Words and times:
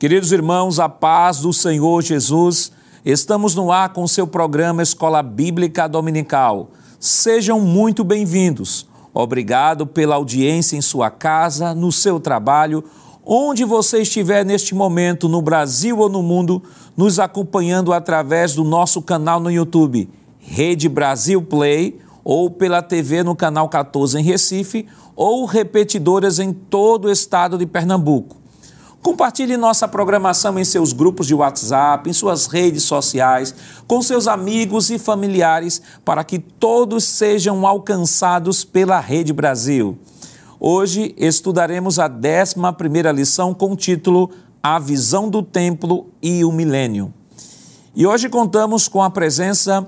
Queridos 0.00 0.32
irmãos, 0.32 0.80
a 0.80 0.88
paz 0.88 1.40
do 1.40 1.52
Senhor 1.52 2.02
Jesus, 2.02 2.72
estamos 3.04 3.54
no 3.54 3.70
ar 3.70 3.90
com 3.90 4.08
seu 4.08 4.26
programa 4.26 4.82
Escola 4.82 5.22
Bíblica 5.22 5.86
Dominical. 5.86 6.70
Sejam 6.98 7.60
muito 7.60 8.02
bem-vindos. 8.02 8.88
Obrigado 9.12 9.86
pela 9.86 10.14
audiência 10.14 10.74
em 10.74 10.80
sua 10.80 11.10
casa, 11.10 11.74
no 11.74 11.92
seu 11.92 12.18
trabalho, 12.18 12.82
onde 13.26 13.62
você 13.62 14.00
estiver 14.00 14.42
neste 14.42 14.74
momento, 14.74 15.28
no 15.28 15.42
Brasil 15.42 15.98
ou 15.98 16.08
no 16.08 16.22
mundo, 16.22 16.62
nos 16.96 17.18
acompanhando 17.18 17.92
através 17.92 18.54
do 18.54 18.64
nosso 18.64 19.02
canal 19.02 19.38
no 19.38 19.50
YouTube, 19.50 20.08
Rede 20.38 20.88
Brasil 20.88 21.42
Play, 21.42 21.98
ou 22.24 22.48
pela 22.50 22.80
TV 22.80 23.22
no 23.22 23.36
canal 23.36 23.68
14 23.68 24.18
em 24.18 24.22
Recife, 24.22 24.86
ou 25.14 25.44
repetidoras 25.44 26.38
em 26.38 26.54
todo 26.54 27.04
o 27.04 27.10
estado 27.10 27.58
de 27.58 27.66
Pernambuco. 27.66 28.39
Compartilhe 29.02 29.56
nossa 29.56 29.88
programação 29.88 30.58
em 30.58 30.64
seus 30.64 30.92
grupos 30.92 31.26
de 31.26 31.34
WhatsApp, 31.34 32.08
em 32.08 32.12
suas 32.12 32.46
redes 32.46 32.82
sociais, 32.82 33.54
com 33.86 34.02
seus 34.02 34.28
amigos 34.28 34.90
e 34.90 34.98
familiares, 34.98 35.80
para 36.04 36.22
que 36.22 36.38
todos 36.38 37.04
sejam 37.04 37.66
alcançados 37.66 38.62
pela 38.62 39.00
Rede 39.00 39.32
Brasil. 39.32 39.98
Hoje 40.58 41.14
estudaremos 41.16 41.98
a 41.98 42.10
11 42.10 43.12
lição 43.14 43.54
com 43.54 43.72
o 43.72 43.76
título 43.76 44.30
A 44.62 44.78
Visão 44.78 45.30
do 45.30 45.42
Templo 45.42 46.10
e 46.22 46.44
o 46.44 46.52
Milênio. 46.52 47.10
E 47.96 48.06
hoje 48.06 48.28
contamos 48.28 48.86
com 48.86 49.02
a 49.02 49.08
presença 49.08 49.86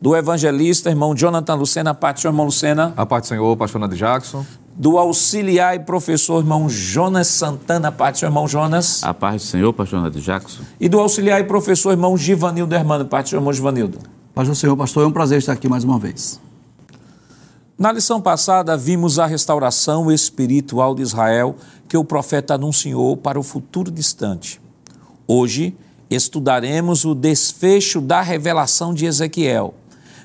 do 0.00 0.16
evangelista, 0.16 0.90
irmão 0.90 1.14
Jonathan 1.14 1.54
Lucena. 1.54 1.90
A 1.90 1.94
paz 1.94 2.20
do 2.20 2.26
irmão 2.26 2.46
Lucena. 2.46 2.92
A 2.96 3.06
paz 3.06 3.22
do 3.22 3.28
Senhor, 3.28 3.56
pastor 3.56 3.80
Nando 3.80 3.94
Jackson 3.94 4.44
do 4.80 4.96
auxiliar 4.96 5.76
e 5.76 5.80
professor 5.80 6.38
irmão 6.38 6.66
Jonas 6.66 7.26
Santana, 7.26 7.92
paz 7.92 8.14
do 8.14 8.20
seu 8.20 8.28
irmão 8.28 8.48
Jonas. 8.48 9.04
A 9.04 9.12
paz 9.12 9.42
do 9.42 9.46
Senhor, 9.46 9.74
pastor 9.74 10.00
Nadir 10.00 10.22
Jackson. 10.22 10.62
E 10.80 10.88
do 10.88 10.98
auxiliar 10.98 11.38
e 11.38 11.44
professor 11.44 11.90
irmão 11.90 12.16
Givanildo 12.16 12.74
Hermano, 12.74 13.04
paz 13.04 13.24
do 13.24 13.28
seu 13.28 13.38
irmão 13.38 13.52
Givanildo. 13.52 13.98
Paz 14.34 14.48
do 14.48 14.54
Senhor, 14.54 14.74
pastor, 14.78 15.04
é 15.04 15.06
um 15.06 15.12
prazer 15.12 15.36
estar 15.36 15.52
aqui 15.52 15.68
mais 15.68 15.84
uma 15.84 15.98
vez. 15.98 16.40
Na 17.78 17.92
lição 17.92 18.22
passada, 18.22 18.74
vimos 18.74 19.18
a 19.18 19.26
restauração 19.26 20.10
espiritual 20.10 20.94
de 20.94 21.02
Israel 21.02 21.56
que 21.86 21.98
o 21.98 22.02
profeta 22.04 22.54
anunciou 22.54 23.18
para 23.18 23.38
o 23.38 23.42
futuro 23.42 23.90
distante. 23.90 24.62
Hoje, 25.28 25.76
estudaremos 26.08 27.04
o 27.04 27.14
desfecho 27.14 28.00
da 28.00 28.22
revelação 28.22 28.94
de 28.94 29.04
Ezequiel. 29.04 29.74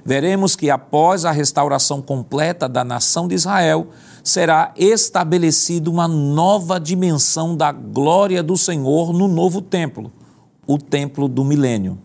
Veremos 0.06 0.56
que 0.56 0.70
após 0.70 1.26
a 1.26 1.32
restauração 1.32 2.02
completa 2.02 2.70
da 2.70 2.86
nação 2.86 3.28
de 3.28 3.36
Israel, 3.36 3.90
será 4.26 4.74
estabelecida 4.76 5.88
uma 5.88 6.08
nova 6.08 6.80
dimensão 6.80 7.56
da 7.56 7.72
glória 7.72 8.42
do 8.42 8.58
Senhor 8.58 9.14
no 9.14 9.28
novo 9.28 9.62
templo, 9.62 10.12
o 10.66 10.80
templo 10.80 11.28
do 11.28 11.46
milênio. 11.46 12.00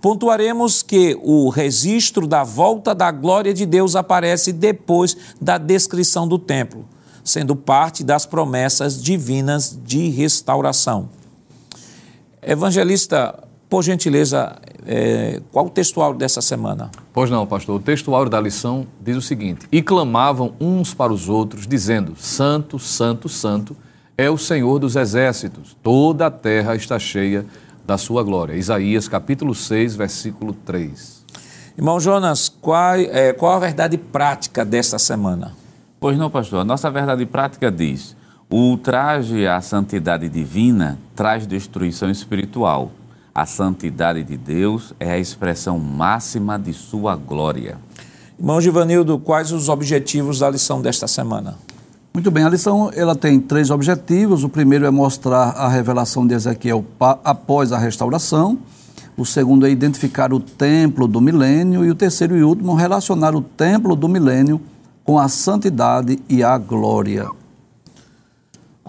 Pontuaremos 0.00 0.82
que 0.82 1.18
o 1.22 1.50
registro 1.50 2.26
da 2.26 2.42
volta 2.42 2.94
da 2.94 3.10
glória 3.10 3.52
de 3.52 3.66
Deus 3.66 3.94
aparece 3.94 4.50
depois 4.50 5.14
da 5.38 5.58
descrição 5.58 6.26
do 6.26 6.38
templo, 6.38 6.88
sendo 7.22 7.54
parte 7.54 8.02
das 8.02 8.24
promessas 8.24 9.02
divinas 9.02 9.78
de 9.84 10.08
restauração. 10.08 11.10
Evangelista, 12.40 13.44
por 13.68 13.82
gentileza, 13.82 14.56
é, 14.90 15.42
qual 15.52 15.66
o 15.66 15.70
textual 15.70 16.14
dessa 16.14 16.40
semana? 16.40 16.90
Pois 17.12 17.28
não, 17.28 17.46
pastor. 17.46 17.76
O 17.76 17.78
textual 17.78 18.26
da 18.26 18.40
lição 18.40 18.86
diz 18.98 19.18
o 19.18 19.20
seguinte: 19.20 19.68
E 19.70 19.82
clamavam 19.82 20.54
uns 20.58 20.94
para 20.94 21.12
os 21.12 21.28
outros, 21.28 21.66
dizendo: 21.66 22.14
Santo, 22.16 22.78
Santo, 22.78 23.28
Santo 23.28 23.76
é 24.16 24.30
o 24.30 24.38
Senhor 24.38 24.78
dos 24.78 24.96
exércitos, 24.96 25.76
toda 25.82 26.26
a 26.26 26.30
terra 26.30 26.74
está 26.74 26.98
cheia 26.98 27.44
da 27.86 27.98
sua 27.98 28.22
glória. 28.22 28.54
Isaías 28.54 29.06
capítulo 29.06 29.54
6, 29.54 29.94
versículo 29.94 30.54
3. 30.54 31.24
Irmão 31.76 32.00
Jonas, 32.00 32.48
qual, 32.48 32.94
é, 32.94 33.34
qual 33.34 33.52
a 33.52 33.58
verdade 33.58 33.98
prática 33.98 34.64
desta 34.64 34.98
semana? 34.98 35.52
Pois 36.00 36.16
não, 36.16 36.30
pastor. 36.30 36.60
A 36.60 36.64
nossa 36.64 36.90
verdade 36.90 37.26
prática 37.26 37.70
diz: 37.70 38.16
o 38.48 38.56
ultraje 38.56 39.46
à 39.46 39.60
santidade 39.60 40.30
divina 40.30 40.98
traz 41.14 41.46
destruição 41.46 42.10
espiritual 42.10 42.90
a 43.40 43.46
santidade 43.46 44.24
de 44.24 44.36
Deus 44.36 44.92
é 44.98 45.12
a 45.12 45.18
expressão 45.18 45.78
máxima 45.78 46.58
de 46.58 46.72
sua 46.72 47.14
glória. 47.14 47.78
Irmão 48.36 48.60
Givanildo, 48.60 49.16
quais 49.16 49.52
os 49.52 49.68
objetivos 49.68 50.40
da 50.40 50.50
lição 50.50 50.82
desta 50.82 51.06
semana? 51.06 51.54
Muito 52.12 52.32
bem, 52.32 52.42
a 52.42 52.48
lição 52.48 52.90
ela 52.92 53.14
tem 53.14 53.38
três 53.38 53.70
objetivos. 53.70 54.42
O 54.42 54.48
primeiro 54.48 54.86
é 54.86 54.90
mostrar 54.90 55.50
a 55.50 55.68
revelação 55.68 56.26
de 56.26 56.34
Ezequiel 56.34 56.84
após 56.98 57.70
a 57.70 57.78
restauração. 57.78 58.58
O 59.16 59.24
segundo 59.24 59.68
é 59.68 59.70
identificar 59.70 60.32
o 60.32 60.40
templo 60.40 61.06
do 61.06 61.20
milênio. 61.20 61.84
E 61.84 61.90
o 61.92 61.94
terceiro 61.94 62.36
e 62.36 62.42
último, 62.42 62.74
relacionar 62.74 63.36
o 63.36 63.40
templo 63.40 63.94
do 63.94 64.08
milênio 64.08 64.60
com 65.04 65.16
a 65.16 65.28
santidade 65.28 66.18
e 66.28 66.42
a 66.42 66.58
glória. 66.58 67.28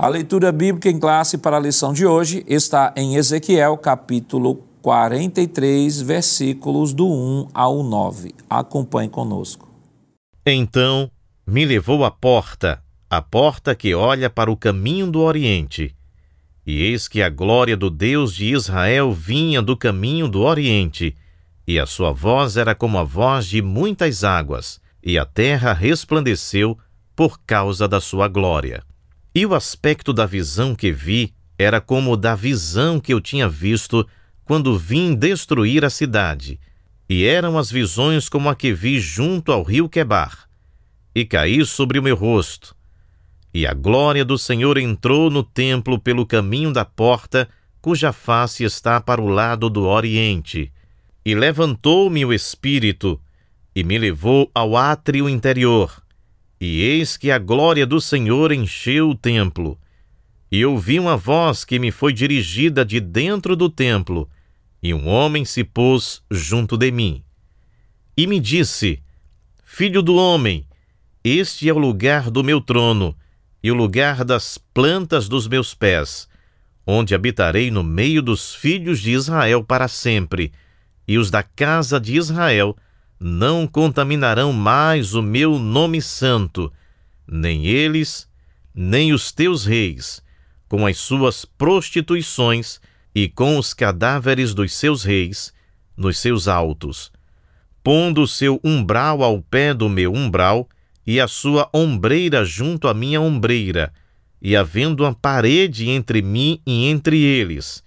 A 0.01 0.07
leitura 0.07 0.49
bíblica 0.49 0.89
em 0.89 0.97
classe 0.97 1.37
para 1.37 1.57
a 1.57 1.59
lição 1.59 1.91
de 1.91 2.05
hoje 2.05 2.41
está 2.47 2.93
em 2.95 3.17
Ezequiel, 3.17 3.75
capítulo 3.77 4.63
43, 4.81 5.99
versículos 5.99 6.93
do 6.93 7.05
1 7.05 7.49
ao 7.53 7.83
9. 7.83 8.33
Acompanhe 8.49 9.09
conosco. 9.09 9.69
Então 10.45 11.11
me 11.45 11.65
levou 11.65 12.05
à 12.05 12.11
porta, 12.11 12.81
a 13.09 13.21
porta 13.21 13.75
que 13.75 13.93
olha 13.93 14.29
para 14.29 14.49
o 14.49 14.55
caminho 14.55 15.11
do 15.11 15.19
Oriente. 15.19 15.93
E 16.65 16.81
eis 16.81 17.09
que 17.09 17.21
a 17.21 17.29
glória 17.29 17.75
do 17.75 17.89
Deus 17.89 18.33
de 18.33 18.53
Israel 18.53 19.11
vinha 19.11 19.61
do 19.61 19.75
caminho 19.75 20.29
do 20.29 20.43
Oriente, 20.43 21.13
e 21.67 21.77
a 21.77 21.85
sua 21.85 22.13
voz 22.13 22.55
era 22.55 22.73
como 22.73 22.97
a 22.97 23.03
voz 23.03 23.47
de 23.47 23.61
muitas 23.61 24.23
águas, 24.23 24.79
e 25.03 25.19
a 25.19 25.25
terra 25.25 25.73
resplandeceu 25.73 26.77
por 27.17 27.41
causa 27.45 27.85
da 27.85 27.99
sua 27.99 28.29
glória. 28.29 28.81
E 29.34 29.45
o 29.45 29.53
aspecto 29.53 30.12
da 30.12 30.25
visão 30.25 30.73
que 30.73 30.91
vi 30.91 31.34
era 31.57 31.79
como 31.79 32.13
o 32.13 32.17
da 32.17 32.35
visão 32.35 33.00
que 33.00 33.13
eu 33.13 33.22
tinha 33.22 33.47
visto 33.47 34.07
quando 34.44 34.78
vim 34.78 35.13
destruir 35.13 35.85
a 35.85 35.90
cidade. 35.90 36.59
E 37.07 37.25
eram 37.25 37.57
as 37.57 37.72
visões 37.72 38.28
como 38.28 38.50
a 38.50 38.56
que 38.56 38.73
vi 38.73 39.00
junto 39.00 39.51
ao 39.51 39.62
rio 39.62 39.88
Quebar. 39.88 40.50
E 41.13 41.25
caí 41.25 41.63
sobre 41.66 42.00
o 42.00 42.03
meu 42.03 42.16
rosto. 42.16 42.75
E 43.53 43.68
a 43.68 43.73
glória 43.73 44.25
do 44.25 44.38
Senhor 44.38 44.78
entrou 44.78 45.29
no 45.29 45.44
templo 45.44 46.00
pelo 46.00 46.25
caminho 46.25 46.72
da 46.72 46.85
porta, 46.85 47.47
cuja 47.81 48.12
face 48.12 48.63
está 48.63 49.00
para 49.01 49.22
o 49.22 49.28
lado 49.28 49.69
do 49.69 49.85
oriente. 49.85 50.72
E 51.25 51.35
levantou-me 51.35 52.25
o 52.25 52.34
espírito, 52.34 53.19
e 53.75 53.84
me 53.84 53.97
levou 53.97 54.50
ao 54.53 54.75
átrio 54.75 55.28
interior 55.28 56.01
e 56.59 56.81
eis 56.81 57.15
que 57.15 57.31
a 57.31 57.39
glória 57.39 57.85
do 57.85 58.01
Senhor 58.01 58.51
encheu 58.51 59.11
o 59.11 59.15
templo. 59.15 59.79
E 60.51 60.65
ouvi 60.65 60.99
uma 60.99 61.15
voz 61.15 61.63
que 61.63 61.79
me 61.79 61.91
foi 61.91 62.11
dirigida 62.11 62.83
de 62.83 62.99
dentro 62.99 63.55
do 63.55 63.69
templo, 63.69 64.29
e 64.81 64.93
um 64.93 65.07
homem 65.07 65.45
se 65.45 65.63
pôs 65.63 66.21
junto 66.29 66.75
de 66.75 66.91
mim. 66.91 67.23
E 68.17 68.27
me 68.27 68.39
disse: 68.39 69.01
Filho 69.63 70.01
do 70.01 70.15
homem, 70.15 70.65
este 71.23 71.69
é 71.69 71.73
o 71.73 71.77
lugar 71.77 72.31
do 72.31 72.43
meu 72.43 72.59
trono, 72.59 73.15
e 73.61 73.71
o 73.71 73.75
lugar 73.75 74.25
das 74.25 74.57
plantas 74.57 75.29
dos 75.29 75.47
meus 75.47 75.73
pés, 75.73 76.27
onde 76.85 77.13
habitarei 77.13 77.69
no 77.69 77.83
meio 77.83 78.21
dos 78.21 78.55
filhos 78.55 78.99
de 78.99 79.11
Israel 79.11 79.63
para 79.63 79.87
sempre, 79.87 80.51
e 81.07 81.17
os 81.17 81.29
da 81.29 81.44
casa 81.44 82.00
de 82.00 82.15
Israel 82.15 82.75
não 83.19 83.68
contaminarão 83.68 84.54
mais 84.54 85.13
o 85.13 85.21
meu 85.21 85.60
nome 85.60 86.01
santo, 86.01 86.71
nem 87.27 87.66
eles, 87.66 88.27
nem 88.74 89.12
os 89.12 89.31
teus 89.31 89.66
reis, 89.66 90.21
com 90.68 90.86
as 90.86 90.98
suas 90.98 91.44
prostituições 91.44 92.80
e 93.13 93.27
com 93.27 93.57
os 93.57 93.74
cadáveres 93.74 94.54
dos 94.54 94.74
seus 94.74 95.04
reis, 95.04 95.54
nos 95.98 96.18
seus 96.18 96.48
altos, 96.48 97.12
pondo 97.83 98.21
o 98.21 98.27
seu 98.27 98.60
umbral 98.63 99.22
ao 99.22 99.42
pé 99.42 99.74
do 99.74 99.89
meu 99.89 100.13
umbral, 100.13 100.69
e 101.06 101.19
a 101.19 101.27
sua 101.27 101.68
ombreira 101.74 102.45
junto 102.45 102.88
à 102.88 102.94
minha 102.94 103.19
ombreira, 103.19 103.92
e 104.39 104.56
havendo 104.56 105.04
uma 105.04 105.13
parede 105.13 105.89
entre 105.89 106.22
mim 106.22 106.62
e 106.65 106.86
entre 106.86 107.19
eles, 107.19 107.83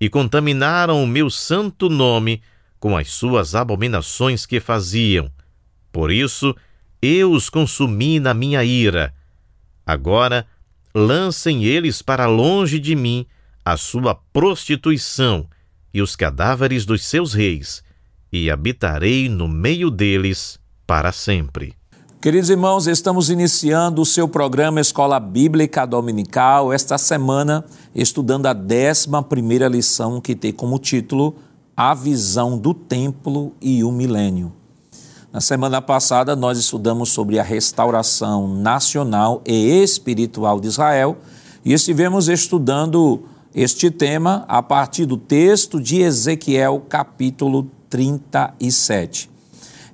e 0.00 0.08
contaminaram 0.08 1.02
o 1.02 1.06
meu 1.06 1.28
santo 1.28 1.88
nome, 1.88 2.40
com 2.82 2.96
as 2.96 3.10
suas 3.10 3.54
abominações 3.54 4.44
que 4.44 4.58
faziam. 4.58 5.30
Por 5.92 6.10
isso, 6.10 6.52
eu 7.00 7.30
os 7.30 7.48
consumi 7.48 8.18
na 8.18 8.34
minha 8.34 8.64
ira. 8.64 9.14
Agora, 9.86 10.44
lancem 10.92 11.62
eles 11.62 12.02
para 12.02 12.26
longe 12.26 12.80
de 12.80 12.96
mim 12.96 13.24
a 13.64 13.76
sua 13.76 14.16
prostituição 14.16 15.46
e 15.94 16.02
os 16.02 16.16
cadáveres 16.16 16.84
dos 16.84 17.04
seus 17.04 17.32
reis, 17.34 17.84
e 18.32 18.50
habitarei 18.50 19.28
no 19.28 19.46
meio 19.46 19.88
deles 19.88 20.58
para 20.84 21.12
sempre. 21.12 21.76
Queridos 22.20 22.50
irmãos, 22.50 22.88
estamos 22.88 23.30
iniciando 23.30 24.02
o 24.02 24.06
seu 24.06 24.26
programa 24.26 24.80
Escola 24.80 25.20
Bíblica 25.20 25.86
Dominical, 25.86 26.72
esta 26.72 26.98
semana 26.98 27.64
estudando 27.94 28.46
a 28.46 28.52
11 28.52 29.06
primeira 29.28 29.68
lição 29.68 30.20
que 30.20 30.34
tem 30.34 30.52
como 30.52 30.80
título 30.80 31.36
A 31.76 31.94
Visão 31.94 32.58
do 32.58 32.74
Templo 32.74 33.54
e 33.58 33.82
o 33.82 33.90
Milênio. 33.90 34.52
Na 35.32 35.40
semana 35.40 35.80
passada 35.80 36.36
nós 36.36 36.58
estudamos 36.58 37.08
sobre 37.08 37.38
a 37.38 37.42
restauração 37.42 38.46
nacional 38.46 39.40
e 39.46 39.82
espiritual 39.82 40.60
de 40.60 40.68
Israel 40.68 41.16
e 41.64 41.72
estivemos 41.72 42.28
estudando 42.28 43.22
este 43.54 43.90
tema 43.90 44.44
a 44.48 44.62
partir 44.62 45.06
do 45.06 45.16
texto 45.16 45.80
de 45.80 46.02
Ezequiel 46.02 46.84
capítulo 46.86 47.70
37. 47.88 49.30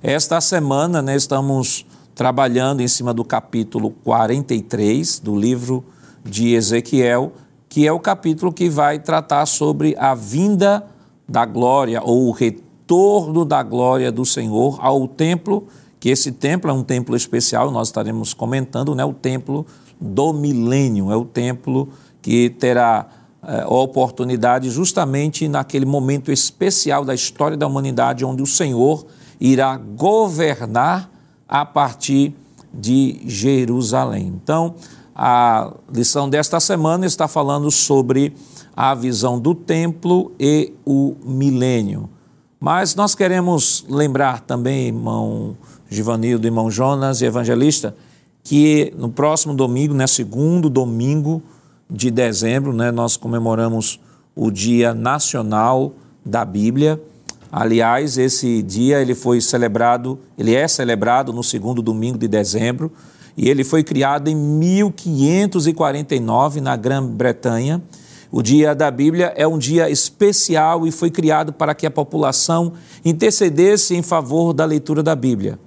Esta 0.03 0.41
semana 0.41 1.01
né, 1.01 1.15
estamos 1.15 1.85
trabalhando 2.13 2.81
em 2.81 2.87
cima 2.89 3.13
do 3.13 3.23
capítulo 3.23 3.91
43 4.03 5.19
do 5.19 5.33
livro 5.33 5.85
de 6.25 6.53
Ezequiel, 6.53 7.31
que 7.69 7.87
é 7.87 7.91
o 7.93 7.99
capítulo 8.01 8.51
que 8.51 8.69
vai 8.69 8.99
tratar 8.99 9.45
sobre 9.45 9.95
a 9.97 10.13
vinda 10.13 10.85
da 11.29 11.45
glória 11.45 12.01
ou 12.03 12.27
o 12.27 12.31
retorno 12.31 13.45
da 13.45 13.61
glória 13.61 14.11
do 14.11 14.25
Senhor 14.25 14.79
ao 14.81 15.07
templo, 15.07 15.67
que 15.99 16.09
esse 16.09 16.31
templo 16.31 16.71
é 16.71 16.73
um 16.73 16.83
templo 16.83 17.15
especial, 17.15 17.69
nós 17.69 17.89
estaremos 17.89 18.33
comentando, 18.33 18.95
né, 18.95 19.05
o 19.05 19.13
templo 19.13 19.65
do 20.01 20.33
milênio, 20.33 21.11
é 21.11 21.15
o 21.15 21.25
templo 21.25 21.89
que 22.21 22.49
terá 22.49 23.07
é, 23.43 23.65
oportunidade 23.67 24.69
justamente 24.69 25.47
naquele 25.47 25.85
momento 25.85 26.31
especial 26.31 27.05
da 27.05 27.13
história 27.13 27.55
da 27.55 27.67
humanidade, 27.67 28.25
onde 28.25 28.41
o 28.41 28.47
Senhor 28.47 29.05
irá 29.39 29.77
governar 29.77 31.09
a 31.47 31.65
partir 31.65 32.33
de 32.73 33.21
Jerusalém. 33.25 34.27
Então, 34.27 34.75
a 35.15 35.73
lição 35.93 36.29
desta 36.29 36.59
semana 36.59 37.05
está 37.05 37.27
falando 37.27 37.69
sobre 37.71 38.33
a 38.81 38.95
visão 38.95 39.37
do 39.37 39.53
templo 39.53 40.31
e 40.39 40.71
o 40.85 41.13
milênio. 41.21 42.09
Mas 42.57 42.95
nós 42.95 43.13
queremos 43.13 43.83
lembrar 43.89 44.39
também, 44.39 44.87
irmão 44.87 45.57
Givanildo, 45.89 46.47
irmão 46.47 46.71
Jonas 46.71 47.19
e 47.19 47.25
evangelista, 47.25 47.93
que 48.41 48.93
no 48.97 49.09
próximo 49.09 49.53
domingo, 49.53 49.93
né, 49.93 50.07
segundo 50.07 50.69
domingo 50.69 51.43
de 51.89 52.09
dezembro, 52.09 52.71
né, 52.71 52.89
nós 52.89 53.17
comemoramos 53.17 53.99
o 54.33 54.49
Dia 54.49 54.93
Nacional 54.93 55.91
da 56.25 56.45
Bíblia. 56.45 57.03
Aliás, 57.51 58.17
esse 58.17 58.61
dia 58.61 59.01
ele 59.01 59.13
foi 59.13 59.41
celebrado, 59.41 60.17
ele 60.37 60.55
é 60.55 60.65
celebrado 60.69 61.33
no 61.33 61.43
segundo 61.43 61.81
domingo 61.81 62.17
de 62.17 62.29
dezembro 62.29 62.89
e 63.35 63.49
ele 63.49 63.65
foi 63.65 63.83
criado 63.83 64.29
em 64.29 64.37
1549 64.37 66.61
na 66.61 66.77
Grã-Bretanha. 66.77 67.83
O 68.31 68.43
Dia 68.43 68.75
da 68.75 68.91
Bíblia 68.91 69.33
é 69.35 69.47
um 69.47 69.57
dia 69.57 69.89
especial 69.89 70.85
e 70.85 70.91
foi 70.91 71.09
criado 71.09 71.51
para 71.51 71.73
que 71.73 71.87
a 71.87 71.91
população 71.91 72.73
intercedesse 73.03 73.95
em 73.95 74.03
favor 74.03 74.53
da 74.53 74.65
leitura 74.65 75.01
da 75.01 75.15
Bíblia. 75.15 75.57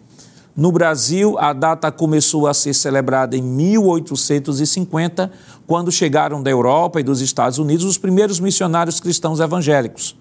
No 0.54 0.70
Brasil, 0.70 1.36
a 1.38 1.52
data 1.52 1.90
começou 1.90 2.46
a 2.46 2.54
ser 2.54 2.74
celebrada 2.74 3.36
em 3.36 3.42
1850, 3.42 5.32
quando 5.66 5.90
chegaram 5.90 6.40
da 6.40 6.50
Europa 6.50 7.00
e 7.00 7.02
dos 7.02 7.20
Estados 7.20 7.58
Unidos 7.58 7.84
os 7.84 7.98
primeiros 7.98 8.38
missionários 8.38 9.00
cristãos 9.00 9.40
evangélicos. 9.40 10.14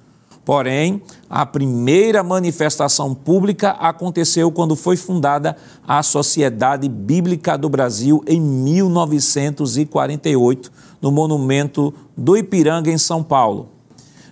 Porém, 0.44 1.04
a 1.30 1.46
primeira 1.46 2.24
manifestação 2.24 3.14
pública 3.14 3.70
aconteceu 3.72 4.52
quando 4.52 4.76
foi 4.76 4.98
fundada 4.98 5.56
a 5.88 6.02
Sociedade 6.02 6.90
Bíblica 6.90 7.56
do 7.58 7.70
Brasil 7.70 8.24
em 8.26 8.42
1948, 8.42 10.72
no 11.00 11.12
Monumento 11.12 11.94
do 12.22 12.38
Ipiranga, 12.38 12.90
em 12.92 12.98
São 12.98 13.22
Paulo. 13.24 13.70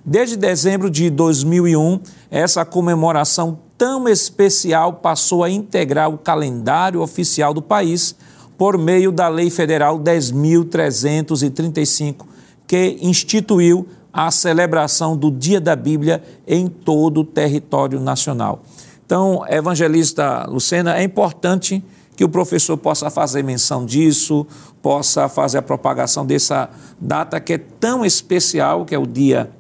Desde 0.06 0.38
dezembro 0.38 0.90
de 0.90 1.10
2001, 1.10 2.00
essa 2.32 2.64
comemoração 2.64 3.60
tão 3.78 4.08
especial 4.08 4.94
passou 4.94 5.44
a 5.44 5.50
integrar 5.50 6.10
o 6.10 6.18
calendário 6.18 7.02
oficial 7.02 7.54
do 7.54 7.62
país 7.62 8.16
por 8.58 8.78
meio 8.78 9.12
da 9.12 9.28
Lei 9.28 9.50
Federal 9.50 10.00
10.335, 10.00 12.26
que 12.68 12.98
instituiu 13.02 13.86
a 14.12 14.32
celebração 14.32 15.16
do 15.16 15.30
Dia 15.32 15.62
da 15.62 15.76
Bíblia 15.76 16.24
em 16.48 16.68
todo 16.68 17.20
o 17.22 17.26
território 17.26 18.00
nacional. 18.00 18.64
Então, 19.06 19.44
evangelista 19.48 20.48
Lucena, 20.48 20.98
é 20.98 21.04
importante 21.04 21.84
que 22.20 22.26
o 22.26 22.30
professor 22.30 22.78
possa 22.78 23.10
fazer 23.10 23.42
menção 23.44 23.86
disso, 23.86 24.46
possa 24.82 25.28
fazer 25.28 25.58
a 25.58 25.62
propagação 25.62 26.26
dessa 26.26 26.70
data 27.00 27.40
que 27.40 27.54
é 27.54 27.58
tão 27.58 28.06
especial, 28.06 28.86
que 28.86 28.96
é 28.96 28.98
o 28.98 29.06
Dia 29.06 29.52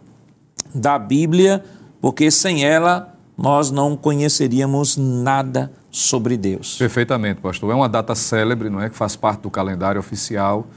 da 0.74 0.98
Bíblia, 0.98 1.63
porque 2.01 2.30
sem 2.31 2.63
ela 2.63 3.16
nós 3.38 3.71
não 3.71 3.95
conheceríamos 3.95 4.98
nada 4.98 5.71
sobre 5.89 6.38
Deus. 6.38 6.77
Perfeitamente, 6.77 7.42
pastor. 7.42 7.71
É 7.71 7.75
uma 7.75 7.89
data 7.89 8.13
célebre, 8.13 8.69
não 8.69 8.81
é, 8.81 8.89
que 8.89 8.95
faz 8.95 9.16
parte 9.16 9.42
do 9.42 9.50
calendário 9.50 10.00
oficial 10.00 10.68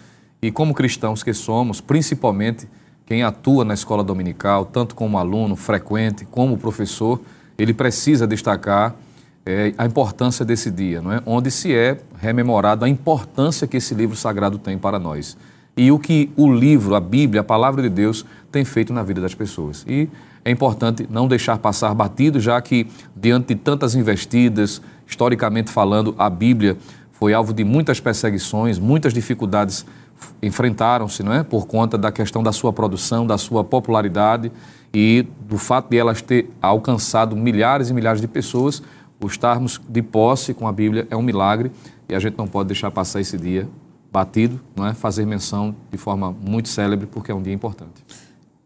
e 0.41 0.50
como 0.50 0.75
cristãos 0.75 1.23
que 1.23 1.33
somos, 1.33 1.81
principalmente 1.81 2.69
quem 3.05 3.23
atua 3.23 3.65
na 3.65 3.75
escola 3.75 4.03
dominical, 4.03 4.65
tanto 4.65 4.94
como 4.94 5.19
aluno 5.19 5.55
frequente, 5.55 6.25
como 6.25 6.56
professor, 6.56 7.21
ele 7.59 7.75
precisa 7.75 8.27
destacar 8.27 8.94
é, 9.44 9.75
a 9.77 9.87
importância 9.87 10.44
desse 10.44 10.71
dia, 10.71 11.03
não 11.03 11.12
é? 11.12 11.21
onde 11.27 11.50
se 11.50 11.75
é 11.75 11.99
rememorado 12.19 12.85
a 12.85 12.89
importância 12.89 13.67
que 13.67 13.77
esse 13.77 13.94
livro 13.94 14.17
sagrado 14.17 14.59
tem 14.59 14.79
para 14.79 14.99
nós. 14.99 15.37
E 15.77 15.91
o 15.91 15.99
que 15.99 16.31
o 16.37 16.53
livro, 16.53 16.94
a 16.94 17.00
Bíblia, 17.00 17.41
a 17.41 17.44
palavra 17.44 17.83
de 17.83 17.89
Deus, 17.89 18.27
tem 18.50 18.65
feito 18.65 18.93
na 18.93 19.03
vida 19.03 19.21
das 19.21 19.35
pessoas. 19.35 19.85
E 19.89 20.09
é 20.44 20.50
importante 20.50 21.09
não 21.11 21.27
deixar 21.27 21.59
passar 21.59 21.94
batido, 21.94 22.39
já 22.39 22.61
que, 22.61 22.87
diante 23.17 23.55
de 23.55 23.61
tantas 23.61 23.94
investidas, 23.94 24.83
historicamente 25.06 25.71
falando, 25.71 26.15
a 26.19 26.29
Bíblia 26.29 26.77
foi 27.12 27.33
alvo 27.33 27.55
de 27.55 27.65
muitas 27.65 28.00
perseguições, 28.00 28.79
muitas 28.79 29.15
dificuldades 29.15 29.87
enfrentaram-se, 30.43 31.23
não 31.23 31.33
é? 31.33 31.43
Por 31.43 31.67
conta 31.67 31.97
da 31.97 32.12
questão 32.12 32.43
da 32.43 32.53
sua 32.53 32.73
produção, 32.73 33.27
da 33.27 33.39
sua 33.39 33.65
popularidade 33.65 34.53
e 34.93 35.27
do 35.49 35.56
fato 35.56 35.89
de 35.89 35.97
elas 35.97 36.21
ter 36.21 36.50
alcançado 36.61 37.35
milhares 37.35 37.91
e 37.91 37.94
milhares 37.94 38.20
de 38.20 38.29
pessoas, 38.29 38.82
o 39.22 39.26
estarmos 39.26 39.81
de 39.88 40.02
posse 40.02 40.52
com 40.52 40.67
a 40.67 40.72
Bíblia 40.72 41.06
é 41.10 41.17
um 41.17 41.22
milagre 41.22 41.70
e 42.08 42.14
a 42.14 42.19
gente 42.19 42.36
não 42.36 42.46
pode 42.46 42.69
deixar 42.69 42.91
passar 42.91 43.20
esse 43.20 43.38
dia 43.38 43.69
batido, 44.12 44.60
não 44.76 44.86
é? 44.86 44.93
Fazer 44.93 45.24
menção 45.24 45.74
de 45.91 45.96
forma 45.96 46.34
muito 46.44 46.69
célebre 46.69 47.06
porque 47.06 47.31
é 47.31 47.34
um 47.34 47.41
dia 47.41 47.55
importante. 47.55 48.05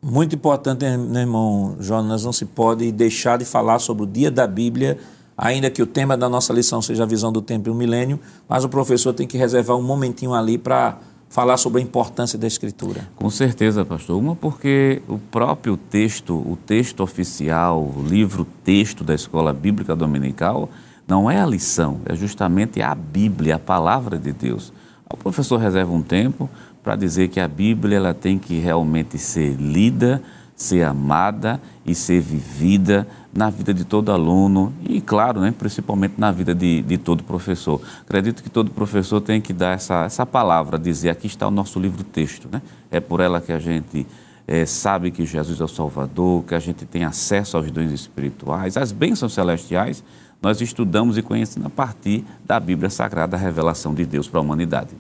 Muito 0.03 0.35
importante, 0.35 0.85
né, 0.85 1.21
irmão 1.21 1.77
Jonas, 1.81 2.25
não 2.25 2.33
se 2.33 2.45
pode 2.45 2.91
deixar 2.93 3.39
de 3.39 3.45
falar 3.45 3.79
sobre 3.79 4.05
o 4.05 4.07
dia 4.07 4.31
da 4.31 4.47
Bíblia 4.47 4.99
ainda 5.37 5.71
que 5.71 5.83
o 5.83 5.87
tema 5.87 6.17
da 6.17 6.29
nossa 6.29 6.53
lição 6.53 6.81
seja 6.81 7.03
a 7.03 7.07
visão 7.07 7.31
do 7.31 7.43
tempo 7.43 7.69
e 7.69 7.73
o 7.73 7.75
milênio, 7.75 8.19
mas 8.49 8.65
o 8.65 8.69
professor 8.69 9.13
tem 9.13 9.27
que 9.27 9.37
reservar 9.37 9.77
um 9.77 9.83
momentinho 9.83 10.33
ali 10.33 10.57
para 10.57 10.99
falar 11.29 11.57
sobre 11.57 11.81
a 11.81 11.85
importância 11.85 12.39
da 12.39 12.47
escritura. 12.47 13.09
Com 13.17 13.29
certeza, 13.31 13.85
pastor. 13.85 14.19
Uma 14.19 14.35
porque 14.35 15.03
o 15.09 15.19
próprio 15.19 15.77
texto, 15.77 16.35
o 16.35 16.57
texto 16.67 17.01
oficial, 17.03 17.83
o 17.83 18.03
livro 18.07 18.47
texto 18.65 19.05
da 19.05 19.15
Escola 19.15 19.53
Bíblica 19.53 19.95
Dominical, 19.95 20.69
não 21.07 21.31
é 21.31 21.41
a 21.41 21.47
lição, 21.47 22.01
é 22.05 22.17
justamente 22.17 22.83
a 22.83 22.95
Bíblia, 22.95 23.57
a 23.57 23.59
palavra 23.59 24.19
de 24.19 24.33
Deus. 24.33 24.73
O 25.09 25.17
professor 25.17 25.59
reserva 25.59 25.93
um 25.93 26.03
tempo 26.03 26.51
para 26.83 26.97
dizer 26.97 27.29
que 27.29 27.39
a 27.39 27.47
Bíblia 27.47 27.97
ela 27.97 28.15
tem 28.15 28.39
que 28.39 28.59
realmente 28.59 29.19
ser 29.19 29.55
lida, 29.55 30.23
ser 30.57 30.83
amada 30.83 31.61
e 31.85 31.95
ser 31.95 32.21
vivida 32.21 33.07
na 33.33 33.51
vida 33.51 33.75
de 33.75 33.85
todo 33.85 34.11
aluno 34.11 34.73
e, 34.83 35.03
claro, 35.03 35.41
né, 35.41 35.55
principalmente 35.57 36.15
na 36.17 36.33
vida 36.33 36.55
de, 36.55 36.81
de 36.81 36.97
todo 36.97 37.23
professor. 37.23 37.81
Acredito 38.01 38.43
que 38.43 38.49
todo 38.49 38.71
professor 38.71 39.21
tem 39.21 39.41
que 39.41 39.53
dar 39.53 39.75
essa, 39.75 40.05
essa 40.05 40.25
palavra, 40.25 40.79
dizer 40.79 41.11
aqui 41.11 41.27
está 41.27 41.47
o 41.47 41.51
nosso 41.51 41.79
livro 41.79 42.03
texto. 42.03 42.49
Né? 42.51 42.63
É 42.91 42.99
por 42.99 43.21
ela 43.21 43.39
que 43.39 43.53
a 43.53 43.59
gente 43.59 44.07
é, 44.49 44.65
sabe 44.65 45.11
que 45.11 45.27
Jesus 45.27 45.61
é 45.61 45.65
o 45.65 45.69
Salvador, 45.69 46.45
que 46.45 46.55
a 46.55 46.59
gente 46.59 46.87
tem 46.87 47.05
acesso 47.05 47.59
aos 47.59 47.71
dons 47.71 47.93
espirituais, 47.93 48.79
às 48.79 48.93
bênçãos 48.93 49.35
celestiais, 49.35 50.03
nós 50.41 50.61
estudamos 50.61 51.19
e 51.19 51.23
conhecemos 51.23 51.67
a 51.67 51.71
partir 51.71 52.25
da 52.45 52.61
Bíblia 52.61 52.89
Sagrada, 52.89 53.37
a 53.37 53.39
revelação 53.39 53.95
de 53.95 54.07
Deus 54.07 54.29
para 54.29 54.41
a 54.41 54.43
humanidade. 54.43 54.91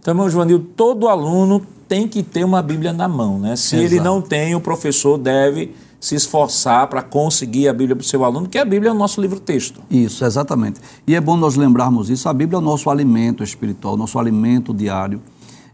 Então, 0.00 0.12
irmão 0.12 0.30
Joanil, 0.30 0.58
todo 0.74 1.08
aluno 1.08 1.60
tem 1.86 2.08
que 2.08 2.22
ter 2.22 2.42
uma 2.42 2.62
Bíblia 2.62 2.92
na 2.92 3.06
mão. 3.06 3.38
Né? 3.38 3.54
Se 3.54 3.76
Exato. 3.76 3.94
ele 3.94 4.00
não 4.00 4.22
tem, 4.22 4.54
o 4.54 4.60
professor 4.60 5.18
deve 5.18 5.74
se 6.00 6.14
esforçar 6.14 6.86
para 6.86 7.02
conseguir 7.02 7.68
a 7.68 7.72
Bíblia 7.74 7.94
para 7.94 8.02
o 8.02 8.06
seu 8.06 8.24
aluno, 8.24 8.48
que 8.48 8.56
a 8.56 8.64
Bíblia 8.64 8.88
é 8.88 8.92
o 8.92 8.96
nosso 8.96 9.20
livro-texto. 9.20 9.82
Isso, 9.90 10.24
exatamente. 10.24 10.80
E 11.06 11.14
é 11.14 11.20
bom 11.20 11.36
nós 11.36 11.56
lembrarmos 11.56 12.08
isso. 12.08 12.26
A 12.28 12.32
Bíblia 12.32 12.56
é 12.56 12.58
o 12.58 12.64
nosso 12.64 12.88
alimento 12.88 13.44
espiritual, 13.44 13.98
nosso 13.98 14.18
alimento 14.18 14.72
diário. 14.72 15.20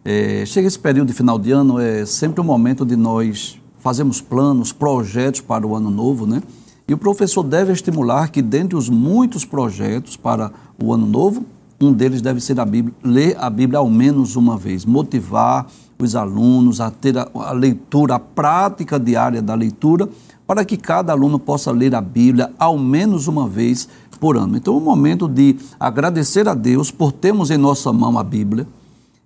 É, 0.05 0.45
chega 0.45 0.67
esse 0.67 0.79
período 0.79 1.09
de 1.09 1.15
final 1.15 1.39
de 1.39 1.53
ano, 1.53 1.79
é 1.79 2.05
sempre 2.05 2.41
um 2.41 2.45
momento 2.45 2.85
de 2.85 2.97
nós 2.97 3.61
fazermos 3.79 4.21
planos, 4.21 4.73
projetos 4.73 5.41
para 5.41 5.65
o 5.65 5.77
ano 5.77 5.91
novo, 5.91 6.27
né? 6.27 6.43
E 6.89 6.95
o 6.95 6.99
professor 6.99 7.43
deve 7.45 7.73
estimular 7.73 8.29
que, 8.31 8.43
dentre 8.43 8.77
os 8.77 8.89
muitos 8.89 9.45
projetos 9.45 10.17
para 10.17 10.51
o 10.83 10.93
ano 10.93 11.07
novo, 11.07 11.45
um 11.81 11.93
deles 11.93 12.23
deve 12.23 12.41
ser 12.41 12.59
a 12.59 12.65
Bíblia, 12.65 12.95
ler 13.03 13.37
a 13.39 13.51
Bíblia 13.51 13.79
ao 13.79 13.89
menos 13.89 14.37
uma 14.37 14.57
vez, 14.57 14.85
motivar 14.85 15.67
os 15.99 16.15
alunos 16.15 16.81
a 16.81 16.91
ter 16.91 17.19
a, 17.19 17.29
a 17.35 17.53
leitura, 17.53 18.15
a 18.15 18.19
prática 18.19 18.99
diária 18.99 19.43
da 19.43 19.55
leitura, 19.55 20.09
para 20.47 20.65
que 20.65 20.77
cada 20.77 21.13
aluno 21.13 21.39
possa 21.39 21.71
ler 21.73 21.95
a 21.95 22.01
Bíblia 22.01 22.53
ao 22.59 22.79
menos 22.79 23.27
uma 23.27 23.49
vez 23.49 23.89
por 24.21 24.37
ano. 24.37 24.57
Então, 24.57 24.75
é 24.75 24.77
um 24.77 24.81
momento 24.81 25.29
de 25.29 25.57
agradecer 25.79 26.49
a 26.49 26.55
Deus 26.55 26.91
por 26.91 27.13
termos 27.13 27.51
em 27.51 27.59
nossa 27.59 27.93
mão 27.93 28.19
a 28.19 28.25
Bíblia. 28.25 28.67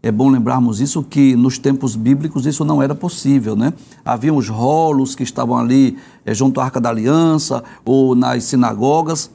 É 0.03 0.11
bom 0.11 0.31
lembrarmos 0.31 0.81
isso 0.81 1.03
que 1.03 1.37
nos 1.37 1.59
tempos 1.59 1.95
bíblicos 1.95 2.47
isso 2.47 2.65
não 2.65 2.83
era 2.83 2.95
possível, 2.95 3.55
né? 3.55 3.75
Havia 4.03 4.33
os 4.33 4.49
rolos 4.49 5.15
que 5.15 5.23
estavam 5.23 5.59
ali 5.59 5.99
é, 6.25 6.33
junto 6.33 6.59
à 6.59 6.65
Arca 6.65 6.81
da 6.81 6.89
Aliança 6.89 7.63
ou 7.85 8.15
nas 8.15 8.45
sinagogas, 8.45 9.31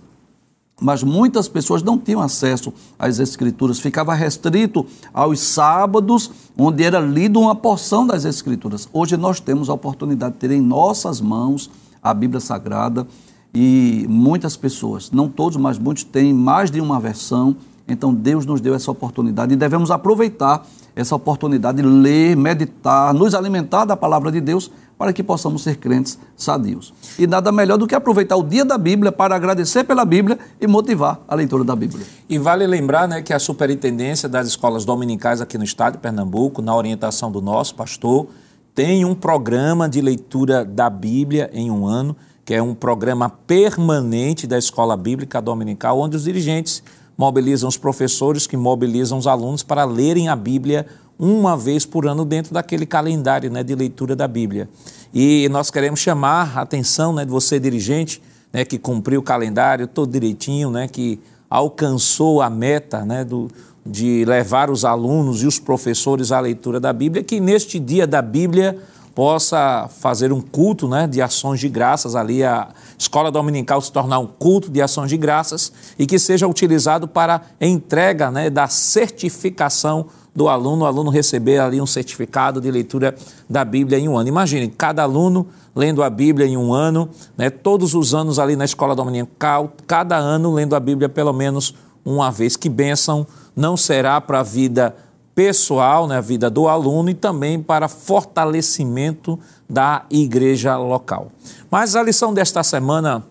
mas 0.80 1.04
muitas 1.04 1.48
pessoas 1.48 1.82
não 1.82 1.98
tinham 1.98 2.22
acesso 2.22 2.74
às 3.00 3.20
escrituras, 3.20 3.80
ficava 3.80 4.14
restrito 4.14 4.86
aos 5.14 5.40
sábados, 5.40 6.30
onde 6.58 6.84
era 6.84 7.00
lido 7.00 7.40
uma 7.40 7.56
porção 7.56 8.06
das 8.06 8.26
escrituras. 8.26 8.90
Hoje 8.92 9.16
nós 9.16 9.40
temos 9.40 9.70
a 9.70 9.74
oportunidade 9.74 10.34
de 10.34 10.40
ter 10.40 10.52
em 10.52 10.62
nossas 10.62 11.22
mãos 11.22 11.70
a 12.04 12.14
Bíblia 12.14 12.40
Sagrada 12.40 13.08
e 13.54 14.06
muitas 14.10 14.58
pessoas, 14.58 15.10
não 15.12 15.30
todos, 15.30 15.58
mas 15.58 15.80
muitos 15.80 16.04
têm 16.04 16.34
mais 16.34 16.70
de 16.70 16.82
uma 16.82 17.00
versão. 17.00 17.56
Então 17.88 18.14
Deus 18.14 18.46
nos 18.46 18.60
deu 18.60 18.76
essa 18.76 18.92
oportunidade 18.92 19.54
e 19.54 19.56
devemos 19.56 19.92
aproveitar 19.92 20.66
essa 20.96 21.16
oportunidade 21.16 21.82
de 21.82 21.88
ler, 21.88 22.36
meditar, 22.36 23.14
nos 23.14 23.34
alimentar 23.34 23.86
da 23.86 23.96
palavra 23.96 24.32
de 24.32 24.42
Deus 24.42 24.72
para 24.98 25.12
que 25.12 25.24
possamos 25.24 25.64
ser 25.64 25.78
crentes 25.78 26.18
sadios. 26.36 26.94
E 27.20 27.28
nada 27.28 27.52
melhor 27.52 27.78
do 27.78 27.88
que 27.88 27.96
aproveitar 27.96 28.36
o 28.36 28.44
dia 28.44 28.64
da 28.64 28.78
Bíblia 28.78 29.12
para 29.12 29.36
agradecer 29.36 29.84
pela 29.84 30.06
Bíblia 30.06 30.40
e 30.60 30.68
motivar 30.68 31.20
a 31.28 31.36
leitura 31.36 31.64
da 31.64 31.76
Bíblia. 31.76 32.06
E 32.30 32.38
vale 32.38 32.66
lembrar 32.66 33.08
né, 33.08 33.22
que 33.22 33.34
a 33.34 33.40
superintendência 33.40 34.30
das 34.30 34.48
escolas 34.48 34.86
dominicais 34.86 35.42
aqui 35.42 35.58
no 35.58 35.64
estado 35.64 35.94
de 35.94 36.00
Pernambuco, 36.00 36.62
na 36.62 36.76
orientação 36.76 37.32
do 37.32 37.42
nosso 37.42 37.76
pastor, 37.76 38.28
tem 38.74 39.06
um 39.06 39.16
programa 39.16 39.88
de 39.88 40.02
leitura 40.02 40.66
da 40.66 40.90
Bíblia 40.90 41.50
em 41.54 41.72
um 41.72 41.86
ano, 41.86 42.16
que 42.44 42.54
é 42.54 42.62
um 42.62 42.76
programa 42.76 43.30
permanente 43.30 44.46
da 44.46 44.58
escola 44.58 44.96
bíblica 44.96 45.42
dominical, 45.42 46.00
onde 46.00 46.16
os 46.16 46.26
dirigentes 46.26 46.84
mobilizam 47.18 47.70
os 47.70 47.78
professores, 47.78 48.46
que 48.46 48.58
mobilizam 48.58 49.18
os 49.18 49.28
alunos 49.28 49.64
para 49.64 49.86
lerem 49.86 50.28
a 50.28 50.36
Bíblia 50.36 50.86
uma 51.18 51.56
vez 51.56 51.86
por 51.86 52.06
ano 52.06 52.26
dentro 52.26 52.54
daquele 52.54 52.86
calendário 52.86 53.50
né, 53.50 53.64
de 53.64 53.74
leitura 53.74 54.16
da 54.16 54.28
Bíblia. 54.28 54.70
E 55.14 55.48
nós 55.50 55.72
queremos 55.72 56.00
chamar 56.00 56.58
a 56.58 56.62
atenção 56.62 57.14
né, 57.14 57.24
de 57.24 57.32
você, 57.32 57.60
dirigente, 57.60 58.22
né, 58.52 58.66
que 58.66 58.78
cumpriu 58.78 59.20
o 59.20 59.24
calendário 59.24 59.88
todo 59.88 60.12
direitinho, 60.12 60.70
né, 60.70 60.88
que 60.88 61.20
alcançou 61.50 62.42
a 62.42 62.50
meta 62.50 63.06
né, 63.06 63.24
do, 63.24 63.48
de 63.86 64.26
levar 64.26 64.70
os 64.70 64.84
alunos 64.84 65.44
e 65.44 65.48
os 65.48 65.60
professores 65.60 66.32
à 66.32 66.40
leitura 66.40 66.80
da 66.80 66.92
Bíblia, 66.92 67.24
que 67.24 67.40
neste 67.40 67.80
dia 67.80 68.06
da 68.06 68.22
Bíblia 68.22 68.78
possa 69.16 69.88
fazer 69.88 70.34
um 70.34 70.42
culto 70.42 70.90
né, 70.90 71.08
de 71.08 71.22
ações 71.22 71.62
de 71.62 71.70
graças 71.70 72.18
ali, 72.18 72.44
a 72.44 72.68
escola 72.98 73.32
dominical 73.32 73.80
se 73.80 73.90
tornar 73.90 74.20
um 74.20 74.28
culto 74.28 74.70
de 74.70 74.82
ações 74.82 75.10
de 75.10 75.16
graças 75.16 75.72
e 75.98 76.06
que 76.06 76.20
seja 76.20 76.46
utilizado 76.46 77.08
para 77.08 77.42
entrega 77.62 78.30
né, 78.30 78.50
da 78.50 78.68
certificação 78.68 80.08
do 80.36 80.50
aluno, 80.50 80.84
o 80.84 80.86
aluno 80.86 81.10
receber 81.10 81.60
ali 81.60 81.80
um 81.80 81.86
certificado 81.86 82.60
de 82.60 82.70
leitura 82.70 83.16
da 83.50 83.64
Bíblia 83.64 83.98
em 83.98 84.10
um 84.10 84.18
ano. 84.18 84.28
Imagine, 84.28 84.68
cada 84.68 85.04
aluno 85.04 85.48
lendo 85.74 86.04
a 86.04 86.10
Bíblia 86.10 86.46
em 86.46 86.58
um 86.58 86.74
ano, 86.74 87.10
né, 87.38 87.50
todos 87.50 87.94
os 87.96 88.14
anos 88.14 88.38
ali 88.38 88.56
na 88.56 88.66
escola 88.66 88.94
dominical, 88.94 89.72
cada 89.88 90.18
ano 90.18 90.54
lendo 90.54 90.76
a 90.76 90.80
Bíblia 90.80 91.08
pelo 91.08 91.32
menos 91.32 91.74
uma 92.04 92.30
vez. 92.30 92.58
Que 92.58 92.68
bênção 92.68 93.26
não 93.56 93.78
será 93.78 94.20
para 94.20 94.42
a 94.42 94.44
vida 94.44 94.94
pessoal, 95.34 96.06
né, 96.06 96.18
a 96.18 96.22
vida 96.22 96.50
do 96.50 96.68
aluno 96.68 97.10
e 97.10 97.14
também 97.14 97.62
para 97.62 97.88
fortalecimento 97.88 99.40
da 99.70 100.04
igreja 100.10 100.78
local. 100.78 101.30
Mas 101.72 101.96
a 101.96 102.04
lição 102.04 102.34
desta 102.34 102.62
semana, 102.62 103.24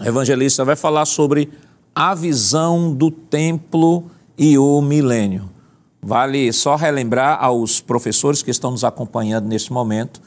evangelista 0.00 0.64
vai 0.64 0.74
falar 0.74 1.04
sobre 1.04 1.50
a 1.94 2.12
visão 2.12 2.92
do 2.92 3.10
templo 3.10 4.04
e 4.36 4.58
o 4.58 4.80
milênio. 4.80 5.53
Vale 6.06 6.52
só 6.52 6.76
relembrar 6.76 7.42
aos 7.42 7.80
professores 7.80 8.42
que 8.42 8.50
estão 8.50 8.70
nos 8.70 8.84
acompanhando 8.84 9.48
neste 9.48 9.72
momento 9.72 10.20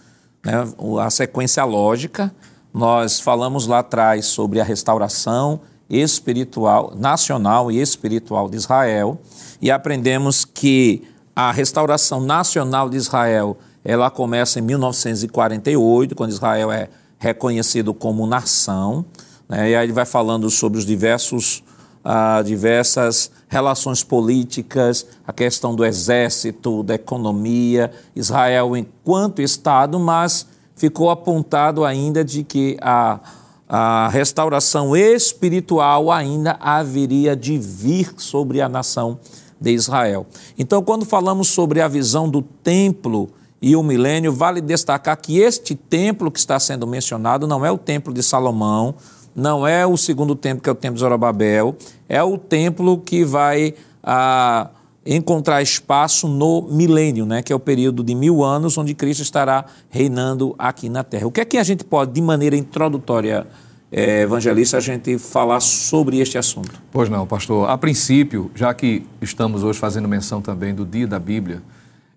né, 0.43 0.53
a 0.99 1.09
sequência 1.11 1.63
lógica. 1.63 2.33
Nós 2.73 3.19
falamos 3.19 3.67
lá 3.67 3.79
atrás 3.79 4.25
sobre 4.25 4.59
a 4.59 4.63
restauração 4.63 5.61
espiritual, 5.87 6.93
nacional 6.95 7.71
e 7.71 7.79
espiritual 7.79 8.49
de 8.49 8.57
Israel 8.57 9.21
e 9.61 9.69
aprendemos 9.69 10.43
que 10.43 11.03
a 11.35 11.51
restauração 11.51 12.21
nacional 12.21 12.89
de 12.89 12.97
Israel 12.97 13.55
ela 13.85 14.09
começa 14.09 14.57
em 14.57 14.63
1948, 14.63 16.15
quando 16.15 16.31
Israel 16.31 16.71
é 16.71 16.89
reconhecido 17.19 17.93
como 17.93 18.25
nação. 18.25 19.05
Né, 19.47 19.69
e 19.69 19.75
aí 19.75 19.85
ele 19.85 19.93
vai 19.93 20.05
falando 20.05 20.49
sobre 20.49 20.79
os 20.79 20.85
diversos 20.85 21.63
a 22.03 22.41
diversas 22.41 23.31
relações 23.47 24.03
políticas, 24.03 25.05
a 25.25 25.31
questão 25.31 25.73
do 25.73 25.85
exército, 25.85 26.83
da 26.83 26.95
economia, 26.95 27.91
Israel 28.15 28.75
enquanto 28.75 29.41
Estado, 29.41 29.99
mas 29.99 30.45
ficou 30.75 31.09
apontado 31.09 31.85
ainda 31.85 32.23
de 32.23 32.43
que 32.43 32.77
a, 32.81 33.19
a 33.67 34.09
restauração 34.09 34.95
espiritual 34.95 36.11
ainda 36.11 36.57
haveria 36.59 37.35
de 37.35 37.57
vir 37.57 38.13
sobre 38.17 38.61
a 38.61 38.69
nação 38.69 39.19
de 39.59 39.71
Israel. 39.71 40.27
Então, 40.57 40.83
quando 40.83 41.05
falamos 41.05 41.47
sobre 41.47 41.81
a 41.81 41.87
visão 41.87 42.29
do 42.29 42.41
templo 42.41 43.29
e 43.61 43.75
o 43.75 43.81
milênio, 43.81 44.31
vale 44.31 44.61
destacar 44.61 45.17
que 45.17 45.39
este 45.39 45.73
templo 45.73 46.29
que 46.29 46.37
está 46.37 46.59
sendo 46.59 46.85
mencionado 46.85 47.47
não 47.47 47.65
é 47.65 47.71
o 47.71 47.77
templo 47.77 48.13
de 48.13 48.21
Salomão, 48.21 48.93
não 49.37 49.67
é 49.67 49.85
o 49.85 49.95
segundo 49.95 50.35
templo, 50.35 50.63
que 50.63 50.67
é 50.67 50.71
o 50.71 50.75
templo 50.75 50.95
de 50.95 51.01
Zorobabel, 51.01 51.77
é 52.09 52.23
o 52.23 52.39
templo 52.39 52.97
que 52.97 53.23
vai 53.23 53.75
ah, 54.03 54.71
encontrar 55.05 55.61
espaço 55.61 56.27
no 56.27 56.63
milênio, 56.63 57.23
né, 57.23 57.43
que 57.43 57.53
é 57.53 57.55
o 57.55 57.59
período 57.59 58.03
de 58.03 58.15
mil 58.15 58.43
anos 58.43 58.79
onde 58.79 58.95
Cristo 58.95 59.21
estará 59.21 59.65
reinando 59.91 60.55
aqui 60.57 60.89
na 60.89 61.03
terra. 61.03 61.27
O 61.27 61.31
que 61.31 61.39
é 61.39 61.45
que 61.45 61.59
a 61.59 61.63
gente 61.63 61.83
pode, 61.83 62.13
de 62.13 62.21
maneira 62.21 62.57
introdutória, 62.57 63.45
é, 63.91 64.23
evangelista, 64.23 64.77
a 64.77 64.79
gente 64.79 65.19
falar 65.19 65.59
sobre 65.59 66.17
este 66.17 66.39
assunto? 66.39 66.73
Pois 66.91 67.07
não, 67.07 67.27
pastor. 67.27 67.69
A 67.69 67.77
princípio, 67.77 68.49
já 68.55 68.73
que 68.73 69.05
estamos 69.21 69.63
hoje 69.63 69.77
fazendo 69.77 70.07
menção 70.07 70.41
também 70.41 70.73
do 70.73 70.83
dia 70.83 71.05
da 71.05 71.19
Bíblia, 71.19 71.61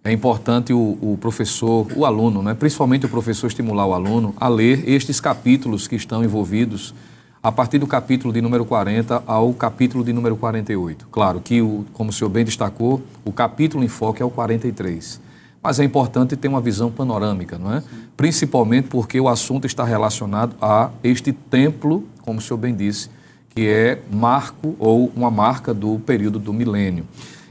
é 0.03 0.11
importante 0.11 0.73
o, 0.73 0.97
o, 1.03 1.19
professor, 1.21 1.87
o 1.95 2.07
aluno, 2.07 2.43
né, 2.43 2.55
principalmente 2.55 3.05
o 3.05 3.11
professor 3.11 3.47
estimular 3.47 3.85
o 3.85 3.93
aluno 3.93 4.35
a 4.39 4.49
ler 4.49 4.89
estes 4.89 5.21
capítulos 5.21 5.87
que 5.87 5.95
estão 5.95 6.25
envolvidos 6.25 6.95
a 7.43 7.51
partir 7.51 7.79
do 7.79 7.87
capítulo 7.87 8.35
de 8.35 8.43
número 8.43 8.67
40 8.67 9.23
ao 9.27 9.55
capítulo 9.55 10.05
de 10.05 10.13
número 10.13 10.37
48. 10.37 11.09
Claro 11.11 11.41
que, 11.41 11.63
o, 11.63 11.87
como 11.95 12.11
o 12.11 12.13
senhor 12.13 12.29
bem 12.29 12.45
destacou, 12.45 13.03
o 13.25 13.33
capítulo 13.33 13.83
em 13.83 13.89
foco 13.89 14.23
é 14.23 14.27
o 14.27 14.31
43. 14.31 15.21
Mas 15.63 15.81
é 15.81 15.85
importante 15.85 16.37
ter 16.37 16.49
uma 16.49 16.61
visão 16.61 16.91
panorâmica, 16.91 17.59
não 17.59 17.73
é? 17.73 17.81
Sim. 17.81 17.87
Principalmente 18.17 18.89
porque 18.89 19.19
o 19.19 19.29
assunto 19.29 19.67
está 19.67 19.85
relacionado 19.85 20.55
a 20.61 20.91
este 21.03 21.33
templo, 21.33 22.05
como 22.23 22.39
o 22.39 22.43
senhor 22.43 22.59
bem 22.59 22.75
disse, 22.75 23.09
que 23.51 23.67
é 23.67 24.01
marco 24.13 24.77
ou 24.79 25.11
uma 25.17 25.31
marca 25.31 25.73
do 25.73 25.99
período 26.01 26.39
do 26.39 26.53
milênio. 26.53 27.07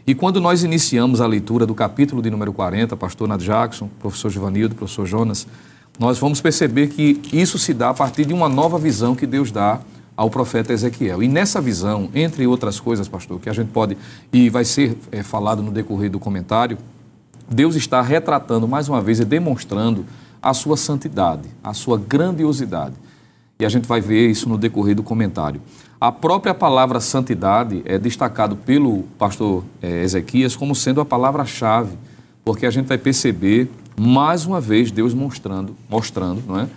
E 0.05 0.15
quando 0.15 0.39
nós 0.39 0.63
iniciamos 0.63 1.19
a 1.19 1.27
leitura 1.27 1.65
do 1.65 1.75
capítulo 1.75 2.21
de 2.21 2.29
número 2.29 2.53
40, 2.53 2.95
pastor 2.95 3.27
Nad 3.27 3.41
Jackson, 3.41 3.89
professor 3.99 4.29
Givanildo, 4.29 4.75
professor 4.75 5.05
Jonas, 5.05 5.47
nós 5.99 6.17
vamos 6.17 6.39
perceber 6.39 6.87
que 6.87 7.21
isso 7.33 7.59
se 7.59 7.73
dá 7.73 7.89
a 7.89 7.93
partir 7.93 8.23
de 8.23 8.33
uma 8.33 8.47
nova 8.47 8.79
visão 8.79 9.13
que 9.13 9.27
Deus 9.27 9.51
dá 9.51 9.81
ao 10.15 10.29
profeta 10.29 10.71
Ezequiel. 10.71 11.21
E 11.21 11.27
nessa 11.27 11.59
visão, 11.59 12.09
entre 12.15 12.47
outras 12.47 12.79
coisas, 12.79 13.07
pastor, 13.07 13.39
que 13.39 13.49
a 13.49 13.53
gente 13.53 13.67
pode, 13.67 13.97
e 14.31 14.49
vai 14.49 14.63
ser 14.63 14.97
é, 15.11 15.21
falado 15.21 15.61
no 15.61 15.71
decorrer 15.71 16.09
do 16.09 16.17
comentário, 16.17 16.77
Deus 17.49 17.75
está 17.75 18.01
retratando 18.01 18.67
mais 18.67 18.87
uma 18.87 19.01
vez 19.01 19.19
e 19.19 19.25
demonstrando 19.25 20.05
a 20.41 20.53
sua 20.53 20.77
santidade, 20.77 21.49
a 21.61 21.73
sua 21.73 21.97
grandiosidade. 21.97 22.95
E 23.59 23.65
a 23.65 23.69
gente 23.69 23.85
vai 23.85 23.99
ver 23.99 24.29
isso 24.29 24.47
no 24.47 24.57
decorrer 24.57 24.95
do 24.95 25.03
comentário. 25.03 25.61
A 25.99 26.13
própria 26.13 26.53
palavra 26.53 27.01
santidade 27.01 27.81
é 27.83 27.97
destacado 27.97 28.55
pelo 28.55 29.03
pastor 29.17 29.65
é, 29.81 30.01
Ezequias 30.01 30.55
como 30.55 30.73
sendo 30.73 31.01
a 31.01 31.05
palavra-chave, 31.05 31.97
porque 32.45 32.65
a 32.65 32.71
gente 32.71 32.85
vai 32.85 32.97
perceber 32.97 33.69
mais 33.99 34.45
uma 34.45 34.61
vez 34.61 34.91
Deus 34.91 35.13
mostrando, 35.13 35.75
mostrando, 35.89 36.41
não 36.47 36.59
é? 36.61 36.67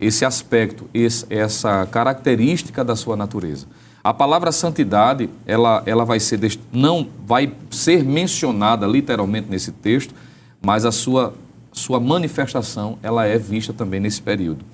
Esse 0.00 0.24
aspecto, 0.24 0.88
esse, 0.94 1.26
essa 1.28 1.86
característica 1.86 2.82
da 2.82 2.96
sua 2.96 3.16
natureza. 3.16 3.66
A 4.02 4.14
palavra 4.14 4.50
santidade, 4.50 5.28
ela, 5.44 5.82
ela 5.84 6.06
vai 6.06 6.18
ser 6.18 6.40
não 6.72 7.06
vai 7.26 7.52
ser 7.70 8.02
mencionada 8.02 8.86
literalmente 8.86 9.48
nesse 9.50 9.72
texto, 9.72 10.14
mas 10.62 10.86
a 10.86 10.92
sua 10.92 11.34
sua 11.72 12.00
manifestação, 12.00 12.98
ela 13.02 13.26
é 13.26 13.38
vista 13.38 13.72
também 13.72 14.00
nesse 14.00 14.20
período. 14.20 14.64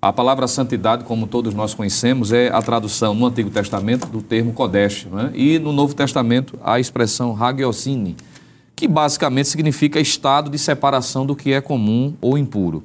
A 0.00 0.12
palavra 0.12 0.46
santidade, 0.46 1.04
como 1.04 1.26
todos 1.26 1.52
nós 1.52 1.74
conhecemos, 1.74 2.32
é 2.32 2.48
a 2.48 2.62
tradução 2.62 3.14
no 3.14 3.26
Antigo 3.26 3.50
Testamento 3.50 4.06
do 4.06 4.22
termo 4.22 4.52
Kodesh, 4.52 5.06
né? 5.10 5.30
e 5.34 5.58
no 5.58 5.72
Novo 5.72 5.94
Testamento 5.94 6.58
a 6.64 6.80
expressão 6.80 7.36
Hagiosine, 7.42 8.16
que 8.80 8.88
basicamente 8.88 9.50
significa 9.50 10.00
estado 10.00 10.48
de 10.48 10.58
separação 10.58 11.26
do 11.26 11.36
que 11.36 11.52
é 11.52 11.60
comum 11.60 12.14
ou 12.18 12.38
impuro. 12.38 12.82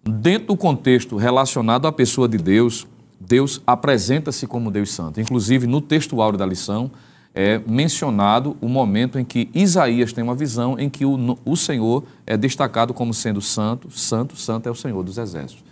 Dentro 0.00 0.46
do 0.48 0.56
contexto 0.56 1.16
relacionado 1.16 1.88
à 1.88 1.92
pessoa 1.92 2.28
de 2.28 2.38
Deus, 2.38 2.86
Deus 3.18 3.60
apresenta-se 3.66 4.46
como 4.46 4.70
Deus 4.70 4.92
Santo. 4.92 5.20
Inclusive, 5.20 5.66
no 5.66 5.80
textuário 5.80 6.38
da 6.38 6.46
lição, 6.46 6.88
é 7.34 7.60
mencionado 7.66 8.56
o 8.60 8.68
momento 8.68 9.18
em 9.18 9.24
que 9.24 9.50
Isaías 9.52 10.12
tem 10.12 10.22
uma 10.22 10.36
visão 10.36 10.78
em 10.78 10.88
que 10.88 11.04
o, 11.04 11.36
o 11.44 11.56
Senhor 11.56 12.04
é 12.24 12.36
destacado 12.36 12.94
como 12.94 13.12
sendo 13.12 13.40
santo, 13.40 13.90
santo, 13.90 14.36
santo 14.36 14.68
é 14.68 14.70
o 14.70 14.74
Senhor 14.74 15.02
dos 15.02 15.18
exércitos. 15.18 15.64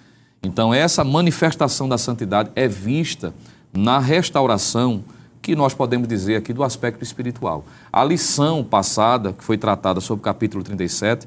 Então, 0.42 0.74
essa 0.74 1.04
manifestação 1.04 1.88
da 1.88 1.96
santidade 1.96 2.50
é 2.56 2.66
vista 2.66 3.32
na 3.72 4.00
restauração, 4.00 5.04
que 5.42 5.56
nós 5.56 5.74
podemos 5.74 6.06
dizer 6.06 6.36
aqui 6.36 6.52
do 6.52 6.62
aspecto 6.62 7.02
espiritual. 7.02 7.64
A 7.92 8.04
lição 8.04 8.62
passada, 8.62 9.32
que 9.32 9.42
foi 9.42 9.58
tratada 9.58 10.00
sobre 10.00 10.20
o 10.20 10.24
capítulo 10.24 10.62
37, 10.62 11.26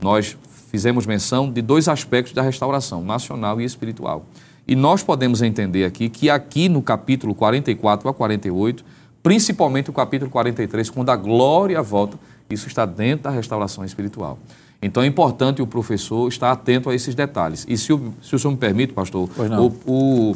nós 0.00 0.36
fizemos 0.70 1.06
menção 1.06 1.50
de 1.50 1.62
dois 1.62 1.88
aspectos 1.88 2.34
da 2.34 2.42
restauração, 2.42 3.02
nacional 3.02 3.58
e 3.58 3.64
espiritual. 3.64 4.26
E 4.68 4.76
nós 4.76 5.02
podemos 5.02 5.40
entender 5.40 5.84
aqui 5.84 6.08
que 6.10 6.28
aqui 6.28 6.68
no 6.68 6.82
capítulo 6.82 7.34
44 7.34 8.08
a 8.08 8.12
48, 8.12 8.84
principalmente 9.22 9.88
o 9.88 9.92
capítulo 9.92 10.30
43, 10.30 10.90
quando 10.90 11.10
a 11.10 11.16
glória 11.16 11.80
volta, 11.80 12.18
isso 12.50 12.68
está 12.68 12.84
dentro 12.84 13.24
da 13.24 13.30
restauração 13.30 13.84
espiritual. 13.84 14.38
Então 14.82 15.02
é 15.02 15.06
importante 15.06 15.62
o 15.62 15.66
professor 15.66 16.28
estar 16.28 16.52
atento 16.52 16.90
a 16.90 16.94
esses 16.94 17.14
detalhes. 17.14 17.64
E 17.68 17.76
se 17.78 17.92
o, 17.92 18.12
se 18.22 18.34
o 18.34 18.38
senhor 18.38 18.52
me 18.52 18.58
permite, 18.58 18.92
pastor, 18.92 19.28
o, 19.58 20.30
o, 20.30 20.34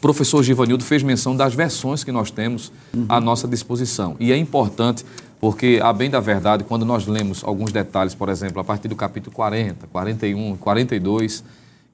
professor 0.00 0.42
Givanildo 0.42 0.84
fez 0.84 1.02
menção 1.02 1.36
das 1.36 1.54
versões 1.54 2.04
que 2.04 2.12
nós 2.12 2.30
temos 2.30 2.72
uhum. 2.94 3.06
à 3.08 3.20
nossa 3.20 3.46
disposição. 3.46 4.16
E 4.18 4.32
é 4.32 4.36
importante, 4.36 5.04
porque, 5.40 5.80
a 5.82 5.92
bem 5.92 6.10
da 6.10 6.20
verdade, 6.20 6.64
quando 6.64 6.84
nós 6.84 7.06
lemos 7.06 7.42
alguns 7.44 7.72
detalhes, 7.72 8.14
por 8.14 8.28
exemplo, 8.28 8.60
a 8.60 8.64
partir 8.64 8.88
do 8.88 8.96
capítulo 8.96 9.34
40, 9.34 9.86
41, 9.88 10.56
42, 10.56 11.44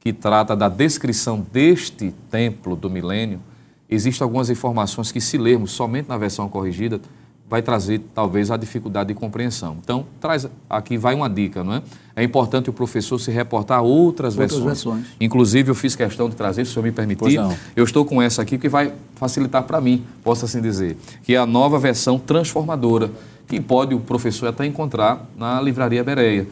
que 0.01 0.13
trata 0.13 0.55
da 0.55 0.69
descrição 0.69 1.45
deste 1.53 2.15
templo 2.31 2.77
do 2.77 2.91
milênio, 2.91 3.41
existem 3.89 4.25
algumas 4.25 4.51
informações 4.51 5.11
que, 5.11 5.21
se 5.21 5.39
lermos 5.39 5.73
somente 5.73 6.09
na 6.09 6.17
versão 6.17 6.49
corrigida, 6.49 7.01
vai 7.49 7.63
trazer 7.63 8.01
talvez 8.15 8.51
a 8.51 8.57
dificuldade 8.57 9.09
de 9.09 9.15
compreensão. 9.15 9.77
Então, 9.83 10.07
traz 10.21 10.49
aqui 10.69 10.97
vai 10.97 11.15
uma 11.15 11.29
dica, 11.29 11.63
não 11.63 11.75
é? 11.75 11.83
É 12.17 12.23
importante 12.23 12.71
o 12.71 12.73
professor 12.73 13.19
se 13.19 13.31
reportar 13.31 13.79
a 13.79 13.83
outras, 13.83 14.35
outras 14.35 14.61
versões. 14.61 14.65
versões. 14.65 15.07
Inclusive, 15.21 15.71
eu 15.71 15.75
fiz 15.75 15.95
questão 15.95 16.29
de 16.29 16.37
trazer, 16.37 16.65
se 16.65 16.71
o 16.71 16.75
senhor 16.75 16.85
me 16.85 16.93
permitir. 16.93 17.39
Eu 17.77 17.85
estou 17.85 18.05
com 18.05 18.23
essa 18.23 18.41
aqui 18.41 18.57
que 18.57 18.69
vai 18.69 18.93
facilitar 19.17 19.63
para 19.65 19.81
mim, 19.81 20.05
posso 20.23 20.45
assim 20.45 20.61
dizer, 20.61 20.97
que 21.23 21.35
é 21.35 21.39
a 21.39 21.47
nova 21.47 21.79
versão 21.79 22.19
transformadora, 22.19 23.11
que 23.47 23.61
pode 23.61 23.95
o 23.95 24.01
professor 24.01 24.49
até 24.49 24.65
encontrar 24.65 25.29
na 25.37 25.61
livraria 25.61 26.03
Bereia. 26.03 26.47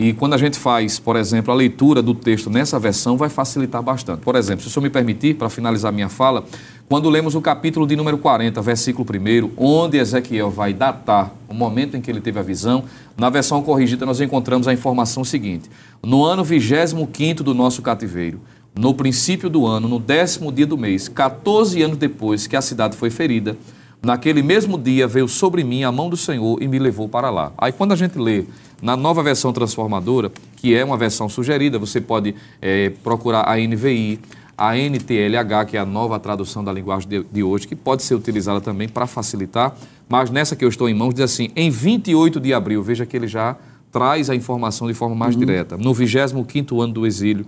E 0.00 0.12
quando 0.12 0.34
a 0.34 0.38
gente 0.38 0.56
faz, 0.56 1.00
por 1.00 1.16
exemplo, 1.16 1.52
a 1.52 1.56
leitura 1.56 2.00
do 2.00 2.14
texto 2.14 2.48
nessa 2.48 2.78
versão, 2.78 3.16
vai 3.16 3.28
facilitar 3.28 3.82
bastante. 3.82 4.20
Por 4.20 4.36
exemplo, 4.36 4.62
se 4.62 4.68
o 4.68 4.70
senhor 4.70 4.84
me 4.84 4.90
permitir, 4.90 5.34
para 5.34 5.50
finalizar 5.50 5.92
minha 5.92 6.08
fala, 6.08 6.44
quando 6.88 7.10
lemos 7.10 7.34
o 7.34 7.40
capítulo 7.40 7.84
de 7.84 7.96
número 7.96 8.16
40, 8.16 8.62
versículo 8.62 9.04
1, 9.04 9.50
onde 9.56 9.98
Ezequiel 9.98 10.52
vai 10.52 10.72
datar 10.72 11.34
o 11.48 11.52
momento 11.52 11.96
em 11.96 12.00
que 12.00 12.08
ele 12.08 12.20
teve 12.20 12.38
a 12.38 12.42
visão, 12.42 12.84
na 13.16 13.28
versão 13.28 13.60
corrigida 13.60 14.06
nós 14.06 14.20
encontramos 14.20 14.68
a 14.68 14.72
informação 14.72 15.24
seguinte: 15.24 15.68
No 16.00 16.24
ano 16.24 16.44
25 16.44 17.42
do 17.42 17.52
nosso 17.52 17.82
cativeiro, 17.82 18.40
no 18.78 18.94
princípio 18.94 19.50
do 19.50 19.66
ano, 19.66 19.88
no 19.88 19.98
décimo 19.98 20.52
dia 20.52 20.64
do 20.64 20.78
mês, 20.78 21.08
14 21.08 21.82
anos 21.82 21.96
depois 21.96 22.46
que 22.46 22.54
a 22.54 22.62
cidade 22.62 22.96
foi 22.96 23.10
ferida, 23.10 23.56
naquele 24.02 24.42
mesmo 24.42 24.78
dia 24.78 25.06
veio 25.06 25.28
sobre 25.28 25.64
mim 25.64 25.84
a 25.84 25.92
mão 25.92 26.08
do 26.08 26.16
Senhor 26.16 26.62
e 26.62 26.68
me 26.68 26.78
levou 26.78 27.08
para 27.08 27.30
lá. 27.30 27.52
Aí 27.58 27.72
quando 27.72 27.92
a 27.92 27.96
gente 27.96 28.18
lê 28.18 28.44
na 28.80 28.96
nova 28.96 29.22
versão 29.22 29.52
transformadora, 29.52 30.30
que 30.56 30.74
é 30.74 30.84
uma 30.84 30.96
versão 30.96 31.28
sugerida, 31.28 31.78
você 31.78 32.00
pode 32.00 32.34
é, 32.60 32.90
procurar 33.02 33.48
a 33.48 33.56
NVI, 33.56 34.20
a 34.56 34.76
NTLH, 34.76 35.66
que 35.68 35.76
é 35.76 35.80
a 35.80 35.86
nova 35.86 36.18
tradução 36.18 36.64
da 36.64 36.72
linguagem 36.72 37.08
de, 37.08 37.24
de 37.24 37.42
hoje, 37.42 37.66
que 37.66 37.76
pode 37.76 38.02
ser 38.02 38.14
utilizada 38.14 38.60
também 38.60 38.88
para 38.88 39.06
facilitar, 39.06 39.74
mas 40.08 40.30
nessa 40.30 40.56
que 40.56 40.64
eu 40.64 40.68
estou 40.68 40.88
em 40.88 40.94
mãos, 40.94 41.14
diz 41.14 41.24
assim: 41.24 41.50
em 41.54 41.70
28 41.70 42.40
de 42.40 42.52
abril, 42.52 42.82
veja 42.82 43.06
que 43.06 43.16
ele 43.16 43.28
já 43.28 43.56
traz 43.92 44.28
a 44.28 44.34
informação 44.34 44.88
de 44.88 44.94
forma 44.94 45.14
mais 45.14 45.34
uhum. 45.34 45.40
direta. 45.40 45.76
No 45.76 45.94
25 45.94 46.80
ano 46.80 46.92
do 46.92 47.06
exílio, 47.06 47.46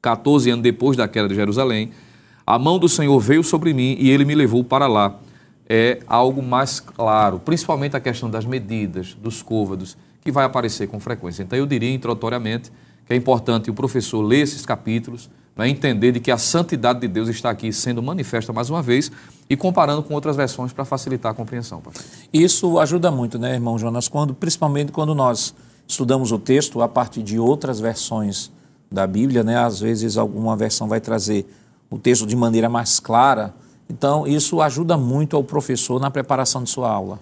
14 0.00 0.50
anos 0.50 0.62
depois 0.62 0.96
da 0.96 1.08
queda 1.08 1.28
de 1.28 1.34
Jerusalém, 1.34 1.90
a 2.46 2.58
mão 2.58 2.78
do 2.78 2.88
Senhor 2.88 3.18
veio 3.20 3.42
sobre 3.42 3.74
mim 3.74 3.96
e 3.98 4.10
ele 4.10 4.24
me 4.24 4.34
levou 4.34 4.62
para 4.62 4.86
lá. 4.86 5.18
É 5.68 6.00
algo 6.06 6.42
mais 6.42 6.80
claro, 6.80 7.38
principalmente 7.38 7.94
a 7.94 8.00
questão 8.00 8.30
das 8.30 8.46
medidas, 8.46 9.14
dos 9.14 9.42
côvados, 9.42 9.96
que 10.22 10.32
vai 10.32 10.44
aparecer 10.44 10.88
com 10.88 10.98
frequência. 10.98 11.42
Então, 11.42 11.58
eu 11.58 11.66
diria 11.66 11.92
introdutoriamente 11.92 12.72
que 13.06 13.12
é 13.12 13.16
importante 13.16 13.70
o 13.70 13.74
professor 13.74 14.20
ler 14.22 14.40
esses 14.40 14.64
capítulos, 14.64 15.30
né, 15.56 15.68
entender 15.68 16.12
de 16.12 16.20
que 16.20 16.30
a 16.30 16.38
santidade 16.38 17.00
de 17.00 17.08
Deus 17.08 17.28
está 17.28 17.50
aqui 17.50 17.72
sendo 17.72 18.02
manifesta 18.02 18.52
mais 18.52 18.70
uma 18.70 18.80
vez 18.80 19.10
e 19.50 19.56
comparando 19.56 20.02
com 20.02 20.14
outras 20.14 20.36
versões 20.36 20.72
para 20.72 20.84
facilitar 20.84 21.32
a 21.32 21.34
compreensão. 21.34 21.80
Pastor. 21.80 22.04
Isso 22.32 22.78
ajuda 22.78 23.10
muito, 23.10 23.38
né, 23.38 23.54
irmão 23.54 23.78
Jonas, 23.78 24.08
quando, 24.08 24.34
principalmente 24.34 24.92
quando 24.92 25.14
nós 25.14 25.54
estudamos 25.86 26.32
o 26.32 26.38
texto 26.38 26.80
a 26.80 26.88
partir 26.88 27.22
de 27.22 27.38
outras 27.38 27.80
versões 27.80 28.52
da 28.90 29.06
Bíblia, 29.06 29.42
né, 29.42 29.56
às 29.56 29.80
vezes 29.80 30.16
alguma 30.16 30.56
versão 30.56 30.86
vai 30.86 31.00
trazer 31.00 31.46
o 31.90 31.98
texto 31.98 32.26
de 32.26 32.36
maneira 32.36 32.68
mais 32.68 33.00
clara, 33.00 33.54
então 33.88 34.26
isso 34.26 34.60
ajuda 34.60 34.96
muito 34.96 35.36
ao 35.36 35.44
professor 35.44 36.00
na 36.00 36.10
preparação 36.10 36.62
de 36.62 36.70
sua 36.70 36.90
aula. 36.90 37.18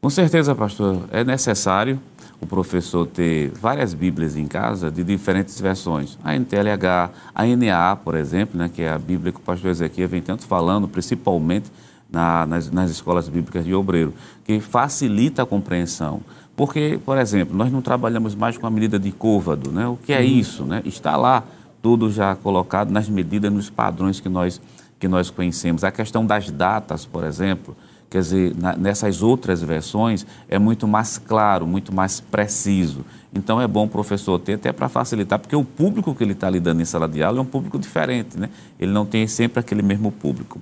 Com 0.00 0.10
certeza, 0.10 0.54
pastor, 0.54 1.00
é 1.10 1.24
necessário 1.24 2.00
o 2.40 2.46
professor 2.46 3.06
ter 3.06 3.50
várias 3.50 3.92
Bíblias 3.94 4.36
em 4.36 4.46
casa 4.46 4.90
de 4.90 5.02
diferentes 5.02 5.60
versões. 5.60 6.16
A 6.22 6.36
NTLH, 6.36 7.10
a 7.34 7.44
NAA, 7.44 7.96
por 7.96 8.14
exemplo, 8.14 8.56
né, 8.56 8.70
que 8.72 8.82
é 8.82 8.92
a 8.92 8.98
Bíblia 8.98 9.32
que 9.32 9.38
o 9.38 9.42
pastor 9.42 9.70
Ezequiel 9.70 10.08
vem 10.08 10.22
tanto 10.22 10.46
falando, 10.46 10.86
principalmente 10.86 11.70
na, 12.10 12.46
nas, 12.46 12.70
nas 12.70 12.90
escolas 12.90 13.28
bíblicas 13.28 13.64
de 13.64 13.74
obreiro, 13.74 14.14
que 14.44 14.60
facilita 14.60 15.42
a 15.42 15.46
compreensão. 15.46 16.20
Porque, 16.56 16.98
por 17.04 17.18
exemplo, 17.18 17.56
nós 17.56 17.70
não 17.70 17.82
trabalhamos 17.82 18.34
mais 18.34 18.56
com 18.56 18.66
a 18.66 18.70
medida 18.70 18.98
de 18.98 19.12
côvado, 19.12 19.70
né? 19.70 19.86
O 19.86 19.96
que 19.96 20.12
é 20.12 20.18
uhum. 20.18 20.24
isso? 20.24 20.64
Né? 20.64 20.82
Está 20.84 21.16
lá 21.16 21.44
tudo 21.80 22.10
já 22.10 22.34
colocado 22.34 22.90
nas 22.90 23.08
medidas, 23.08 23.52
nos 23.52 23.70
padrões 23.70 24.18
que 24.18 24.28
nós, 24.28 24.60
que 24.98 25.08
nós 25.08 25.30
conhecemos. 25.30 25.84
A 25.84 25.90
questão 25.90 26.24
das 26.26 26.50
datas, 26.50 27.04
por 27.06 27.24
exemplo, 27.24 27.76
Quer 28.10 28.22
dizer, 28.22 28.56
na, 28.56 28.74
nessas 28.74 29.22
outras 29.22 29.62
versões 29.62 30.26
é 30.48 30.58
muito 30.58 30.88
mais 30.88 31.18
claro, 31.18 31.66
muito 31.66 31.94
mais 31.94 32.20
preciso. 32.20 33.04
Então 33.34 33.60
é 33.60 33.68
bom 33.68 33.84
o 33.84 33.88
professor 33.88 34.38
ter 34.38 34.54
até 34.54 34.72
para 34.72 34.88
facilitar, 34.88 35.38
porque 35.38 35.54
o 35.54 35.62
público 35.62 36.14
que 36.14 36.24
ele 36.24 36.32
está 36.32 36.48
lidando 36.48 36.80
em 36.80 36.86
sala 36.86 37.06
de 37.06 37.22
aula 37.22 37.38
é 37.38 37.42
um 37.42 37.46
público 37.46 37.78
diferente, 37.78 38.38
né? 38.38 38.48
Ele 38.80 38.90
não 38.92 39.04
tem 39.04 39.26
sempre 39.26 39.60
aquele 39.60 39.82
mesmo 39.82 40.10
público. 40.10 40.58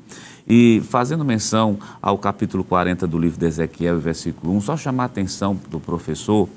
E 0.49 0.83
fazendo 0.89 1.25
menção 1.25 1.79
ao 2.03 2.19
capítulo 2.19 2.65
40 2.65 3.07
do 3.07 3.17
livro 3.17 3.39
de 3.39 3.47
Ezequiel, 3.47 4.01
versículo 4.01 4.53
1, 4.57 4.63
só 4.63 4.77
chamar 4.77 5.05
a 5.05 5.07
atenção 5.07 5.57
do 5.71 5.79
professor, 5.79 6.49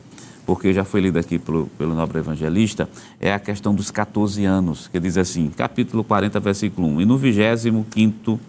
porque 0.50 0.74
já 0.74 0.84
foi 0.84 1.00
lido 1.00 1.20
aqui 1.20 1.38
pelo, 1.38 1.68
pelo 1.78 1.94
nobre 1.94 2.18
evangelista, 2.18 2.90
é 3.20 3.32
a 3.32 3.38
questão 3.38 3.72
dos 3.72 3.92
14 3.92 4.46
anos, 4.46 4.88
que 4.88 5.00
diz 5.00 5.16
assim, 5.16 5.52
capítulo 5.56 6.04
40, 6.04 6.40
versículo 6.40 6.88
1, 6.88 7.02
e 7.02 7.06
no 7.06 7.20
25 7.20 8.40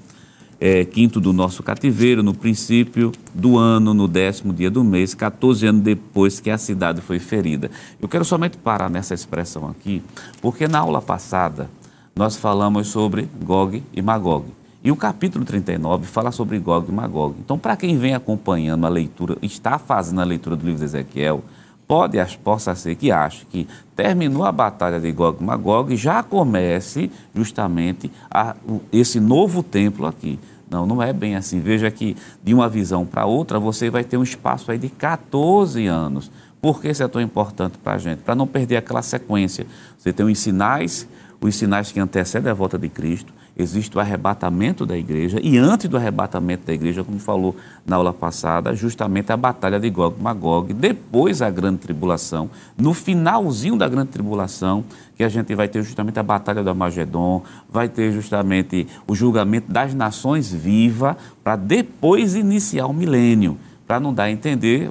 é, 0.59 0.83
quinto 0.87 1.21
do 1.21 1.31
nosso 1.31 1.63
cativeiro, 1.63 2.23
no 2.23 2.33
princípio 2.33 3.13
do 3.35 3.59
ano, 3.59 3.93
no 3.93 4.09
décimo 4.09 4.51
dia 4.51 4.71
do 4.71 4.83
mês, 4.83 5.13
14 5.13 5.67
anos 5.67 5.83
depois 5.83 6.41
que 6.41 6.49
a 6.49 6.57
cidade 6.57 7.03
foi 7.03 7.19
ferida. 7.19 7.71
Eu 8.01 8.09
quero 8.09 8.25
somente 8.25 8.57
parar 8.57 8.89
nessa 8.89 9.13
expressão 9.13 9.69
aqui, 9.69 10.03
porque 10.41 10.67
na 10.67 10.79
aula 10.79 11.03
passada 11.03 11.69
nós 12.17 12.35
falamos 12.35 12.89
sobre 12.89 13.29
Gog 13.45 13.83
e 13.93 14.01
Magog. 14.01 14.47
E 14.83 14.91
o 14.91 14.97
capítulo 14.97 15.45
39 15.45 16.07
fala 16.07 16.33
sobre 16.33 16.59
Gog 16.59 16.89
e 16.89 16.95
Magog. 16.95 17.37
Então, 17.45 17.59
para 17.59 17.77
quem 17.77 17.99
vem 17.99 18.15
acompanhando 18.15 18.87
a 18.87 18.89
leitura, 18.89 19.37
está 19.43 19.79
fazendo 19.79 20.23
a 20.23 20.25
leitura 20.25 20.57
do 20.57 20.65
livro 20.65 20.79
de 20.79 20.87
Ezequiel, 20.87 21.45
pode, 21.91 22.19
possa 22.45 22.73
ser 22.77 22.95
que 22.95 23.11
ache 23.11 23.45
que 23.47 23.67
terminou 23.97 24.45
a 24.45 24.53
batalha 24.53 25.01
de 25.01 25.11
Gog 25.11 25.39
e 25.41 25.45
Magog 25.45 25.93
e 25.93 25.97
já 25.97 26.23
comece 26.23 27.11
justamente 27.35 28.09
a, 28.31 28.55
esse 28.93 29.19
novo 29.19 29.61
templo 29.61 30.07
aqui. 30.07 30.39
Não, 30.71 30.87
não 30.87 31.03
é 31.03 31.13
bem 31.13 31.35
assim. 31.35 31.59
Veja 31.59 31.91
que 31.91 32.17
de 32.45 32.55
uma 32.55 32.69
visão 32.69 33.05
para 33.05 33.27
outra 33.27 33.59
você 33.59 33.91
vai 33.91 34.05
ter 34.05 34.17
um 34.17 34.23
espaço 34.23 34.71
aí 34.71 34.79
de 34.79 34.89
14 34.89 35.85
anos. 35.89 36.31
Por 36.63 36.81
que 36.81 36.89
isso 36.89 37.03
é 37.03 37.09
tão 37.09 37.21
importante 37.21 37.77
para 37.77 37.95
a 37.95 37.99
gente? 37.99 38.21
Para 38.21 38.37
não 38.37 38.47
perder 38.47 38.77
aquela 38.77 39.03
sequência. 39.03 39.67
Você 39.99 40.13
tem 40.13 40.25
os 40.25 40.39
sinais, 40.39 41.09
os 41.41 41.57
sinais 41.57 41.91
que 41.91 41.99
antecedem 41.99 42.53
a 42.53 42.55
volta 42.55 42.79
de 42.79 42.89
Cristo, 42.89 43.33
existe 43.57 43.97
o 43.97 44.01
arrebatamento 44.01 44.87
da 44.87 44.97
igreja, 44.97 45.39
e 45.43 45.59
antes 45.59 45.89
do 45.89 45.97
arrebatamento 45.97 46.67
da 46.67 46.73
igreja, 46.73 47.05
como 47.05 47.19
falou 47.19 47.57
na 47.85 47.97
aula 47.97 48.13
passada, 48.13 48.75
justamente 48.75 49.33
a 49.33 49.37
batalha 49.37 49.79
de 49.79 49.91
Gog 49.91 50.17
e 50.19 50.23
Magog, 50.23 50.73
depois 50.73 51.43
a 51.43 51.51
grande 51.51 51.79
tribulação, 51.79 52.51
no 52.77 52.95
finalzinho 52.95 53.77
da 53.77 53.89
grande 53.89 54.11
tribulação, 54.11 54.85
que 55.17 55.25
a 55.25 55.29
gente 55.29 55.55
vai 55.55 55.69
ter 55.69 55.83
justamente 55.83 56.19
a 56.19 56.23
batalha 56.23 56.63
do 56.63 56.71
Armagedon, 56.71 57.43
vai 57.69 57.89
ter 57.89 58.13
justamente 58.13 58.87
o 59.07 59.15
julgamento 59.15 59.71
das 59.71 59.95
nações 59.95 60.53
viva, 60.53 61.17
para 61.43 61.57
depois 61.57 62.35
iniciar 62.35 62.87
o 62.87 62.93
milênio, 62.93 63.59
para 63.87 64.01
não 64.01 64.15
dar 64.15 64.25
a 64.25 64.31
entender, 64.31 64.89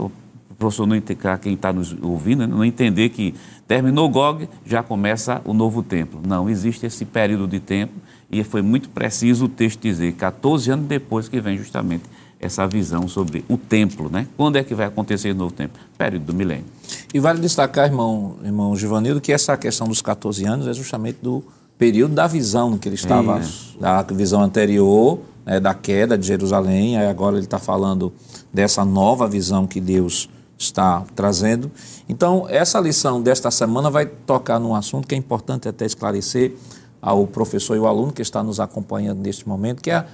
professor 0.60 0.86
não 0.86 1.02
quem 1.41 1.54
está 1.54 1.72
nos 1.72 1.95
ouvindo, 2.02 2.45
não 2.45 2.65
entender 2.65 3.10
que 3.10 3.34
terminou 3.65 4.10
Gog, 4.10 4.50
já 4.65 4.84
começa 4.84 5.41
o 5.45 5.54
novo 5.54 5.82
templo. 5.82 6.19
Não, 6.28 6.50
existe 6.50 6.86
esse 6.86 7.06
período 7.06 7.48
de 7.48 7.62
tempo 7.62 7.93
e 8.32 8.44
foi 8.44 8.62
muito 8.62 8.89
preciso 8.89 9.46
o 9.46 9.50
texto 9.50 9.82
dizer, 9.82 10.13
14 10.13 10.72
anos 10.72 10.88
depois 10.88 11.28
que 11.28 11.39
vem 11.42 11.58
justamente 11.58 12.04
essa 12.39 12.65
visão 12.65 13.08
sobre 13.08 13.44
o 13.50 13.58
templo, 13.58 14.10
né? 14.10 14.28
Quando 14.38 14.56
é 14.56 14.63
que 14.63 14.74
vai 14.74 14.88
acontecer 14.88 15.32
o 15.32 15.36
novo 15.36 15.54
templo? 15.54 15.82
Período 15.98 16.26
do 16.26 16.34
milênio. 16.34 16.65
E 17.13 17.20
vale 17.20 17.42
destacar, 17.42 17.88
irmão, 17.88 18.38
irmão 18.44 18.76
Givanildo, 18.76 19.20
que 19.20 19.34
essa 19.34 19.58
questão 19.58 19.88
dos 19.88 20.02
14 20.02 20.46
anos 20.46 20.68
é 20.68 20.74
justamente 20.74 21.18
do 21.22 21.44
período 21.78 22.13
da 22.13 22.28
visão 22.28 22.78
que 22.78 22.88
ele 22.88 22.96
estava, 22.96 23.39
Isso. 23.39 23.78
da 23.80 24.02
visão 24.04 24.42
anterior, 24.42 25.20
né, 25.46 25.60
da 25.60 25.74
queda 25.74 26.18
de 26.18 26.28
Jerusalém, 26.28 26.98
aí 26.98 27.08
agora 27.08 27.36
ele 27.36 27.46
está 27.46 27.60
falando 27.60 28.13
dessa 28.54 28.86
nova 28.86 29.28
visão 29.28 29.65
que 29.65 29.82
Deus 29.82 30.30
está 30.58 31.04
trazendo. 31.15 31.72
Então, 32.08 32.46
essa 32.50 32.80
lição 32.80 33.22
desta 33.22 33.50
semana 33.50 33.89
vai 33.89 34.06
tocar 34.06 34.60
num 34.60 34.76
assunto 34.76 35.08
que 35.08 35.15
é 35.15 35.18
importante 35.18 35.68
até 35.70 35.86
esclarecer, 35.86 36.54
ao 37.02 37.26
professor 37.28 37.76
e 37.76 37.80
o 37.80 37.88
aluno 37.88 38.12
que 38.12 38.22
está 38.22 38.44
nos 38.44 38.60
acompanhando 38.60 39.20
neste 39.20 39.48
momento, 39.48 39.82
que 39.82 39.90
é 39.90 39.96
a 39.96 40.06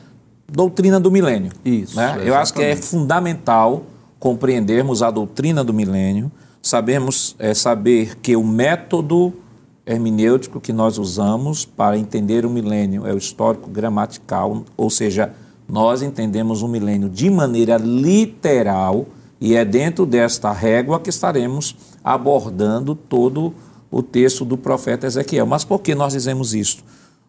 doutrina 0.51 0.99
do 0.99 1.09
milênio. 1.09 1.51
Isso. 1.63 1.95
Né? 1.95 2.21
Eu 2.23 2.35
acho 2.35 2.53
que 2.53 2.61
é 2.61 2.75
fundamental 2.75 3.83
compreendermos 4.19 5.03
a 5.03 5.11
doutrina 5.11 5.63
do 5.63 5.73
milênio, 5.73 6.31
sabemos 6.61 7.35
é, 7.37 7.53
saber 7.53 8.17
que 8.17 8.35
o 8.35 8.43
método 8.43 9.33
hermenêutico 9.85 10.59
que 10.59 10.73
nós 10.73 10.97
usamos 10.97 11.63
para 11.63 11.97
entender 11.97 12.45
o 12.45 12.49
milênio 12.49 13.05
é 13.05 13.13
o 13.13 13.17
histórico 13.17 13.69
gramatical, 13.69 14.63
ou 14.75 14.89
seja, 14.89 15.31
nós 15.67 16.01
entendemos 16.01 16.61
o 16.61 16.67
milênio 16.67 17.09
de 17.09 17.29
maneira 17.29 17.77
literal 17.77 19.05
e 19.39 19.55
é 19.55 19.63
dentro 19.63 20.05
desta 20.05 20.51
régua 20.51 20.99
que 20.99 21.09
estaremos 21.09 21.75
abordando 22.03 22.95
todo 22.95 23.53
o 23.95 24.03
texto 24.03 24.43
do 24.43 24.57
profeta 24.57 25.07
Ezequiel. 25.07 25.45
Mas 25.45 25.63
por 25.63 25.79
que 25.79 25.95
nós 25.95 26.11
dizemos 26.11 26.53
isso? 26.53 26.83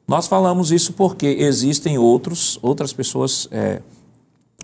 Nós 0.07 0.27
falamos 0.27 0.73
isso 0.73 0.95
porque 0.95 1.29
existem 1.39 1.97
outros, 1.97 2.59
outras 2.61 2.93
pessoas, 2.93 3.47
é, 3.53 3.81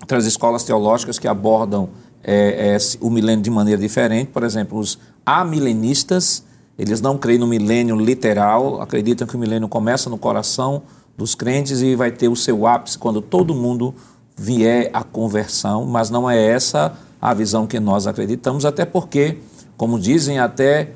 outras 0.00 0.26
escolas 0.26 0.64
teológicas 0.64 1.16
que 1.16 1.28
abordam 1.28 1.90
é, 2.24 2.74
é, 2.74 2.78
o 3.00 3.08
milênio 3.08 3.44
de 3.44 3.50
maneira 3.50 3.80
diferente. 3.80 4.32
Por 4.32 4.42
exemplo, 4.42 4.80
os 4.80 4.98
amilenistas, 5.24 6.42
eles 6.76 7.00
não 7.00 7.16
creem 7.16 7.38
no 7.38 7.46
milênio 7.46 7.94
literal, 7.94 8.82
acreditam 8.82 9.24
que 9.24 9.36
o 9.36 9.38
milênio 9.38 9.68
começa 9.68 10.10
no 10.10 10.18
coração 10.18 10.82
dos 11.16 11.36
crentes 11.36 11.82
e 11.82 11.94
vai 11.94 12.10
ter 12.10 12.26
o 12.26 12.34
seu 12.34 12.66
ápice 12.66 12.98
quando 12.98 13.22
todo 13.22 13.54
mundo 13.54 13.94
vier 14.36 14.90
à 14.92 15.04
conversão, 15.04 15.84
mas 15.84 16.10
não 16.10 16.28
é 16.28 16.36
essa 16.36 16.98
a 17.20 17.32
visão 17.32 17.64
que 17.64 17.78
nós 17.78 18.08
acreditamos, 18.08 18.64
até 18.64 18.84
porque, 18.84 19.38
como 19.76 20.00
dizem 20.00 20.40
até 20.40 20.94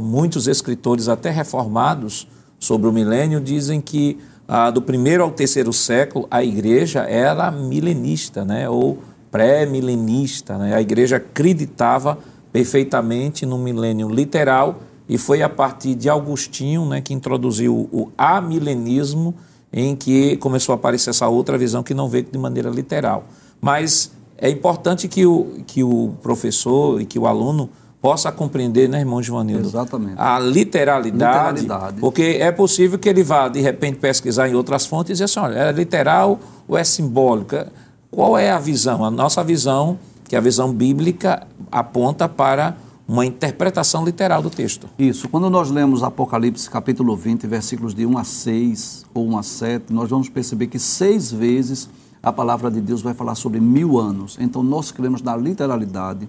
muitos 0.00 0.46
escritores, 0.46 1.08
até 1.08 1.30
reformados, 1.30 2.26
sobre 2.58 2.88
o 2.88 2.92
milênio, 2.92 3.40
dizem 3.40 3.80
que 3.80 4.18
ah, 4.46 4.70
do 4.70 4.82
primeiro 4.82 5.22
ao 5.22 5.30
terceiro 5.30 5.72
século 5.72 6.26
a 6.30 6.42
igreja 6.42 7.00
era 7.00 7.50
milenista, 7.50 8.44
né? 8.44 8.68
ou 8.68 8.98
pré-milenista. 9.30 10.58
Né? 10.58 10.74
A 10.74 10.80
igreja 10.80 11.16
acreditava 11.16 12.18
perfeitamente 12.52 13.44
no 13.46 13.58
milênio 13.58 14.08
literal 14.08 14.80
e 15.08 15.16
foi 15.16 15.42
a 15.42 15.48
partir 15.48 15.94
de 15.94 16.10
Agostinho 16.10 16.84
né, 16.84 17.00
que 17.00 17.14
introduziu 17.14 17.88
o 17.92 18.10
amilenismo, 18.16 19.34
em 19.72 19.94
que 19.94 20.36
começou 20.38 20.72
a 20.72 20.76
aparecer 20.76 21.10
essa 21.10 21.28
outra 21.28 21.56
visão 21.56 21.82
que 21.82 21.94
não 21.94 22.08
veio 22.08 22.26
de 22.30 22.38
maneira 22.38 22.70
literal. 22.70 23.24
Mas 23.60 24.10
é 24.36 24.48
importante 24.48 25.08
que 25.08 25.26
o, 25.26 25.62
que 25.66 25.82
o 25.82 26.14
professor 26.22 27.00
e 27.00 27.06
que 27.06 27.18
o 27.18 27.26
aluno 27.26 27.68
possa 28.08 28.32
compreender, 28.32 28.88
né, 28.88 29.00
irmão 29.00 29.22
Givanildo? 29.22 29.68
Exatamente. 29.68 30.14
A 30.16 30.38
literalidade, 30.38 31.60
literalidade, 31.60 32.00
porque 32.00 32.38
é 32.40 32.50
possível 32.50 32.98
que 32.98 33.06
ele 33.06 33.22
vá, 33.22 33.48
de 33.48 33.60
repente, 33.60 33.98
pesquisar 33.98 34.48
em 34.48 34.54
outras 34.54 34.86
fontes 34.86 35.10
e 35.10 35.12
dizer 35.12 35.24
assim, 35.24 35.40
olha, 35.40 35.58
é 35.58 35.70
literal 35.70 36.40
ou 36.66 36.78
é 36.78 36.82
simbólica? 36.82 37.70
Qual 38.10 38.38
é 38.38 38.50
a 38.50 38.58
visão? 38.58 39.04
A 39.04 39.10
nossa 39.10 39.44
visão, 39.44 39.98
que 40.26 40.34
é 40.34 40.38
a 40.38 40.40
visão 40.40 40.72
bíblica, 40.72 41.46
aponta 41.70 42.26
para 42.26 42.78
uma 43.06 43.26
interpretação 43.26 44.06
literal 44.06 44.40
do 44.40 44.48
texto. 44.48 44.88
Isso. 44.98 45.28
Quando 45.28 45.50
nós 45.50 45.70
lemos 45.70 46.02
Apocalipse 46.02 46.70
capítulo 46.70 47.14
20, 47.14 47.46
versículos 47.46 47.94
de 47.94 48.06
1 48.06 48.16
a 48.16 48.24
6 48.24 49.04
ou 49.12 49.28
1 49.28 49.38
a 49.38 49.42
7, 49.42 49.92
nós 49.92 50.08
vamos 50.08 50.30
perceber 50.30 50.68
que 50.68 50.78
seis 50.78 51.30
vezes 51.30 51.90
a 52.22 52.32
palavra 52.32 52.70
de 52.70 52.80
Deus 52.80 53.02
vai 53.02 53.12
falar 53.12 53.34
sobre 53.34 53.60
mil 53.60 53.98
anos. 53.98 54.38
Então 54.40 54.62
nós 54.62 54.90
cremos 54.90 55.20
na 55.20 55.36
literalidade 55.36 56.26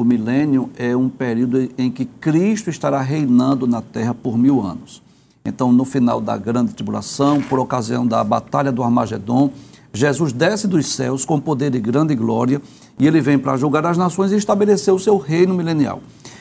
o 0.00 0.04
milênio 0.04 0.70
é 0.78 0.96
um 0.96 1.10
período 1.10 1.68
em 1.76 1.90
que 1.90 2.06
Cristo 2.06 2.70
estará 2.70 3.02
reinando 3.02 3.66
na 3.66 3.82
terra 3.82 4.14
por 4.14 4.38
mil 4.38 4.62
anos. 4.62 5.02
Então, 5.44 5.70
no 5.70 5.84
final 5.84 6.22
da 6.22 6.38
grande 6.38 6.72
tribulação, 6.72 7.42
por 7.42 7.58
ocasião 7.58 8.06
da 8.06 8.24
batalha 8.24 8.72
do 8.72 8.82
Armagedon, 8.82 9.50
Jesus 9.92 10.32
desce 10.32 10.66
dos 10.66 10.86
céus 10.86 11.26
com 11.26 11.38
poder 11.38 11.70
de 11.70 11.78
grande 11.78 12.14
glória 12.14 12.62
e 12.98 13.06
ele 13.06 13.20
vem 13.20 13.38
para 13.38 13.58
julgar 13.58 13.84
as 13.84 13.98
nações 13.98 14.32
e 14.32 14.36
estabelecer 14.36 14.94
o 14.94 14.98
seu 14.98 15.18
reino 15.18 15.52
milenial. 15.52 16.00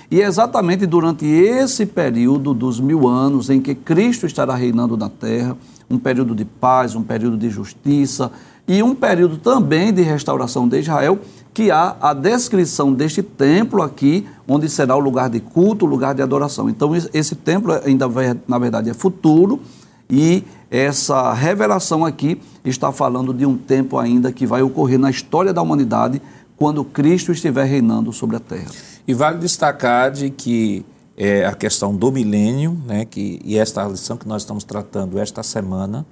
E 0.09 0.21
é 0.21 0.25
exatamente 0.25 0.85
durante 0.85 1.25
esse 1.25 1.85
período 1.85 2.53
dos 2.53 2.79
mil 2.79 3.09
anos 3.09 3.49
em 3.49 3.59
que 3.61 3.75
Cristo 3.75 4.25
estará 4.25 4.55
reinando 4.55 4.95
na 4.95 5.09
terra, 5.09 5.57
um 5.89 5.99
período 5.99 6.33
de 6.33 6.45
paz, 6.45 6.95
um 6.95 7.03
período 7.03 7.37
de 7.37 7.49
justiça 7.49 8.31
e 8.69 8.83
um 8.83 8.93
período 8.93 9.37
também 9.37 9.91
de 9.91 10.03
restauração 10.03 10.67
de 10.67 10.79
Israel, 10.79 11.17
que 11.55 11.71
há 11.71 11.97
a 11.99 12.13
descrição 12.13 12.93
deste 12.93 13.23
templo 13.23 13.81
aqui, 13.81 14.27
onde 14.47 14.69
será 14.69 14.95
o 14.95 14.99
lugar 14.99 15.27
de 15.27 15.39
culto, 15.39 15.87
o 15.87 15.89
lugar 15.89 16.13
de 16.13 16.21
adoração. 16.21 16.69
Então, 16.69 16.91
esse 17.11 17.35
templo 17.35 17.73
ainda, 17.83 18.05
na 18.47 18.59
verdade, 18.59 18.87
é 18.87 18.93
futuro 18.93 19.59
e 20.07 20.43
essa 20.69 21.33
revelação 21.33 22.05
aqui 22.05 22.39
está 22.63 22.91
falando 22.91 23.33
de 23.33 23.43
um 23.43 23.57
tempo 23.57 23.97
ainda 23.97 24.31
que 24.31 24.45
vai 24.45 24.61
ocorrer 24.61 24.99
na 24.99 25.09
história 25.09 25.51
da 25.51 25.63
humanidade, 25.63 26.21
quando 26.55 26.83
Cristo 26.83 27.31
estiver 27.31 27.63
reinando 27.63 28.13
sobre 28.13 28.35
a 28.35 28.39
terra. 28.39 28.69
E 29.07 29.15
vale 29.15 29.39
destacar 29.39 30.11
de 30.11 30.29
que 30.29 30.85
é, 31.17 31.43
a 31.43 31.55
questão 31.55 31.95
do 31.95 32.11
milênio, 32.11 32.77
né, 32.85 33.03
que, 33.03 33.41
e 33.43 33.57
esta 33.57 33.83
lição 33.85 34.15
que 34.15 34.27
nós 34.27 34.43
estamos 34.43 34.63
tratando 34.63 35.17
esta 35.17 35.41
semana, 35.41 36.05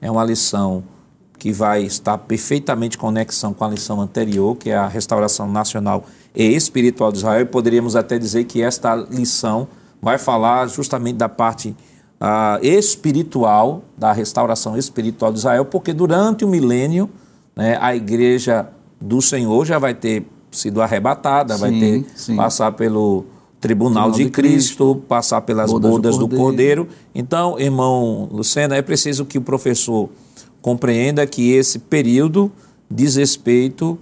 é 0.00 0.10
uma 0.10 0.24
lição 0.24 0.82
que 1.42 1.50
vai 1.50 1.82
estar 1.82 2.16
perfeitamente 2.18 2.96
em 2.96 3.00
conexão 3.00 3.52
com 3.52 3.64
a 3.64 3.68
lição 3.68 4.00
anterior, 4.00 4.56
que 4.56 4.70
é 4.70 4.76
a 4.76 4.86
restauração 4.86 5.50
nacional 5.50 6.04
e 6.32 6.54
espiritual 6.54 7.10
de 7.10 7.18
Israel. 7.18 7.40
E 7.40 7.44
poderíamos 7.44 7.96
até 7.96 8.16
dizer 8.16 8.44
que 8.44 8.62
esta 8.62 8.94
lição 8.94 9.66
vai 10.00 10.18
falar 10.18 10.68
justamente 10.68 11.16
da 11.16 11.28
parte 11.28 11.70
uh, 12.20 12.64
espiritual, 12.64 13.82
da 13.98 14.12
restauração 14.12 14.78
espiritual 14.78 15.32
de 15.32 15.40
Israel, 15.40 15.64
porque 15.64 15.92
durante 15.92 16.44
o 16.44 16.48
milênio, 16.48 17.10
né, 17.56 17.76
a 17.80 17.96
igreja 17.96 18.68
do 19.00 19.20
Senhor 19.20 19.66
já 19.66 19.80
vai 19.80 19.94
ter 19.94 20.24
sido 20.48 20.80
arrebatada, 20.80 21.54
sim, 21.54 21.60
vai 21.60 21.70
ter 21.72 22.06
sim. 22.14 22.36
passar 22.36 22.70
pelo 22.70 23.24
tribunal, 23.60 24.04
tribunal 24.04 24.10
de, 24.12 24.24
de 24.26 24.30
Cristo, 24.30 24.94
Cristo, 24.94 25.04
passar 25.08 25.40
pelas 25.40 25.72
bodas, 25.72 25.90
bodas 25.90 26.18
do, 26.18 26.28
Cordeiro. 26.28 26.84
do 26.84 26.86
Cordeiro. 26.86 26.88
Então, 27.12 27.58
irmão 27.58 28.28
Lucena, 28.30 28.76
é 28.76 28.82
preciso 28.82 29.24
que 29.24 29.38
o 29.38 29.42
professor 29.42 30.08
compreenda 30.62 31.26
que 31.26 31.52
esse 31.52 31.78
período 31.78 32.50
diz 32.90 33.16
respeito 33.16 33.98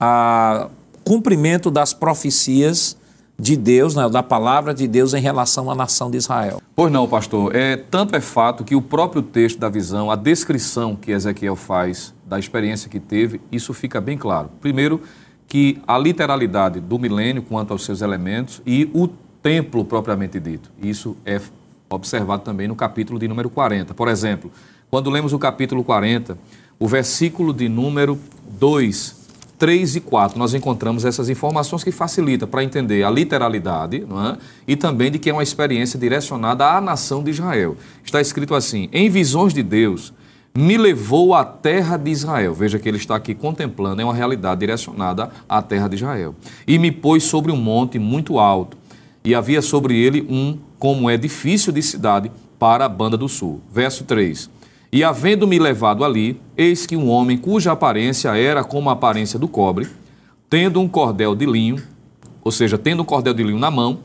a 0.00 0.68
cumprimento 1.04 1.70
das 1.70 1.92
profecias 1.92 2.96
de 3.40 3.56
Deus, 3.56 3.94
né, 3.94 4.08
da 4.08 4.22
palavra 4.22 4.74
de 4.74 4.88
Deus 4.88 5.14
em 5.14 5.20
relação 5.20 5.70
à 5.70 5.74
nação 5.74 6.10
de 6.10 6.16
Israel. 6.16 6.60
Pois 6.74 6.90
não, 6.90 7.06
pastor. 7.06 7.54
É, 7.54 7.76
tanto 7.76 8.16
é 8.16 8.20
fato 8.20 8.64
que 8.64 8.74
o 8.74 8.82
próprio 8.82 9.22
texto 9.22 9.58
da 9.58 9.68
visão, 9.68 10.10
a 10.10 10.16
descrição 10.16 10.96
que 10.96 11.12
Ezequiel 11.12 11.54
faz 11.54 12.12
da 12.26 12.38
experiência 12.38 12.90
que 12.90 12.98
teve, 12.98 13.40
isso 13.50 13.72
fica 13.72 14.00
bem 14.00 14.18
claro. 14.18 14.50
Primeiro, 14.60 15.00
que 15.46 15.80
a 15.86 15.96
literalidade 15.96 16.80
do 16.80 16.98
milênio 16.98 17.42
quanto 17.42 17.72
aos 17.72 17.84
seus 17.84 18.02
elementos 18.02 18.60
e 18.66 18.90
o 18.92 19.08
templo 19.42 19.84
propriamente 19.84 20.38
dito. 20.38 20.70
Isso 20.82 21.16
é 21.24 21.40
observado 21.88 22.42
também 22.42 22.68
no 22.68 22.76
capítulo 22.76 23.18
de 23.18 23.26
número 23.28 23.48
40. 23.48 23.94
Por 23.94 24.08
exemplo, 24.08 24.50
quando 24.90 25.10
lemos 25.10 25.32
o 25.32 25.38
capítulo 25.38 25.84
40, 25.84 26.38
o 26.78 26.88
versículo 26.88 27.52
de 27.52 27.68
número 27.68 28.18
2, 28.58 29.16
3 29.58 29.96
e 29.96 30.00
4, 30.00 30.38
nós 30.38 30.54
encontramos 30.54 31.04
essas 31.04 31.28
informações 31.28 31.84
que 31.84 31.90
facilitam 31.90 32.48
para 32.48 32.62
entender 32.62 33.02
a 33.02 33.10
literalidade 33.10 33.98
é? 33.98 34.38
e 34.66 34.76
também 34.76 35.10
de 35.10 35.18
que 35.18 35.28
é 35.28 35.32
uma 35.32 35.42
experiência 35.42 35.98
direcionada 35.98 36.64
à 36.64 36.80
nação 36.80 37.22
de 37.22 37.30
Israel. 37.30 37.76
Está 38.04 38.20
escrito 38.20 38.54
assim: 38.54 38.88
em 38.92 39.10
visões 39.10 39.52
de 39.52 39.62
Deus, 39.62 40.14
me 40.56 40.78
levou 40.78 41.34
à 41.34 41.44
terra 41.44 41.96
de 41.96 42.10
Israel. 42.10 42.54
Veja 42.54 42.78
que 42.78 42.88
ele 42.88 42.96
está 42.96 43.16
aqui 43.16 43.34
contemplando, 43.34 44.00
é 44.00 44.04
uma 44.04 44.14
realidade 44.14 44.60
direcionada 44.60 45.30
à 45.48 45.60
terra 45.60 45.88
de 45.88 45.96
Israel. 45.96 46.34
E 46.66 46.78
me 46.78 46.90
pôs 46.90 47.24
sobre 47.24 47.52
um 47.52 47.56
monte 47.56 47.98
muito 47.98 48.38
alto, 48.38 48.76
e 49.22 49.34
havia 49.34 49.60
sobre 49.60 49.98
ele 49.98 50.26
um, 50.30 50.56
como 50.78 51.10
edifício 51.10 51.72
de 51.72 51.82
cidade, 51.82 52.30
para 52.58 52.86
a 52.86 52.88
banda 52.88 53.16
do 53.16 53.28
sul. 53.28 53.60
Verso 53.72 54.04
3. 54.04 54.57
E 54.90 55.04
havendo-me 55.04 55.58
levado 55.58 56.02
ali, 56.02 56.40
eis 56.56 56.86
que 56.86 56.96
um 56.96 57.08
homem 57.08 57.36
cuja 57.36 57.72
aparência 57.72 58.34
era 58.36 58.64
como 58.64 58.88
a 58.88 58.94
aparência 58.94 59.38
do 59.38 59.46
cobre, 59.46 59.86
tendo 60.48 60.80
um 60.80 60.88
cordel 60.88 61.34
de 61.34 61.44
linho, 61.44 61.82
ou 62.42 62.50
seja, 62.50 62.78
tendo 62.78 63.02
um 63.02 63.04
cordel 63.04 63.34
de 63.34 63.42
linho 63.42 63.58
na 63.58 63.70
mão, 63.70 63.98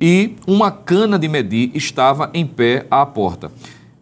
e 0.00 0.34
uma 0.46 0.70
cana 0.70 1.18
de 1.18 1.28
medir 1.28 1.70
estava 1.74 2.30
em 2.32 2.46
pé 2.46 2.86
à 2.90 3.04
porta. 3.04 3.52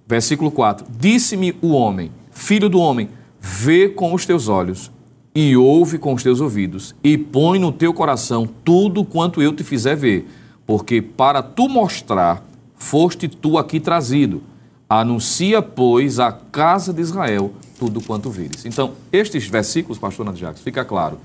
Versículo 0.07 0.53
4: 0.53 0.87
Disse-me 0.99 1.57
o 1.61 1.73
homem, 1.73 2.13
filho 2.31 2.69
do 2.69 2.79
homem, 2.79 3.11
vê 3.41 3.89
com 3.89 4.15
os 4.15 4.25
teus 4.25 4.47
olhos 4.49 4.91
e 5.35 5.57
ouve 5.57 5.99
com 5.99 6.15
os 6.15 6.23
teus 6.23 6.41
ouvidos, 6.41 6.95
e 7.03 7.19
põe 7.19 7.59
no 7.59 7.73
teu 7.73 7.93
coração 7.93 8.49
tudo 8.65 9.05
quanto 9.05 9.43
eu 9.43 9.53
te 9.53 9.65
fizer 9.65 9.97
ver, 9.97 10.29
porque 10.65 11.03
para 11.03 11.43
tu 11.43 11.69
mostrar 11.69 12.45
foste 12.77 13.29
tu 13.29 13.59
aqui 13.59 13.79
trazido 13.79 14.43
Anuncia, 14.91 15.63
pois, 15.63 16.19
à 16.19 16.33
casa 16.33 16.93
de 16.93 17.01
Israel 17.01 17.55
tudo 17.81 18.03
quanto 18.03 18.29
vires. 18.29 18.67
Então, 18.67 18.93
estes 19.11 19.47
versículos, 19.47 19.99
pastor 19.99 20.37
Jacques, 20.37 20.63
fica 20.63 20.85
claro. 20.85 21.19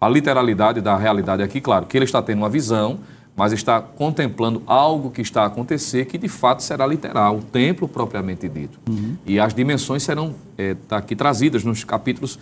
A 0.00 0.08
literalidade 0.08 0.80
da 0.80 0.96
realidade 0.96 1.42
aqui, 1.42 1.60
claro, 1.60 1.84
que 1.84 1.98
ele 1.98 2.06
está 2.06 2.22
tendo 2.22 2.38
uma 2.38 2.48
visão, 2.48 3.00
mas 3.36 3.52
está 3.52 3.80
contemplando 3.80 4.62
algo 4.66 5.10
que 5.10 5.20
está 5.20 5.42
a 5.42 5.46
acontecer 5.46 6.06
que 6.06 6.16
de 6.16 6.28
fato 6.28 6.62
será 6.62 6.86
literal, 6.86 7.36
o 7.36 7.42
templo 7.42 7.86
propriamente 7.86 8.48
dito. 8.48 8.80
Uhum. 8.88 9.16
E 9.26 9.38
as 9.38 9.52
dimensões 9.52 10.02
serão 10.02 10.34
é, 10.56 10.74
tá 10.88 10.96
aqui 10.96 11.14
trazidas 11.14 11.62
nos 11.62 11.84
capítulos 11.84 12.38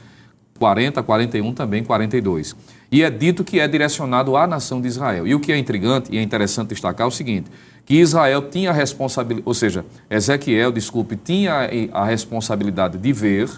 40, 0.58 1.02
41, 1.02 1.52
também 1.52 1.82
42. 1.82 2.54
E 2.90 3.02
é 3.02 3.10
dito 3.10 3.44
que 3.44 3.58
é 3.58 3.66
direcionado 3.66 4.36
à 4.36 4.46
nação 4.46 4.80
de 4.80 4.88
Israel. 4.88 5.26
E 5.26 5.34
o 5.34 5.40
que 5.40 5.52
é 5.52 5.58
intrigante 5.58 6.14
e 6.14 6.18
é 6.18 6.22
interessante 6.22 6.68
destacar 6.68 7.04
é 7.04 7.08
o 7.08 7.10
seguinte: 7.10 7.50
que 7.86 7.94
Israel 7.94 8.50
tinha 8.50 8.70
a 8.70 8.72
responsabilidade, 8.72 9.46
ou 9.46 9.54
seja, 9.54 9.86
Ezequiel, 10.10 10.72
desculpe, 10.72 11.16
tinha 11.16 11.70
a 11.92 12.04
responsabilidade 12.04 12.98
de 12.98 13.12
ver, 13.12 13.48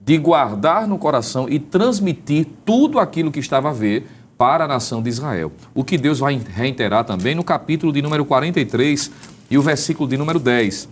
de 0.00 0.16
guardar 0.16 0.88
no 0.88 0.98
coração 0.98 1.46
e 1.48 1.58
transmitir 1.58 2.46
tudo 2.64 2.98
aquilo 2.98 3.30
que 3.30 3.38
estava 3.38 3.68
a 3.68 3.72
ver 3.72 4.06
para 4.38 4.64
a 4.64 4.68
nação 4.68 5.02
de 5.02 5.10
Israel. 5.10 5.52
O 5.74 5.84
que 5.84 5.98
Deus 5.98 6.18
vai 6.18 6.40
reiterar 6.54 7.04
também 7.04 7.34
no 7.34 7.44
capítulo 7.44 7.92
de 7.92 8.00
número 8.00 8.24
43 8.24 9.10
e 9.50 9.58
o 9.58 9.62
versículo 9.62 10.08
de 10.08 10.16
número 10.16 10.38
10. 10.38 10.88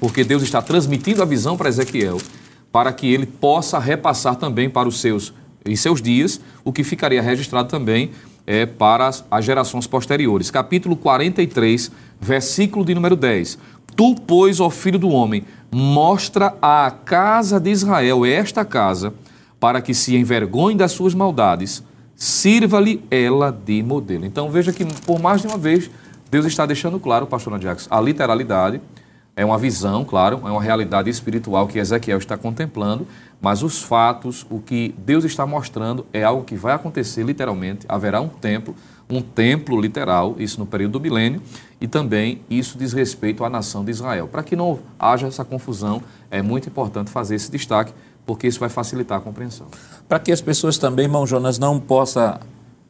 Porque 0.00 0.24
Deus 0.24 0.42
está 0.42 0.60
transmitindo 0.60 1.22
a 1.22 1.24
visão 1.24 1.56
para 1.56 1.68
Ezequiel, 1.68 2.18
para 2.72 2.92
que 2.92 3.06
ele 3.06 3.26
possa 3.26 3.78
repassar 3.78 4.34
também 4.34 4.68
para 4.68 4.88
os 4.88 5.00
seus 5.00 5.32
em 5.66 5.76
seus 5.76 6.02
dias, 6.02 6.40
o 6.62 6.70
que 6.70 6.84
ficaria 6.84 7.22
registrado 7.22 7.70
também 7.70 8.10
é, 8.46 8.66
para 8.66 9.06
as, 9.06 9.24
as 9.30 9.44
gerações 9.44 9.86
posteriores. 9.86 10.50
Capítulo 10.50 10.96
43, 10.96 11.90
versículo 12.20 12.84
de 12.84 12.94
número 12.94 13.16
10. 13.16 13.58
Tu, 13.96 14.14
pois, 14.26 14.60
ó 14.60 14.70
filho 14.70 14.98
do 14.98 15.08
homem, 15.08 15.44
mostra 15.70 16.54
à 16.60 16.90
casa 16.90 17.60
de 17.60 17.70
Israel 17.70 18.24
esta 18.24 18.64
casa, 18.64 19.14
para 19.60 19.80
que 19.80 19.94
se 19.94 20.16
envergonhe 20.16 20.76
das 20.76 20.92
suas 20.92 21.14
maldades, 21.14 21.82
sirva-lhe 22.14 23.02
ela 23.10 23.50
de 23.50 23.82
modelo. 23.82 24.26
Então 24.26 24.50
veja 24.50 24.72
que, 24.72 24.84
por 24.84 25.20
mais 25.20 25.40
de 25.40 25.46
uma 25.46 25.56
vez, 25.56 25.90
Deus 26.30 26.44
está 26.46 26.66
deixando 26.66 26.98
claro, 27.00 27.26
pastor 27.26 27.52
Nadiax, 27.52 27.86
a 27.90 28.00
literalidade 28.00 28.80
é 29.36 29.44
uma 29.44 29.58
visão, 29.58 30.04
claro, 30.04 30.40
é 30.44 30.50
uma 30.50 30.62
realidade 30.62 31.10
espiritual 31.10 31.66
que 31.66 31.78
Ezequiel 31.78 32.18
está 32.18 32.36
contemplando, 32.36 33.06
mas 33.44 33.62
os 33.62 33.82
fatos, 33.82 34.46
o 34.48 34.58
que 34.58 34.94
Deus 34.96 35.22
está 35.22 35.44
mostrando 35.44 36.06
é 36.14 36.24
algo 36.24 36.44
que 36.44 36.56
vai 36.56 36.72
acontecer 36.72 37.22
literalmente. 37.22 37.84
Haverá 37.86 38.18
um 38.18 38.26
templo, 38.26 38.74
um 39.06 39.20
templo 39.20 39.78
literal, 39.78 40.36
isso 40.38 40.58
no 40.58 40.64
período 40.64 40.92
do 40.92 41.00
milênio, 41.02 41.42
e 41.78 41.86
também 41.86 42.40
isso 42.48 42.78
diz 42.78 42.94
respeito 42.94 43.44
à 43.44 43.50
nação 43.50 43.84
de 43.84 43.90
Israel. 43.90 44.28
Para 44.28 44.42
que 44.42 44.56
não 44.56 44.78
haja 44.98 45.26
essa 45.26 45.44
confusão, 45.44 46.02
é 46.30 46.40
muito 46.40 46.70
importante 46.70 47.10
fazer 47.10 47.34
esse 47.34 47.50
destaque, 47.50 47.92
porque 48.24 48.46
isso 48.46 48.58
vai 48.58 48.70
facilitar 48.70 49.18
a 49.18 49.20
compreensão. 49.20 49.66
Para 50.08 50.18
que 50.18 50.32
as 50.32 50.40
pessoas 50.40 50.78
também, 50.78 51.04
irmão 51.04 51.26
Jonas, 51.26 51.58
não 51.58 51.78
possam 51.78 52.38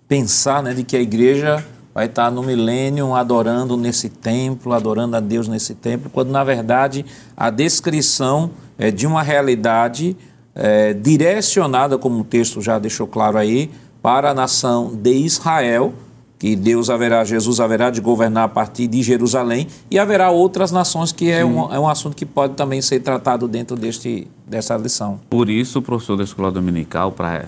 pensar 0.06 0.62
né, 0.62 0.72
de 0.72 0.84
que 0.84 0.96
a 0.96 1.00
igreja 1.00 1.66
vai 1.92 2.06
estar 2.06 2.30
no 2.30 2.44
milênio 2.44 3.12
adorando 3.12 3.76
nesse 3.76 4.08
templo, 4.08 4.72
adorando 4.72 5.16
a 5.16 5.20
Deus 5.20 5.48
nesse 5.48 5.74
templo, 5.74 6.08
quando 6.08 6.30
na 6.30 6.44
verdade 6.44 7.04
a 7.36 7.50
descrição 7.50 8.52
é 8.78 8.92
de 8.92 9.04
uma 9.04 9.22
realidade 9.22 10.16
é, 10.54 10.92
direcionada, 10.92 11.98
como 11.98 12.20
o 12.20 12.24
texto 12.24 12.60
já 12.60 12.78
deixou 12.78 13.06
claro 13.06 13.36
aí, 13.36 13.70
para 14.02 14.30
a 14.30 14.34
nação 14.34 14.94
de 14.94 15.12
Israel, 15.12 15.94
que 16.38 16.54
Deus 16.54 16.90
haverá, 16.90 17.24
Jesus 17.24 17.58
haverá 17.58 17.90
de 17.90 18.00
governar 18.00 18.44
a 18.44 18.48
partir 18.48 18.86
de 18.86 19.02
Jerusalém, 19.02 19.66
e 19.90 19.98
haverá 19.98 20.30
outras 20.30 20.70
nações, 20.70 21.10
que 21.10 21.30
é 21.30 21.44
um, 21.44 21.72
é 21.72 21.78
um 21.78 21.88
assunto 21.88 22.14
que 22.14 22.26
pode 22.26 22.54
também 22.54 22.82
ser 22.82 23.00
tratado 23.00 23.48
dentro 23.48 23.76
deste, 23.76 24.28
dessa 24.46 24.76
lição. 24.76 25.20
Por 25.30 25.48
isso, 25.48 25.80
professor 25.80 26.16
da 26.16 26.24
escola 26.24 26.52
dominical, 26.52 27.12
para 27.12 27.46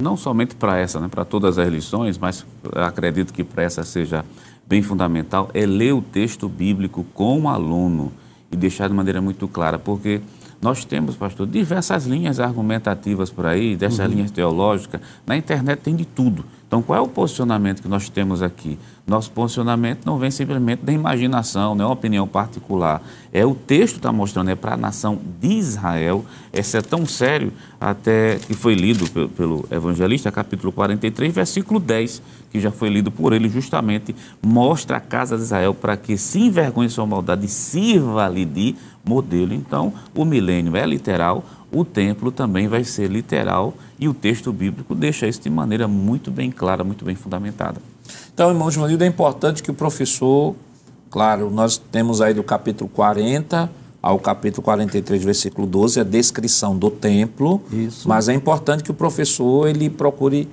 não 0.00 0.16
somente 0.16 0.54
para 0.54 0.78
essa, 0.78 1.00
né, 1.00 1.08
para 1.08 1.24
todas 1.24 1.58
as 1.58 1.68
lições, 1.68 2.16
mas 2.16 2.46
acredito 2.74 3.32
que 3.32 3.42
para 3.42 3.64
essa 3.64 3.82
seja 3.82 4.24
bem 4.66 4.80
fundamental, 4.82 5.50
é 5.52 5.66
ler 5.66 5.92
o 5.92 6.00
texto 6.00 6.48
bíblico 6.48 7.04
com 7.14 7.42
o 7.42 7.48
aluno 7.48 8.12
e 8.50 8.56
deixar 8.56 8.88
de 8.88 8.94
maneira 8.94 9.20
muito 9.20 9.48
clara, 9.48 9.78
porque 9.78 10.20
nós 10.60 10.84
temos, 10.84 11.14
pastor, 11.14 11.46
diversas 11.46 12.04
linhas 12.04 12.40
argumentativas 12.40 13.30
por 13.30 13.46
aí, 13.46 13.76
dessas 13.76 14.00
uhum. 14.00 14.14
linhas 14.14 14.30
teológicas. 14.30 15.00
Na 15.26 15.36
internet 15.36 15.80
tem 15.80 15.94
de 15.94 16.04
tudo. 16.04 16.44
Então, 16.68 16.82
qual 16.82 16.98
é 16.98 17.00
o 17.00 17.08
posicionamento 17.08 17.80
que 17.80 17.88
nós 17.88 18.10
temos 18.10 18.42
aqui? 18.42 18.78
Nosso 19.06 19.30
posicionamento 19.30 20.04
não 20.04 20.18
vem 20.18 20.30
simplesmente 20.30 20.84
da 20.84 20.92
imaginação, 20.92 21.74
não 21.74 21.86
é 21.86 21.88
uma 21.88 21.94
opinião 21.94 22.28
particular. 22.28 23.02
É 23.32 23.44
o 23.46 23.54
texto 23.54 23.96
está 23.96 24.12
mostrando, 24.12 24.50
é 24.50 24.54
para 24.54 24.74
a 24.74 24.76
nação 24.76 25.18
de 25.40 25.48
Israel. 25.48 26.26
Esse 26.52 26.76
é 26.76 26.82
tão 26.82 27.06
sério, 27.06 27.54
até 27.80 28.36
que 28.36 28.52
foi 28.52 28.74
lido 28.74 29.10
pelo, 29.10 29.28
pelo 29.30 29.68
evangelista, 29.70 30.30
capítulo 30.30 30.70
43, 30.70 31.34
versículo 31.34 31.80
10, 31.80 32.20
que 32.50 32.60
já 32.60 32.70
foi 32.70 32.90
lido 32.90 33.10
por 33.10 33.32
ele, 33.32 33.48
justamente 33.48 34.14
mostra 34.44 34.98
a 34.98 35.00
casa 35.00 35.38
de 35.38 35.44
Israel 35.44 35.72
para 35.72 35.96
que 35.96 36.18
se 36.18 36.38
envergonhe 36.38 36.90
sua 36.90 37.06
maldade 37.06 37.46
e 37.46 37.48
sirva-lhe 37.48 38.44
de 38.44 38.76
modelo. 39.02 39.54
Então, 39.54 39.90
o 40.14 40.22
milênio 40.22 40.76
é 40.76 40.84
literal, 40.84 41.42
o 41.70 41.84
templo 41.84 42.32
também 42.32 42.66
vai 42.66 42.84
ser 42.84 43.10
literal 43.10 43.74
e 43.98 44.08
o 44.08 44.14
texto 44.14 44.52
bíblico 44.52 44.94
deixa 44.94 45.26
isso 45.26 45.40
de 45.42 45.50
maneira 45.50 45.86
muito 45.86 46.30
bem 46.30 46.50
clara, 46.50 46.82
muito 46.82 47.04
bem 47.04 47.14
fundamentada. 47.14 47.80
Então, 48.32 48.48
irmão 48.48 48.70
Joanildo, 48.70 49.04
é 49.04 49.06
importante 49.06 49.62
que 49.62 49.70
o 49.70 49.74
professor, 49.74 50.54
claro, 51.10 51.50
nós 51.50 51.76
temos 51.76 52.20
aí 52.20 52.32
do 52.32 52.42
capítulo 52.42 52.88
40 52.88 53.70
ao 54.00 54.18
capítulo 54.18 54.62
43, 54.62 55.24
versículo 55.24 55.66
12, 55.66 56.00
a 56.00 56.04
descrição 56.04 56.76
do 56.76 56.88
templo, 56.88 57.60
isso. 57.72 58.08
mas 58.08 58.28
é 58.28 58.34
importante 58.34 58.84
que 58.84 58.90
o 58.92 58.94
professor 58.94 59.68
ele 59.68 59.90
procure 59.90 60.48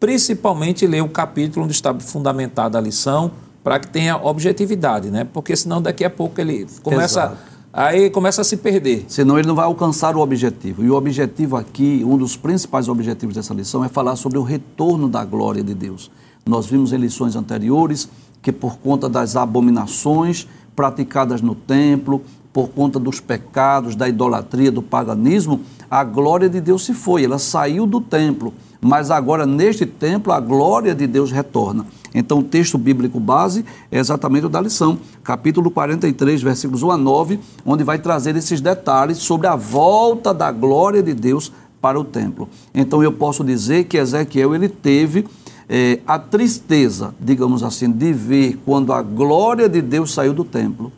principalmente 0.00 0.86
ler 0.86 1.02
o 1.02 1.08
capítulo 1.08 1.64
onde 1.64 1.74
está 1.74 1.94
fundamentada 1.94 2.78
a 2.78 2.80
lição, 2.80 3.30
para 3.62 3.78
que 3.78 3.88
tenha 3.88 4.16
objetividade, 4.16 5.10
né? 5.10 5.26
Porque 5.30 5.54
senão 5.56 5.82
daqui 5.82 6.04
a 6.04 6.10
pouco 6.10 6.40
ele 6.40 6.66
começa 6.82 7.20
Exato 7.20 7.55
aí 7.76 8.08
começa 8.08 8.40
a 8.40 8.44
se 8.44 8.56
perder. 8.56 9.04
Senão 9.06 9.38
ele 9.38 9.46
não 9.46 9.54
vai 9.54 9.66
alcançar 9.66 10.16
o 10.16 10.20
objetivo. 10.20 10.82
E 10.82 10.90
o 10.90 10.94
objetivo 10.94 11.56
aqui, 11.56 12.02
um 12.04 12.16
dos 12.16 12.36
principais 12.36 12.88
objetivos 12.88 13.36
dessa 13.36 13.52
lição 13.52 13.84
é 13.84 13.88
falar 13.88 14.16
sobre 14.16 14.38
o 14.38 14.42
retorno 14.42 15.08
da 15.08 15.22
glória 15.24 15.62
de 15.62 15.74
Deus. 15.74 16.10
Nós 16.46 16.66
vimos 16.66 16.92
em 16.92 16.96
lições 16.96 17.36
anteriores 17.36 18.08
que 18.40 18.50
por 18.50 18.78
conta 18.78 19.08
das 19.08 19.36
abominações 19.36 20.48
praticadas 20.74 21.42
no 21.42 21.54
templo, 21.54 22.22
por 22.52 22.68
conta 22.68 22.98
dos 22.98 23.20
pecados, 23.20 23.94
da 23.94 24.08
idolatria, 24.08 24.72
do 24.72 24.80
paganismo, 24.80 25.60
a 25.90 26.02
glória 26.02 26.48
de 26.48 26.60
Deus 26.60 26.84
se 26.84 26.94
foi, 26.94 27.24
ela 27.24 27.38
saiu 27.38 27.86
do 27.86 28.00
templo 28.00 28.54
mas 28.80 29.10
agora 29.10 29.46
neste 29.46 29.86
templo 29.86 30.32
a 30.32 30.40
glória 30.40 30.94
de 30.94 31.06
Deus 31.06 31.32
retorna. 31.32 31.86
Então 32.16 32.38
o 32.38 32.42
texto 32.42 32.78
bíblico 32.78 33.20
base 33.20 33.62
é 33.92 33.98
exatamente 33.98 34.46
o 34.46 34.48
da 34.48 34.58
lição, 34.58 34.98
capítulo 35.22 35.70
43, 35.70 36.42
versículos 36.42 36.82
1 36.82 36.90
a 36.90 36.96
9, 36.96 37.38
onde 37.64 37.84
vai 37.84 37.98
trazer 37.98 38.34
esses 38.36 38.58
detalhes 38.58 39.18
sobre 39.18 39.46
a 39.46 39.54
volta 39.54 40.32
da 40.32 40.50
glória 40.50 41.02
de 41.02 41.12
Deus 41.12 41.52
para 41.78 42.00
o 42.00 42.04
templo. 42.04 42.48
Então 42.74 43.02
eu 43.02 43.12
posso 43.12 43.44
dizer 43.44 43.84
que 43.84 43.98
Ezequiel 43.98 44.54
ele 44.54 44.66
teve 44.66 45.26
é, 45.68 46.00
a 46.06 46.18
tristeza, 46.18 47.14
digamos 47.20 47.62
assim, 47.62 47.92
de 47.92 48.14
ver 48.14 48.58
quando 48.64 48.94
a 48.94 49.02
glória 49.02 49.68
de 49.68 49.82
Deus 49.82 50.14
saiu 50.14 50.32
do 50.32 50.42
templo, 50.42 50.90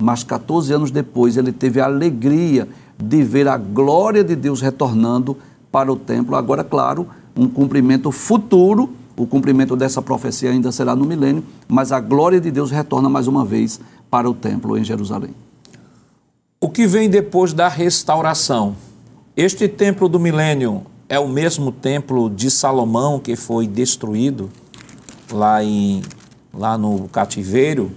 mas 0.00 0.24
14 0.24 0.72
anos 0.72 0.90
depois 0.90 1.36
ele 1.36 1.52
teve 1.52 1.82
a 1.82 1.84
alegria 1.84 2.66
de 2.96 3.22
ver 3.22 3.46
a 3.46 3.58
glória 3.58 4.24
de 4.24 4.34
Deus 4.34 4.62
retornando 4.62 5.36
para 5.70 5.92
o 5.92 5.96
templo. 5.96 6.34
Agora, 6.34 6.64
claro, 6.64 7.06
um 7.36 7.46
cumprimento 7.46 8.10
futuro. 8.10 8.90
O 9.16 9.26
cumprimento 9.26 9.74
dessa 9.74 10.02
profecia 10.02 10.50
ainda 10.50 10.70
será 10.70 10.94
no 10.94 11.06
milênio, 11.06 11.42
mas 11.66 11.90
a 11.90 12.00
glória 12.00 12.38
de 12.38 12.50
Deus 12.50 12.70
retorna 12.70 13.08
mais 13.08 13.26
uma 13.26 13.44
vez 13.44 13.80
para 14.10 14.28
o 14.28 14.34
templo 14.34 14.76
em 14.76 14.84
Jerusalém. 14.84 15.34
O 16.60 16.68
que 16.68 16.86
vem 16.86 17.08
depois 17.08 17.54
da 17.54 17.66
restauração? 17.66 18.76
Este 19.34 19.68
templo 19.68 20.08
do 20.08 20.20
milênio 20.20 20.84
é 21.08 21.18
o 21.18 21.28
mesmo 21.28 21.72
templo 21.72 22.28
de 22.28 22.50
Salomão 22.50 23.18
que 23.18 23.36
foi 23.36 23.66
destruído 23.66 24.50
lá, 25.32 25.64
em, 25.64 26.02
lá 26.52 26.76
no 26.76 27.08
cativeiro? 27.08 27.92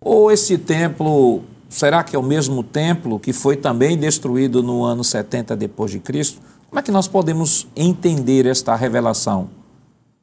Ou 0.00 0.32
esse 0.32 0.58
templo, 0.58 1.42
será 1.68 2.02
que 2.02 2.16
é 2.16 2.18
o 2.18 2.22
mesmo 2.22 2.62
templo 2.62 3.20
que 3.20 3.32
foi 3.32 3.56
também 3.56 3.96
destruído 3.96 4.62
no 4.62 4.82
ano 4.82 5.04
70 5.04 5.56
depois 5.56 5.90
de 5.92 6.00
Cristo? 6.00 6.40
Como 6.68 6.80
é 6.80 6.82
que 6.82 6.90
nós 6.90 7.06
podemos 7.06 7.68
entender 7.76 8.46
esta 8.46 8.74
revelação? 8.74 9.48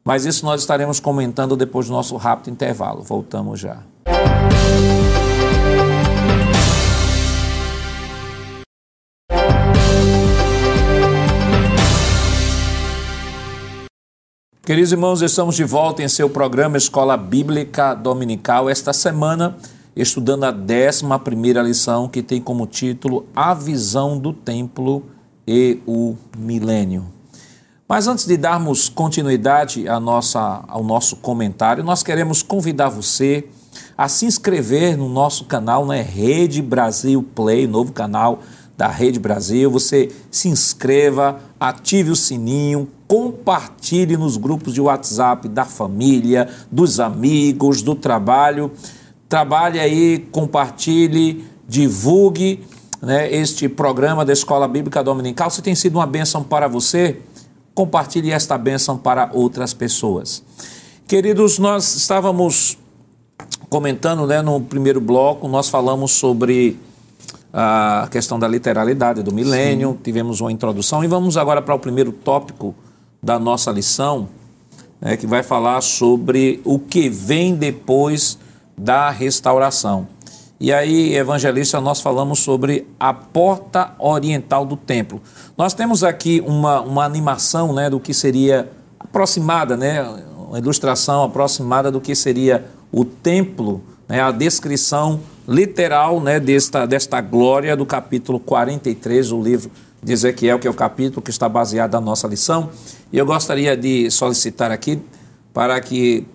Mas 0.04 0.26
isso 0.26 0.46
nós 0.46 0.62
estaremos 0.62 1.00
comentando 1.00 1.56
depois 1.56 1.88
do 1.88 1.94
nosso 1.94 2.16
rápido 2.18 2.52
intervalo. 2.52 3.04
Voltamos 3.04 3.60
já. 3.60 3.84
Queridos 14.64 14.92
irmãos, 14.92 15.22
estamos 15.22 15.56
de 15.56 15.64
volta 15.64 16.02
em 16.02 16.08
seu 16.08 16.30
programa 16.30 16.78
Escola 16.78 17.18
Bíblica 17.18 17.94
Dominical. 17.94 18.70
Esta 18.70 18.94
semana, 18.94 19.58
estudando 19.96 20.46
a 20.46 20.52
11 20.52 21.04
lição, 21.64 22.08
que 22.08 22.24
tem 22.24 22.40
como 22.40 22.66
título 22.66 23.26
A 23.36 23.54
Visão 23.54 24.18
do 24.18 24.32
Templo 24.32 25.04
e 25.48 25.80
o 25.86 26.16
Milênio. 26.38 27.21
Mas 27.92 28.08
antes 28.08 28.26
de 28.26 28.38
darmos 28.38 28.88
continuidade 28.88 29.86
à 29.86 30.00
nossa, 30.00 30.64
ao 30.70 30.82
nosso 30.82 31.18
comentário, 31.18 31.84
nós 31.84 32.02
queremos 32.02 32.42
convidar 32.42 32.88
você 32.88 33.44
a 33.98 34.08
se 34.08 34.26
inscrever 34.26 34.96
no 34.96 35.10
nosso 35.10 35.44
canal, 35.44 35.86
né? 35.86 36.02
Rede 36.02 36.62
Brasil 36.62 37.22
Play, 37.36 37.68
novo 37.68 37.92
canal 37.92 38.40
da 38.78 38.88
Rede 38.88 39.20
Brasil. 39.20 39.70
Você 39.70 40.10
se 40.32 40.48
inscreva, 40.48 41.40
ative 41.60 42.12
o 42.12 42.16
sininho, 42.16 42.88
compartilhe 43.10 44.16
nos 44.16 44.38
grupos 44.38 44.74
de 44.74 44.80
WhatsApp 44.80 45.50
da 45.50 45.66
família, 45.66 46.48
dos 46.72 46.98
amigos, 46.98 47.82
do 47.82 47.94
trabalho. 47.94 48.72
Trabalhe 49.28 49.82
aí, 49.82 50.30
compartilhe, 50.32 51.46
divulgue 51.68 52.64
né, 53.02 53.30
este 53.34 53.68
programa 53.68 54.24
da 54.24 54.32
Escola 54.32 54.66
Bíblica 54.66 55.04
Dominical. 55.04 55.50
Se 55.50 55.62
tem 55.62 55.76
sido 55.76 55.98
uma 55.98 56.08
bênção 56.08 56.42
para 56.42 56.70
você, 56.70 57.20
compartilhe 57.74 58.32
esta 58.32 58.58
bênção 58.58 58.98
para 58.98 59.30
outras 59.34 59.74
pessoas. 59.74 60.44
Queridos, 61.08 61.60
nós 61.60 61.96
estávamos 61.96 62.78
comentando 63.70 64.26
né, 64.28 64.42
no 64.42 64.60
primeiro 64.62 65.00
bloco, 65.00 65.48
nós 65.48 65.70
falamos 65.70 66.12
sobre 66.12 66.78
a 67.54 68.08
questão 68.12 68.40
da 68.40 68.48
literalidade 68.48 69.22
do 69.24 69.34
milênio, 69.34 69.92
Sim. 69.92 70.00
tivemos 70.04 70.40
uma 70.42 70.52
introdução 70.52 71.04
e 71.04 71.08
vamos 71.08 71.38
agora 71.38 71.62
para 71.62 71.76
o 71.76 71.80
primeiro 71.80 72.12
tópico 72.12 72.74
da 73.22 73.38
nossa 73.38 73.72
lição, 73.72 74.30
né, 75.00 75.18
que 75.18 75.28
vai 75.28 75.44
falar 75.44 75.82
sobre 75.82 76.62
o 76.64 76.80
que 76.80 77.10
vem 77.10 77.56
depois 77.56 78.38
da 78.78 79.10
restauração. 79.10 80.08
E 80.64 80.72
aí, 80.72 81.16
evangelista, 81.16 81.82
nós 81.82 82.02
falamos 82.02 82.38
sobre 82.38 82.88
a 83.00 83.12
porta 83.12 83.96
oriental 83.98 84.64
do 84.64 84.78
templo. 84.78 85.20
Nós 85.58 85.74
temos 85.74 86.04
aqui 86.04 86.40
uma, 86.46 86.82
uma 86.82 87.04
animação 87.04 87.74
né, 87.74 87.90
do 87.90 88.00
que 88.00 88.14
seria 88.14 88.70
aproximada, 89.00 89.76
né, 89.76 90.04
uma 90.38 90.60
ilustração 90.60 91.24
aproximada 91.24 91.90
do 91.90 92.00
que 92.00 92.14
seria 92.14 92.64
o 92.92 93.04
templo, 93.04 93.82
né, 94.08 94.22
a 94.22 94.30
descrição 94.30 95.22
literal 95.48 96.22
né, 96.22 96.40
desta, 96.40 96.86
desta 96.86 97.20
glória 97.22 97.76
do 97.76 97.84
capítulo 97.84 98.40
43 98.40 99.30
do 99.30 99.42
livro 99.42 99.72
de 100.04 100.14
Ezequiel, 100.14 100.60
que 100.60 100.68
é 100.68 100.70
o 100.70 100.76
capítulo 100.76 101.24
que 101.24 101.32
está 101.32 101.50
baseado 101.50 101.94
na 101.94 102.02
nossa 102.02 102.28
lição. 102.28 102.70
E 103.12 103.18
eu 103.18 103.26
gostaria 103.26 103.76
de 103.76 104.12
solicitar 104.12 104.70
aqui 104.70 105.02
para 105.52 105.82
que 105.82 106.28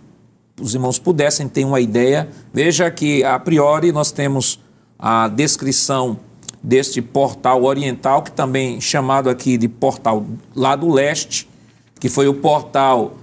os 0.60 0.74
irmãos 0.74 0.98
pudessem 0.98 1.48
ter 1.48 1.64
uma 1.64 1.80
ideia. 1.80 2.28
Veja 2.52 2.90
que, 2.90 3.22
a 3.22 3.38
priori, 3.38 3.92
nós 3.92 4.10
temos 4.10 4.58
a 4.98 5.28
descrição 5.28 6.18
deste 6.62 7.00
portal 7.00 7.64
oriental, 7.64 8.22
que 8.22 8.32
também 8.32 8.80
chamado 8.80 9.28
aqui 9.28 9.56
de 9.56 9.68
portal 9.68 10.26
lá 10.54 10.74
do 10.74 10.90
leste, 10.90 11.48
que 12.00 12.08
foi 12.08 12.26
o 12.26 12.34
portal 12.34 13.16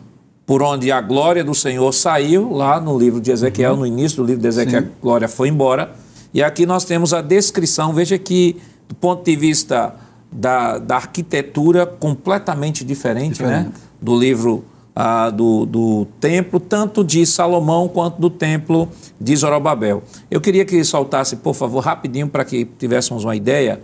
por 0.45 0.61
onde 0.61 0.91
a 0.91 1.01
glória 1.01 1.43
do 1.43 1.55
Senhor 1.55 1.91
saiu, 1.93 2.51
lá 2.51 2.79
no 2.79 2.97
livro 2.97 3.19
de 3.19 3.31
Ezequiel, 3.31 3.73
uhum. 3.73 3.79
no 3.79 3.85
início 3.87 4.17
do 4.17 4.25
livro 4.25 4.41
de 4.41 4.47
Ezequiel, 4.47 4.81
Sim. 4.83 4.87
a 4.87 5.01
glória 5.01 5.27
foi 5.27 5.47
embora. 5.47 5.93
E 6.33 6.43
aqui 6.43 6.65
nós 6.65 6.83
temos 6.83 7.13
a 7.13 7.21
descrição, 7.21 7.93
veja 7.93 8.17
que, 8.17 8.57
do 8.87 8.95
ponto 8.95 9.23
de 9.23 9.35
vista 9.35 9.95
da, 10.31 10.77
da 10.79 10.95
arquitetura, 10.95 11.85
completamente 11.85 12.83
diferente, 12.83 13.41
né? 13.41 13.49
diferente. 13.49 13.67
Né? 13.67 13.73
do 14.01 14.19
livro 14.19 14.65
ah, 14.95 15.29
do, 15.29 15.65
do 15.65 16.08
templo, 16.19 16.60
tanto 16.60 17.03
de 17.03 17.25
Salomão 17.25 17.88
quanto 17.88 18.19
do 18.19 18.29
templo 18.29 18.88
de 19.19 19.36
Zorobabel. 19.36 20.03
Eu 20.29 20.39
queria 20.39 20.65
que 20.65 20.84
soltasse, 20.84 21.38
por 21.38 21.56
favor, 21.56 21.79
rapidinho, 21.79 22.27
para 22.27 22.45
que 22.45 22.65
tivéssemos 22.65 23.23
uma 23.23 23.36
ideia. 23.36 23.82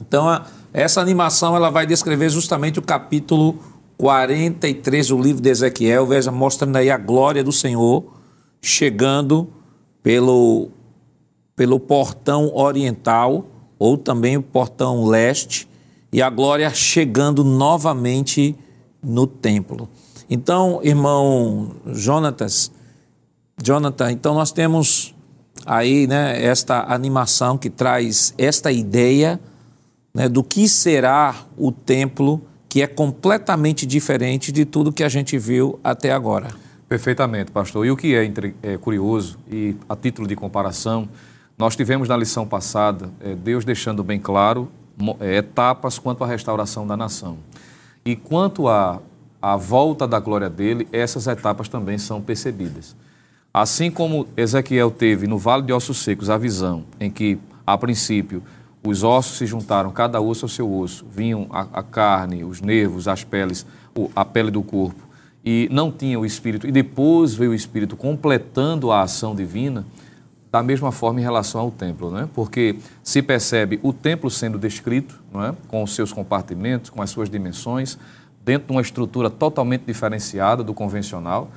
Então, 0.00 0.28
a, 0.28 0.44
essa 0.72 1.00
animação 1.00 1.56
ela 1.56 1.70
vai 1.70 1.86
descrever 1.86 2.28
justamente 2.28 2.78
o 2.78 2.82
capítulo 2.82 3.58
43 3.96 5.08
do 5.08 5.20
livro 5.20 5.42
de 5.42 5.48
Ezequiel, 5.48 6.06
veja, 6.06 6.30
mostrando 6.30 6.76
aí 6.76 6.90
a 6.90 6.96
glória 6.96 7.42
do 7.42 7.52
Senhor 7.52 8.04
chegando 8.60 9.48
pelo, 10.02 10.68
pelo 11.56 11.80
portão 11.80 12.54
oriental, 12.54 13.46
ou 13.78 13.96
também 13.96 14.36
o 14.36 14.42
portão 14.42 15.04
leste, 15.06 15.68
e 16.12 16.22
a 16.22 16.30
glória 16.30 16.70
chegando 16.70 17.44
novamente 17.44 18.54
no 19.02 19.26
templo. 19.26 19.88
Então, 20.30 20.80
irmão 20.82 21.70
Jonatas, 21.86 22.70
Jonathan, 23.62 24.12
então 24.12 24.34
nós 24.34 24.52
temos 24.52 25.14
aí 25.66 26.06
né, 26.06 26.42
esta 26.44 26.92
animação 26.92 27.58
que 27.58 27.70
traz 27.70 28.34
esta 28.38 28.70
ideia 28.70 29.40
né, 30.14 30.28
do 30.28 30.42
que 30.42 30.68
será 30.68 31.34
o 31.56 31.72
templo 31.72 32.40
que 32.68 32.82
é 32.82 32.86
completamente 32.86 33.86
diferente 33.86 34.52
de 34.52 34.64
tudo 34.64 34.92
que 34.92 35.02
a 35.02 35.08
gente 35.08 35.38
viu 35.38 35.80
até 35.82 36.12
agora. 36.12 36.48
Perfeitamente, 36.88 37.50
pastor. 37.50 37.86
E 37.86 37.90
o 37.90 37.96
que 37.96 38.14
é, 38.14 38.24
entre, 38.24 38.54
é 38.62 38.76
curioso, 38.76 39.38
e 39.50 39.74
a 39.88 39.96
título 39.96 40.28
de 40.28 40.36
comparação, 40.36 41.08
nós 41.56 41.74
tivemos 41.74 42.08
na 42.08 42.16
lição 42.16 42.46
passada 42.46 43.10
é, 43.20 43.34
Deus 43.34 43.64
deixando 43.64 44.04
bem 44.04 44.20
claro 44.20 44.70
é, 45.20 45.36
etapas 45.36 45.98
quanto 45.98 46.22
à 46.22 46.26
restauração 46.26 46.86
da 46.86 46.96
nação. 46.96 47.38
E 48.04 48.14
quanto 48.16 48.68
à, 48.68 49.00
à 49.40 49.56
volta 49.56 50.06
da 50.06 50.18
glória 50.18 50.50
dele, 50.50 50.88
essas 50.92 51.26
etapas 51.26 51.68
também 51.68 51.98
são 51.98 52.20
percebidas. 52.20 52.96
Assim 53.52 53.90
como 53.90 54.26
Ezequiel 54.36 54.90
teve 54.90 55.26
no 55.26 55.38
Vale 55.38 55.62
de 55.62 55.72
Ossos 55.72 55.98
Secos 55.98 56.28
a 56.28 56.36
visão 56.36 56.84
em 57.00 57.10
que, 57.10 57.38
a 57.66 57.76
princípio, 57.78 58.42
os 58.84 59.02
ossos 59.02 59.38
se 59.38 59.46
juntaram, 59.46 59.90
cada 59.90 60.20
osso 60.20 60.44
ao 60.44 60.48
seu 60.48 60.72
osso, 60.72 61.04
vinham 61.10 61.46
a, 61.50 61.66
a 61.72 61.82
carne, 61.82 62.44
os 62.44 62.60
nervos, 62.60 63.08
as 63.08 63.24
peles, 63.24 63.66
a 64.14 64.24
pele 64.24 64.50
do 64.50 64.62
corpo, 64.62 65.08
e 65.44 65.68
não 65.70 65.90
tinha 65.90 66.18
o 66.18 66.24
Espírito, 66.24 66.66
e 66.66 66.72
depois 66.72 67.34
veio 67.34 67.50
o 67.50 67.54
Espírito 67.54 67.96
completando 67.96 68.90
a 68.90 69.02
ação 69.02 69.34
divina, 69.34 69.84
da 70.50 70.62
mesma 70.62 70.90
forma 70.90 71.20
em 71.20 71.22
relação 71.22 71.60
ao 71.60 71.70
templo, 71.70 72.10
não 72.10 72.20
é? 72.20 72.28
porque 72.34 72.76
se 73.02 73.20
percebe 73.20 73.78
o 73.82 73.92
templo 73.92 74.30
sendo 74.30 74.58
descrito, 74.58 75.20
não 75.30 75.44
é? 75.44 75.54
com 75.68 75.82
os 75.82 75.94
seus 75.94 76.12
compartimentos, 76.12 76.88
com 76.88 77.02
as 77.02 77.10
suas 77.10 77.28
dimensões, 77.28 77.98
dentro 78.48 78.68
de 78.68 78.72
uma 78.72 78.80
estrutura 78.80 79.28
totalmente 79.28 79.82
diferenciada 79.86 80.64
do 80.64 80.72
convencional, 80.72 81.50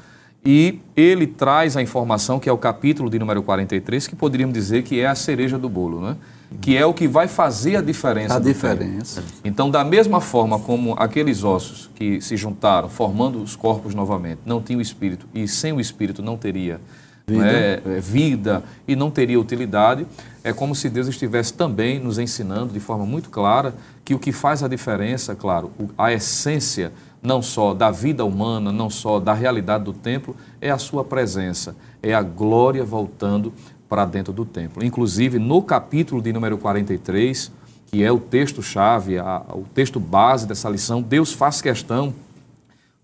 e 0.46 0.82
ele 0.94 1.26
traz 1.26 1.78
a 1.78 1.82
informação 1.82 2.38
que 2.38 2.50
é 2.50 2.52
o 2.52 2.58
capítulo 2.58 3.10
de 3.10 3.18
número 3.18 3.42
43, 3.42 4.08
que 4.08 4.16
poderíamos 4.16 4.54
dizer 4.54 4.84
que 4.84 5.00
é 5.00 5.08
a 5.08 5.16
cereja 5.16 5.58
do 5.58 5.70
bolo, 5.70 6.02
não 6.02 6.10
é? 6.10 6.16
que 6.60 6.76
é 6.76 6.86
o 6.86 6.94
que 6.94 7.08
vai 7.08 7.30
fazer 7.30 7.78
a 7.78 7.82
diferença. 7.82 8.36
A 8.36 8.40
diferença. 8.40 9.22
Tempo. 9.22 9.34
Então, 9.46 9.72
da 9.72 9.86
mesma 9.86 10.20
forma 10.20 10.60
como 10.60 10.94
aqueles 10.98 11.46
ossos 11.46 11.90
que 11.96 12.20
se 12.20 12.36
juntaram, 12.36 12.90
formando 12.90 13.42
os 13.42 13.56
corpos 13.56 13.96
novamente, 13.96 14.42
não 14.46 14.62
tinham 14.62 14.82
espírito, 14.82 15.26
e 15.34 15.48
sem 15.48 15.72
o 15.72 15.80
espírito 15.80 16.22
não 16.22 16.36
teria 16.36 16.82
vida. 17.28 17.44
Né, 17.44 18.00
vida 18.00 18.64
e 18.88 18.96
não 18.96 19.12
teria 19.12 19.40
utilidade, 19.40 20.06
é 20.44 20.52
como 20.52 20.76
se 20.76 20.90
Deus 20.90 21.08
estivesse 21.08 21.54
também 21.54 22.00
nos 22.00 22.18
ensinando 22.18 22.74
de 22.74 22.80
forma 22.80 23.06
muito 23.06 23.30
clara 23.30 23.74
que 24.04 24.14
o 24.14 24.20
que 24.20 24.32
faz 24.32 24.64
a 24.64 24.68
diferença, 24.68 25.36
claro, 25.36 25.72
a 25.98 26.12
essência 26.12 26.92
não 27.22 27.42
só 27.42 27.74
da 27.74 27.92
vida 27.92 28.26
humana, 28.26 28.72
não 28.72 28.90
só 28.90 29.20
da 29.20 29.34
realidade 29.34 29.84
do 29.84 29.94
templo, 29.94 30.36
é 30.60 30.72
a 30.72 30.78
sua 30.78 31.04
presença, 31.04 31.76
é 32.02 32.14
a 32.14 32.22
glória 32.24 32.84
voltando 32.84 33.54
para 33.88 34.06
dentro 34.06 34.34
do 34.34 34.44
templo. 34.44 34.84
Inclusive, 34.84 35.38
no 35.38 35.62
capítulo 35.62 36.22
de 36.22 36.34
número 36.34 36.58
43, 36.58 37.52
que 37.86 38.04
é 38.04 38.12
o 38.12 38.20
texto-chave, 38.20 39.20
o 39.20 39.66
texto 39.74 40.00
base 40.00 40.48
dessa 40.48 40.70
lição, 40.70 41.02
Deus 41.02 41.34
faz 41.34 41.62
questão 41.62 42.14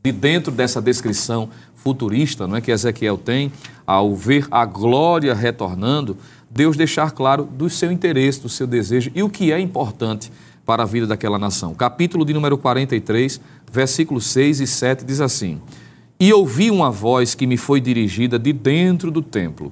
de 0.03 0.11
dentro 0.11 0.51
dessa 0.51 0.81
descrição 0.81 1.49
futurista 1.87 2.45
não 2.45 2.57
é, 2.57 2.61
que 2.61 2.69
Ezequiel 2.69 3.17
tem, 3.17 3.49
ao 3.85 4.13
ver 4.13 4.45
a 4.51 4.65
glória 4.65 5.33
retornando, 5.33 6.17
Deus 6.49 6.75
deixar 6.75 7.11
claro 7.11 7.45
do 7.45 7.69
seu 7.69 7.89
interesse, 7.89 8.41
do 8.41 8.49
seu 8.49 8.67
desejo 8.67 9.09
e 9.15 9.23
o 9.23 9.29
que 9.29 9.53
é 9.53 9.59
importante 9.59 10.29
para 10.65 10.83
a 10.83 10.85
vida 10.85 11.07
daquela 11.07 11.39
nação. 11.39 11.73
Capítulo 11.73 12.25
de 12.25 12.33
número 12.33 12.57
43, 12.57 13.39
versículos 13.71 14.25
6 14.25 14.59
e 14.59 14.67
7 14.67 15.05
diz 15.05 15.21
assim: 15.21 15.61
E 16.19 16.33
ouvi 16.33 16.69
uma 16.69 16.91
voz 16.91 17.33
que 17.33 17.47
me 17.47 17.55
foi 17.55 17.79
dirigida 17.79 18.37
de 18.37 18.51
dentro 18.51 19.09
do 19.09 19.21
templo, 19.21 19.71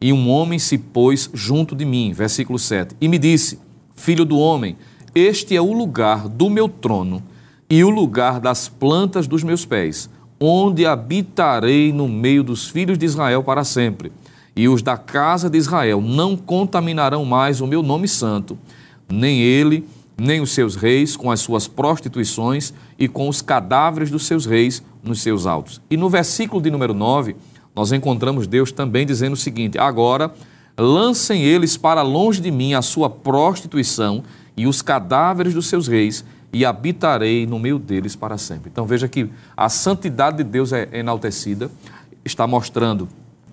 e 0.00 0.12
um 0.12 0.30
homem 0.30 0.60
se 0.60 0.78
pôs 0.78 1.28
junto 1.34 1.74
de 1.74 1.84
mim, 1.84 2.12
versículo 2.12 2.60
7, 2.60 2.94
e 3.00 3.08
me 3.08 3.18
disse: 3.18 3.58
Filho 3.96 4.24
do 4.24 4.38
homem, 4.38 4.76
este 5.16 5.56
é 5.56 5.60
o 5.60 5.72
lugar 5.72 6.28
do 6.28 6.48
meu 6.48 6.68
trono 6.68 7.20
e 7.68 7.82
o 7.82 7.90
lugar 7.90 8.38
das 8.38 8.68
plantas 8.68 9.26
dos 9.26 9.42
meus 9.42 9.64
pés, 9.64 10.08
onde 10.38 10.86
habitarei 10.86 11.92
no 11.92 12.08
meio 12.08 12.42
dos 12.42 12.68
filhos 12.68 12.98
de 12.98 13.06
Israel 13.06 13.42
para 13.42 13.64
sempre. 13.64 14.12
E 14.54 14.68
os 14.68 14.82
da 14.82 14.96
casa 14.96 15.50
de 15.50 15.58
Israel 15.58 16.00
não 16.00 16.36
contaminarão 16.36 17.24
mais 17.24 17.60
o 17.60 17.66
meu 17.66 17.82
nome 17.82 18.08
santo, 18.08 18.58
nem 19.08 19.40
ele, 19.40 19.86
nem 20.16 20.40
os 20.40 20.52
seus 20.52 20.76
reis 20.76 21.16
com 21.16 21.30
as 21.30 21.40
suas 21.40 21.68
prostituições 21.68 22.72
e 22.98 23.06
com 23.06 23.28
os 23.28 23.42
cadáveres 23.42 24.10
dos 24.10 24.26
seus 24.26 24.46
reis 24.46 24.82
nos 25.02 25.20
seus 25.20 25.46
altos. 25.46 25.80
E 25.90 25.96
no 25.96 26.08
versículo 26.08 26.62
de 26.62 26.70
número 26.70 26.94
9, 26.94 27.36
nós 27.74 27.92
encontramos 27.92 28.46
Deus 28.46 28.72
também 28.72 29.04
dizendo 29.04 29.34
o 29.34 29.36
seguinte: 29.36 29.78
Agora 29.78 30.32
lancem 30.78 31.42
eles 31.42 31.76
para 31.76 32.00
longe 32.00 32.40
de 32.40 32.50
mim 32.50 32.72
a 32.72 32.80
sua 32.80 33.10
prostituição 33.10 34.22
e 34.56 34.66
os 34.66 34.80
cadáveres 34.80 35.52
dos 35.52 35.66
seus 35.66 35.86
reis, 35.86 36.24
e 36.56 36.64
habitarei 36.64 37.46
no 37.46 37.58
meio 37.58 37.78
deles 37.78 38.16
para 38.16 38.38
sempre. 38.38 38.70
Então 38.72 38.86
veja 38.86 39.06
que 39.06 39.28
a 39.54 39.68
santidade 39.68 40.38
de 40.38 40.44
Deus 40.44 40.72
é 40.72 40.88
enaltecida, 40.90 41.70
está 42.24 42.46
mostrando 42.46 43.06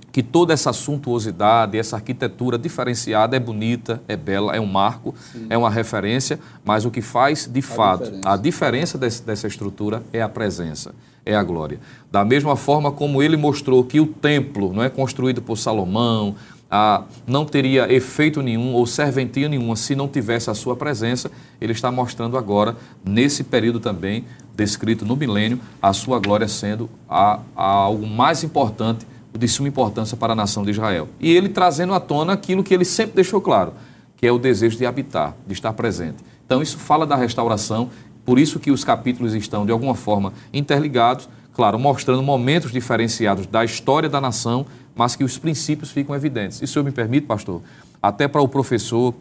que 0.09 0.23
toda 0.23 0.53
essa 0.53 0.71
suntuosidade, 0.71 1.77
essa 1.77 1.97
arquitetura 1.97 2.57
diferenciada 2.57 3.35
é 3.35 3.41
bonita, 3.41 4.01
é 4.07 4.15
bela, 4.15 4.55
é 4.55 4.61
um 4.61 4.65
marco, 4.65 5.13
Sim. 5.33 5.47
é 5.49 5.57
uma 5.57 5.69
referência, 5.69 6.39
mas 6.63 6.85
o 6.85 6.91
que 6.91 7.01
faz 7.01 7.45
de 7.45 7.59
a 7.59 7.63
fato 7.63 8.03
diferença. 8.05 8.29
a 8.29 8.37
diferença 8.37 8.97
desse, 8.97 9.21
dessa 9.21 9.47
estrutura 9.47 10.01
é 10.13 10.21
a 10.21 10.29
presença, 10.29 10.95
é 11.25 11.35
a 11.35 11.43
glória. 11.43 11.81
Da 12.09 12.23
mesma 12.23 12.55
forma 12.55 12.89
como 12.89 13.21
ele 13.21 13.35
mostrou 13.35 13.83
que 13.83 13.99
o 13.99 14.07
templo 14.07 14.71
não 14.71 14.81
é 14.81 14.89
construído 14.89 15.41
por 15.41 15.57
Salomão, 15.57 16.35
ah, 16.75 17.03
não 17.27 17.45
teria 17.45 17.93
efeito 17.93 18.41
nenhum 18.41 18.73
ou 18.73 18.87
serventia 18.87 19.47
nenhuma 19.47 19.75
se 19.75 19.95
não 19.95 20.07
tivesse 20.07 20.49
a 20.49 20.55
sua 20.55 20.75
presença, 20.75 21.29
ele 21.61 21.71
está 21.71 21.91
mostrando 21.91 22.35
agora, 22.35 22.75
nesse 23.05 23.43
período 23.43 23.79
também, 23.79 24.25
descrito 24.55 25.05
no 25.05 25.15
milênio, 25.15 25.59
a 25.79 25.93
sua 25.93 26.19
glória 26.19 26.47
sendo 26.47 26.89
a, 27.07 27.39
a 27.55 27.63
algo 27.63 28.07
mais 28.07 28.43
importante, 28.43 29.05
de 29.37 29.47
suma 29.47 29.67
importância 29.67 30.17
para 30.17 30.33
a 30.33 30.35
nação 30.35 30.63
de 30.63 30.71
Israel. 30.71 31.07
E 31.19 31.31
ele 31.31 31.47
trazendo 31.47 31.93
à 31.93 31.99
tona 31.99 32.33
aquilo 32.33 32.63
que 32.63 32.73
ele 32.73 32.85
sempre 32.85 33.13
deixou 33.13 33.39
claro, 33.39 33.73
que 34.17 34.25
é 34.25 34.31
o 34.31 34.39
desejo 34.39 34.75
de 34.75 34.85
habitar, 34.87 35.35
de 35.45 35.53
estar 35.53 35.73
presente. 35.73 36.23
Então 36.43 36.59
isso 36.59 36.79
fala 36.79 37.05
da 37.05 37.15
restauração, 37.15 37.91
por 38.25 38.39
isso 38.39 38.59
que 38.59 38.71
os 38.71 38.83
capítulos 38.83 39.35
estão, 39.35 39.63
de 39.63 39.71
alguma 39.71 39.93
forma, 39.93 40.33
interligados, 40.51 41.29
claro, 41.53 41.77
mostrando 41.77 42.23
momentos 42.23 42.71
diferenciados 42.71 43.45
da 43.45 43.63
história 43.63 44.09
da 44.09 44.19
nação 44.19 44.65
mas 44.95 45.15
que 45.15 45.23
os 45.23 45.37
princípios 45.37 45.91
ficam 45.91 46.15
evidentes. 46.15 46.61
E 46.61 46.67
se 46.67 46.77
eu 46.77 46.83
me 46.83 46.91
permite, 46.91 47.25
pastor, 47.25 47.61
até 48.01 48.27
para 48.27 48.41
o 48.41 48.47
professor 48.47 49.13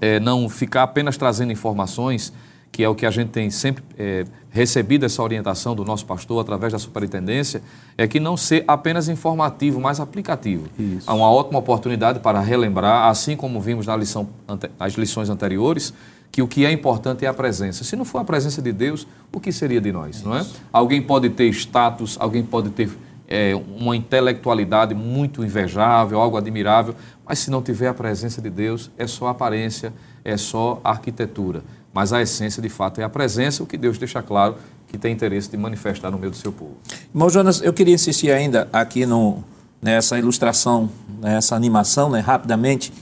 é, 0.00 0.18
não 0.18 0.48
ficar 0.48 0.82
apenas 0.82 1.16
trazendo 1.16 1.52
informações, 1.52 2.32
que 2.72 2.82
é 2.82 2.88
o 2.88 2.94
que 2.94 3.06
a 3.06 3.10
gente 3.10 3.28
tem 3.28 3.50
sempre 3.50 3.84
é, 3.96 4.24
recebido 4.50 5.06
essa 5.06 5.22
orientação 5.22 5.76
do 5.76 5.84
nosso 5.84 6.04
pastor 6.04 6.40
através 6.40 6.72
da 6.72 6.78
superintendência, 6.78 7.62
é 7.96 8.08
que 8.08 8.18
não 8.18 8.36
ser 8.36 8.64
apenas 8.66 9.08
informativo, 9.08 9.80
mas 9.80 10.00
aplicativo. 10.00 10.66
Isso. 10.76 11.08
Há 11.08 11.14
uma 11.14 11.30
ótima 11.30 11.60
oportunidade 11.60 12.18
para 12.18 12.40
relembrar, 12.40 13.08
assim 13.08 13.36
como 13.36 13.60
vimos 13.60 13.86
na 13.86 13.96
lição, 13.96 14.28
nas 14.78 14.94
lições 14.94 15.30
anteriores, 15.30 15.94
que 16.34 16.42
o 16.42 16.48
que 16.48 16.66
é 16.66 16.72
importante 16.72 17.24
é 17.24 17.28
a 17.28 17.32
presença. 17.32 17.84
Se 17.84 17.94
não 17.94 18.04
for 18.04 18.18
a 18.18 18.24
presença 18.24 18.60
de 18.60 18.72
Deus, 18.72 19.06
o 19.32 19.38
que 19.38 19.52
seria 19.52 19.80
de 19.80 19.92
nós, 19.92 20.16
Isso. 20.16 20.28
não 20.28 20.36
é? 20.36 20.44
Alguém 20.72 21.00
pode 21.00 21.30
ter 21.30 21.48
status, 21.50 22.16
alguém 22.18 22.42
pode 22.42 22.70
ter 22.70 22.90
é, 23.28 23.54
uma 23.54 23.94
intelectualidade 23.94 24.96
muito 24.96 25.44
invejável, 25.44 26.18
algo 26.18 26.36
admirável, 26.36 26.96
mas 27.24 27.38
se 27.38 27.52
não 27.52 27.62
tiver 27.62 27.86
a 27.86 27.94
presença 27.94 28.42
de 28.42 28.50
Deus, 28.50 28.90
é 28.98 29.06
só 29.06 29.28
aparência, 29.28 29.92
é 30.24 30.36
só 30.36 30.80
arquitetura. 30.82 31.62
Mas 31.92 32.12
a 32.12 32.20
essência, 32.20 32.60
de 32.60 32.68
fato, 32.68 33.00
é 33.00 33.04
a 33.04 33.08
presença, 33.08 33.62
o 33.62 33.66
que 33.66 33.78
Deus 33.78 33.96
deixa 33.96 34.20
claro 34.20 34.56
que 34.88 34.98
tem 34.98 35.12
interesse 35.12 35.48
de 35.48 35.56
manifestar 35.56 36.10
no 36.10 36.18
meio 36.18 36.32
do 36.32 36.36
seu 36.36 36.50
povo. 36.50 36.74
Irmão 37.14 37.30
Jonas, 37.30 37.62
eu 37.62 37.72
queria 37.72 37.94
insistir 37.94 38.32
ainda 38.32 38.68
aqui 38.72 39.06
no, 39.06 39.44
nessa 39.80 40.18
ilustração, 40.18 40.90
nessa 41.20 41.54
animação, 41.54 42.10
né, 42.10 42.18
rapidamente, 42.18 42.92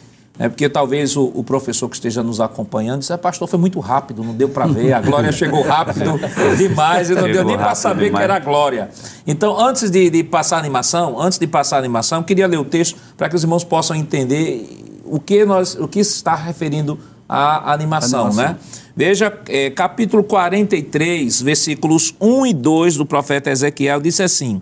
é 0.42 0.48
porque 0.48 0.68
talvez 0.68 1.16
o, 1.16 1.30
o, 1.36 1.44
professor 1.44 1.88
que 1.88 1.94
esteja 1.94 2.20
nos 2.20 2.40
acompanhando 2.40 2.98
disse, 2.98 3.12
ah, 3.12 3.18
pastor, 3.18 3.46
foi 3.46 3.60
muito 3.60 3.78
rápido, 3.78 4.24
não 4.24 4.34
deu 4.34 4.48
para 4.48 4.66
ver, 4.66 4.92
a 4.92 5.00
glória 5.00 5.30
chegou 5.32 5.62
rápido 5.62 6.18
demais 6.58 7.10
e 7.10 7.14
não 7.14 7.22
chegou 7.22 7.34
deu 7.34 7.44
nem 7.44 7.56
para 7.56 7.76
saber 7.76 8.06
demais. 8.06 8.18
que 8.18 8.24
era 8.24 8.34
a 8.34 8.38
glória. 8.40 8.90
Então, 9.24 9.56
antes 9.56 9.88
de, 9.88 10.10
de, 10.10 10.24
passar 10.24 10.56
a 10.56 10.58
animação, 10.58 11.20
antes 11.20 11.38
de 11.38 11.46
passar 11.46 11.76
a 11.76 11.78
animação, 11.78 12.18
eu 12.18 12.24
queria 12.24 12.48
ler 12.48 12.56
o 12.56 12.64
texto 12.64 12.98
para 13.16 13.28
que 13.28 13.36
os 13.36 13.44
irmãos 13.44 13.62
possam 13.62 13.94
entender 13.94 15.00
o 15.04 15.20
que, 15.20 15.44
nós, 15.44 15.76
o 15.76 15.86
que 15.86 16.00
está 16.00 16.34
referindo 16.34 16.98
à 17.28 17.72
animação, 17.72 18.26
animação. 18.26 18.44
né? 18.44 18.56
Veja, 18.96 19.32
é, 19.48 19.70
capítulo 19.70 20.24
43, 20.24 21.40
versículos 21.40 22.16
1 22.20 22.46
e 22.46 22.52
2 22.52 22.96
do 22.96 23.06
profeta 23.06 23.48
Ezequiel, 23.48 24.00
disse 24.00 24.24
assim, 24.24 24.60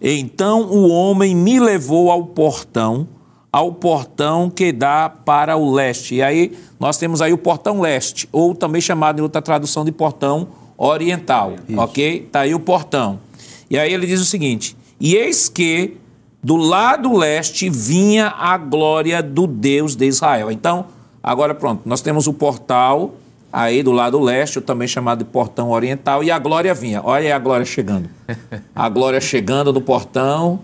Então 0.00 0.70
o 0.70 0.88
homem 0.88 1.34
me 1.34 1.58
levou 1.58 2.12
ao 2.12 2.26
portão, 2.26 3.08
ao 3.52 3.72
portão 3.72 4.50
que 4.50 4.72
dá 4.72 5.08
para 5.08 5.56
o 5.56 5.72
leste. 5.72 6.16
E 6.16 6.22
aí 6.22 6.56
nós 6.78 6.98
temos 6.98 7.22
aí 7.22 7.32
o 7.32 7.38
portão 7.38 7.80
leste, 7.80 8.28
ou 8.32 8.54
também 8.54 8.80
chamado 8.80 9.18
em 9.18 9.22
outra 9.22 9.40
tradução 9.40 9.84
de 9.84 9.92
portão 9.92 10.48
oriental, 10.76 11.54
Isso. 11.68 11.80
ok? 11.80 12.24
Está 12.26 12.40
aí 12.40 12.54
o 12.54 12.60
portão. 12.60 13.18
E 13.70 13.78
aí 13.78 13.92
ele 13.92 14.06
diz 14.06 14.20
o 14.20 14.24
seguinte: 14.24 14.76
E 15.00 15.14
eis 15.14 15.48
que 15.48 15.96
do 16.42 16.56
lado 16.56 17.16
leste 17.16 17.68
vinha 17.68 18.28
a 18.28 18.56
glória 18.56 19.22
do 19.22 19.46
Deus 19.46 19.96
de 19.96 20.06
Israel. 20.06 20.50
Então, 20.50 20.86
agora 21.22 21.54
pronto, 21.54 21.82
nós 21.84 22.00
temos 22.00 22.26
o 22.26 22.32
portal 22.32 23.14
aí 23.52 23.82
do 23.82 23.90
lado 23.90 24.20
leste, 24.20 24.60
também 24.60 24.86
chamado 24.86 25.20
de 25.20 25.24
portão 25.24 25.70
oriental, 25.70 26.22
e 26.22 26.30
a 26.30 26.38
glória 26.38 26.74
vinha. 26.74 27.00
Olha 27.02 27.24
aí 27.24 27.32
a 27.32 27.38
glória 27.38 27.64
chegando. 27.64 28.08
A 28.74 28.88
glória 28.88 29.20
chegando 29.20 29.72
no 29.72 29.80
portão 29.80 30.60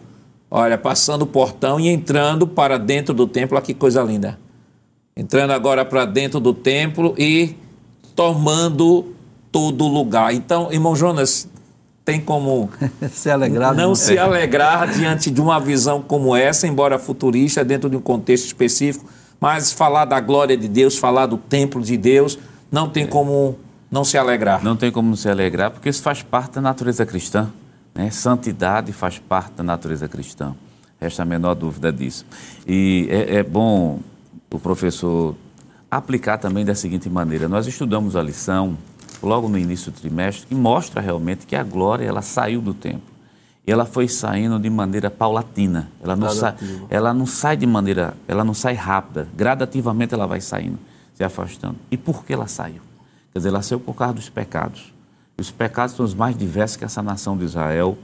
Olha, 0.54 0.76
passando 0.76 1.22
o 1.22 1.26
portão 1.26 1.80
e 1.80 1.88
entrando 1.88 2.46
para 2.46 2.78
dentro 2.78 3.14
do 3.14 3.26
templo, 3.26 3.56
olha 3.56 3.64
que 3.64 3.72
coisa 3.72 4.02
linda. 4.02 4.38
Entrando 5.16 5.52
agora 5.52 5.82
para 5.82 6.04
dentro 6.04 6.38
do 6.38 6.52
templo 6.52 7.14
e 7.16 7.56
tomando 8.14 9.14
todo 9.50 9.88
lugar. 9.88 10.34
Então, 10.34 10.70
irmão 10.70 10.94
Jonas, 10.94 11.48
tem 12.04 12.20
como 12.20 12.68
se 13.10 13.30
alegrar, 13.30 13.74
não 13.74 13.94
se 13.94 14.16
alegrar 14.20 14.92
diante 14.92 15.30
de 15.30 15.40
uma 15.40 15.58
visão 15.58 16.02
como 16.02 16.36
essa, 16.36 16.66
embora 16.66 16.98
futurista, 16.98 17.64
dentro 17.64 17.88
de 17.88 17.96
um 17.96 18.02
contexto 18.02 18.44
específico, 18.44 19.06
mas 19.40 19.72
falar 19.72 20.04
da 20.04 20.20
glória 20.20 20.54
de 20.54 20.68
Deus, 20.68 20.98
falar 20.98 21.24
do 21.24 21.38
templo 21.38 21.80
de 21.80 21.96
Deus, 21.96 22.38
não 22.70 22.90
tem 22.90 23.06
como 23.06 23.58
não 23.90 24.04
se 24.04 24.18
alegrar. 24.18 24.62
Não 24.62 24.76
tem 24.76 24.92
como 24.92 25.08
não 25.08 25.16
se 25.16 25.30
alegrar, 25.30 25.70
porque 25.70 25.88
isso 25.88 26.02
faz 26.02 26.22
parte 26.22 26.56
da 26.56 26.60
natureza 26.60 27.06
cristã. 27.06 27.50
Né? 27.94 28.10
Santidade 28.10 28.92
faz 28.92 29.18
parte 29.18 29.54
da 29.54 29.62
natureza 29.62 30.08
cristã. 30.08 30.54
Resta 31.00 31.22
a 31.22 31.26
menor 31.26 31.54
dúvida 31.54 31.92
disso. 31.92 32.24
E 32.66 33.08
é, 33.10 33.36
é 33.36 33.42
bom 33.42 34.00
o 34.50 34.58
professor 34.58 35.34
aplicar 35.90 36.38
também 36.38 36.64
da 36.64 36.74
seguinte 36.74 37.10
maneira: 37.10 37.48
nós 37.48 37.66
estudamos 37.66 38.16
a 38.16 38.22
lição 38.22 38.78
logo 39.22 39.48
no 39.48 39.58
início 39.58 39.92
do 39.92 40.00
trimestre 40.00 40.46
que 40.46 40.54
mostra 40.54 41.00
realmente 41.00 41.46
que 41.46 41.54
a 41.54 41.62
glória 41.62 42.04
ela 42.04 42.22
saiu 42.22 42.60
do 42.60 42.74
templo. 42.74 43.12
E 43.64 43.70
ela 43.70 43.84
foi 43.84 44.08
saindo 44.08 44.58
de 44.58 44.68
maneira 44.68 45.08
paulatina. 45.08 45.88
Ela 46.02 46.16
não, 46.16 46.30
sai, 46.30 46.54
ela 46.90 47.14
não 47.14 47.26
sai 47.26 47.56
de 47.56 47.66
maneira, 47.66 48.14
ela 48.26 48.42
não 48.42 48.54
sai 48.54 48.74
rápida. 48.74 49.28
Gradativamente 49.36 50.12
ela 50.12 50.26
vai 50.26 50.40
saindo, 50.40 50.78
se 51.14 51.22
afastando. 51.22 51.76
E 51.88 51.96
por 51.96 52.24
que 52.24 52.32
ela 52.32 52.48
saiu? 52.48 52.80
Quer 53.32 53.38
dizer, 53.38 53.50
ela 53.50 53.62
saiu 53.62 53.78
por 53.78 53.94
causa 53.94 54.14
dos 54.14 54.28
pecados. 54.28 54.92
Os 55.38 55.50
pecados 55.50 55.94
são 55.94 56.04
os 56.04 56.14
mais 56.14 56.36
diversos 56.36 56.76
que 56.76 56.84
essa 56.84 57.02
nação 57.02 57.36
de 57.36 57.44
Israel 57.44 57.96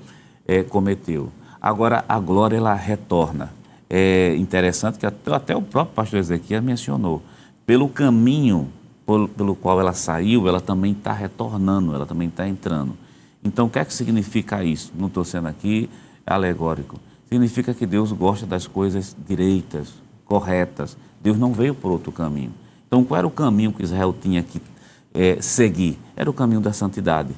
é, 0.47 0.63
cometeu. 0.63 1.31
Agora, 1.61 2.05
a 2.09 2.19
glória, 2.19 2.57
ela 2.57 2.75
retorna. 2.75 3.53
É 3.89 4.35
interessante 4.37 4.99
que 4.99 5.07
até, 5.07 5.35
até 5.35 5.57
o 5.57 5.63
próprio 5.63 5.95
pastor 5.95 6.19
Ezequiel 6.19 6.63
mencionou. 6.63 7.23
Pelo 7.67 7.89
caminho 7.89 8.73
pelo, 9.09 9.27
pelo 9.27 9.57
qual 9.57 9.81
ela 9.81 9.95
saiu, 9.95 10.47
ela 10.47 10.61
também 10.61 10.93
está 10.93 11.15
retornando, 11.15 11.95
ela 11.95 12.05
também 12.05 12.29
está 12.29 12.47
entrando. 12.47 12.95
Então, 13.43 13.67
o 13.67 13.71
que 13.71 13.79
é 13.79 13.85
que 13.85 13.95
significa 13.95 14.63
isso? 14.63 14.93
Não 14.95 15.07
estou 15.07 15.25
sendo 15.25 15.49
aqui 15.49 15.89
alegórico. 16.27 17.01
Significa 17.27 17.73
que 17.73 17.87
Deus 17.87 18.13
gosta 18.13 18.45
das 18.45 18.67
coisas 18.67 19.17
direitas, 19.27 19.95
corretas. 20.27 20.95
Deus 21.23 21.39
não 21.39 21.55
veio 21.55 21.75
por 21.75 21.91
outro 21.91 22.13
caminho. 22.13 22.53
Então, 22.87 23.03
qual 23.03 23.17
era 23.17 23.27
o 23.27 23.31
caminho 23.31 23.73
que 23.73 23.83
Israel 23.83 24.15
tinha 24.21 24.43
que 24.43 24.61
é, 25.19 25.43
seguir 25.43 25.99
era 26.15 26.31
o 26.31 26.33
caminho 26.33 26.61
da 26.61 26.73
santidade. 26.73 27.35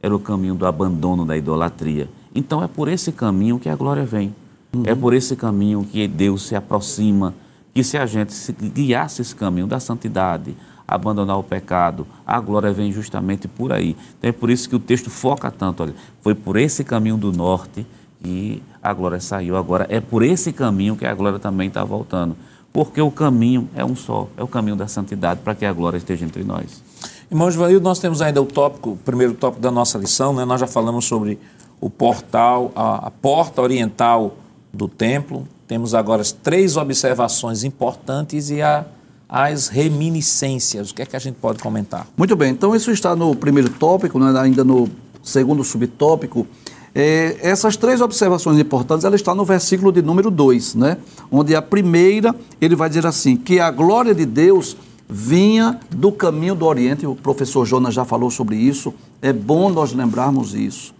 era 0.00 0.14
o 0.14 0.18
caminho 0.20 0.54
do 0.54 0.64
abandono 0.64 1.26
da 1.26 1.36
idolatria. 1.36 2.08
Então 2.32 2.62
é 2.62 2.68
por 2.68 2.88
esse 2.88 3.10
caminho 3.10 3.58
que 3.58 3.68
a 3.68 3.74
glória 3.74 4.04
vem. 4.06 4.32
Uhum. 4.72 4.84
É 4.86 4.94
por 4.94 5.12
esse 5.12 5.34
caminho 5.34 5.84
que 5.84 6.06
Deus 6.06 6.46
se 6.46 6.54
aproxima, 6.54 7.34
que 7.74 7.82
se 7.82 7.98
a 7.98 8.06
gente 8.06 8.32
se 8.32 8.52
guiasse 8.52 9.22
esse 9.22 9.34
caminho 9.34 9.66
da 9.66 9.80
santidade, 9.80 10.56
abandonar 10.86 11.36
o 11.36 11.42
pecado, 11.42 12.06
a 12.24 12.38
glória 12.38 12.72
vem 12.72 12.92
justamente 12.92 13.48
por 13.48 13.72
aí. 13.72 13.96
Então 14.18 14.30
é 14.30 14.32
por 14.32 14.50
isso 14.50 14.68
que 14.68 14.76
o 14.76 14.78
texto 14.78 15.10
foca 15.10 15.50
tanto, 15.50 15.82
olha, 15.82 15.94
foi 16.22 16.34
por 16.34 16.56
esse 16.56 16.84
caminho 16.84 17.16
do 17.16 17.32
norte 17.32 17.84
que 18.22 18.62
a 18.80 18.92
glória 18.92 19.20
saiu. 19.20 19.56
Agora 19.56 19.84
é 19.90 20.00
por 20.00 20.22
esse 20.22 20.52
caminho 20.52 20.94
que 20.94 21.04
a 21.04 21.14
glória 21.14 21.40
também 21.40 21.66
está 21.66 21.82
voltando. 21.82 22.36
Porque 22.72 23.00
o 23.00 23.10
caminho 23.10 23.68
é 23.74 23.84
um 23.84 23.96
só, 23.96 24.28
é 24.36 24.42
o 24.44 24.46
caminho 24.46 24.76
da 24.76 24.86
santidade 24.86 25.40
para 25.42 25.56
que 25.56 25.66
a 25.66 25.72
glória 25.72 25.98
esteja 25.98 26.24
entre 26.24 26.44
nós. 26.44 26.86
Irmão 27.30 27.50
Givanildo, 27.50 27.84
nós 27.84 27.98
temos 27.98 28.22
ainda 28.22 28.40
o 28.40 28.46
tópico, 28.46 28.92
o 28.92 28.96
primeiro 28.96 29.34
tópico 29.34 29.60
da 29.60 29.70
nossa 29.70 29.98
lição, 29.98 30.32
né? 30.32 30.46
nós 30.46 30.58
já 30.58 30.66
falamos 30.66 31.04
sobre 31.04 31.38
o 31.78 31.90
portal, 31.90 32.72
a, 32.74 33.08
a 33.08 33.10
porta 33.10 33.60
oriental 33.60 34.36
do 34.72 34.88
templo. 34.88 35.46
Temos 35.66 35.94
agora 35.94 36.22
as 36.22 36.32
três 36.32 36.78
observações 36.78 37.64
importantes 37.64 38.48
e 38.48 38.62
a, 38.62 38.86
as 39.28 39.68
reminiscências. 39.68 40.90
O 40.90 40.94
que 40.94 41.02
é 41.02 41.06
que 41.06 41.16
a 41.16 41.18
gente 41.18 41.34
pode 41.34 41.58
comentar? 41.58 42.06
Muito 42.16 42.34
bem, 42.34 42.50
então 42.50 42.74
isso 42.74 42.90
está 42.90 43.14
no 43.14 43.36
primeiro 43.36 43.68
tópico, 43.68 44.18
né? 44.18 44.40
ainda 44.40 44.64
no 44.64 44.88
segundo 45.22 45.62
subtópico. 45.62 46.46
É, 46.94 47.36
essas 47.42 47.76
três 47.76 48.00
observações 48.00 48.58
importantes, 48.58 49.04
ela 49.04 49.16
está 49.16 49.34
no 49.34 49.44
versículo 49.44 49.92
de 49.92 50.00
número 50.00 50.30
2, 50.30 50.76
né? 50.76 50.96
onde 51.30 51.54
a 51.54 51.60
primeira, 51.60 52.34
ele 52.58 52.74
vai 52.74 52.88
dizer 52.88 53.06
assim, 53.06 53.36
que 53.36 53.60
a 53.60 53.70
glória 53.70 54.14
de 54.14 54.24
Deus 54.24 54.78
vinha 55.08 55.80
do 55.90 56.12
caminho 56.12 56.54
do 56.54 56.66
Oriente, 56.66 57.06
o 57.06 57.14
professor 57.14 57.64
Jonas 57.64 57.94
já 57.94 58.04
falou 58.04 58.30
sobre 58.30 58.56
isso, 58.56 58.92
é 59.22 59.32
bom 59.32 59.70
nós 59.70 59.92
lembrarmos 59.92 60.54
isso, 60.54 60.94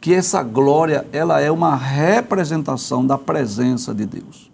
que 0.00 0.12
essa 0.12 0.42
glória, 0.42 1.06
ela 1.12 1.40
é 1.40 1.50
uma 1.50 1.74
representação 1.74 3.06
da 3.06 3.16
presença 3.16 3.94
de 3.94 4.04
Deus. 4.04 4.50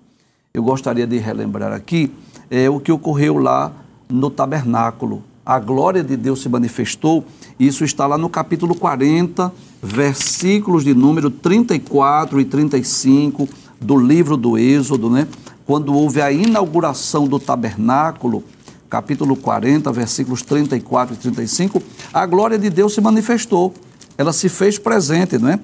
Eu 0.55 0.63
gostaria 0.63 1.07
de 1.07 1.19
relembrar 1.19 1.73
aqui 1.73 2.13
é, 2.49 2.71
o 2.71 2.79
que 2.79 2.93
ocorreu 2.93 3.39
lá 3.39 3.73
no 4.09 4.31
tabernáculo. 4.31 5.25
A 5.45 5.59
glória 5.59 6.05
de 6.05 6.17
Deus 6.17 6.43
se 6.43 6.49
manifestou, 6.49 7.25
isso 7.59 7.85
está 7.85 8.07
lá 8.07 8.17
no 8.17 8.29
capítulo 8.29 8.75
40, 8.75 9.53
versículos 9.83 10.85
de 10.85 10.95
número 10.95 11.31
34 11.31 12.41
e 12.41 12.45
35 12.45 13.49
do 13.81 13.97
livro 13.97 14.37
do 14.37 14.57
Êxodo, 14.57 15.11
né? 15.11 15.27
Quando 15.67 15.95
houve 15.95 16.21
a 16.21 16.31
inauguração 16.31 17.27
do 17.27 17.39
tabernáculo, 17.39 18.45
capítulo 18.91 19.37
40, 19.37 19.93
versículos 19.93 20.43
34 20.43 21.15
e 21.15 21.19
35, 21.19 21.81
a 22.13 22.27
glória 22.27 22.59
de 22.59 22.69
Deus 22.69 22.93
se 22.93 23.01
manifestou. 23.01 23.73
Ela 24.19 24.33
se 24.33 24.49
fez 24.49 24.79
presente, 24.79 25.39
não 25.39 25.49
é? 25.49 25.61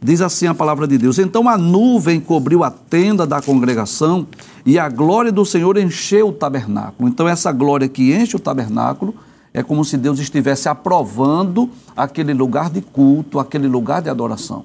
Diz 0.00 0.20
assim 0.20 0.46
a 0.46 0.54
palavra 0.54 0.86
de 0.86 0.96
Deus: 0.96 1.18
Então 1.18 1.48
a 1.48 1.58
nuvem 1.58 2.20
cobriu 2.20 2.62
a 2.62 2.70
tenda 2.70 3.26
da 3.26 3.42
congregação 3.42 4.28
e 4.64 4.78
a 4.78 4.88
glória 4.88 5.32
do 5.32 5.44
Senhor 5.44 5.76
encheu 5.76 6.28
o 6.28 6.32
tabernáculo. 6.32 7.08
Então, 7.08 7.26
essa 7.26 7.50
glória 7.50 7.88
que 7.88 8.14
enche 8.14 8.36
o 8.36 8.38
tabernáculo 8.38 9.14
é 9.52 9.60
como 9.60 9.84
se 9.84 9.96
Deus 9.96 10.20
estivesse 10.20 10.68
aprovando 10.68 11.68
aquele 11.96 12.32
lugar 12.32 12.70
de 12.70 12.80
culto, 12.80 13.40
aquele 13.40 13.66
lugar 13.66 14.00
de 14.00 14.08
adoração. 14.08 14.64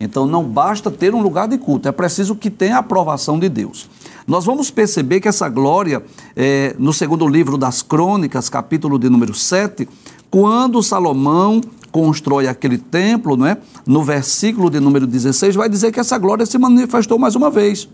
Então, 0.00 0.26
não 0.26 0.42
basta 0.42 0.90
ter 0.90 1.14
um 1.14 1.22
lugar 1.22 1.46
de 1.46 1.56
culto, 1.58 1.88
é 1.88 1.92
preciso 1.92 2.34
que 2.34 2.50
tenha 2.50 2.76
a 2.76 2.80
aprovação 2.80 3.38
de 3.38 3.48
Deus. 3.48 3.88
Nós 4.26 4.44
vamos 4.44 4.72
perceber 4.72 5.20
que 5.20 5.28
essa 5.28 5.48
glória, 5.48 6.02
é, 6.34 6.74
no 6.80 6.92
segundo 6.92 7.28
livro 7.28 7.56
das 7.56 7.80
Crônicas, 7.80 8.48
capítulo 8.48 8.98
de 8.98 9.08
número 9.08 9.32
7, 9.32 9.88
quando 10.28 10.82
Salomão 10.82 11.60
constrói 11.92 12.48
aquele 12.48 12.76
templo, 12.76 13.36
não 13.36 13.46
é? 13.46 13.56
no 13.86 14.02
versículo 14.02 14.68
de 14.68 14.80
número 14.80 15.06
16, 15.06 15.54
vai 15.54 15.68
dizer 15.68 15.92
que 15.92 16.00
essa 16.00 16.18
glória 16.18 16.44
se 16.44 16.58
manifestou 16.58 17.18
mais 17.20 17.36
uma 17.36 17.50
vez. 17.50 17.88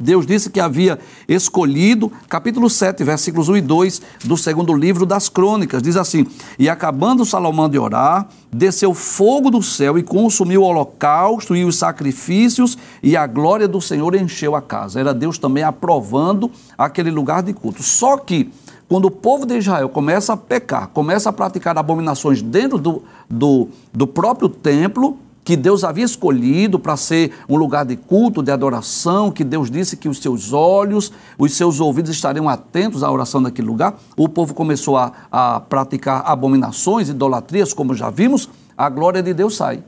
Deus 0.00 0.26
disse 0.26 0.48
que 0.48 0.58
havia 0.58 0.98
escolhido, 1.28 2.10
capítulo 2.26 2.70
7, 2.70 3.04
versículos 3.04 3.50
1 3.50 3.58
e 3.58 3.60
2 3.60 4.02
do 4.24 4.34
segundo 4.34 4.72
livro 4.72 5.04
das 5.04 5.28
Crônicas, 5.28 5.82
diz 5.82 5.94
assim: 5.94 6.26
E 6.58 6.70
acabando 6.70 7.26
Salomão 7.26 7.68
de 7.68 7.78
orar, 7.78 8.26
desceu 8.50 8.94
fogo 8.94 9.50
do 9.50 9.62
céu 9.62 9.98
e 9.98 10.02
consumiu 10.02 10.62
o 10.62 10.64
holocausto 10.64 11.54
e 11.54 11.66
os 11.66 11.76
sacrifícios, 11.76 12.78
e 13.02 13.14
a 13.14 13.26
glória 13.26 13.68
do 13.68 13.80
Senhor 13.80 14.14
encheu 14.14 14.56
a 14.56 14.62
casa. 14.62 14.98
Era 14.98 15.12
Deus 15.12 15.36
também 15.36 15.62
aprovando 15.62 16.50
aquele 16.78 17.10
lugar 17.10 17.42
de 17.42 17.52
culto. 17.52 17.82
Só 17.82 18.16
que 18.16 18.50
quando 18.88 19.04
o 19.04 19.10
povo 19.10 19.46
de 19.46 19.56
Israel 19.56 19.88
começa 19.88 20.32
a 20.32 20.36
pecar, 20.36 20.88
começa 20.88 21.28
a 21.28 21.32
praticar 21.32 21.76
abominações 21.78 22.42
dentro 22.42 22.76
do, 22.76 23.04
do, 23.28 23.68
do 23.92 24.06
próprio 24.06 24.48
templo, 24.48 25.16
que 25.44 25.56
Deus 25.56 25.84
havia 25.84 26.04
escolhido 26.04 26.78
para 26.78 26.96
ser 26.96 27.32
um 27.48 27.56
lugar 27.56 27.84
de 27.84 27.96
culto, 27.96 28.42
de 28.42 28.50
adoração, 28.50 29.30
que 29.30 29.42
Deus 29.42 29.70
disse 29.70 29.96
que 29.96 30.08
os 30.08 30.18
seus 30.18 30.52
olhos, 30.52 31.12
os 31.38 31.52
seus 31.54 31.80
ouvidos 31.80 32.10
estariam 32.10 32.48
atentos 32.48 33.02
à 33.02 33.10
oração 33.10 33.42
daquele 33.42 33.66
lugar. 33.66 33.98
O 34.16 34.28
povo 34.28 34.54
começou 34.54 34.96
a, 34.96 35.12
a 35.30 35.60
praticar 35.60 36.22
abominações, 36.26 37.08
idolatrias, 37.08 37.72
como 37.72 37.94
já 37.94 38.10
vimos, 38.10 38.48
a 38.76 38.88
glória 38.88 39.22
de 39.22 39.32
Deus 39.32 39.56
sai. 39.56 39.82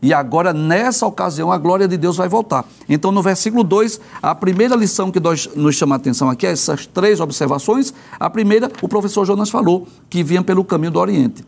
E 0.00 0.14
agora, 0.14 0.52
nessa 0.52 1.06
ocasião, 1.06 1.50
a 1.50 1.58
glória 1.58 1.88
de 1.88 1.96
Deus 1.96 2.16
vai 2.16 2.28
voltar. 2.28 2.64
Então, 2.88 3.10
no 3.10 3.20
versículo 3.20 3.64
2, 3.64 4.00
a 4.22 4.34
primeira 4.34 4.76
lição 4.76 5.10
que 5.10 5.18
nós, 5.18 5.48
nos 5.56 5.74
chama 5.74 5.96
a 5.96 5.98
atenção 5.98 6.30
aqui, 6.30 6.46
é 6.46 6.52
essas 6.52 6.86
três 6.86 7.18
observações. 7.18 7.92
A 8.18 8.30
primeira, 8.30 8.70
o 8.80 8.88
professor 8.88 9.24
Jonas 9.24 9.50
falou, 9.50 9.88
que 10.08 10.22
vinha 10.22 10.42
pelo 10.42 10.64
caminho 10.64 10.92
do 10.92 11.00
Oriente. 11.00 11.44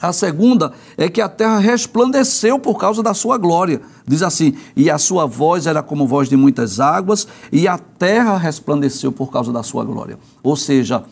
A 0.00 0.12
segunda 0.12 0.72
é 0.96 1.08
que 1.08 1.20
a 1.20 1.28
terra 1.28 1.58
resplandeceu 1.58 2.58
por 2.58 2.78
causa 2.78 3.02
da 3.02 3.14
sua 3.14 3.38
glória. 3.38 3.80
Diz 4.06 4.22
assim: 4.22 4.54
e 4.76 4.90
a 4.90 4.98
sua 4.98 5.26
voz 5.26 5.66
era 5.66 5.82
como 5.82 6.06
voz 6.06 6.28
de 6.28 6.36
muitas 6.36 6.80
águas, 6.80 7.26
e 7.50 7.66
a 7.66 7.78
terra 7.78 8.36
resplandeceu 8.36 9.10
por 9.10 9.30
causa 9.30 9.52
da 9.52 9.62
sua 9.62 9.84
glória. 9.84 10.18
Ou 10.42 10.56
seja, 10.56 11.04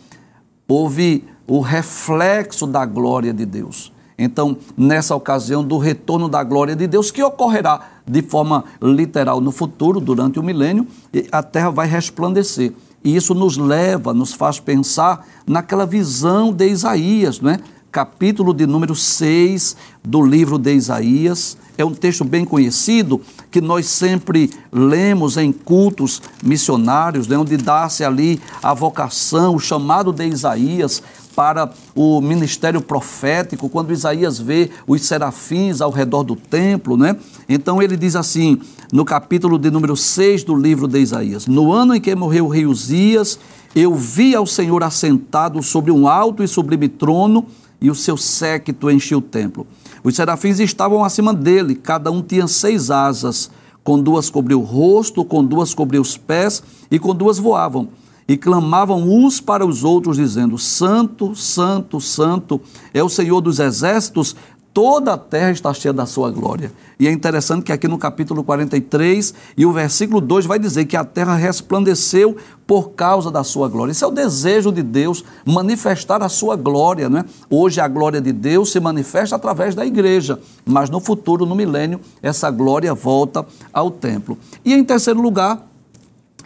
houve 0.68 1.24
o 1.46 1.60
reflexo 1.60 2.66
da 2.66 2.84
glória 2.84 3.32
de 3.32 3.44
Deus. 3.44 3.92
Então, 4.16 4.56
nessa 4.76 5.16
ocasião 5.16 5.64
do 5.64 5.76
retorno 5.76 6.28
da 6.28 6.44
glória 6.44 6.76
de 6.76 6.86
Deus, 6.86 7.10
que 7.10 7.22
ocorrerá 7.22 7.80
de 8.06 8.22
forma 8.22 8.64
literal 8.80 9.40
no 9.40 9.50
futuro, 9.50 9.98
durante 9.98 10.38
o 10.38 10.42
milênio, 10.42 10.86
a 11.32 11.42
terra 11.42 11.70
vai 11.70 11.88
resplandecer. 11.88 12.72
E 13.02 13.16
isso 13.16 13.34
nos 13.34 13.56
leva, 13.56 14.14
nos 14.14 14.32
faz 14.32 14.60
pensar 14.60 15.26
naquela 15.46 15.84
visão 15.84 16.52
de 16.52 16.68
Isaías, 16.68 17.40
não 17.40 17.50
é? 17.50 17.58
Capítulo 17.94 18.52
de 18.52 18.66
número 18.66 18.92
6 18.92 19.76
do 20.02 20.20
livro 20.20 20.58
de 20.58 20.74
Isaías. 20.74 21.56
É 21.78 21.84
um 21.84 21.94
texto 21.94 22.24
bem 22.24 22.44
conhecido 22.44 23.20
que 23.52 23.60
nós 23.60 23.86
sempre 23.86 24.50
lemos 24.72 25.36
em 25.36 25.52
cultos 25.52 26.20
missionários, 26.42 27.28
né, 27.28 27.38
onde 27.38 27.56
dá-se 27.56 28.02
ali 28.02 28.40
a 28.60 28.74
vocação, 28.74 29.54
o 29.54 29.60
chamado 29.60 30.12
de 30.12 30.26
Isaías 30.26 31.04
para 31.36 31.70
o 31.94 32.20
ministério 32.20 32.80
profético, 32.80 33.68
quando 33.68 33.92
Isaías 33.92 34.40
vê 34.40 34.70
os 34.88 35.02
serafins 35.02 35.80
ao 35.80 35.92
redor 35.92 36.24
do 36.24 36.34
templo, 36.34 36.96
né? 36.96 37.16
Então 37.48 37.80
ele 37.80 37.96
diz 37.96 38.16
assim, 38.16 38.60
no 38.92 39.04
capítulo 39.04 39.56
de 39.56 39.70
número 39.70 39.96
6 39.96 40.42
do 40.42 40.56
livro 40.56 40.88
de 40.88 40.98
Isaías: 40.98 41.46
No 41.46 41.72
ano 41.72 41.94
em 41.94 42.00
que 42.00 42.14
morreu 42.14 42.46
o 42.46 42.48
rei 42.48 42.66
Uzias, 42.66 43.38
eu 43.74 43.94
vi 43.94 44.34
ao 44.34 44.46
Senhor 44.46 44.82
assentado 44.82 45.60
sobre 45.62 45.90
um 45.90 46.06
alto 46.06 46.42
e 46.42 46.48
sublime 46.48 46.88
trono 46.88 47.46
e 47.84 47.90
o 47.90 47.94
seu 47.94 48.16
séquito 48.16 48.90
enchia 48.90 49.18
o 49.18 49.20
templo. 49.20 49.66
Os 50.02 50.16
serafins 50.16 50.58
estavam 50.58 51.04
acima 51.04 51.34
dele, 51.34 51.74
cada 51.74 52.10
um 52.10 52.22
tinha 52.22 52.48
seis 52.48 52.90
asas, 52.90 53.50
com 53.82 54.00
duas 54.00 54.30
cobriu 54.30 54.60
o 54.60 54.64
rosto, 54.64 55.22
com 55.22 55.44
duas 55.44 55.74
cobriu 55.74 56.00
os 56.00 56.16
pés 56.16 56.62
e 56.90 56.98
com 56.98 57.14
duas 57.14 57.38
voavam. 57.38 57.90
E 58.26 58.38
clamavam 58.38 59.02
uns 59.02 59.38
para 59.38 59.66
os 59.66 59.84
outros, 59.84 60.16
dizendo: 60.16 60.56
Santo, 60.56 61.36
Santo, 61.36 62.00
Santo 62.00 62.58
é 62.94 63.04
o 63.04 63.08
Senhor 63.10 63.42
dos 63.42 63.58
exércitos, 63.58 64.34
toda 64.74 65.12
a 65.12 65.16
terra 65.16 65.52
está 65.52 65.72
cheia 65.72 65.92
da 65.92 66.04
sua 66.04 66.32
glória. 66.32 66.72
E 66.98 67.06
é 67.06 67.12
interessante 67.12 67.62
que 67.62 67.72
aqui 67.72 67.86
no 67.86 67.96
capítulo 67.96 68.42
43 68.42 69.32
e 69.56 69.64
o 69.64 69.72
versículo 69.72 70.20
2 70.20 70.46
vai 70.46 70.58
dizer 70.58 70.84
que 70.86 70.96
a 70.96 71.04
terra 71.04 71.36
resplandeceu 71.36 72.36
por 72.66 72.90
causa 72.90 73.30
da 73.30 73.44
sua 73.44 73.68
glória. 73.68 73.92
Esse 73.92 74.02
é 74.02 74.06
o 74.06 74.10
desejo 74.10 74.72
de 74.72 74.82
Deus, 74.82 75.24
manifestar 75.46 76.22
a 76.24 76.28
sua 76.28 76.56
glória, 76.56 77.08
não 77.08 77.20
é? 77.20 77.24
Hoje 77.48 77.80
a 77.80 77.86
glória 77.86 78.20
de 78.20 78.32
Deus 78.32 78.72
se 78.72 78.80
manifesta 78.80 79.36
através 79.36 79.76
da 79.76 79.86
igreja, 79.86 80.40
mas 80.66 80.90
no 80.90 80.98
futuro, 80.98 81.46
no 81.46 81.54
milênio, 81.54 82.00
essa 82.20 82.50
glória 82.50 82.92
volta 82.92 83.46
ao 83.72 83.92
templo. 83.92 84.36
E 84.64 84.74
em 84.74 84.82
terceiro 84.82 85.22
lugar, 85.22 85.64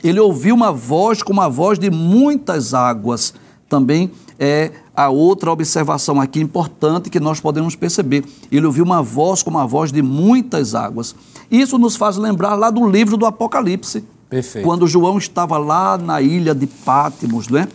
ele 0.04 0.20
ouviu 0.20 0.54
uma 0.54 0.70
voz 0.70 1.22
como 1.22 1.40
a 1.40 1.48
voz 1.48 1.78
de 1.78 1.90
muitas 1.90 2.74
águas. 2.74 3.32
Também 3.68 4.10
é 4.38 4.70
a 4.94 5.08
outra 5.08 5.50
observação 5.50 6.20
aqui 6.20 6.40
importante 6.40 7.10
que 7.10 7.18
nós 7.18 7.40
podemos 7.40 7.74
perceber. 7.74 8.24
Ele 8.50 8.66
ouviu 8.66 8.84
uma 8.84 9.02
voz 9.02 9.42
como 9.42 9.58
a 9.58 9.66
voz 9.66 9.90
de 9.90 10.02
muitas 10.02 10.74
águas. 10.74 11.14
Isso 11.50 11.78
nos 11.78 11.96
faz 11.96 12.16
lembrar 12.16 12.54
lá 12.54 12.70
do 12.70 12.86
livro 12.88 13.16
do 13.16 13.26
Apocalipse. 13.26 14.04
Perfeito. 14.28 14.64
Quando 14.64 14.86
João 14.86 15.18
estava 15.18 15.56
lá 15.58 15.96
na 15.96 16.20
ilha 16.20 16.54
de 16.54 16.66
Pátimos, 16.66 17.48
né? 17.48 17.66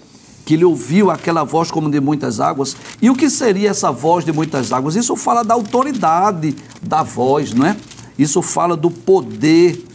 que 0.46 0.56
ele 0.56 0.66
ouviu 0.66 1.10
aquela 1.10 1.44
voz 1.44 1.72
como 1.72 1.90
de 1.90 2.00
muitas 2.00 2.40
águas. 2.40 2.76
E 3.02 3.10
o 3.10 3.16
que 3.16 3.30
seria 3.30 3.70
essa 3.70 3.92
voz 3.92 4.26
de 4.26 4.32
muitas 4.32 4.72
águas? 4.72 4.96
Isso 4.96 5.16
fala 5.16 5.44
da 5.44 5.54
autoridade 5.54 6.56
da 6.82 7.02
voz, 7.02 7.54
não 7.54 7.66
é? 7.66 7.78
Isso 8.18 8.42
fala 8.42 8.76
do 8.76 8.92
poder. 8.92 9.86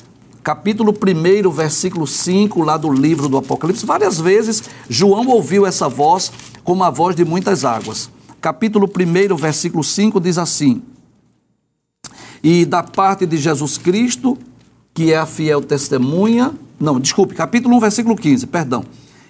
Capítulo 0.43 0.95
1, 0.95 1.51
versículo 1.51 2.07
5, 2.07 2.63
lá 2.63 2.79
do 2.79 2.91
livro 2.91 3.29
do 3.29 3.37
Apocalipse. 3.37 3.85
Várias 3.85 4.19
vezes 4.19 4.63
João 4.89 5.27
ouviu 5.27 5.67
essa 5.67 5.89
voz 5.89 6.33
como 6.69 6.85
a 6.85 6.91
voz 6.91 7.17
de 7.17 7.25
muitas 7.25 7.65
águas. 7.65 8.11
Capítulo 8.43 8.87
1, 8.87 9.35
versículo 9.37 9.83
5 9.83 10.21
diz 10.21 10.37
assim: 10.37 10.83
E 12.43 12.67
da 12.67 12.83
parte 12.83 13.25
de 13.25 13.39
Jesus 13.39 13.79
Cristo, 13.79 14.37
que 14.93 15.11
é 15.11 15.17
a 15.17 15.25
fiel 15.25 15.63
testemunha. 15.63 16.53
Não, 16.79 17.01
desculpe, 17.01 17.35
capítulo 17.35 17.75
1, 17.77 17.81
versículo 17.81 18.15
15, 18.15 18.47
perdão 18.49 18.85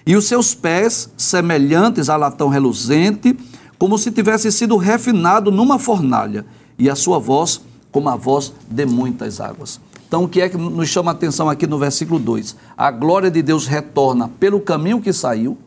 e 0.05 0.17
os 0.17 0.25
seus 0.25 0.53
pés 0.53 1.09
semelhantes 1.15 2.09
a 2.09 2.17
latão 2.17 2.49
reluzente, 2.49 3.37
como 3.77 3.97
se 3.97 4.11
tivesse 4.11 4.51
sido 4.51 4.75
refinado 4.75 5.49
numa 5.49 5.79
fornalha, 5.79 6.45
e 6.77 6.89
a 6.89 6.95
sua 6.95 7.19
voz 7.19 7.61
como 7.89 8.09
a 8.09 8.17
voz 8.17 8.51
de 8.69 8.85
muitas 8.85 9.39
águas. 9.39 9.79
Então, 10.07 10.25
o 10.25 10.27
que 10.27 10.41
é 10.41 10.49
que 10.49 10.57
nos 10.57 10.89
chama 10.89 11.11
a 11.11 11.13
atenção 11.13 11.49
aqui 11.49 11.65
no 11.65 11.77
versículo 11.77 12.19
2? 12.19 12.55
A 12.75 12.91
glória 12.91 13.31
de 13.31 13.41
Deus 13.41 13.65
retorna 13.65 14.27
pelo 14.27 14.59
caminho 14.59 14.99
que 14.99 15.13
saiu, 15.13 15.57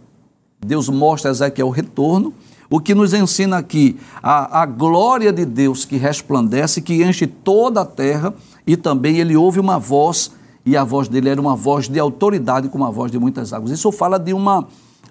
Deus 0.65 0.89
mostra 0.89 1.31
a 1.31 1.33
Ezequiel 1.33 1.67
o 1.67 1.71
retorno, 1.71 2.33
o 2.71 2.81
que 2.81 2.95
nos 2.95 3.13
ensina 3.13 3.59
aqui 3.59 3.99
a, 4.23 4.63
a 4.63 4.67
glória 4.67 5.33
de 5.33 5.45
Deus 5.45 5.85
que 5.85 5.97
resplandece, 5.97 6.81
que 6.81 7.03
enche 7.03 7.27
toda 7.27 7.81
a 7.81 7.85
terra, 7.85 8.33
e 8.67 8.77
também 8.77 9.19
ele 9.19 9.37
ouve 9.37 9.59
uma 9.59 9.79
voz 9.79 10.31
e 10.65 10.77
a 10.77 10.85
voz 10.85 11.09
dele 11.09 11.29
era 11.29 11.41
uma 11.41 11.57
voz 11.57 11.89
de 11.89 11.99
autoridade, 11.99 12.69
como 12.69 12.85
a 12.85 12.91
voz 12.91 13.11
de 13.11 13.19
muitas 13.19 13.53
águas. 13.53 13.73
Isso 13.73 13.91
fala 13.91 14.19
de 14.19 14.33
uma, 14.33 14.67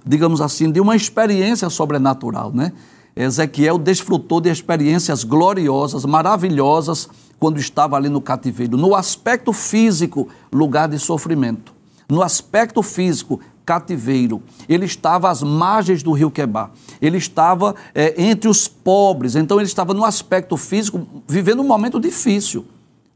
digamos 0.06 0.40
assim, 0.40 0.72
de 0.72 0.80
uma 0.80 0.96
experiência 0.96 1.70
sobrenatural, 1.70 2.52
né? 2.54 2.72
Ezequiel 3.14 3.78
desfrutou 3.78 4.40
de 4.40 4.50
experiências 4.50 5.26
gloriosas, 5.26 6.06
maravilhosas, 6.06 7.10
quando 7.38 7.60
estava 7.60 7.98
ali 7.98 8.08
no 8.08 8.22
cativeiro. 8.22 8.78
No 8.78 8.96
aspecto 8.96 9.52
físico, 9.52 10.30
lugar 10.54 10.88
de 10.88 10.98
sofrimento. 10.98 11.74
No 12.08 12.22
aspecto 12.22 12.82
físico, 12.82 13.42
cativeiro. 13.66 14.42
Ele 14.68 14.86
estava 14.86 15.30
às 15.30 15.44
margens 15.44 16.04
do 16.04 16.12
rio 16.12 16.32
Quebar. 16.32 16.72
Ele 17.02 17.18
estava 17.18 17.76
é, 17.94 18.22
entre 18.22 18.50
os 18.50 18.68
pobres. 18.68 19.36
Então, 19.36 19.58
ele 19.58 19.68
estava 19.68 19.94
no 19.94 20.06
aspecto 20.06 20.58
físico, 20.58 21.08
vivendo 21.28 21.62
um 21.62 21.68
momento 21.68 22.00
difícil 22.00 22.66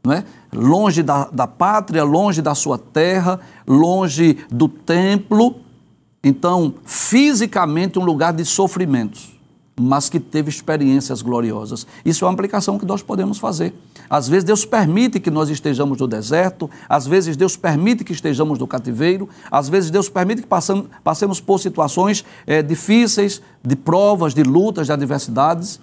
não 0.06 0.12
é? 0.12 0.24
longe 0.52 1.02
da, 1.02 1.24
da 1.24 1.48
pátria, 1.48 2.04
longe 2.04 2.40
da 2.40 2.54
sua 2.54 2.78
terra, 2.78 3.40
longe 3.66 4.38
do 4.48 4.68
templo. 4.68 5.56
Então, 6.22 6.74
fisicamente, 6.84 7.98
um 7.98 8.04
lugar 8.04 8.32
de 8.32 8.44
sofrimentos, 8.44 9.35
mas 9.78 10.08
que 10.08 10.18
teve 10.18 10.48
experiências 10.48 11.20
gloriosas. 11.20 11.86
Isso 12.04 12.24
é 12.24 12.28
uma 12.28 12.32
aplicação 12.32 12.78
que 12.78 12.86
nós 12.86 13.02
podemos 13.02 13.38
fazer. 13.38 13.74
Às 14.08 14.26
vezes, 14.28 14.44
Deus 14.44 14.64
permite 14.64 15.20
que 15.20 15.30
nós 15.30 15.50
estejamos 15.50 15.98
no 15.98 16.06
deserto, 16.06 16.70
às 16.88 17.06
vezes, 17.06 17.36
Deus 17.36 17.56
permite 17.56 18.02
que 18.02 18.12
estejamos 18.12 18.58
no 18.58 18.66
cativeiro, 18.66 19.28
às 19.50 19.68
vezes, 19.68 19.90
Deus 19.90 20.08
permite 20.08 20.42
que 20.42 20.48
passemos 21.04 21.40
por 21.40 21.58
situações 21.58 22.24
é, 22.46 22.62
difíceis, 22.62 23.42
de 23.62 23.76
provas, 23.76 24.32
de 24.32 24.42
lutas, 24.42 24.86
de 24.86 24.92
adversidades, 24.92 25.78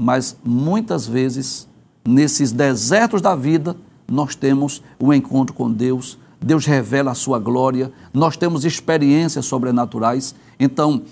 mas 0.00 0.36
muitas 0.44 1.06
vezes 1.06 1.68
nesses 2.06 2.52
desertos 2.52 3.20
da 3.20 3.34
vida, 3.34 3.76
nós 4.08 4.34
temos 4.34 4.82
um 5.00 5.12
encontro 5.12 5.54
com 5.54 5.70
Deus, 5.70 6.18
Deus 6.40 6.64
revela 6.64 7.10
a 7.10 7.14
sua 7.14 7.38
glória, 7.38 7.90
nós 8.12 8.36
temos 8.36 8.64
experiências 8.64 9.46
sobrenaturais. 9.46 10.34
Então, 10.60 11.02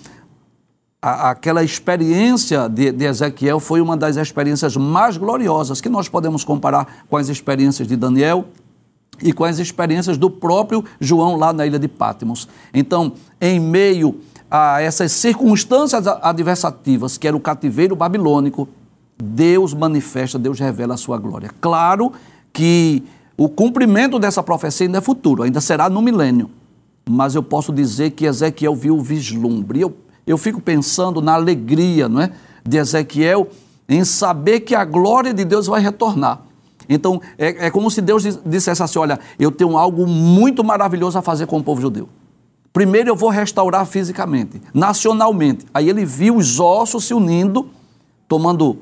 a, 1.05 1.29
aquela 1.29 1.63
experiência 1.63 2.67
de, 2.67 2.91
de, 2.91 3.05
Ezequiel 3.05 3.59
foi 3.59 3.79
uma 3.79 3.95
das 3.95 4.17
experiências 4.17 4.75
mais 4.75 5.17
gloriosas 5.17 5.79
que 5.79 5.87
nós 5.87 6.09
podemos 6.09 6.43
comparar 6.43 7.05
com 7.07 7.15
as 7.15 7.29
experiências 7.29 7.87
de 7.87 7.95
Daniel 7.95 8.45
e 9.21 9.31
com 9.31 9.43
as 9.43 9.59
experiências 9.59 10.17
do 10.17 10.31
próprio 10.31 10.83
João 10.99 11.35
lá 11.35 11.53
na 11.53 11.63
ilha 11.63 11.77
de 11.77 11.87
Patmos. 11.87 12.49
Então, 12.73 13.13
em 13.39 13.59
meio 13.59 14.19
a 14.49 14.81
essas 14.81 15.11
circunstâncias 15.11 16.07
adversativas, 16.07 17.19
que 17.19 17.27
era 17.27 17.37
o 17.37 17.39
cativeiro 17.39 17.95
babilônico, 17.95 18.67
Deus 19.15 19.75
manifesta, 19.75 20.39
Deus 20.39 20.59
revela 20.59 20.95
a 20.95 20.97
sua 20.97 21.19
glória. 21.19 21.51
Claro 21.61 22.13
que 22.51 23.03
o 23.37 23.47
cumprimento 23.47 24.17
dessa 24.17 24.41
profecia 24.41 24.87
ainda 24.87 24.97
é 24.97 25.01
futuro, 25.01 25.43
ainda 25.43 25.61
será 25.61 25.87
no 25.87 26.01
milênio. 26.01 26.49
Mas 27.07 27.35
eu 27.35 27.43
posso 27.43 27.71
dizer 27.71 28.09
que 28.11 28.25
Ezequiel 28.25 28.75
viu 28.75 28.97
o 28.97 29.03
vislumbre. 29.03 29.81
Eu, 29.81 29.95
eu 30.25 30.37
fico 30.37 30.61
pensando 30.61 31.21
na 31.21 31.33
alegria 31.33 32.09
não 32.09 32.21
é, 32.21 32.31
de 32.63 32.77
Ezequiel 32.77 33.49
em 33.87 34.03
saber 34.03 34.61
que 34.61 34.73
a 34.73 34.83
glória 34.83 35.33
de 35.33 35.45
Deus 35.45 35.67
vai 35.67 35.81
retornar. 35.81 36.41
Então, 36.87 37.21
é, 37.37 37.67
é 37.67 37.71
como 37.71 37.89
se 37.89 38.01
Deus 38.01 38.39
dissesse 38.45 38.81
assim: 38.81 38.99
Olha, 38.99 39.19
eu 39.39 39.51
tenho 39.51 39.77
algo 39.77 40.07
muito 40.07 40.63
maravilhoso 40.63 41.17
a 41.17 41.21
fazer 41.21 41.47
com 41.47 41.57
o 41.57 41.63
povo 41.63 41.81
judeu. 41.81 42.09
Primeiro 42.73 43.09
eu 43.09 43.15
vou 43.15 43.29
restaurar 43.29 43.85
fisicamente, 43.85 44.61
nacionalmente. 44.73 45.65
Aí 45.73 45.89
ele 45.89 46.05
viu 46.05 46.35
os 46.35 46.59
ossos 46.59 47.05
se 47.05 47.13
unindo 47.13 47.69
tomando, 48.27 48.79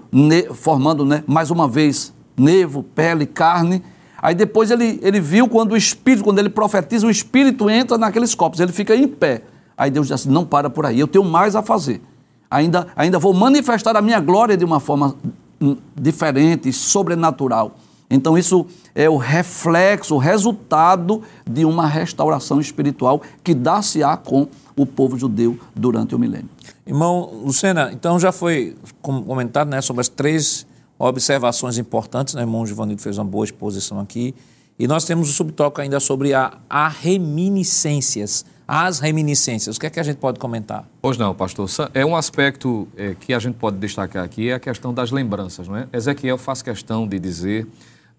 formando 0.54 1.06
né, 1.06 1.24
mais 1.28 1.52
uma 1.52 1.68
vez 1.68 2.14
nevo, 2.36 2.84
pele, 2.84 3.26
carne. 3.26 3.84
Aí 4.22 4.34
depois 4.34 4.72
ele, 4.72 5.00
ele 5.02 5.20
viu 5.20 5.48
quando 5.48 5.74
o 5.74 5.78
Espírito, 5.78 6.24
quando 6.24 6.40
ele 6.40 6.50
profetiza, 6.50 7.06
o 7.06 7.12
Espírito 7.12 7.70
entra 7.70 7.98
naqueles 7.98 8.34
corpos, 8.34 8.60
ele 8.60 8.72
fica 8.72 8.96
em 8.96 9.08
pé. 9.08 9.44
Aí 9.78 9.92
Deus 9.92 10.08
diz 10.08 10.14
assim: 10.14 10.30
não 10.30 10.46
para 10.46 10.70
por 10.70 10.86
aí, 10.86 11.00
eu 11.00 11.08
tenho 11.08 11.24
mais 11.24 11.56
a 11.56 11.62
fazer. 11.62 12.02
Ainda, 12.50 12.88
ainda 12.96 13.18
vou 13.18 13.34
manifestar 13.34 13.96
a 13.96 14.02
minha 14.02 14.20
glória 14.20 14.56
de 14.56 14.64
uma 14.64 14.80
forma 14.80 15.16
hum, 15.60 15.78
diferente, 15.96 16.72
sobrenatural. 16.72 17.76
Então, 18.10 18.38
isso 18.38 18.68
é 18.94 19.10
o 19.10 19.18
reflexo, 19.18 20.14
o 20.14 20.20
resultado 20.20 21.24
de 21.50 21.66
uma 21.66 21.88
restauração 21.88 22.62
espiritual 22.62 23.22
que 23.44 23.56
dá-se-á 23.56 24.16
com 24.16 24.48
o 24.76 24.86
povo 24.86 25.18
judeu 25.18 25.58
durante 25.76 26.14
o 26.14 26.20
milênio. 26.20 26.50
Irmão 26.86 27.42
Lucena, 27.44 27.92
então 27.92 28.20
já 28.20 28.32
foi 28.32 28.76
comentado 29.02 29.70
né, 29.70 29.82
sobre 29.82 30.02
as 30.02 30.10
três 30.10 30.68
observações 31.00 31.78
importantes, 31.78 32.34
né? 32.34 32.42
irmão 32.42 32.66
Givanildo 32.66 33.02
fez 33.02 33.18
uma 33.18 33.26
boa 33.26 33.46
exposição 33.46 34.00
aqui, 34.00 34.36
e 34.78 34.88
nós 34.88 35.06
temos 35.06 35.30
o 35.30 35.34
subtópico 35.34 35.82
ainda 35.82 36.00
sobre 36.00 36.34
a, 36.34 36.58
a 36.70 36.88
reminiscências, 36.88 38.46
as 38.68 39.00
reminiscências. 39.00 39.76
O 39.76 39.80
que 39.80 39.88
é 39.88 39.90
que 39.90 40.00
a 40.00 40.04
gente 40.04 40.18
pode 40.18 40.40
comentar? 40.40 40.88
Pois 41.02 41.18
não, 41.18 41.34
pastor. 41.34 41.70
É 41.94 42.06
um 42.06 42.16
aspecto 42.16 42.88
é, 42.96 43.16
que 43.20 43.34
a 43.34 43.40
gente 43.40 43.56
pode 43.56 43.78
destacar 43.78 44.24
aqui, 44.24 44.50
é 44.50 44.54
a 44.54 44.60
questão 44.60 44.94
das 44.94 45.12
lembranças. 45.12 45.68
Não 45.68 45.78
é? 45.78 45.88
Ezequiel 45.92 46.38
faz 46.38 46.62
questão 46.62 47.08
de 47.08 47.20
dizer 47.20 47.68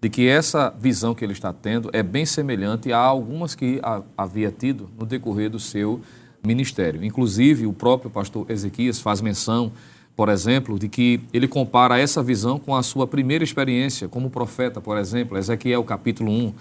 de 0.01 0.09
que 0.09 0.27
essa 0.27 0.73
visão 0.77 1.15
que 1.15 1.25
ele 1.25 1.33
está 1.33 1.51
tendo 1.51 1.89
é 1.91 2.03
bem 2.03 2.25
semelhante 2.25 2.93
a 2.93 2.97
algumas 2.99 3.55
que 3.55 3.79
a, 3.81 4.01
havia 4.17 4.51
tido 4.51 4.89
no 4.99 5.05
decorrer 5.05 5.49
do 5.49 5.59
seu 5.59 6.01
ministério. 6.45 7.03
Inclusive, 7.03 7.65
o 7.65 7.73
próprio 7.73 8.11
pastor 8.11 8.45
Ezequias 8.49 8.99
faz 8.99 9.19
menção, 9.19 9.71
por 10.15 10.29
exemplo, 10.29 10.77
de 10.77 10.87
que 10.87 11.21
ele 11.33 11.47
compara 11.47 11.99
essa 11.99 12.21
visão 12.21 12.59
com 12.59 12.75
a 12.75 12.83
sua 12.83 13.07
primeira 13.07 13.43
experiência 13.43 14.07
como 14.07 14.29
profeta, 14.29 14.79
por 14.79 14.97
exemplo, 14.97 15.37
Ezequiel 15.37 15.83
capítulo 15.83 16.31
1, 16.31 16.53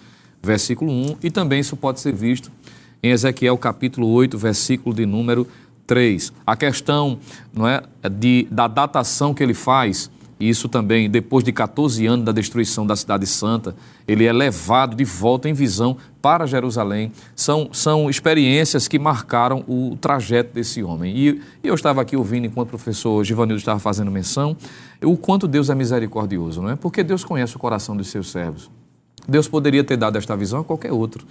versículo 0.42 0.90
1, 0.90 1.16
e 1.22 1.30
também 1.30 1.60
isso 1.60 1.76
pode 1.76 2.00
ser 2.00 2.14
visto 2.14 2.50
em 3.02 3.10
Ezequiel 3.10 3.56
capítulo 3.58 4.08
8, 4.08 4.36
versículo 4.38 4.94
de 4.94 5.06
número 5.06 5.46
3. 5.86 6.32
A 6.46 6.56
questão 6.56 7.18
não 7.52 7.68
é, 7.68 7.82
de, 8.10 8.46
da 8.50 8.66
datação 8.66 9.34
que 9.34 9.42
ele 9.42 9.54
faz 9.54 10.10
isso 10.38 10.68
também, 10.68 11.08
depois 11.08 11.44
de 11.44 11.52
14 11.52 12.04
anos 12.06 12.24
da 12.24 12.32
destruição 12.32 12.86
da 12.86 12.96
Cidade 12.96 13.26
Santa, 13.26 13.74
ele 14.06 14.24
é 14.24 14.32
levado 14.32 14.96
de 14.96 15.04
volta 15.04 15.48
em 15.48 15.52
visão 15.52 15.96
para 16.20 16.46
Jerusalém. 16.46 17.12
São, 17.36 17.70
são 17.72 18.10
experiências 18.10 18.88
que 18.88 18.98
marcaram 18.98 19.64
o 19.68 19.96
trajeto 20.00 20.52
desse 20.52 20.82
homem. 20.82 21.16
E, 21.16 21.40
eu 21.62 21.74
estava 21.74 22.02
aqui 22.02 22.16
ouvindo, 22.16 22.46
enquanto 22.46 22.68
o 22.68 22.70
professor 22.70 23.22
Givanildo 23.24 23.58
estava 23.58 23.78
fazendo 23.78 24.10
menção, 24.10 24.56
o 25.02 25.16
quanto 25.16 25.46
Deus 25.46 25.70
é 25.70 25.74
misericordioso, 25.74 26.60
não 26.60 26.70
é? 26.70 26.76
Porque 26.76 27.02
Deus 27.02 27.24
conhece 27.24 27.56
o 27.56 27.58
coração 27.58 27.96
dos 27.96 28.08
seus 28.08 28.30
servos. 28.30 28.70
Deus 29.28 29.48
poderia 29.48 29.84
ter 29.84 29.96
dado 29.96 30.18
esta 30.18 30.36
visão 30.36 30.60
a 30.60 30.64
qualquer 30.64 30.92
outro, 30.92 31.26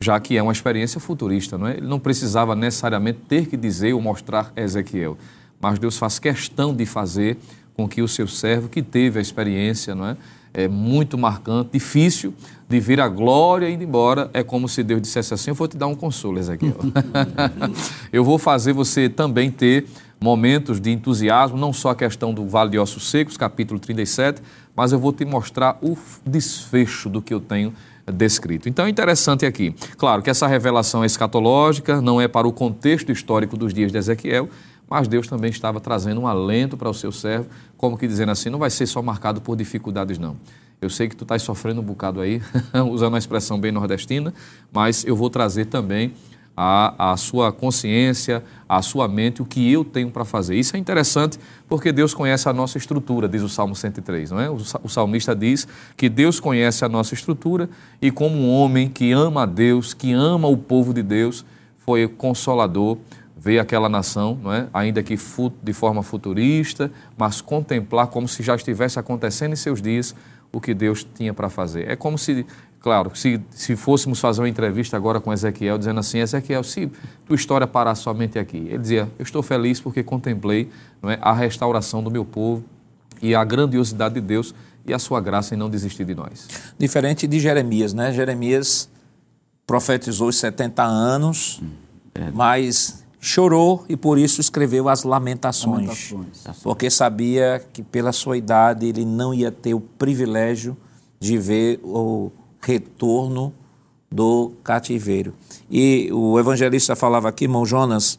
já 0.00 0.18
que 0.20 0.36
é 0.36 0.42
uma 0.42 0.52
experiência 0.52 1.00
futurista, 1.00 1.56
não 1.56 1.66
é? 1.66 1.76
Ele 1.76 1.86
não 1.86 1.98
precisava 1.98 2.54
necessariamente 2.54 3.20
ter 3.28 3.46
que 3.46 3.56
dizer 3.56 3.92
ou 3.94 4.00
mostrar 4.00 4.52
Ezequiel, 4.56 5.16
mas 5.60 5.78
Deus 5.78 5.96
faz 5.96 6.18
questão 6.18 6.74
de 6.74 6.84
fazer 6.84 7.38
com 7.74 7.88
que 7.88 8.00
o 8.02 8.08
seu 8.08 8.26
servo, 8.26 8.68
que 8.68 8.82
teve 8.82 9.18
a 9.18 9.22
experiência, 9.22 9.94
não 9.94 10.06
é? 10.06 10.16
É 10.52 10.68
muito 10.68 11.18
marcante, 11.18 11.72
difícil 11.74 12.32
de 12.66 12.80
vir 12.80 12.98
a 12.98 13.08
glória 13.08 13.68
ir 13.68 13.80
embora. 13.82 14.30
É 14.32 14.42
como 14.42 14.66
se 14.66 14.82
Deus 14.82 15.02
dissesse 15.02 15.34
assim: 15.34 15.50
Eu 15.50 15.54
vou 15.54 15.68
te 15.68 15.76
dar 15.76 15.86
um 15.86 15.94
consolo, 15.94 16.38
Ezequiel. 16.38 16.78
eu 18.10 18.24
vou 18.24 18.38
fazer 18.38 18.72
você 18.72 19.06
também 19.06 19.50
ter 19.50 19.86
momentos 20.18 20.80
de 20.80 20.90
entusiasmo, 20.90 21.58
não 21.58 21.74
só 21.74 21.90
a 21.90 21.94
questão 21.94 22.32
do 22.32 22.48
Vale 22.48 22.70
de 22.70 22.78
Ossos 22.78 23.10
Secos, 23.10 23.36
capítulo 23.36 23.78
37, 23.78 24.40
mas 24.76 24.92
eu 24.92 24.98
vou 24.98 25.12
te 25.12 25.24
mostrar 25.24 25.78
o 25.80 25.96
desfecho 26.24 27.08
do 27.08 27.22
que 27.22 27.32
eu 27.32 27.40
tenho 27.40 27.72
descrito. 28.12 28.68
Então 28.68 28.86
é 28.86 28.88
interessante 28.88 29.46
aqui. 29.46 29.74
Claro 29.96 30.22
que 30.22 30.30
essa 30.30 30.46
revelação 30.46 31.02
é 31.02 31.06
escatológica, 31.06 32.00
não 32.00 32.20
é 32.20 32.28
para 32.28 32.46
o 32.46 32.52
contexto 32.52 33.10
histórico 33.10 33.56
dos 33.56 33.72
dias 33.72 33.90
de 33.90 33.98
Ezequiel, 33.98 34.48
mas 34.88 35.08
Deus 35.08 35.26
também 35.26 35.50
estava 35.50 35.80
trazendo 35.80 36.20
um 36.20 36.26
alento 36.26 36.76
para 36.76 36.88
o 36.88 36.94
seu 36.94 37.10
servo, 37.10 37.46
como 37.76 37.98
que 37.98 38.06
dizendo 38.06 38.30
assim, 38.30 38.50
não 38.50 38.58
vai 38.58 38.70
ser 38.70 38.86
só 38.86 39.02
marcado 39.02 39.40
por 39.40 39.56
dificuldades 39.56 40.18
não. 40.18 40.36
Eu 40.80 40.90
sei 40.90 41.08
que 41.08 41.16
tu 41.16 41.24
estás 41.24 41.42
sofrendo 41.42 41.80
um 41.80 41.84
bocado 41.84 42.20
aí, 42.20 42.40
usando 42.92 43.14
uma 43.14 43.18
expressão 43.18 43.58
bem 43.58 43.72
nordestina, 43.72 44.32
mas 44.72 45.04
eu 45.04 45.16
vou 45.16 45.30
trazer 45.30 45.64
também 45.64 46.12
a, 46.56 47.14
sua 47.18 47.52
consciência, 47.52 48.42
a 48.66 48.80
sua 48.80 49.06
mente, 49.06 49.42
o 49.42 49.44
que 49.44 49.70
eu 49.70 49.84
tenho 49.84 50.10
para 50.10 50.24
fazer. 50.24 50.56
Isso 50.56 50.74
é 50.74 50.78
interessante 50.78 51.38
porque 51.68 51.92
Deus 51.92 52.14
conhece 52.14 52.48
a 52.48 52.52
nossa 52.52 52.78
estrutura, 52.78 53.28
diz 53.28 53.42
o 53.42 53.48
Salmo 53.48 53.76
103, 53.76 54.30
não 54.30 54.40
é? 54.40 54.48
O, 54.48 54.56
o 54.82 54.88
salmista 54.88 55.36
diz 55.36 55.68
que 55.96 56.08
Deus 56.08 56.40
conhece 56.40 56.84
a 56.84 56.88
nossa 56.88 57.12
estrutura 57.12 57.68
e 58.00 58.10
como 58.10 58.36
um 58.36 58.50
homem 58.50 58.88
que 58.88 59.12
ama 59.12 59.42
a 59.42 59.46
Deus, 59.46 59.92
que 59.92 60.12
ama 60.12 60.48
o 60.48 60.56
povo 60.56 60.94
de 60.94 61.02
Deus, 61.02 61.44
foi 61.76 62.08
consolador 62.08 62.96
ver 63.36 63.58
aquela 63.58 63.88
nação, 63.88 64.38
não 64.42 64.52
é? 64.52 64.66
ainda 64.72 65.02
que 65.02 65.16
de 65.62 65.72
forma 65.72 66.02
futurista, 66.02 66.90
mas 67.18 67.40
contemplar 67.42 68.06
como 68.06 68.26
se 68.26 68.42
já 68.42 68.56
estivesse 68.56 68.98
acontecendo 68.98 69.52
em 69.52 69.56
seus 69.56 69.82
dias 69.82 70.14
o 70.52 70.60
que 70.60 70.72
Deus 70.72 71.06
tinha 71.14 71.34
para 71.34 71.50
fazer. 71.50 71.88
É 71.88 71.94
como 71.94 72.16
se 72.16 72.46
Claro, 72.86 73.10
se, 73.16 73.40
se 73.50 73.74
fôssemos 73.74 74.20
fazer 74.20 74.40
uma 74.40 74.48
entrevista 74.48 74.96
agora 74.96 75.20
com 75.20 75.32
Ezequiel, 75.32 75.76
dizendo 75.76 75.98
assim, 75.98 76.20
Ezequiel, 76.20 76.62
se 76.62 76.88
tua 77.26 77.34
história 77.34 77.66
parar 77.66 77.96
somente 77.96 78.38
aqui, 78.38 78.58
ele 78.58 78.78
dizia, 78.78 79.10
eu 79.18 79.24
estou 79.24 79.42
feliz 79.42 79.80
porque 79.80 80.04
contemplei 80.04 80.70
não 81.02 81.10
é, 81.10 81.18
a 81.20 81.32
restauração 81.32 82.00
do 82.00 82.12
meu 82.12 82.24
povo 82.24 82.62
e 83.20 83.34
a 83.34 83.42
grandiosidade 83.42 84.14
de 84.14 84.20
Deus 84.20 84.54
e 84.86 84.94
a 84.94 85.00
sua 85.00 85.20
graça 85.20 85.52
em 85.52 85.58
não 85.58 85.68
desistir 85.68 86.04
de 86.04 86.14
nós. 86.14 86.46
Diferente 86.78 87.26
de 87.26 87.40
Jeremias, 87.40 87.92
né? 87.92 88.12
Jeremias 88.12 88.88
profetizou 89.66 90.28
os 90.28 90.36
70 90.36 90.84
anos, 90.84 91.60
é. 92.14 92.30
mas 92.32 93.04
chorou 93.18 93.84
e 93.88 93.96
por 93.96 94.16
isso 94.16 94.40
escreveu 94.40 94.88
as 94.88 95.02
lamentações, 95.02 96.12
lamentações, 96.12 96.62
porque 96.62 96.88
sabia 96.88 97.60
que 97.72 97.82
pela 97.82 98.12
sua 98.12 98.36
idade 98.38 98.86
ele 98.86 99.04
não 99.04 99.34
ia 99.34 99.50
ter 99.50 99.74
o 99.74 99.80
privilégio 99.80 100.76
de 101.18 101.36
ver 101.36 101.80
o 101.82 102.30
retorno 102.66 103.54
do 104.10 104.52
cativeiro. 104.64 105.32
E 105.70 106.10
o 106.12 106.38
evangelista 106.38 106.96
falava 106.96 107.28
aqui, 107.28 107.44
irmão 107.44 107.64
Jonas, 107.64 108.18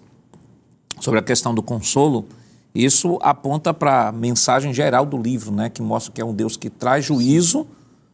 sobre 1.00 1.20
a 1.20 1.24
questão 1.24 1.54
do 1.54 1.62
consolo. 1.62 2.26
Isso 2.74 3.18
aponta 3.22 3.74
para 3.74 4.08
a 4.08 4.12
mensagem 4.12 4.74
geral 4.74 5.06
do 5.06 5.18
livro, 5.18 5.52
né, 5.52 5.70
que 5.70 5.82
mostra 5.82 6.14
que 6.14 6.22
é 6.22 6.26
um 6.26 6.34
Deus 6.34 6.56
que 6.56 6.70
traz 6.70 7.06
juízo, 7.06 7.68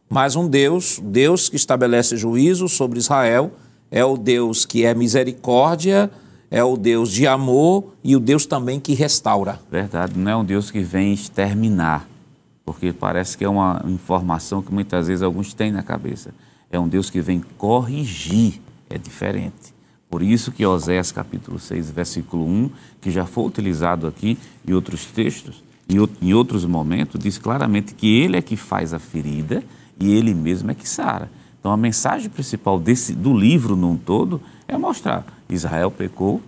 mas 0.08 0.36
um 0.36 0.48
Deus, 0.48 1.00
Deus 1.02 1.48
que 1.48 1.56
estabelece 1.56 2.16
juízo 2.16 2.68
sobre 2.68 2.98
Israel, 2.98 3.52
é 3.90 4.04
o 4.04 4.16
Deus 4.16 4.64
que 4.64 4.84
é 4.84 4.94
misericórdia, 4.94 6.10
é 6.50 6.62
o 6.62 6.76
Deus 6.76 7.10
de 7.10 7.26
amor 7.26 7.94
e 8.02 8.16
o 8.16 8.20
Deus 8.20 8.46
também 8.46 8.80
que 8.80 8.94
restaura. 8.94 9.60
Verdade, 9.70 10.18
não 10.18 10.30
é 10.30 10.36
um 10.36 10.44
Deus 10.44 10.70
que 10.70 10.80
vem 10.80 11.12
exterminar, 11.12 12.08
porque 12.64 12.92
parece 12.92 13.36
que 13.36 13.44
é 13.44 13.48
uma 13.48 13.82
informação 13.86 14.62
que 14.62 14.72
muitas 14.72 15.08
vezes 15.08 15.22
alguns 15.22 15.52
têm 15.52 15.70
na 15.70 15.82
cabeça. 15.82 16.34
É 16.70 16.78
um 16.78 16.88
Deus 16.88 17.10
que 17.10 17.20
vem 17.20 17.42
corrigir, 17.58 18.60
é 18.88 18.96
diferente. 18.96 19.74
Por 20.08 20.22
isso 20.22 20.52
que 20.52 20.64
Oséias 20.64 21.12
capítulo 21.12 21.58
6, 21.58 21.90
versículo 21.90 22.46
1, 22.46 22.70
que 23.00 23.10
já 23.10 23.26
foi 23.26 23.44
utilizado 23.44 24.06
aqui 24.06 24.38
em 24.66 24.72
outros 24.72 25.06
textos, 25.06 25.62
em 26.22 26.32
outros 26.32 26.64
momentos, 26.64 27.20
diz 27.20 27.36
claramente 27.36 27.94
que 27.94 28.06
ele 28.06 28.36
é 28.36 28.42
que 28.42 28.56
faz 28.56 28.94
a 28.94 28.98
ferida 28.98 29.62
e 30.00 30.14
ele 30.14 30.32
mesmo 30.32 30.70
é 30.70 30.74
que 30.74 30.88
sara. 30.88 31.30
Então 31.60 31.72
a 31.72 31.76
mensagem 31.76 32.30
principal 32.30 32.78
desse, 32.78 33.12
do 33.12 33.36
livro 33.36 33.76
num 33.76 33.96
todo 33.96 34.40
é 34.66 34.76
mostrar: 34.78 35.24
Israel 35.48 35.90
pecou, 35.90 36.40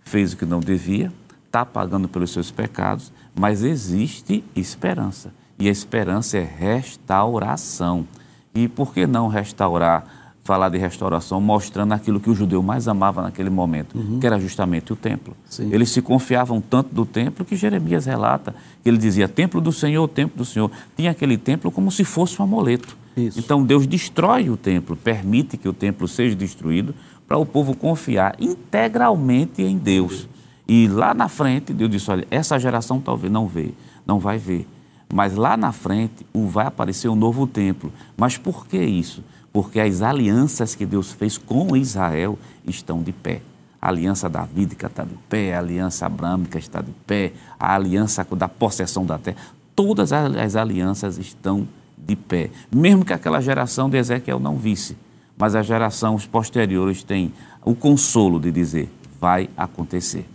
fez 0.00 0.32
o 0.32 0.36
que 0.36 0.44
não 0.44 0.60
devia, 0.60 1.12
está 1.46 1.64
pagando 1.64 2.08
pelos 2.08 2.30
seus 2.30 2.50
pecados, 2.50 3.12
mas 3.34 3.62
existe 3.62 4.44
esperança. 4.54 5.32
E 5.62 5.68
a 5.68 5.70
esperança 5.70 6.38
é 6.38 6.42
restauração. 6.58 8.04
E 8.52 8.66
por 8.66 8.92
que 8.92 9.06
não 9.06 9.28
restaurar, 9.28 10.34
falar 10.42 10.68
de 10.68 10.76
restauração, 10.76 11.40
mostrando 11.40 11.92
aquilo 11.92 12.18
que 12.18 12.28
o 12.28 12.34
judeu 12.34 12.60
mais 12.60 12.88
amava 12.88 13.22
naquele 13.22 13.48
momento, 13.48 13.96
uhum. 13.96 14.18
que 14.18 14.26
era 14.26 14.40
justamente 14.40 14.92
o 14.92 14.96
templo. 14.96 15.36
Sim. 15.48 15.72
Eles 15.72 15.90
se 15.90 16.02
confiavam 16.02 16.60
tanto 16.60 16.92
do 16.92 17.06
templo 17.06 17.44
que 17.44 17.54
Jeremias 17.54 18.06
relata, 18.06 18.52
que 18.82 18.88
ele 18.88 18.98
dizia, 18.98 19.28
templo 19.28 19.60
do 19.60 19.70
Senhor, 19.70 20.08
templo 20.08 20.36
do 20.36 20.44
Senhor. 20.44 20.68
Tinha 20.96 21.12
aquele 21.12 21.38
templo 21.38 21.70
como 21.70 21.92
se 21.92 22.02
fosse 22.02 22.42
um 22.42 22.44
amuleto. 22.44 22.96
Isso. 23.16 23.38
Então 23.38 23.64
Deus 23.64 23.86
destrói 23.86 24.50
o 24.50 24.56
templo, 24.56 24.96
permite 24.96 25.56
que 25.56 25.68
o 25.68 25.72
templo 25.72 26.08
seja 26.08 26.34
destruído 26.34 26.92
para 27.28 27.38
o 27.38 27.46
povo 27.46 27.76
confiar 27.76 28.34
integralmente 28.40 29.62
em 29.62 29.78
Deus. 29.78 30.26
E 30.66 30.88
lá 30.88 31.14
na 31.14 31.28
frente, 31.28 31.72
Deus 31.72 31.88
disse, 31.88 32.10
olha, 32.10 32.26
essa 32.32 32.58
geração 32.58 33.00
talvez 33.00 33.32
não 33.32 33.46
vê, 33.46 33.70
não 34.04 34.18
vai 34.18 34.38
ver 34.38 34.66
mas 35.12 35.36
lá 35.36 35.58
na 35.58 35.72
frente 35.72 36.26
vai 36.34 36.66
aparecer 36.66 37.06
um 37.06 37.14
novo 37.14 37.46
templo. 37.46 37.92
Mas 38.16 38.38
por 38.38 38.66
que 38.66 38.82
isso? 38.82 39.22
Porque 39.52 39.78
as 39.78 40.00
alianças 40.00 40.74
que 40.74 40.86
Deus 40.86 41.12
fez 41.12 41.36
com 41.36 41.76
Israel 41.76 42.38
estão 42.66 43.02
de 43.02 43.12
pé. 43.12 43.42
A 43.80 43.88
aliança 43.88 44.26
davídica 44.26 44.86
está 44.86 45.04
de 45.04 45.14
pé, 45.28 45.54
a 45.54 45.58
aliança 45.58 46.06
abrâmica 46.06 46.58
está 46.58 46.80
de 46.80 46.92
pé, 47.06 47.34
a 47.60 47.74
aliança 47.74 48.26
da 48.34 48.48
possessão 48.48 49.04
da 49.04 49.18
terra. 49.18 49.36
Todas 49.76 50.14
as 50.14 50.56
alianças 50.56 51.18
estão 51.18 51.68
de 51.98 52.16
pé. 52.16 52.50
Mesmo 52.74 53.04
que 53.04 53.12
aquela 53.12 53.40
geração 53.42 53.90
de 53.90 53.98
Ezequiel 53.98 54.40
não 54.40 54.56
visse, 54.56 54.96
mas 55.36 55.54
as 55.54 55.66
gerações 55.66 56.24
posteriores 56.24 57.02
têm 57.02 57.34
o 57.62 57.74
consolo 57.74 58.40
de 58.40 58.50
dizer: 58.50 58.90
vai 59.20 59.50
acontecer. 59.58 60.26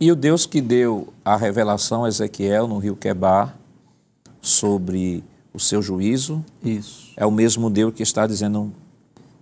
E 0.00 0.10
o 0.10 0.16
Deus 0.16 0.46
que 0.46 0.62
deu 0.62 1.12
a 1.22 1.36
revelação 1.36 2.04
a 2.04 2.08
Ezequiel 2.08 2.66
no 2.66 2.78
rio 2.78 2.96
Quebar 2.96 3.54
sobre 4.46 5.24
o 5.52 5.58
seu 5.58 5.82
juízo. 5.82 6.44
Isso. 6.62 7.12
É 7.16 7.26
o 7.26 7.30
mesmo 7.30 7.68
Deus 7.68 7.92
que 7.92 8.02
está 8.02 8.26
dizendo, 8.26 8.72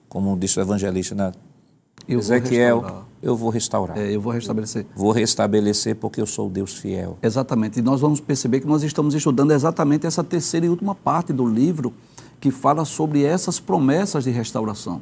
como 0.09 0.37
disse 0.39 0.59
o 0.59 0.63
evangelista, 0.63 1.15
né? 1.15 1.33
Eu 2.09 2.19
Ezequiel, 2.19 2.81
vou 2.81 3.05
eu 3.23 3.37
vou 3.37 3.51
restaurar. 3.51 3.97
É, 3.99 4.15
eu 4.15 4.21
vou 4.21 4.33
restabelecer. 4.33 4.87
Vou 4.95 5.13
restabelecer 5.13 5.97
porque 5.97 6.21
eu 6.21 6.27
sou 6.27 6.49
Deus 6.51 6.75
fiel. 6.75 7.19
Exatamente. 7.23 7.79
E 7.79 7.83
nós 7.83 8.01
vamos 8.01 8.21
perceber 8.21 8.61
que 8.61 8.67
nós 8.67 8.83
estamos 8.83 9.15
estudando 9.15 9.53
exatamente 9.53 10.07
essa 10.07 10.23
terceira 10.23 10.67
e 10.67 10.69
última 10.69 10.95
parte 10.95 11.33
do 11.33 11.47
livro 11.47 11.93
que 12.41 12.51
fala 12.51 12.85
sobre 12.85 13.23
essas 13.23 13.59
promessas 13.59 14.25
de 14.25 14.31
restauração. 14.31 15.01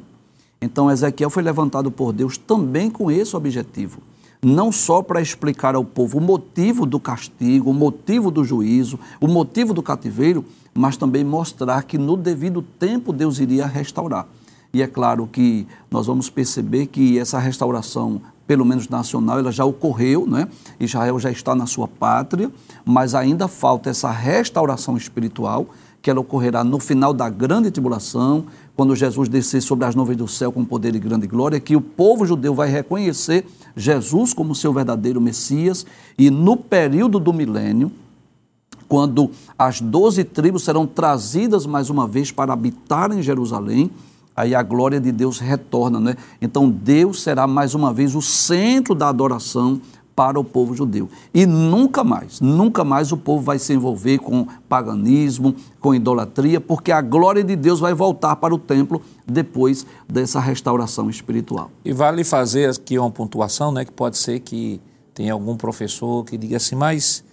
Então, 0.61 0.89
Ezequiel 0.89 1.29
foi 1.29 1.43
levantado 1.43 1.91
por 1.91 2.13
Deus 2.13 2.37
também 2.37 2.89
com 2.89 3.11
esse 3.11 3.35
objetivo 3.35 4.01
não 4.43 4.71
só 4.71 5.01
para 5.01 5.21
explicar 5.21 5.73
ao 5.73 5.85
povo 5.85 6.17
o 6.17 6.21
motivo 6.21 6.85
do 6.85 6.99
castigo, 6.99 7.69
o 7.69 7.73
motivo 7.73 8.29
do 8.29 8.43
juízo, 8.43 8.99
o 9.21 9.27
motivo 9.27 9.73
do 9.73 9.81
cativeiro, 9.81 10.43
mas 10.73 10.97
também 10.97 11.23
mostrar 11.23 11.83
que 11.83 11.97
no 11.97 12.17
devido 12.17 12.61
tempo 12.61 13.13
Deus 13.13 13.39
iria 13.39 13.65
restaurar. 13.65 14.27
E 14.73 14.81
é 14.81 14.87
claro 14.87 15.27
que 15.27 15.67
nós 15.89 16.07
vamos 16.07 16.29
perceber 16.29 16.87
que 16.87 17.17
essa 17.19 17.39
restauração, 17.39 18.21
pelo 18.45 18.65
menos 18.65 18.89
nacional, 18.89 19.39
ela 19.39 19.51
já 19.51 19.63
ocorreu, 19.63 20.25
né? 20.27 20.47
Israel 20.79 21.19
já 21.19 21.31
está 21.31 21.53
na 21.53 21.67
sua 21.67 21.87
pátria, 21.87 22.51
mas 22.83 23.13
ainda 23.13 23.47
falta 23.47 23.89
essa 23.89 24.09
restauração 24.09 24.97
espiritual 24.97 25.67
que 26.01 26.09
ela 26.09 26.19
ocorrerá 26.19 26.65
no 26.65 26.79
final 26.79 27.13
da 27.13 27.29
grande 27.29 27.71
tribulação, 27.71 28.45
quando 28.75 28.95
Jesus 28.95 29.29
descer 29.29 29.61
sobre 29.61 29.85
as 29.85 29.95
nuvens 29.95 30.17
do 30.17 30.27
céu 30.27 30.51
com 30.51 30.65
poder 30.65 30.95
e 30.95 30.99
grande 30.99 31.27
glória, 31.27 31.59
que 31.59 31.75
o 31.75 31.81
povo 31.81 32.25
judeu 32.25 32.55
vai 32.55 32.69
reconhecer 32.69 33.45
Jesus 33.75 34.33
como 34.33 34.55
seu 34.55 34.73
verdadeiro 34.73 35.21
Messias, 35.21 35.85
e 36.17 36.29
no 36.29 36.57
período 36.57 37.19
do 37.19 37.31
milênio, 37.31 37.91
quando 38.87 39.31
as 39.57 39.81
doze 39.81 40.23
tribos 40.23 40.63
serão 40.63 40.85
trazidas 40.85 41.65
mais 41.65 41.89
uma 41.89 42.07
vez 42.07 42.31
para 42.31 42.53
habitar 42.53 43.11
em 43.11 43.21
Jerusalém, 43.21 43.89
aí 44.35 44.55
a 44.55 44.63
glória 44.63 44.99
de 44.99 45.11
Deus 45.11 45.39
retorna, 45.39 45.99
né? 45.99 46.15
Então 46.41 46.69
Deus 46.69 47.21
será 47.21 47.47
mais 47.47 47.75
uma 47.75 47.93
vez 47.93 48.15
o 48.15 48.21
centro 48.21 48.95
da 48.95 49.09
adoração 49.09 49.79
para 50.15 50.39
o 50.39 50.43
povo 50.43 50.75
judeu. 50.75 51.09
E 51.33 51.45
nunca 51.45 52.03
mais, 52.03 52.39
nunca 52.39 52.83
mais 52.83 53.11
o 53.11 53.17
povo 53.17 53.43
vai 53.43 53.57
se 53.59 53.73
envolver 53.73 54.19
com 54.19 54.47
paganismo, 54.69 55.55
com 55.79 55.93
idolatria, 55.93 56.61
porque 56.61 56.91
a 56.91 57.01
glória 57.01 57.43
de 57.43 57.55
Deus 57.55 57.79
vai 57.79 57.93
voltar 57.93 58.35
para 58.35 58.53
o 58.53 58.57
templo 58.57 59.01
depois 59.25 59.85
dessa 60.07 60.39
restauração 60.39 61.09
espiritual. 61.09 61.71
E 61.83 61.91
vale 61.91 62.23
fazer 62.23 62.69
aqui 62.69 62.97
uma 62.97 63.09
pontuação, 63.09 63.71
né, 63.71 63.85
que 63.85 63.91
pode 63.91 64.17
ser 64.17 64.39
que 64.39 64.79
tenha 65.13 65.33
algum 65.33 65.55
professor 65.55 66.23
que 66.25 66.37
diga 66.37 66.57
assim, 66.57 66.75
mas 66.75 67.23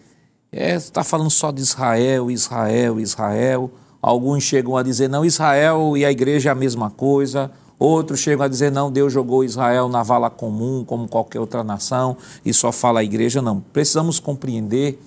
está 0.53 1.01
é, 1.01 1.05
falando 1.05 1.31
só 1.31 1.51
de 1.51 1.61
Israel, 1.61 2.31
Israel, 2.31 3.01
Israel. 3.01 3.70
Alguns 4.03 4.43
chegam 4.43 4.76
a 4.76 4.83
dizer, 4.83 5.09
não, 5.09 5.24
Israel 5.24 5.97
e 5.97 6.05
a 6.05 6.11
igreja 6.11 6.49
é 6.49 6.53
a 6.53 6.55
mesma 6.55 6.91
coisa. 6.91 7.51
Outros 7.81 8.20
chegam 8.20 8.45
a 8.45 8.49
dizer, 8.49 8.70
não, 8.70 8.93
Deus 8.93 9.12
jogou 9.12 9.43
Israel 9.43 9.89
na 9.89 10.03
vala 10.03 10.31
comum, 10.31 10.85
como 10.85 11.09
qualquer 11.09 11.41
outra 11.41 11.64
nação, 11.64 12.16
e 12.45 12.55
só 12.55 12.70
fala 12.70 13.01
a 13.01 13.05
igreja. 13.05 13.43
Não. 13.43 13.59
Precisamos 13.59 14.20
compreender 14.20 15.03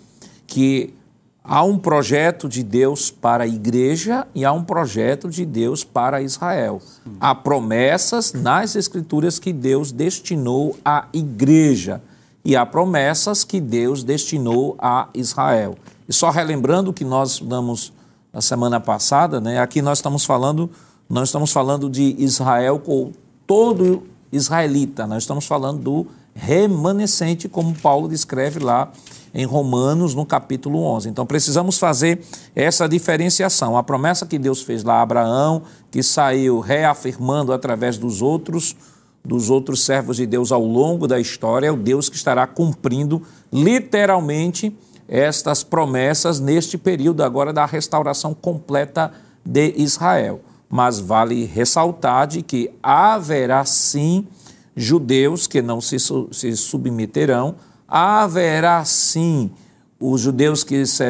que 0.46 0.94
Há 1.46 1.62
um 1.62 1.78
projeto 1.78 2.48
de 2.48 2.64
Deus 2.64 3.12
para 3.12 3.44
a 3.44 3.48
igreja 3.48 4.26
e 4.34 4.46
há 4.46 4.54
um 4.54 4.64
projeto 4.64 5.30
de 5.30 5.46
Deus 5.46 5.84
para 5.84 6.22
Israel. 6.22 6.82
Há 7.20 7.36
promessas 7.36 8.32
nas 8.32 8.78
Escrituras 8.78 9.40
que 9.40 9.52
Deus 9.52 9.92
destinou 9.92 10.78
à 10.86 11.06
igreja 11.12 12.02
e 12.46 12.56
há 12.56 12.66
promessas 12.66 13.44
que 13.44 13.60
Deus 13.60 14.06
destinou 14.06 14.78
a 14.80 15.10
Israel. 15.14 15.76
E 16.08 16.14
só 16.14 16.30
relembrando 16.30 16.92
o 16.92 16.94
que 16.94 17.04
nós 17.04 17.32
estudamos 17.32 17.92
na 18.32 18.42
semana 18.42 18.80
passada, 18.80 19.42
né, 19.42 19.60
aqui 19.60 19.82
nós 19.82 19.98
estamos 19.98 20.24
falando, 20.24 20.70
nós 21.14 21.30
estamos 21.30 21.52
falando 21.52 21.88
de 21.88 22.16
Israel 22.18 22.80
com 22.80 23.12
todo 23.46 24.02
israelita, 24.32 25.06
nós 25.06 25.22
estamos 25.22 25.46
falando 25.46 25.80
do 25.80 26.08
remanescente, 26.34 27.48
como 27.48 27.76
Paulo 27.76 28.08
descreve 28.08 28.60
lá 28.60 28.92
em 29.32 29.46
Romanos, 29.46 30.16
no 30.16 30.26
capítulo 30.26 30.80
11. 30.80 31.10
Então 31.10 31.24
precisamos 31.24 31.78
fazer 31.78 32.20
essa 32.56 32.90
diferenciação. 32.90 33.78
A 33.78 33.84
promessa 33.84 34.26
que 34.26 34.40
Deus 34.40 34.64
fez 34.64 34.84
lá 34.84 34.96
a 34.96 35.02
Abraão, 35.04 35.62
que 35.92 36.02
saiu 36.02 36.60
reafirmando 36.60 37.54
através 37.54 37.96
dos 37.96 38.22
outros 38.22 38.76
dos 39.24 39.50
outros 39.52 39.86
servos 39.86 40.18
de 40.18 40.26
Deus 40.26 40.52
ao 40.52 40.66
longo 40.66 41.08
da 41.08 41.18
história, 41.18 41.68
é 41.68 41.72
o 41.72 41.78
Deus 41.78 42.10
que 42.10 42.16
estará 42.18 42.46
cumprindo 42.46 43.22
literalmente 43.54 44.76
estas 45.08 45.64
promessas 45.64 46.42
neste 46.42 46.78
período 46.78 47.24
agora 47.24 47.54
da 47.54 47.66
restauração 47.66 48.34
completa 48.34 49.14
de 49.46 49.76
Israel. 49.78 50.42
Mas 50.74 51.00
vale 51.00 51.46
ressaltar 51.46 52.26
de 52.26 52.42
que 52.42 52.72
haverá 52.82 53.64
sim 53.64 54.26
judeus 54.76 55.46
que 55.46 55.62
não 55.62 55.80
se, 55.80 55.98
se 56.00 56.58
submeterão 56.58 57.56
haverá 57.88 58.84
sim 58.84 59.52
os 60.00 60.20
judeus 60.20 60.64
que 60.64 60.84
se, 60.88 61.04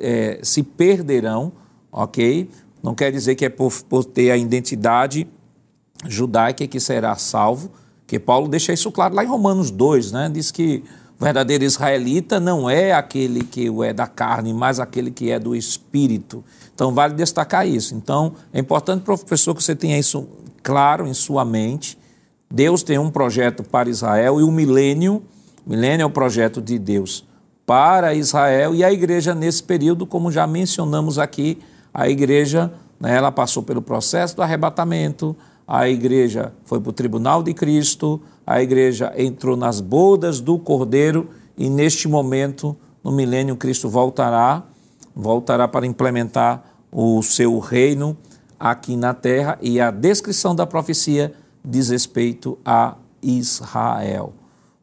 é, 0.00 0.40
se 0.42 0.64
perderão, 0.64 1.52
ok? 1.92 2.50
Não 2.82 2.92
quer 2.92 3.12
dizer 3.12 3.36
que 3.36 3.44
é 3.44 3.48
por, 3.48 3.72
por 3.84 4.04
ter 4.04 4.32
a 4.32 4.36
identidade 4.36 5.28
judaica 6.08 6.66
que 6.66 6.80
será 6.80 7.14
salvo, 7.14 7.70
que 8.08 8.18
Paulo 8.18 8.48
deixa 8.48 8.72
isso 8.72 8.90
claro 8.90 9.14
lá 9.14 9.22
em 9.22 9.28
Romanos 9.28 9.70
2, 9.70 10.10
né? 10.10 10.28
Diz 10.28 10.50
que 10.50 10.82
o 11.20 11.24
verdadeiro 11.24 11.62
israelita 11.62 12.40
não 12.40 12.68
é 12.68 12.92
aquele 12.92 13.44
que 13.44 13.68
é 13.84 13.92
da 13.92 14.08
carne, 14.08 14.52
mas 14.52 14.80
aquele 14.80 15.12
que 15.12 15.30
é 15.30 15.38
do 15.38 15.54
espírito. 15.54 16.42
Então 16.74 16.92
vale 16.92 17.14
destacar 17.14 17.66
isso. 17.66 17.94
Então 17.94 18.32
é 18.52 18.58
importante, 18.60 19.02
professor, 19.02 19.54
que 19.54 19.62
você 19.62 19.74
tenha 19.74 19.98
isso 19.98 20.26
claro 20.62 21.06
em 21.06 21.14
sua 21.14 21.44
mente. 21.44 21.98
Deus 22.52 22.82
tem 22.82 22.98
um 22.98 23.10
projeto 23.10 23.62
para 23.62 23.88
Israel 23.88 24.40
e 24.40 24.42
o 24.42 24.50
milênio 24.50 25.22
Milênio 25.66 26.04
é 26.04 26.06
o 26.06 26.10
projeto 26.10 26.60
de 26.60 26.78
Deus 26.78 27.24
para 27.64 28.12
Israel 28.12 28.74
e 28.74 28.84
a 28.84 28.92
igreja 28.92 29.34
nesse 29.34 29.62
período, 29.62 30.06
como 30.06 30.30
já 30.30 30.46
mencionamos 30.46 31.18
aqui, 31.18 31.58
a 31.92 32.06
igreja 32.06 32.70
né, 33.00 33.16
ela 33.16 33.32
passou 33.32 33.62
pelo 33.62 33.80
processo 33.80 34.36
do 34.36 34.42
arrebatamento, 34.42 35.34
a 35.66 35.88
igreja 35.88 36.52
foi 36.66 36.78
para 36.78 36.90
o 36.90 36.92
tribunal 36.92 37.42
de 37.42 37.54
Cristo, 37.54 38.20
a 38.46 38.62
igreja 38.62 39.10
entrou 39.16 39.56
nas 39.56 39.80
bodas 39.80 40.38
do 40.38 40.58
Cordeiro 40.58 41.30
e 41.56 41.70
neste 41.70 42.06
momento, 42.08 42.76
no 43.02 43.10
milênio, 43.10 43.56
Cristo 43.56 43.88
voltará, 43.88 44.64
voltará 45.14 45.68
para 45.68 45.86
implementar 45.86 46.64
o 46.90 47.22
seu 47.22 47.58
reino 47.58 48.16
aqui 48.58 48.96
na 48.96 49.12
terra 49.12 49.58
e 49.60 49.80
a 49.80 49.90
descrição 49.90 50.54
da 50.54 50.66
profecia 50.66 51.32
diz 51.64 51.88
respeito 51.88 52.58
a 52.64 52.96
Israel. 53.22 54.32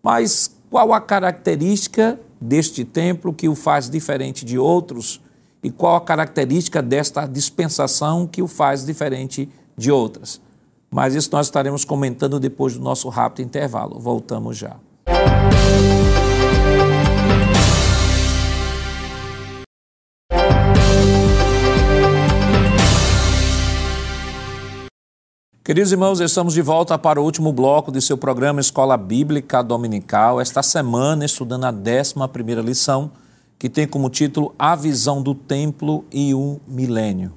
Mas 0.01 0.55
qual 0.69 0.93
a 0.93 1.01
característica 1.01 2.19
deste 2.39 2.83
templo 2.83 3.33
que 3.33 3.47
o 3.47 3.55
faz 3.55 3.89
diferente 3.89 4.45
de 4.45 4.57
outros? 4.57 5.21
E 5.63 5.69
qual 5.69 5.95
a 5.95 6.01
característica 6.01 6.81
desta 6.81 7.27
dispensação 7.27 8.25
que 8.25 8.41
o 8.41 8.47
faz 8.47 8.83
diferente 8.83 9.47
de 9.77 9.91
outras? 9.91 10.41
Mas 10.89 11.13
isso 11.13 11.29
nós 11.31 11.47
estaremos 11.47 11.85
comentando 11.85 12.39
depois 12.39 12.73
do 12.73 12.81
nosso 12.81 13.07
rápido 13.09 13.45
intervalo. 13.45 13.99
Voltamos 13.99 14.57
já. 14.57 14.75
Queridos 25.71 25.93
irmãos, 25.93 26.19
estamos 26.19 26.53
de 26.53 26.61
volta 26.61 26.97
para 26.97 27.21
o 27.21 27.23
último 27.23 27.53
bloco 27.53 27.93
de 27.93 28.01
seu 28.01 28.17
programa 28.17 28.59
Escola 28.59 28.97
Bíblica 28.97 29.63
Dominical. 29.63 30.41
Esta 30.41 30.61
semana, 30.61 31.23
estudando 31.23 31.63
a 31.63 31.71
11 31.71 32.61
lição, 32.61 33.09
que 33.57 33.69
tem 33.69 33.87
como 33.87 34.09
título 34.09 34.53
A 34.59 34.75
Visão 34.75 35.23
do 35.23 35.33
Templo 35.33 36.03
e 36.11 36.33
o 36.33 36.59
Milênio. 36.67 37.31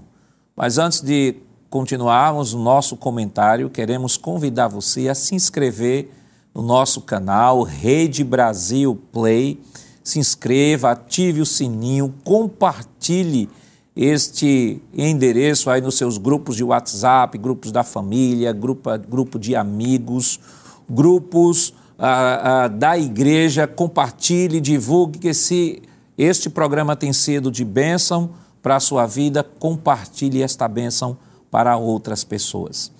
Mas 0.57 0.79
antes 0.79 1.01
de 1.01 1.37
continuarmos 1.71 2.55
o 2.55 2.59
nosso 2.59 2.97
comentário, 2.97 3.71
queremos 3.71 4.17
convidar 4.17 4.67
você 4.67 5.09
a 5.09 5.15
se 5.15 5.37
inscrever 5.37 6.11
no 6.53 6.61
nosso 6.61 7.03
canal 7.03 7.63
Rede 7.63 8.25
Brasil 8.25 9.01
Play. 9.13 9.61
Se 10.03 10.19
inscreva, 10.19 10.91
ative 10.91 11.41
o 11.41 11.47
sininho, 11.47 12.13
compartilhe 12.25 13.49
este 13.97 14.83
endereço 14.93 15.71
aí 15.71 15.81
nos 15.81 15.97
seus 15.97 16.19
grupos 16.19 16.57
de 16.57 16.65
WhatsApp, 16.65 17.39
grupos 17.39 17.71
da 17.71 17.85
família, 17.85 18.53
grupo, 18.53 18.91
grupo 19.09 19.39
de 19.39 19.55
amigos, 19.55 20.41
grupos 20.89 21.73
ah, 21.99 22.65
ah, 22.65 22.69
da 22.69 22.99
igreja. 22.99 23.67
Compartilhe, 23.67 24.61
divulgue 24.61 25.19
que 25.19 25.33
se 25.33 25.81
este 26.19 26.51
programa 26.51 26.97
tem 26.97 27.13
sido 27.13 27.51
de 27.51 27.65
bênção 27.65 28.31
para 28.61 28.77
a 28.77 28.81
sua 28.81 29.07
vida, 29.07 29.45
compartilhe 29.45 30.43
esta 30.43 30.67
bênção 30.67 31.17
para 31.51 31.77
outras 31.77 32.25
pessoas. 32.25 32.91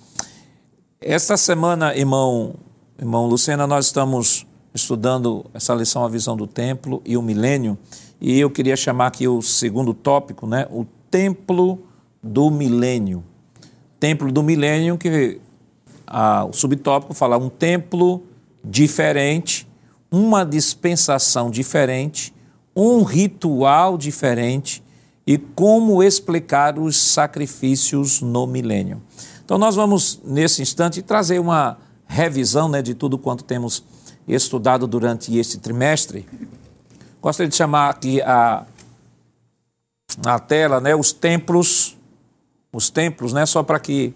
Esta 1.01 1.35
semana, 1.35 1.95
irmão, 1.95 2.55
irmão 2.97 3.27
Lucena, 3.27 3.67
nós 3.67 3.87
estamos 3.87 4.45
estudando 4.73 5.45
essa 5.53 5.73
lição 5.73 6.03
A 6.05 6.07
Visão 6.09 6.37
do 6.37 6.47
Templo 6.47 7.01
e 7.05 7.17
o 7.17 7.21
Milênio. 7.21 7.77
E 8.19 8.39
eu 8.39 8.49
queria 8.49 8.75
chamar 8.75 9.07
aqui 9.07 9.27
o 9.27 9.41
segundo 9.41 9.93
tópico, 9.93 10.47
né? 10.47 10.67
o 10.71 10.85
Templo 11.11 11.79
do 12.21 12.49
Milênio. 12.49 13.23
Templo 13.99 14.31
do 14.31 14.41
Milênio, 14.41 14.97
que 14.97 15.39
o 16.47 16.53
subtópico 16.53 17.13
fala 17.13 17.37
um 17.37 17.49
templo 17.49 18.23
diferente, 18.63 19.67
uma 20.11 20.43
dispensação 20.43 21.49
diferente, 21.49 22.33
um 22.75 23.03
ritual 23.03 23.97
diferente 23.97 24.83
e 25.25 25.37
como 25.37 26.03
explicar 26.03 26.77
os 26.77 26.97
sacrifícios 26.97 28.21
no 28.21 28.45
milênio. 28.45 29.01
Então, 29.43 29.57
nós 29.57 29.75
vamos, 29.75 30.19
nesse 30.23 30.61
instante, 30.61 31.01
trazer 31.01 31.39
uma 31.39 31.77
revisão 32.07 32.69
né, 32.69 32.81
de 32.81 32.93
tudo 32.93 33.17
quanto 33.17 33.43
temos 33.43 33.83
estudado 34.27 34.87
durante 34.87 35.35
este 35.37 35.57
trimestre 35.57 36.27
Gostaria 37.25 37.49
de 37.49 37.55
chamar 37.55 37.89
aqui 37.89 38.21
a, 38.21 38.63
a 40.27 40.37
tela 40.37 40.79
né, 40.79 40.95
os 40.95 41.11
templos, 41.11 41.97
os 42.71 42.91
templos, 42.91 43.33
né, 43.33 43.47
só 43.47 43.63
para 43.63 43.79
que 43.79 44.13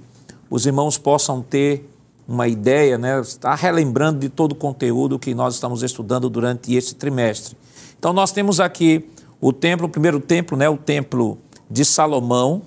os 0.48 0.68
irmãos 0.68 0.96
possam 0.96 1.42
ter 1.42 1.90
uma 2.28 2.48
ideia, 2.48 3.00
né, 3.00 3.20
estar 3.20 3.56
relembrando 3.56 4.20
de 4.20 4.30
todo 4.30 4.52
o 4.52 4.56
conteúdo 4.56 5.18
que 5.18 5.34
nós 5.34 5.56
estamos 5.56 5.82
estudando 5.82 6.30
durante 6.30 6.76
este 6.76 6.94
trimestre. 6.94 7.58
Então 7.98 8.14
nós 8.14 8.32
temos 8.32 8.60
aqui 8.60 9.10
o 9.42 9.52
templo, 9.52 9.88
o 9.88 9.90
primeiro 9.90 10.20
templo, 10.20 10.56
né, 10.56 10.70
o 10.70 10.78
templo 10.78 11.40
de 11.68 11.84
Salomão. 11.84 12.62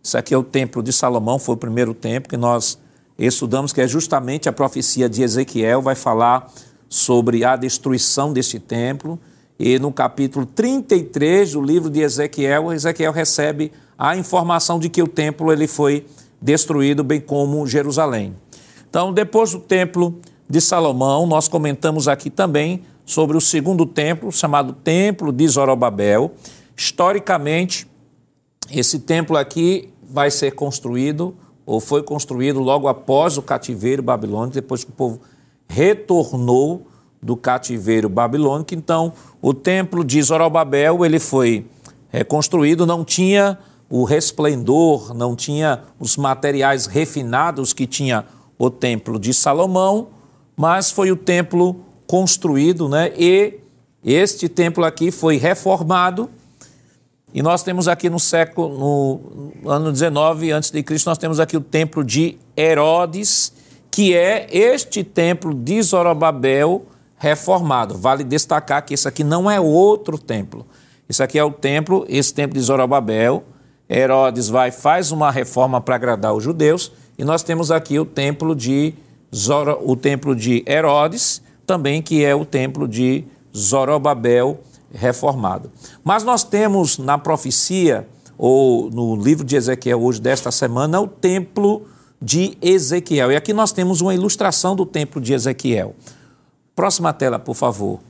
Isso 0.00 0.16
aqui 0.16 0.32
é 0.32 0.38
o 0.38 0.44
templo 0.44 0.80
de 0.80 0.92
Salomão, 0.92 1.40
foi 1.40 1.56
o 1.56 1.58
primeiro 1.58 1.92
templo 1.92 2.30
que 2.30 2.36
nós 2.36 2.78
estudamos, 3.18 3.72
que 3.72 3.80
é 3.80 3.88
justamente 3.88 4.48
a 4.48 4.52
profecia 4.52 5.08
de 5.08 5.24
Ezequiel, 5.24 5.82
vai 5.82 5.96
falar 5.96 6.48
sobre 6.88 7.44
a 7.44 7.56
destruição 7.56 8.32
deste 8.32 8.60
templo. 8.60 9.18
E 9.62 9.78
no 9.78 9.92
capítulo 9.92 10.46
33 10.46 11.52
do 11.52 11.60
livro 11.60 11.90
de 11.90 12.00
Ezequiel, 12.00 12.72
Ezequiel 12.72 13.12
recebe 13.12 13.70
a 13.98 14.16
informação 14.16 14.78
de 14.78 14.88
que 14.88 15.02
o 15.02 15.06
templo 15.06 15.52
ele 15.52 15.66
foi 15.66 16.06
destruído, 16.40 17.04
bem 17.04 17.20
como 17.20 17.66
Jerusalém. 17.66 18.34
Então, 18.88 19.12
depois 19.12 19.52
do 19.52 19.58
templo 19.58 20.18
de 20.48 20.62
Salomão, 20.62 21.26
nós 21.26 21.46
comentamos 21.46 22.08
aqui 22.08 22.30
também 22.30 22.84
sobre 23.04 23.36
o 23.36 23.40
segundo 23.40 23.84
templo, 23.84 24.32
chamado 24.32 24.72
Templo 24.72 25.30
de 25.30 25.46
Zorobabel. 25.46 26.32
Historicamente, 26.74 27.86
esse 28.72 29.00
templo 29.00 29.36
aqui 29.36 29.90
vai 30.02 30.30
ser 30.30 30.52
construído, 30.52 31.36
ou 31.66 31.80
foi 31.80 32.02
construído 32.02 32.60
logo 32.60 32.88
após 32.88 33.36
o 33.36 33.42
cativeiro 33.42 34.02
babilônico, 34.02 34.54
depois 34.54 34.84
que 34.84 34.90
o 34.90 34.94
povo 34.94 35.20
retornou 35.68 36.86
do 37.22 37.36
cativeiro 37.36 38.08
babilônico. 38.08 38.74
Então, 38.74 39.12
o 39.42 39.52
templo 39.52 40.04
de 40.04 40.22
Zorobabel 40.22 41.04
ele 41.04 41.18
foi 41.18 41.66
reconstruído, 42.08 42.86
não 42.86 43.04
tinha 43.04 43.58
o 43.88 44.04
resplendor, 44.04 45.14
não 45.14 45.34
tinha 45.34 45.82
os 45.98 46.16
materiais 46.16 46.86
refinados 46.86 47.72
que 47.72 47.86
tinha 47.86 48.24
o 48.58 48.70
templo 48.70 49.18
de 49.18 49.34
Salomão, 49.34 50.08
mas 50.56 50.90
foi 50.90 51.10
o 51.10 51.16
templo 51.16 51.80
construído, 52.06 52.88
né? 52.88 53.12
E 53.16 53.60
este 54.04 54.48
templo 54.48 54.84
aqui 54.84 55.10
foi 55.10 55.36
reformado, 55.36 56.30
E 57.32 57.42
nós 57.42 57.62
temos 57.62 57.86
aqui 57.86 58.10
no 58.10 58.18
século, 58.18 58.76
no 59.62 59.70
ano 59.70 59.92
19 59.92 60.50
antes 60.50 60.70
de 60.70 60.82
Cristo, 60.82 61.06
nós 61.06 61.18
temos 61.18 61.38
aqui 61.38 61.56
o 61.56 61.60
templo 61.60 62.02
de 62.02 62.36
Herodes, 62.56 63.52
que 63.88 64.16
é 64.16 64.48
este 64.50 65.04
templo 65.04 65.54
de 65.54 65.80
Zorobabel 65.80 66.86
reformado. 67.20 67.98
Vale 67.98 68.24
destacar 68.24 68.82
que 68.84 68.94
esse 68.94 69.06
aqui 69.06 69.22
não 69.22 69.48
é 69.48 69.60
outro 69.60 70.16
templo. 70.16 70.66
Isso 71.06 71.22
aqui 71.22 71.38
é 71.38 71.44
o 71.44 71.52
templo, 71.52 72.06
esse 72.08 72.32
templo 72.32 72.58
de 72.58 72.64
Zorobabel. 72.64 73.44
Herodes 73.88 74.48
vai 74.48 74.70
faz 74.70 75.12
uma 75.12 75.30
reforma 75.30 75.80
para 75.80 75.96
agradar 75.96 76.32
os 76.32 76.42
judeus 76.42 76.90
e 77.18 77.24
nós 77.24 77.42
temos 77.42 77.70
aqui 77.70 77.98
o 77.98 78.06
templo 78.06 78.56
de 78.56 78.94
Zoro, 79.34 79.78
o 79.84 79.94
templo 79.94 80.34
de 80.34 80.64
Herodes, 80.66 81.42
também 81.66 82.00
que 82.00 82.24
é 82.24 82.34
o 82.34 82.44
templo 82.44 82.88
de 82.88 83.24
Zorobabel 83.54 84.60
reformado. 84.92 85.70
Mas 86.02 86.24
nós 86.24 86.42
temos 86.42 86.96
na 86.96 87.18
profecia, 87.18 88.08
ou 88.38 88.88
no 88.90 89.14
livro 89.14 89.44
de 89.44 89.56
Ezequiel 89.56 90.02
hoje 90.02 90.20
desta 90.20 90.50
semana, 90.50 91.00
o 91.00 91.06
templo 91.06 91.86
de 92.22 92.56
Ezequiel. 92.62 93.30
E 93.32 93.36
aqui 93.36 93.52
nós 93.52 93.72
temos 93.72 94.00
uma 94.00 94.14
ilustração 94.14 94.74
do 94.74 94.86
templo 94.86 95.20
de 95.20 95.34
Ezequiel. 95.34 95.94
Próxima 96.80 97.12
tela, 97.12 97.38
por 97.38 97.54
favor. 97.54 98.00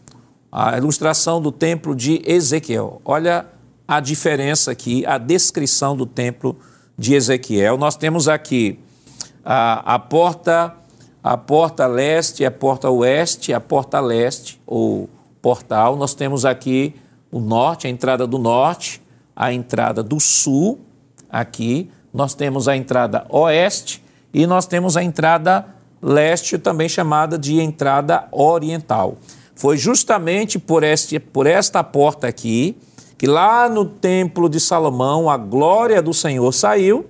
A 0.52 0.78
ilustração 0.78 1.42
do 1.42 1.50
templo 1.50 1.92
de 1.92 2.22
Ezequiel. 2.24 3.02
Olha 3.04 3.46
a 3.88 3.98
diferença 3.98 4.70
aqui, 4.70 5.04
a 5.04 5.18
descrição 5.18 5.96
do 5.96 6.06
templo 6.06 6.56
de 6.96 7.14
Ezequiel. 7.14 7.76
Nós 7.76 7.96
temos 7.96 8.28
aqui 8.28 8.78
a, 9.44 9.96
a 9.96 9.98
porta 9.98 10.72
a 11.20 11.36
porta 11.36 11.84
leste, 11.88 12.44
a 12.44 12.50
porta 12.52 12.88
oeste, 12.88 13.52
a 13.52 13.60
porta 13.60 13.98
leste, 13.98 14.60
ou 14.64 15.10
portal, 15.42 15.96
nós 15.96 16.14
temos 16.14 16.44
aqui 16.44 16.94
o 17.28 17.40
norte, 17.40 17.88
a 17.88 17.90
entrada 17.90 18.24
do 18.24 18.38
norte, 18.38 19.02
a 19.34 19.52
entrada 19.52 20.00
do 20.00 20.20
sul, 20.20 20.78
aqui, 21.28 21.90
nós 22.14 22.34
temos 22.34 22.68
a 22.68 22.76
entrada 22.76 23.26
oeste 23.30 24.00
e 24.32 24.46
nós 24.46 24.64
temos 24.64 24.96
a 24.96 25.02
entrada 25.02 25.66
leste, 26.02 26.58
também 26.58 26.88
chamada 26.88 27.38
de 27.38 27.60
entrada 27.60 28.26
oriental. 28.32 29.16
Foi 29.54 29.76
justamente 29.76 30.58
por, 30.58 30.82
este, 30.82 31.18
por 31.18 31.46
esta 31.46 31.84
porta 31.84 32.26
aqui 32.26 32.76
que 33.18 33.26
lá 33.26 33.68
no 33.68 33.84
templo 33.84 34.48
de 34.48 34.58
Salomão 34.58 35.28
a 35.28 35.36
glória 35.36 36.00
do 36.00 36.14
Senhor 36.14 36.50
saiu, 36.52 37.04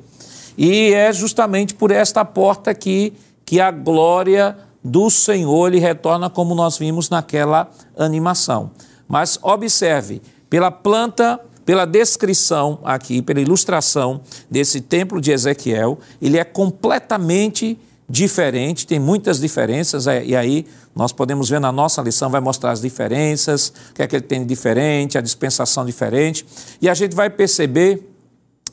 e 0.59 0.93
é 0.93 1.13
justamente 1.13 1.73
por 1.73 1.93
esta 1.93 2.25
porta 2.25 2.73
aqui 2.73 3.13
que 3.45 3.61
a 3.61 3.71
glória 3.71 4.57
do 4.83 5.09
Senhor 5.09 5.69
ele 5.69 5.79
retorna 5.79 6.29
como 6.29 6.55
nós 6.55 6.77
vimos 6.77 7.09
naquela 7.11 7.71
animação. 7.97 8.73
Mas 9.07 9.39
observe, 9.41 10.21
pela 10.49 10.73
planta, 10.73 11.41
pela 11.65 11.85
descrição 11.85 12.81
aqui, 12.83 13.23
pela 13.23 13.41
ilustração 13.41 14.21
desse 14.51 14.81
templo 14.81 15.21
de 15.21 15.31
Ezequiel, 15.31 15.99
ele 16.21 16.39
é 16.39 16.45
completamente 16.45 17.79
diferente, 18.11 18.87
tem 18.87 18.99
muitas 18.99 19.39
diferenças, 19.39 20.09
é, 20.09 20.25
e 20.25 20.35
aí 20.35 20.67
nós 20.97 21.13
podemos 21.13 21.49
ver 21.49 21.61
na 21.61 21.71
nossa 21.71 22.03
lição, 22.03 22.29
vai 22.29 22.41
mostrar 22.41 22.73
as 22.73 22.81
diferenças, 22.81 23.73
o 23.91 23.95
que 23.95 24.03
é 24.03 24.07
que 24.09 24.17
ele 24.17 24.25
tem 24.25 24.41
de 24.41 24.47
diferente, 24.47 25.17
a 25.17 25.21
dispensação 25.21 25.87
diferente, 25.87 26.45
e 26.83 26.89
a 26.89 26.95
gente 26.95 27.15
vai 27.15 27.31
perceber 27.31 28.11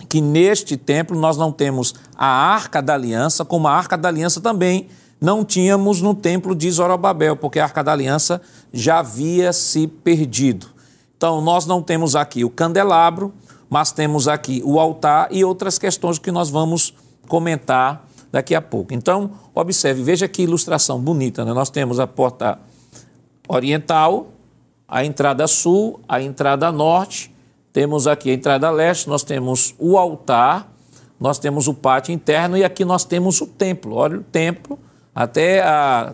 que 0.09 0.19
neste 0.19 0.75
templo 0.75 1.19
nós 1.19 1.37
não 1.37 1.51
temos 1.51 1.93
a 2.17 2.25
arca 2.25 2.81
da 2.81 2.95
aliança, 2.95 3.45
como 3.45 3.67
a 3.67 3.71
arca 3.71 3.95
da 3.95 4.09
aliança 4.09 4.41
também 4.41 4.87
não 5.19 5.43
tínhamos 5.43 6.01
no 6.01 6.13
templo 6.13 6.55
de 6.55 6.69
Zorobabel, 6.71 7.35
porque 7.35 7.59
a 7.59 7.63
Arca 7.63 7.83
da 7.83 7.91
Aliança 7.91 8.39
já 8.71 8.99
havia 8.99 9.51
se 9.51 9.87
perdido. 9.87 10.67
Então, 11.15 11.41
nós 11.41 11.65
não 11.65 11.81
temos 11.81 12.15
aqui 12.15 12.43
o 12.43 12.49
candelabro, 12.49 13.33
mas 13.67 13.91
temos 13.91 14.27
aqui 14.27 14.61
o 14.63 14.79
altar 14.79 15.29
e 15.31 15.43
outras 15.43 15.79
questões 15.79 16.19
que 16.19 16.31
nós 16.31 16.51
vamos 16.51 16.93
comentar 17.27 18.06
daqui 18.37 18.53
a 18.53 18.61
pouco. 18.61 18.93
Então, 18.93 19.31
observe, 19.53 20.03
veja 20.03 20.27
que 20.27 20.43
ilustração 20.43 20.99
bonita. 20.99 21.43
Né? 21.43 21.53
Nós 21.53 21.71
temos 21.71 21.99
a 21.99 22.05
porta 22.05 22.59
oriental, 23.47 24.27
a 24.87 25.03
entrada 25.03 25.47
sul, 25.47 25.99
a 26.07 26.21
entrada 26.21 26.71
norte, 26.71 27.33
temos 27.73 28.05
aqui 28.05 28.29
a 28.29 28.33
entrada 28.33 28.69
leste, 28.69 29.09
nós 29.09 29.23
temos 29.23 29.73
o 29.79 29.97
altar, 29.97 30.71
nós 31.19 31.39
temos 31.39 31.67
o 31.67 31.73
pátio 31.73 32.13
interno 32.13 32.55
e 32.55 32.63
aqui 32.63 32.85
nós 32.85 33.03
temos 33.03 33.41
o 33.41 33.47
templo. 33.47 33.95
Olha 33.95 34.19
o 34.19 34.23
templo 34.23 34.77
até 35.15 35.61
a, 35.61 36.13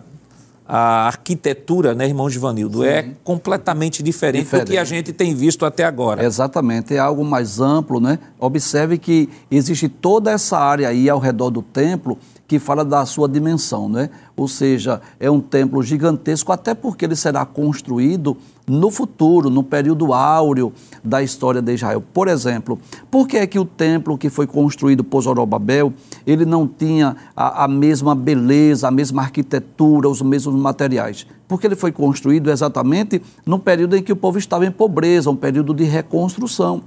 a 0.66 1.06
arquitetura, 1.06 1.94
né, 1.94 2.06
irmão 2.06 2.28
Givanildo, 2.28 2.82
é 2.82 3.02
Sim. 3.02 3.08
é 3.10 3.12
completamente 3.22 4.02
diferente, 4.02 4.44
diferente, 4.44 4.66
do 4.66 4.70
que 4.72 4.78
a 4.78 4.84
gente 4.84 5.12
tem 5.12 5.34
visto 5.34 5.66
até 5.66 5.84
agora. 5.84 6.24
Exatamente, 6.24 6.94
é 6.94 6.98
algo 6.98 7.24
mais 7.24 7.60
amplo, 7.60 8.00
né? 8.00 8.18
Observe 8.38 8.96
que 8.96 9.28
existe 9.50 9.88
toda 9.88 10.30
essa 10.30 10.58
área 10.58 10.88
aí 10.88 11.08
ao 11.10 11.18
redor 11.18 11.50
do 11.50 11.60
templo 11.60 12.18
que 12.46 12.58
fala 12.58 12.84
da 12.84 13.04
sua 13.06 13.28
dimensão, 13.28 13.88
né? 13.88 14.10
Ou 14.36 14.48
seja, 14.48 15.00
é 15.18 15.30
um 15.30 15.40
templo 15.40 15.82
gigantesco, 15.82 16.52
até 16.52 16.74
porque 16.74 17.04
ele 17.04 17.16
será 17.16 17.44
construído 17.44 18.36
no 18.66 18.90
futuro, 18.90 19.50
no 19.50 19.62
período 19.62 20.12
áureo 20.12 20.72
da 21.02 21.22
história 21.22 21.60
de 21.60 21.74
Israel. 21.74 22.02
Por 22.12 22.28
exemplo, 22.28 22.78
por 23.10 23.26
que 23.28 23.36
é 23.38 23.46
que 23.46 23.58
o 23.58 23.64
templo 23.64 24.16
que 24.16 24.30
foi 24.30 24.46
construído 24.46 25.04
por 25.04 25.22
Zorobabel, 25.22 25.92
ele 26.26 26.44
não 26.44 26.66
tinha 26.66 27.16
a, 27.36 27.64
a 27.64 27.68
mesma 27.68 28.14
beleza, 28.14 28.88
a 28.88 28.90
mesma 28.90 29.22
arquitetura, 29.22 30.08
os 30.08 30.22
mesmos 30.22 30.54
materiais? 30.54 31.26
Porque 31.46 31.66
ele 31.66 31.76
foi 31.76 31.92
construído 31.92 32.50
exatamente 32.50 33.20
no 33.44 33.58
período 33.58 33.96
em 33.96 34.02
que 34.02 34.12
o 34.12 34.16
povo 34.16 34.38
estava 34.38 34.66
em 34.66 34.70
pobreza, 34.70 35.30
um 35.30 35.36
período 35.36 35.74
de 35.74 35.84
reconstrução. 35.84 36.82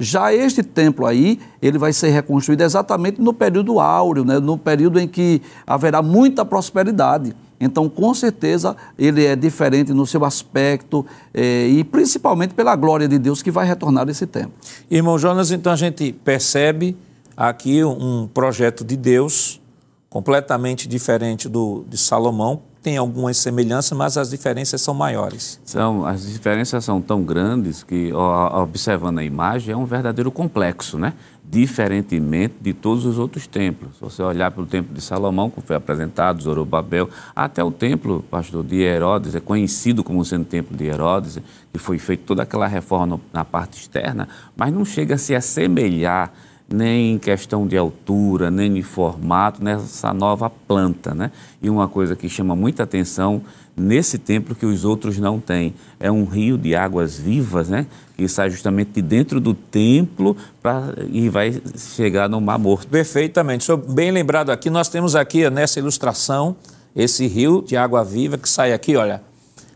Já 0.00 0.32
este 0.32 0.62
templo 0.62 1.04
aí, 1.04 1.38
ele 1.60 1.76
vai 1.76 1.92
ser 1.92 2.08
reconstruído 2.08 2.62
exatamente 2.62 3.20
no 3.20 3.34
período 3.34 3.78
áureo, 3.78 4.24
né? 4.24 4.40
no 4.40 4.56
período 4.56 4.98
em 4.98 5.06
que 5.06 5.42
haverá 5.66 6.00
muita 6.00 6.42
prosperidade. 6.42 7.36
Então, 7.60 7.86
com 7.90 8.14
certeza, 8.14 8.74
ele 8.98 9.26
é 9.26 9.36
diferente 9.36 9.92
no 9.92 10.06
seu 10.06 10.24
aspecto 10.24 11.04
eh, 11.34 11.68
e 11.68 11.84
principalmente 11.84 12.54
pela 12.54 12.74
glória 12.74 13.06
de 13.06 13.18
Deus 13.18 13.42
que 13.42 13.50
vai 13.50 13.66
retornar 13.66 14.08
esse 14.08 14.26
templo. 14.26 14.52
Irmão 14.90 15.18
Jonas, 15.18 15.50
então 15.50 15.70
a 15.70 15.76
gente 15.76 16.10
percebe 16.24 16.96
aqui 17.40 17.82
um 17.82 18.28
projeto 18.28 18.84
de 18.84 18.98
Deus 18.98 19.62
completamente 20.10 20.86
diferente 20.86 21.48
do 21.48 21.86
de 21.88 21.96
Salomão, 21.96 22.62
tem 22.82 22.96
algumas 22.96 23.36
semelhanças, 23.38 23.96
mas 23.96 24.16
as 24.16 24.30
diferenças 24.30 24.80
são 24.80 24.92
maiores. 24.94 25.60
São, 25.64 26.04
as 26.04 26.26
diferenças 26.26 26.84
são 26.84 27.00
tão 27.00 27.22
grandes 27.22 27.82
que, 27.82 28.10
observando 28.12 29.18
a 29.18 29.24
imagem, 29.24 29.72
é 29.72 29.76
um 29.76 29.84
verdadeiro 29.84 30.30
complexo, 30.30 30.98
né? 30.98 31.12
Diferentemente 31.44 32.54
de 32.60 32.72
todos 32.72 33.04
os 33.04 33.18
outros 33.18 33.46
templos. 33.46 33.96
Se 33.96 34.00
você 34.00 34.22
olhar 34.22 34.50
para 34.50 34.62
o 34.62 34.66
templo 34.66 34.94
de 34.94 35.00
Salomão, 35.00 35.50
que 35.50 35.60
foi 35.60 35.76
apresentado, 35.76 36.42
Zorobabel, 36.42 37.08
até 37.36 37.62
o 37.62 37.70
templo, 37.70 38.24
pastor, 38.30 38.64
de 38.64 38.80
Herodes, 38.80 39.34
é 39.34 39.40
conhecido 39.40 40.02
como 40.02 40.24
sendo 40.24 40.42
o 40.42 40.46
templo 40.46 40.76
de 40.76 40.84
Herodes, 40.84 41.38
que 41.72 41.78
foi 41.78 41.98
feita 41.98 42.24
toda 42.26 42.42
aquela 42.42 42.66
reforma 42.66 43.20
na 43.32 43.44
parte 43.44 43.78
externa, 43.78 44.26
mas 44.56 44.72
não 44.72 44.84
chega 44.84 45.16
a 45.16 45.18
se 45.18 45.34
assemelhar 45.34 46.32
nem 46.72 47.14
em 47.14 47.18
questão 47.18 47.66
de 47.66 47.76
altura, 47.76 48.50
nem 48.50 48.72
de 48.72 48.82
formato, 48.82 49.62
nessa 49.62 50.14
nova 50.14 50.48
planta. 50.48 51.12
Né? 51.12 51.32
E 51.60 51.68
uma 51.68 51.88
coisa 51.88 52.14
que 52.14 52.28
chama 52.28 52.54
muita 52.54 52.84
atenção 52.84 53.42
nesse 53.76 54.18
templo 54.18 54.54
que 54.54 54.64
os 54.64 54.84
outros 54.84 55.18
não 55.18 55.40
têm 55.40 55.74
é 55.98 56.10
um 56.12 56.24
rio 56.24 56.56
de 56.56 56.74
águas 56.76 57.18
vivas, 57.18 57.68
né? 57.68 57.86
que 58.16 58.28
sai 58.28 58.50
justamente 58.50 58.92
de 58.92 59.02
dentro 59.02 59.40
do 59.40 59.52
templo 59.52 60.36
pra, 60.62 60.94
e 61.10 61.28
vai 61.28 61.60
chegar 61.76 62.28
no 62.28 62.40
Mar 62.40 62.58
Morto. 62.58 62.86
Perfeitamente. 62.86 63.64
Sou 63.64 63.76
bem 63.76 64.12
lembrado 64.12 64.50
aqui, 64.50 64.70
nós 64.70 64.88
temos 64.88 65.16
aqui 65.16 65.48
nessa 65.50 65.80
ilustração 65.80 66.54
esse 66.94 67.26
rio 67.26 67.62
de 67.66 67.76
água 67.76 68.04
viva 68.04 68.36
que 68.36 68.48
sai 68.48 68.72
aqui, 68.72 68.96
olha, 68.96 69.22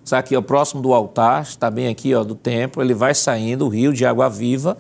sai 0.05 0.21
aqui 0.21 0.37
ó, 0.37 0.43
próximo 0.43 0.83
do 0.83 0.93
altar, 0.93 1.43
está 1.43 1.71
bem 1.71 1.89
aqui 1.89 2.15
ó, 2.15 2.23
do 2.23 2.35
templo, 2.35 2.83
ele 2.83 2.95
vai 2.95 3.15
saindo, 3.15 3.67
o 3.67 3.69
rio 3.69 3.93
de 3.93 4.05
água 4.05 4.29
viva, 4.29 4.77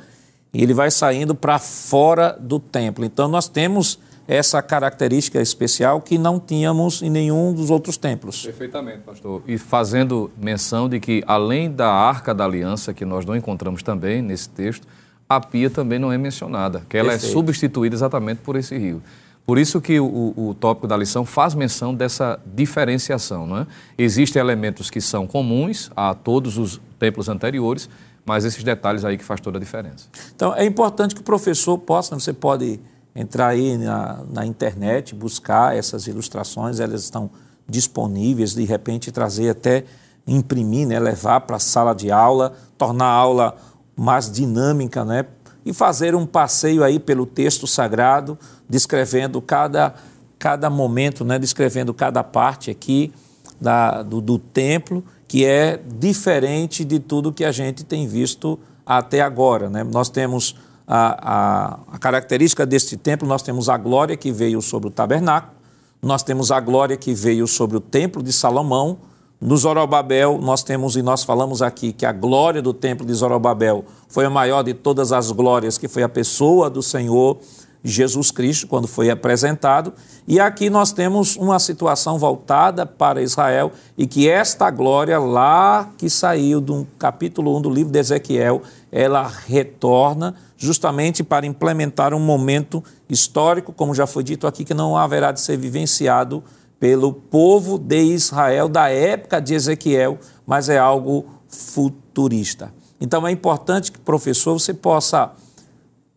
e 0.54 0.62
ele 0.62 0.72
vai 0.72 0.90
saindo 0.90 1.34
para 1.34 1.58
fora 1.58 2.36
do 2.40 2.60
templo. 2.60 3.04
Então 3.04 3.26
nós 3.26 3.48
temos 3.48 3.98
essa 4.26 4.62
característica 4.62 5.42
especial 5.42 6.00
que 6.00 6.16
não 6.16 6.40
tínhamos 6.40 7.02
em 7.02 7.10
nenhum 7.10 7.52
dos 7.52 7.68
outros 7.68 7.96
templos. 7.96 8.42
Perfeitamente, 8.42 9.00
pastor. 9.00 9.42
E 9.46 9.58
fazendo 9.58 10.30
menção 10.40 10.88
de 10.88 10.98
que 10.98 11.22
além 11.26 11.70
da 11.70 11.90
Arca 11.92 12.34
da 12.34 12.44
Aliança, 12.44 12.94
que 12.94 13.04
nós 13.04 13.26
não 13.26 13.36
encontramos 13.36 13.82
também 13.82 14.22
nesse 14.22 14.48
texto, 14.48 14.86
a 15.28 15.40
pia 15.40 15.68
também 15.68 15.98
não 15.98 16.12
é 16.12 16.16
mencionada, 16.16 16.82
que 16.88 16.96
ela 16.96 17.08
é 17.08 17.10
Perfeito. 17.12 17.30
é 17.30 17.34
substituída 17.34 17.96
exatamente 17.96 18.38
por 18.38 18.56
esse 18.56 18.78
rio. 18.78 19.02
Por 19.46 19.58
isso 19.58 19.78
que 19.78 20.00
o, 20.00 20.32
o, 20.34 20.56
tópico 20.58 20.86
da 20.86 20.96
lição 20.96 21.26
faz 21.26 21.54
menção 21.54 21.94
dessa 21.94 22.40
diferenciação. 22.46 23.46
Não 23.46 23.58
é? 23.58 23.66
Existem 23.98 24.40
elementos 24.40 24.90
que 24.90 25.02
são 25.02 25.26
comuns 25.26 25.90
a 25.94 26.14
todos 26.14 26.56
os 26.56 26.80
templos 26.98 27.28
anteriores, 27.28 27.90
mas 28.24 28.44
esses 28.44 28.62
detalhes 28.62 29.04
aí 29.04 29.18
que 29.18 29.24
faz 29.24 29.40
toda 29.40 29.58
a 29.58 29.60
diferença. 29.60 30.06
Então, 30.34 30.54
é 30.54 30.64
importante 30.64 31.14
que 31.14 31.20
o 31.20 31.24
professor 31.24 31.76
possa, 31.78 32.18
você 32.18 32.32
pode 32.32 32.80
entrar 33.14 33.48
aí 33.48 33.76
na, 33.76 34.24
na 34.30 34.46
internet, 34.46 35.14
buscar 35.14 35.76
essas 35.76 36.06
ilustrações, 36.06 36.80
elas 36.80 37.04
estão 37.04 37.30
disponíveis, 37.68 38.54
de 38.54 38.64
repente 38.64 39.12
trazer 39.12 39.50
até, 39.50 39.84
imprimir, 40.26 40.86
né, 40.86 40.98
levar 40.98 41.40
para 41.42 41.56
a 41.56 41.60
sala 41.60 41.94
de 41.94 42.10
aula, 42.10 42.54
tornar 42.78 43.06
a 43.06 43.12
aula 43.12 43.56
mais 43.96 44.30
dinâmica, 44.30 45.04
né? 45.04 45.26
E 45.64 45.72
fazer 45.72 46.14
um 46.14 46.26
passeio 46.26 46.82
aí 46.82 46.98
pelo 46.98 47.24
texto 47.24 47.66
sagrado, 47.66 48.38
descrevendo 48.68 49.40
cada, 49.40 49.94
cada 50.38 50.68
momento, 50.68 51.24
né? 51.24 51.38
Descrevendo 51.38 51.94
cada 51.94 52.22
parte 52.22 52.70
aqui 52.70 53.12
da, 53.60 54.02
do, 54.02 54.20
do 54.20 54.38
templo, 54.38 55.04
que 55.34 55.44
é 55.44 55.80
diferente 55.98 56.84
de 56.84 57.00
tudo 57.00 57.32
que 57.32 57.44
a 57.44 57.50
gente 57.50 57.82
tem 57.82 58.06
visto 58.06 58.56
até 58.86 59.20
agora, 59.20 59.68
né? 59.68 59.82
Nós 59.82 60.08
temos 60.08 60.54
a, 60.86 61.32
a, 61.32 61.78
a 61.94 61.98
característica 61.98 62.64
deste 62.64 62.96
templo, 62.96 63.26
nós 63.26 63.42
temos 63.42 63.68
a 63.68 63.76
glória 63.76 64.16
que 64.16 64.30
veio 64.30 64.62
sobre 64.62 64.86
o 64.86 64.92
tabernáculo, 64.92 65.52
nós 66.00 66.22
temos 66.22 66.52
a 66.52 66.60
glória 66.60 66.96
que 66.96 67.12
veio 67.12 67.48
sobre 67.48 67.76
o 67.76 67.80
templo 67.80 68.22
de 68.22 68.32
Salomão, 68.32 68.98
no 69.40 69.56
Zorobabel, 69.56 70.38
nós 70.40 70.62
temos, 70.62 70.94
e 70.94 71.02
nós 71.02 71.24
falamos 71.24 71.62
aqui, 71.62 71.92
que 71.92 72.06
a 72.06 72.12
glória 72.12 72.62
do 72.62 72.72
templo 72.72 73.04
de 73.04 73.12
Zorobabel 73.12 73.84
foi 74.08 74.24
a 74.24 74.30
maior 74.30 74.62
de 74.62 74.72
todas 74.72 75.10
as 75.10 75.32
glórias, 75.32 75.76
que 75.76 75.88
foi 75.88 76.04
a 76.04 76.08
pessoa 76.08 76.70
do 76.70 76.80
Senhor 76.80 77.38
Jesus 77.84 78.30
Cristo, 78.30 78.66
quando 78.66 78.88
foi 78.88 79.10
apresentado. 79.10 79.92
E 80.26 80.40
aqui 80.40 80.70
nós 80.70 80.90
temos 80.90 81.36
uma 81.36 81.58
situação 81.58 82.18
voltada 82.18 82.86
para 82.86 83.20
Israel, 83.22 83.70
e 83.96 84.06
que 84.06 84.26
esta 84.26 84.70
glória, 84.70 85.18
lá 85.18 85.90
que 85.98 86.08
saiu 86.08 86.62
do 86.62 86.86
capítulo 86.98 87.54
1 87.58 87.60
do 87.60 87.70
livro 87.70 87.92
de 87.92 87.98
Ezequiel, 87.98 88.62
ela 88.90 89.30
retorna 89.46 90.34
justamente 90.56 91.22
para 91.22 91.44
implementar 91.44 92.14
um 92.14 92.20
momento 92.20 92.82
histórico, 93.06 93.70
como 93.70 93.94
já 93.94 94.06
foi 94.06 94.24
dito 94.24 94.46
aqui, 94.46 94.64
que 94.64 94.72
não 94.72 94.96
haverá 94.96 95.30
de 95.30 95.42
ser 95.42 95.58
vivenciado 95.58 96.42
pelo 96.80 97.12
povo 97.12 97.78
de 97.78 98.02
Israel 98.02 98.68
da 98.68 98.88
época 98.88 99.40
de 99.40 99.54
Ezequiel, 99.54 100.18
mas 100.46 100.70
é 100.70 100.78
algo 100.78 101.26
futurista. 101.48 102.72
Então 103.00 103.26
é 103.26 103.30
importante 103.30 103.92
que, 103.92 103.98
professor, 103.98 104.58
você 104.58 104.72
possa 104.72 105.32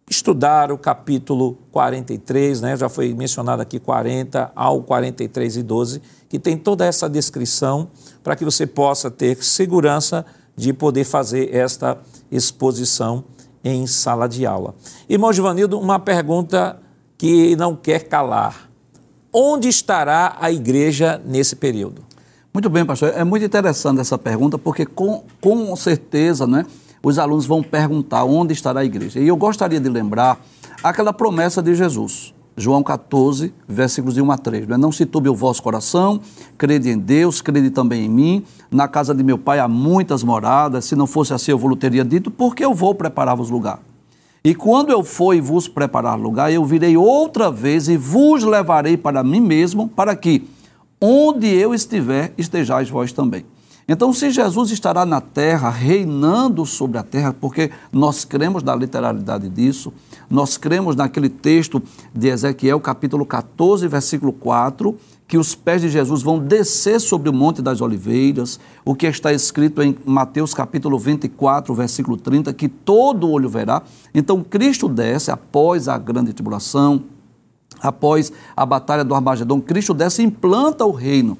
estudar 0.10 0.72
o 0.72 0.78
capítulo 0.78 1.58
43, 1.72 2.62
né? 2.62 2.78
já 2.78 2.88
foi 2.88 3.14
mencionado 3.14 3.62
aqui 3.62 3.80
40 3.80 4.52
ao 4.56 4.82
43 4.84 5.58
e 5.58 5.64
12, 5.64 6.02
que 6.30 6.40
tem 6.40 6.58
toda 6.58 6.86
essa 6.86 7.10
descrição 7.10 7.90
para 8.24 8.36
que 8.36 8.46
você 8.46 8.66
possa 8.66 9.12
ter 9.12 9.44
segurança 9.44 10.26
de 10.56 10.74
poder 10.74 11.04
fazer 11.04 11.54
esta 11.54 11.98
exposição 12.32 13.26
em 13.64 13.86
sala 13.86 14.28
de 14.28 14.46
aula. 14.46 14.74
Irmão 15.10 15.32
Givanildo, 15.34 15.80
uma 15.80 16.00
pergunta 16.00 16.80
que 17.18 17.56
não 17.56 17.76
quer 17.76 18.08
calar 18.08 18.68
onde 19.40 19.68
estará 19.68 20.36
a 20.40 20.52
igreja 20.52 21.22
nesse 21.24 21.56
período? 21.56 22.02
Muito 22.52 22.70
bem, 22.72 22.84
pastor. 22.84 23.14
É 23.16 23.24
muito 23.24 23.46
interessante 23.46 24.02
essa 24.02 24.18
pergunta, 24.18 24.58
porque 24.58 24.84
com, 24.84 25.24
com 25.40 25.76
certeza 25.76 26.48
né, 26.48 26.66
os 27.04 27.20
alunos 27.20 27.46
vão 27.46 27.62
perguntar 27.64 28.24
onde 28.24 28.54
estará 28.54 28.82
a 28.82 28.86
igreja. 28.86 29.20
E 29.20 29.28
eu 29.28 29.36
gostaria 29.36 29.80
de 29.80 29.90
lembrar 29.90 30.40
aquela 30.84 31.14
promessa 31.14 31.62
de 31.62 31.76
Jesus. 31.76 32.34
João 32.60 32.82
14, 32.82 33.54
versículos 33.68 34.16
de 34.16 34.22
1 34.22 34.32
a 34.32 34.38
3. 34.38 34.68
Né? 34.68 34.78
Não 34.78 34.92
se 34.92 35.06
turbe 35.06 35.30
o 35.30 35.36
vosso 35.36 35.62
coração, 35.62 36.20
crede 36.58 36.90
em 36.90 36.98
Deus, 36.98 37.40
crede 37.40 37.70
também 37.70 38.06
em 38.06 38.10
mim. 38.10 38.44
Na 38.72 38.88
casa 38.88 39.14
de 39.14 39.24
meu 39.24 39.38
pai 39.38 39.60
há 39.60 39.68
muitas 39.68 40.24
moradas, 40.24 40.86
se 40.86 40.96
não 40.96 41.06
fosse 41.06 41.34
assim 41.34 41.52
eu 41.52 41.58
vos 41.58 41.78
teria 41.78 42.04
dito, 42.04 42.32
porque 42.32 42.66
eu 42.66 42.74
vou 42.74 42.96
preparar-vos 42.96 43.52
lugar. 43.52 43.80
E 44.44 44.56
quando 44.56 44.92
eu 44.92 45.04
for 45.04 45.36
e 45.36 45.42
vos 45.42 45.68
preparar 45.68 46.18
lugar, 46.18 46.52
eu 46.52 46.66
virei 46.66 46.98
outra 46.98 47.52
vez 47.52 47.88
e 47.88 47.96
vos 47.96 48.44
levarei 48.44 48.98
para 48.98 49.24
mim 49.24 49.42
mesmo, 49.42 49.88
para 49.90 50.16
que, 50.16 50.48
onde 51.00 51.48
eu 51.48 51.76
estiver, 51.76 52.34
estejais 52.38 52.90
vós 52.90 53.12
também. 53.12 53.46
Então, 53.90 54.12
se 54.12 54.30
Jesus 54.32 54.70
estará 54.70 55.06
na 55.06 55.22
terra, 55.22 55.70
reinando 55.70 56.66
sobre 56.66 56.98
a 56.98 57.04
terra, 57.04 57.34
porque 57.34 57.72
nós 57.90 58.26
cremos 58.26 58.62
na 58.62 58.76
literalidade 58.76 59.48
disso, 59.48 59.94
nós 60.30 60.58
cremos 60.58 60.94
naquele 60.94 61.30
texto 61.30 61.82
de 62.14 62.28
Ezequiel, 62.28 62.82
capítulo 62.82 63.26
14, 63.26 63.88
versículo 63.88 64.34
4, 64.34 64.94
que 65.26 65.38
os 65.38 65.56
pés 65.56 65.82
de 65.82 65.90
Jesus 65.90 66.22
vão 66.22 66.38
descer 66.38 67.00
sobre 67.00 67.30
o 67.30 67.34
Monte 67.34 67.62
das 67.62 67.80
Oliveiras, 67.80 68.60
o 68.84 68.94
que 68.94 69.08
está 69.08 69.32
escrito 69.32 69.82
em 69.82 69.98
Mateus 70.06 70.54
capítulo 70.54 71.00
24, 71.00 71.74
versículo 71.74 72.18
30, 72.18 72.54
que 72.54 72.68
todo 72.68 73.30
olho 73.30 73.48
verá. 73.48 73.82
Então 74.14 74.44
Cristo 74.44 74.90
desce 74.90 75.32
após 75.32 75.88
a 75.88 75.98
grande 75.98 76.34
tribulação, 76.34 77.04
após 77.80 78.34
a 78.56 78.66
batalha 78.66 79.06
do 79.06 79.16
Armagedon, 79.16 79.62
Cristo 79.62 79.94
desce 79.94 80.22
e 80.22 80.26
implanta 80.26 80.86
o 80.86 80.92
reino. 80.92 81.38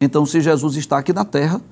Então, 0.00 0.26
se 0.26 0.40
Jesus 0.40 0.74
está 0.76 0.98
aqui 0.98 1.12
na 1.12 1.24
terra, 1.24 1.62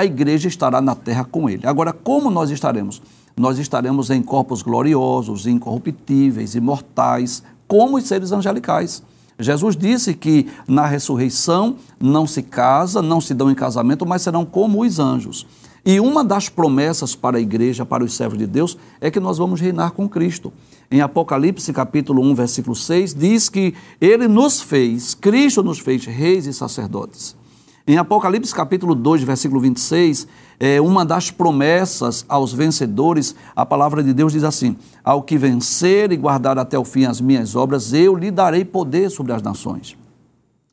a 0.00 0.04
igreja 0.04 0.48
estará 0.48 0.80
na 0.80 0.94
terra 0.94 1.24
com 1.24 1.48
ele. 1.48 1.66
Agora, 1.66 1.92
como 1.92 2.30
nós 2.30 2.48
estaremos? 2.50 3.02
Nós 3.36 3.58
estaremos 3.58 4.08
em 4.08 4.22
corpos 4.22 4.62
gloriosos, 4.62 5.46
incorruptíveis, 5.46 6.54
imortais, 6.54 7.42
como 7.68 7.98
os 7.98 8.04
seres 8.04 8.32
angelicais. 8.32 9.02
Jesus 9.38 9.76
disse 9.76 10.14
que 10.14 10.48
na 10.66 10.86
ressurreição 10.86 11.76
não 12.00 12.26
se 12.26 12.42
casa, 12.42 13.02
não 13.02 13.20
se 13.20 13.34
dão 13.34 13.50
em 13.50 13.54
casamento, 13.54 14.06
mas 14.06 14.22
serão 14.22 14.46
como 14.46 14.82
os 14.82 14.98
anjos. 14.98 15.46
E 15.84 16.00
uma 16.00 16.24
das 16.24 16.48
promessas 16.48 17.14
para 17.14 17.36
a 17.36 17.40
igreja, 17.40 17.84
para 17.84 18.02
os 18.02 18.14
servos 18.14 18.38
de 18.38 18.46
Deus, 18.46 18.78
é 19.02 19.10
que 19.10 19.20
nós 19.20 19.36
vamos 19.36 19.60
reinar 19.60 19.90
com 19.90 20.08
Cristo. 20.08 20.50
Em 20.90 21.02
Apocalipse, 21.02 21.70
capítulo 21.74 22.22
1, 22.22 22.34
versículo 22.34 22.74
6, 22.74 23.12
diz 23.12 23.50
que 23.50 23.74
ele 24.00 24.26
nos 24.26 24.62
fez, 24.62 25.14
Cristo 25.14 25.62
nos 25.62 25.78
fez 25.78 26.06
reis 26.06 26.46
e 26.46 26.54
sacerdotes. 26.54 27.38
Em 27.90 27.96
Apocalipse 27.96 28.54
capítulo 28.54 28.94
2, 28.94 29.24
versículo 29.24 29.60
26, 29.60 30.28
é 30.60 30.80
uma 30.80 31.04
das 31.04 31.32
promessas 31.32 32.24
aos 32.28 32.52
vencedores, 32.52 33.34
a 33.56 33.66
palavra 33.66 34.00
de 34.00 34.12
Deus 34.14 34.32
diz 34.32 34.44
assim: 34.44 34.76
Ao 35.02 35.20
que 35.24 35.36
vencer 35.36 36.12
e 36.12 36.16
guardar 36.16 36.56
até 36.56 36.78
o 36.78 36.84
fim 36.84 37.04
as 37.04 37.20
minhas 37.20 37.56
obras, 37.56 37.92
eu 37.92 38.14
lhe 38.14 38.30
darei 38.30 38.64
poder 38.64 39.10
sobre 39.10 39.32
as 39.32 39.42
nações. 39.42 39.96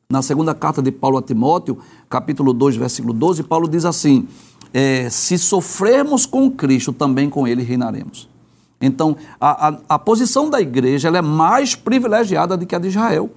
Na 0.08 0.22
segunda 0.22 0.54
carta 0.54 0.80
de 0.80 0.92
Paulo 0.92 1.18
a 1.18 1.22
Timóteo, 1.22 1.78
capítulo 2.08 2.52
2, 2.52 2.76
versículo 2.76 3.12
12, 3.12 3.42
Paulo 3.42 3.68
diz 3.68 3.84
assim: 3.84 4.28
é, 4.72 5.10
Se 5.10 5.36
sofrermos 5.38 6.24
com 6.24 6.48
Cristo, 6.48 6.92
também 6.92 7.28
com 7.28 7.48
ele 7.48 7.64
reinaremos. 7.64 8.28
Então, 8.80 9.16
a, 9.40 9.70
a, 9.70 9.78
a 9.88 9.98
posição 9.98 10.48
da 10.48 10.60
igreja 10.60 11.08
é 11.08 11.20
mais 11.20 11.74
privilegiada 11.74 12.56
do 12.56 12.64
que 12.64 12.76
a 12.76 12.78
de 12.78 12.86
Israel 12.86 13.28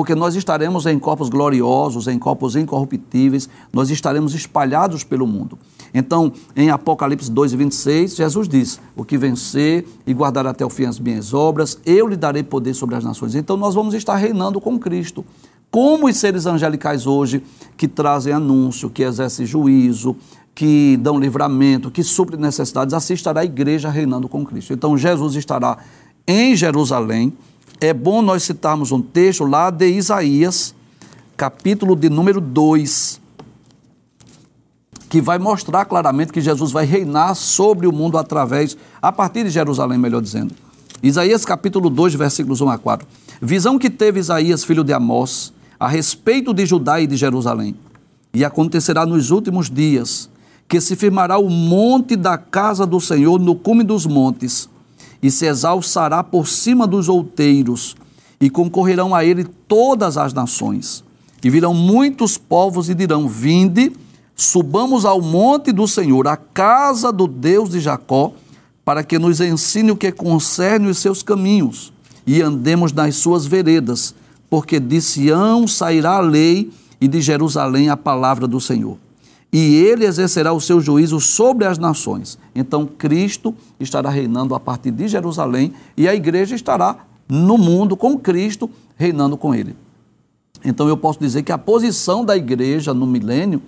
porque 0.00 0.14
nós 0.14 0.34
estaremos 0.34 0.86
em 0.86 0.98
corpos 0.98 1.28
gloriosos, 1.28 2.08
em 2.08 2.18
corpos 2.18 2.56
incorruptíveis, 2.56 3.50
nós 3.70 3.90
estaremos 3.90 4.34
espalhados 4.34 5.04
pelo 5.04 5.26
mundo. 5.26 5.58
Então, 5.92 6.32
em 6.56 6.70
Apocalipse 6.70 7.30
2, 7.30 7.52
26, 7.52 8.16
Jesus 8.16 8.48
diz: 8.48 8.80
O 8.96 9.04
que 9.04 9.18
vencer 9.18 9.86
e 10.06 10.14
guardar 10.14 10.46
até 10.46 10.64
o 10.64 10.70
fim 10.70 10.86
as 10.86 10.98
minhas 10.98 11.34
obras, 11.34 11.78
eu 11.84 12.08
lhe 12.08 12.16
darei 12.16 12.42
poder 12.42 12.72
sobre 12.72 12.96
as 12.96 13.04
nações. 13.04 13.34
Então, 13.34 13.58
nós 13.58 13.74
vamos 13.74 13.92
estar 13.92 14.16
reinando 14.16 14.58
com 14.58 14.78
Cristo. 14.78 15.22
Como 15.70 16.08
os 16.08 16.16
seres 16.16 16.46
angelicais 16.46 17.06
hoje, 17.06 17.42
que 17.76 17.86
trazem 17.86 18.32
anúncio, 18.32 18.88
que 18.88 19.02
exercem 19.02 19.44
juízo, 19.44 20.16
que 20.54 20.96
dão 20.96 21.20
livramento, 21.20 21.90
que 21.90 22.02
suprem 22.02 22.40
necessidades, 22.40 22.94
assim 22.94 23.12
estará 23.12 23.42
a 23.42 23.44
igreja 23.44 23.90
reinando 23.90 24.30
com 24.30 24.46
Cristo. 24.46 24.72
Então, 24.72 24.96
Jesus 24.96 25.34
estará 25.34 25.76
em 26.26 26.56
Jerusalém 26.56 27.34
é 27.80 27.94
bom 27.94 28.20
nós 28.20 28.42
citarmos 28.42 28.92
um 28.92 29.00
texto 29.00 29.44
lá 29.44 29.70
de 29.70 29.88
Isaías, 29.88 30.74
capítulo 31.34 31.96
de 31.96 32.10
número 32.10 32.38
2, 32.38 33.18
que 35.08 35.20
vai 35.20 35.38
mostrar 35.38 35.86
claramente 35.86 36.30
que 36.30 36.42
Jesus 36.42 36.70
vai 36.70 36.84
reinar 36.84 37.34
sobre 37.34 37.86
o 37.86 37.92
mundo 37.92 38.18
através, 38.18 38.76
a 39.00 39.10
partir 39.10 39.44
de 39.44 39.50
Jerusalém, 39.50 39.98
melhor 39.98 40.20
dizendo. 40.20 40.54
Isaías 41.02 41.44
capítulo 41.46 41.88
2, 41.88 42.14
versículos 42.14 42.60
1 42.60 42.68
a 42.68 42.78
4. 42.78 43.08
Visão 43.40 43.78
que 43.78 43.88
teve 43.88 44.20
Isaías, 44.20 44.62
filho 44.62 44.84
de 44.84 44.92
Amós, 44.92 45.50
a 45.78 45.88
respeito 45.88 46.52
de 46.52 46.66
Judá 46.66 47.00
e 47.00 47.06
de 47.06 47.16
Jerusalém. 47.16 47.74
E 48.34 48.44
acontecerá 48.44 49.06
nos 49.06 49.30
últimos 49.30 49.70
dias 49.70 50.28
que 50.68 50.80
se 50.80 50.94
firmará 50.94 51.38
o 51.38 51.48
monte 51.48 52.14
da 52.14 52.36
casa 52.36 52.86
do 52.86 53.00
Senhor 53.00 53.40
no 53.40 53.56
cume 53.56 53.82
dos 53.82 54.04
montes, 54.04 54.68
e 55.22 55.30
se 55.30 55.46
exalçará 55.46 56.22
por 56.22 56.48
cima 56.48 56.86
dos 56.86 57.08
outeiros, 57.08 57.96
e 58.40 58.48
concorrerão 58.48 59.14
a 59.14 59.24
ele 59.24 59.44
todas 59.44 60.16
as 60.16 60.32
nações. 60.32 61.04
E 61.42 61.50
virão 61.50 61.74
muitos 61.74 62.38
povos 62.38 62.88
e 62.88 62.94
dirão: 62.94 63.28
Vinde, 63.28 63.92
subamos 64.34 65.04
ao 65.04 65.20
monte 65.20 65.72
do 65.72 65.86
Senhor, 65.86 66.26
à 66.26 66.36
casa 66.36 67.12
do 67.12 67.26
Deus 67.26 67.70
de 67.70 67.80
Jacó, 67.80 68.32
para 68.84 69.04
que 69.04 69.18
nos 69.18 69.40
ensine 69.40 69.90
o 69.90 69.96
que 69.96 70.10
concerne 70.10 70.88
os 70.88 70.98
seus 70.98 71.22
caminhos, 71.22 71.92
e 72.26 72.40
andemos 72.40 72.92
nas 72.92 73.16
suas 73.16 73.46
veredas, 73.46 74.14
porque 74.48 74.80
de 74.80 75.00
Sião 75.00 75.66
sairá 75.66 76.16
a 76.16 76.20
lei 76.20 76.70
e 77.00 77.06
de 77.06 77.20
Jerusalém 77.20 77.88
a 77.88 77.96
palavra 77.96 78.46
do 78.46 78.60
Senhor 78.60 78.96
e 79.52 79.76
ele 79.76 80.04
exercerá 80.04 80.52
o 80.52 80.60
seu 80.60 80.80
juízo 80.80 81.18
sobre 81.20 81.64
as 81.64 81.76
nações. 81.76 82.38
Então, 82.54 82.86
Cristo 82.86 83.54
estará 83.78 84.08
reinando 84.08 84.54
a 84.54 84.60
partir 84.60 84.90
de 84.90 85.08
Jerusalém 85.08 85.72
e 85.96 86.08
a 86.08 86.14
igreja 86.14 86.54
estará 86.54 87.04
no 87.28 87.58
mundo 87.58 87.96
com 87.96 88.18
Cristo, 88.18 88.70
reinando 88.96 89.36
com 89.36 89.54
ele. 89.54 89.74
Então, 90.64 90.88
eu 90.88 90.96
posso 90.96 91.18
dizer 91.18 91.42
que 91.42 91.52
a 91.52 91.58
posição 91.58 92.24
da 92.24 92.36
igreja 92.36 92.94
no 92.94 93.06
milênio 93.06 93.60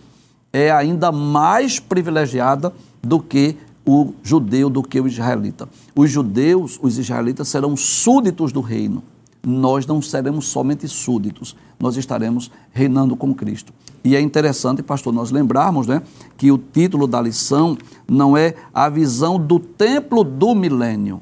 é 0.52 0.70
ainda 0.70 1.10
mais 1.10 1.80
privilegiada 1.80 2.72
do 3.02 3.18
que 3.18 3.56
o 3.84 4.12
judeu 4.22 4.70
do 4.70 4.82
que 4.82 5.00
o 5.00 5.06
israelita. 5.06 5.68
Os 5.94 6.10
judeus, 6.10 6.78
os 6.80 6.98
israelitas, 6.98 7.48
serão 7.48 7.76
súditos 7.76 8.52
do 8.52 8.60
reino. 8.60 9.02
Nós 9.44 9.86
não 9.86 10.00
seremos 10.00 10.46
somente 10.46 10.86
súditos, 10.86 11.56
nós 11.80 11.96
estaremos 11.96 12.50
reinando 12.70 13.16
com 13.16 13.34
Cristo. 13.34 13.72
E 14.04 14.16
é 14.16 14.20
interessante, 14.20 14.82
pastor, 14.82 15.12
nós 15.12 15.30
lembrarmos 15.30 15.86
né, 15.86 16.02
que 16.36 16.50
o 16.50 16.58
título 16.58 17.06
da 17.06 17.20
lição 17.20 17.78
não 18.08 18.36
é 18.36 18.54
a 18.74 18.88
visão 18.88 19.38
do 19.38 19.60
templo 19.60 20.24
do 20.24 20.54
milênio, 20.54 21.20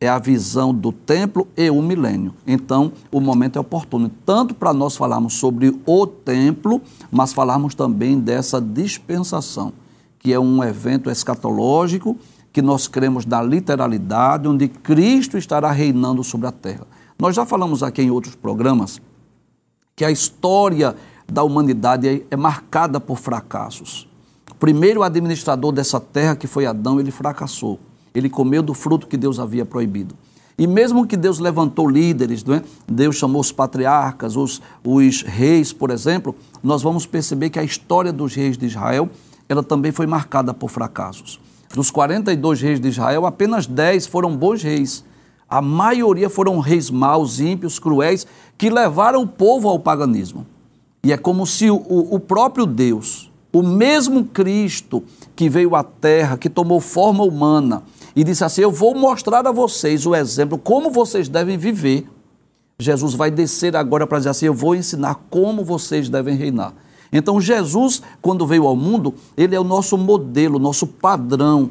é 0.00 0.08
a 0.08 0.18
visão 0.18 0.72
do 0.72 0.92
templo 0.92 1.48
e 1.56 1.68
o 1.68 1.82
milênio. 1.82 2.32
Então, 2.46 2.92
o 3.10 3.20
momento 3.20 3.56
é 3.56 3.60
oportuno, 3.60 4.10
tanto 4.24 4.54
para 4.54 4.72
nós 4.72 4.96
falarmos 4.96 5.34
sobre 5.34 5.76
o 5.84 6.06
templo, 6.06 6.80
mas 7.10 7.32
falarmos 7.32 7.74
também 7.74 8.18
dessa 8.18 8.60
dispensação, 8.60 9.72
que 10.18 10.32
é 10.32 10.38
um 10.38 10.62
evento 10.62 11.10
escatológico, 11.10 12.16
que 12.52 12.62
nós 12.62 12.86
cremos 12.86 13.24
na 13.24 13.42
literalidade, 13.42 14.46
onde 14.46 14.68
Cristo 14.68 15.38
estará 15.38 15.72
reinando 15.72 16.22
sobre 16.22 16.46
a 16.46 16.52
terra. 16.52 16.86
Nós 17.18 17.34
já 17.34 17.46
falamos 17.46 17.82
aqui 17.82 18.02
em 18.02 18.10
outros 18.10 18.34
programas 18.34 19.00
que 19.94 20.04
a 20.04 20.10
história 20.10 20.96
da 21.32 21.42
humanidade 21.42 22.06
é, 22.06 22.22
é 22.30 22.36
marcada 22.36 23.00
por 23.00 23.18
fracassos. 23.18 24.06
O 24.50 24.54
primeiro 24.54 25.02
administrador 25.02 25.72
dessa 25.72 25.98
terra, 25.98 26.36
que 26.36 26.46
foi 26.46 26.66
Adão, 26.66 27.00
ele 27.00 27.10
fracassou. 27.10 27.80
Ele 28.14 28.28
comeu 28.28 28.62
do 28.62 28.74
fruto 28.74 29.06
que 29.06 29.16
Deus 29.16 29.40
havia 29.40 29.64
proibido. 29.64 30.14
E 30.58 30.66
mesmo 30.66 31.06
que 31.06 31.16
Deus 31.16 31.38
levantou 31.38 31.88
líderes, 31.88 32.44
é? 32.46 32.62
Deus 32.86 33.16
chamou 33.16 33.40
os 33.40 33.50
patriarcas, 33.50 34.36
os, 34.36 34.60
os 34.84 35.22
reis, 35.22 35.72
por 35.72 35.90
exemplo, 35.90 36.36
nós 36.62 36.82
vamos 36.82 37.06
perceber 37.06 37.48
que 37.48 37.58
a 37.58 37.64
história 37.64 38.12
dos 38.12 38.34
reis 38.34 38.58
de 38.58 38.66
Israel, 38.66 39.08
ela 39.48 39.62
também 39.62 39.90
foi 39.90 40.06
marcada 40.06 40.52
por 40.52 40.70
fracassos. 40.70 41.40
Dos 41.74 41.90
42 41.90 42.60
reis 42.60 42.78
de 42.78 42.88
Israel, 42.88 43.24
apenas 43.24 43.66
10 43.66 44.06
foram 44.06 44.36
bons 44.36 44.62
reis. 44.62 45.02
A 45.48 45.62
maioria 45.62 46.28
foram 46.28 46.60
reis 46.60 46.90
maus, 46.90 47.40
ímpios, 47.40 47.78
cruéis, 47.78 48.26
que 48.58 48.68
levaram 48.68 49.22
o 49.22 49.26
povo 49.26 49.70
ao 49.70 49.78
paganismo. 49.78 50.46
E 51.04 51.12
é 51.12 51.16
como 51.16 51.46
se 51.46 51.68
o, 51.70 51.76
o 51.76 52.20
próprio 52.20 52.64
Deus, 52.64 53.30
o 53.52 53.62
mesmo 53.62 54.24
Cristo 54.24 55.02
que 55.34 55.48
veio 55.48 55.74
à 55.74 55.82
terra, 55.82 56.38
que 56.38 56.48
tomou 56.48 56.80
forma 56.80 57.24
humana, 57.24 57.82
e 58.14 58.22
disse 58.22 58.44
assim: 58.44 58.62
Eu 58.62 58.70
vou 58.70 58.94
mostrar 58.94 59.46
a 59.46 59.52
vocês 59.52 60.06
o 60.06 60.14
exemplo, 60.14 60.56
como 60.56 60.90
vocês 60.90 61.28
devem 61.28 61.58
viver. 61.58 62.06
Jesus 62.78 63.14
vai 63.14 63.30
descer 63.30 63.76
agora 63.76 64.06
para 64.06 64.18
dizer 64.18 64.30
assim: 64.30 64.46
Eu 64.46 64.54
vou 64.54 64.74
ensinar 64.74 65.16
como 65.28 65.64
vocês 65.64 66.08
devem 66.08 66.36
reinar. 66.36 66.72
Então, 67.12 67.40
Jesus, 67.40 68.00
quando 68.22 68.46
veio 68.46 68.66
ao 68.66 68.74
mundo, 68.74 69.14
ele 69.36 69.54
é 69.54 69.60
o 69.60 69.64
nosso 69.64 69.98
modelo, 69.98 70.58
nosso 70.58 70.86
padrão. 70.86 71.70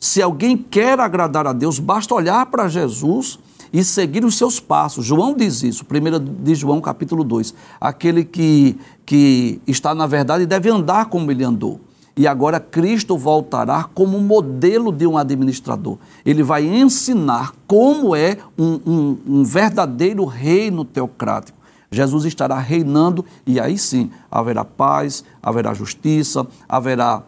Se 0.00 0.20
alguém 0.20 0.56
quer 0.56 0.98
agradar 0.98 1.46
a 1.46 1.52
Deus, 1.52 1.78
basta 1.78 2.14
olhar 2.14 2.46
para 2.46 2.66
Jesus 2.66 3.38
e 3.72 3.84
seguir 3.84 4.24
os 4.24 4.36
seus 4.36 4.58
passos. 4.58 5.04
João 5.04 5.34
diz 5.34 5.62
isso, 5.62 5.84
1 5.84 6.42
de 6.42 6.54
João 6.54 6.80
capítulo 6.80 7.24
2. 7.24 7.54
Aquele 7.80 8.24
que, 8.24 8.76
que 9.04 9.60
está 9.66 9.94
na 9.94 10.06
verdade 10.06 10.46
deve 10.46 10.68
andar 10.70 11.06
como 11.06 11.30
ele 11.30 11.44
andou. 11.44 11.80
E 12.16 12.26
agora 12.26 12.60
Cristo 12.60 13.16
voltará 13.16 13.84
como 13.94 14.20
modelo 14.20 14.92
de 14.92 15.06
um 15.06 15.16
administrador. 15.16 15.96
Ele 16.24 16.42
vai 16.42 16.66
ensinar 16.66 17.54
como 17.66 18.14
é 18.14 18.36
um, 18.58 18.80
um, 18.86 19.18
um 19.26 19.44
verdadeiro 19.44 20.24
reino 20.24 20.84
teocrático. 20.84 21.58
Jesus 21.90 22.24
estará 22.24 22.58
reinando 22.58 23.24
e 23.44 23.58
aí 23.58 23.76
sim 23.76 24.10
haverá 24.30 24.64
paz, 24.64 25.24
haverá 25.42 25.74
justiça, 25.74 26.46
haverá 26.68 27.22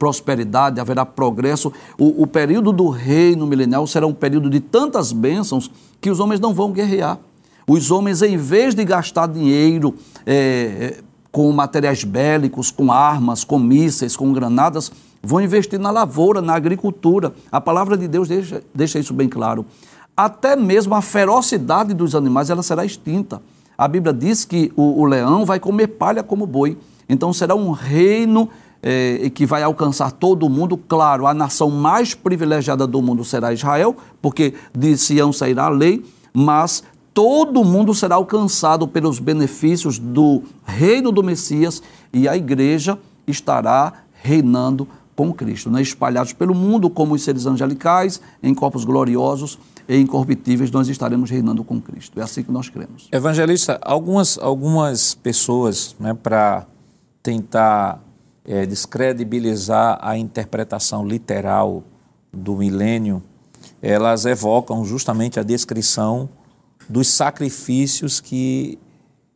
prosperidade, 0.00 0.80
haverá 0.80 1.04
progresso. 1.04 1.70
O, 1.98 2.22
o, 2.22 2.26
período 2.26 2.72
do 2.72 2.88
reino 2.88 3.46
milenial 3.46 3.86
será 3.86 4.06
um 4.06 4.14
período 4.14 4.48
de 4.48 4.58
tantas 4.58 5.12
bênçãos 5.12 5.70
que 6.00 6.10
os 6.10 6.18
homens 6.18 6.40
não 6.40 6.54
vão 6.54 6.72
guerrear. 6.72 7.18
Os 7.68 7.90
homens, 7.90 8.22
em 8.22 8.38
vez 8.38 8.74
de 8.74 8.82
gastar 8.82 9.28
dinheiro 9.28 9.94
é, 10.26 11.02
com 11.30 11.52
materiais 11.52 12.02
bélicos, 12.02 12.70
com 12.70 12.90
armas, 12.90 13.44
com 13.44 13.58
mísseis, 13.58 14.16
com 14.16 14.32
granadas, 14.32 14.90
vão 15.22 15.38
investir 15.42 15.78
na 15.78 15.90
lavoura, 15.90 16.40
na 16.40 16.54
agricultura. 16.54 17.34
A 17.52 17.60
palavra 17.60 17.94
de 17.94 18.08
Deus 18.08 18.26
deixa, 18.26 18.62
deixa 18.74 18.98
isso 18.98 19.12
bem 19.12 19.28
claro. 19.28 19.66
Até 20.16 20.56
mesmo 20.56 20.94
a 20.94 21.02
ferocidade 21.02 21.92
dos 21.92 22.14
animais 22.14 22.48
ela 22.48 22.62
será 22.62 22.86
extinta. 22.86 23.42
A 23.76 23.86
Bíblia 23.86 24.14
diz 24.14 24.46
que 24.46 24.72
o, 24.74 25.02
o 25.02 25.04
leão 25.04 25.44
vai 25.44 25.60
comer 25.60 25.88
palha 25.88 26.22
como 26.22 26.46
boi. 26.46 26.78
Então 27.06 27.34
será 27.34 27.54
um 27.54 27.70
reino 27.70 28.48
é, 28.82 29.30
que 29.30 29.46
vai 29.46 29.62
alcançar 29.62 30.12
todo 30.12 30.46
o 30.46 30.50
mundo. 30.50 30.76
Claro, 30.76 31.26
a 31.26 31.34
nação 31.34 31.70
mais 31.70 32.14
privilegiada 32.14 32.86
do 32.86 33.02
mundo 33.02 33.24
será 33.24 33.52
Israel, 33.52 33.96
porque 34.20 34.54
de 34.76 34.96
Sião 34.96 35.32
sairá 35.32 35.64
a 35.64 35.68
lei, 35.68 36.04
mas 36.32 36.82
todo 37.12 37.64
mundo 37.64 37.94
será 37.94 38.14
alcançado 38.14 38.86
pelos 38.86 39.18
benefícios 39.18 39.98
do 39.98 40.42
reino 40.64 41.12
do 41.12 41.22
Messias 41.22 41.82
e 42.12 42.28
a 42.28 42.36
igreja 42.36 42.98
estará 43.26 44.04
reinando 44.22 44.86
com 45.16 45.32
Cristo, 45.32 45.70
né? 45.70 45.82
espalhados 45.82 46.32
pelo 46.32 46.54
mundo 46.54 46.88
como 46.88 47.14
os 47.14 47.22
seres 47.22 47.44
angelicais, 47.44 48.22
em 48.42 48.54
corpos 48.54 48.84
gloriosos 48.84 49.58
e 49.86 49.98
incorruptíveis, 49.98 50.70
nós 50.70 50.88
estaremos 50.88 51.28
reinando 51.28 51.62
com 51.62 51.78
Cristo. 51.78 52.18
É 52.18 52.22
assim 52.22 52.42
que 52.42 52.50
nós 52.50 52.70
cremos. 52.70 53.08
Evangelista, 53.12 53.78
algumas, 53.82 54.38
algumas 54.38 55.14
pessoas, 55.14 55.94
né, 56.00 56.14
para 56.14 56.66
tentar 57.22 58.00
é, 58.50 58.66
descredibilizar 58.66 59.96
a 60.02 60.18
interpretação 60.18 61.06
literal 61.06 61.84
do 62.32 62.56
milênio, 62.56 63.22
elas 63.80 64.24
evocam 64.24 64.84
justamente 64.84 65.38
a 65.38 65.44
descrição 65.44 66.28
dos 66.88 67.06
sacrifícios 67.06 68.18
que 68.18 68.76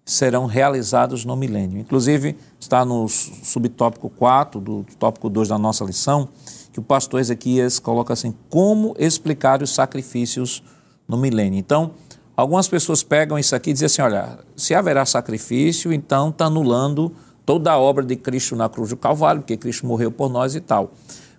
serão 0.05 0.47
realizados 0.47 1.25
no 1.25 1.37
milênio. 1.37 1.79
Inclusive, 1.79 2.37
está 2.59 2.85
no 2.85 3.09
subtópico 3.09 4.11
4 4.11 4.61
do 4.61 4.85
tópico 4.99 5.31
2 5.31 5.47
da 5.47 5.59
nossa 5.59 5.85
lição, 5.85 6.29
que 6.73 6.81
o 6.81 6.83
pastor 6.83 7.21
Ezequias 7.21 7.79
coloca 7.79 8.13
assim: 8.13 8.35
como 8.51 8.97
explicar 8.99 9.63
os 9.63 9.73
sacrifícios 9.73 10.61
no 11.07 11.17
milênio. 11.17 11.57
Então, 11.61 11.93
algumas 12.37 12.67
pessoas 12.67 13.05
pegam 13.05 13.39
isso 13.39 13.55
aqui 13.55 13.71
e 13.71 13.73
dizem 13.75 13.87
assim: 13.87 14.03
olha, 14.03 14.41
se 14.57 14.75
haverá 14.75 15.07
sacrifício, 15.07 15.93
então 15.93 16.31
está 16.31 16.47
anulando 16.47 17.15
toda 17.45 17.73
a 17.73 17.79
obra 17.79 18.05
de 18.05 18.17
Cristo 18.17 18.57
na 18.57 18.69
cruz 18.69 18.91
do 18.91 18.97
Calvário, 18.97 19.43
porque 19.43 19.57
Cristo 19.57 19.87
morreu 19.87 20.11
por 20.11 20.31
nós 20.31 20.55
e 20.55 20.61
tal. 20.61 20.93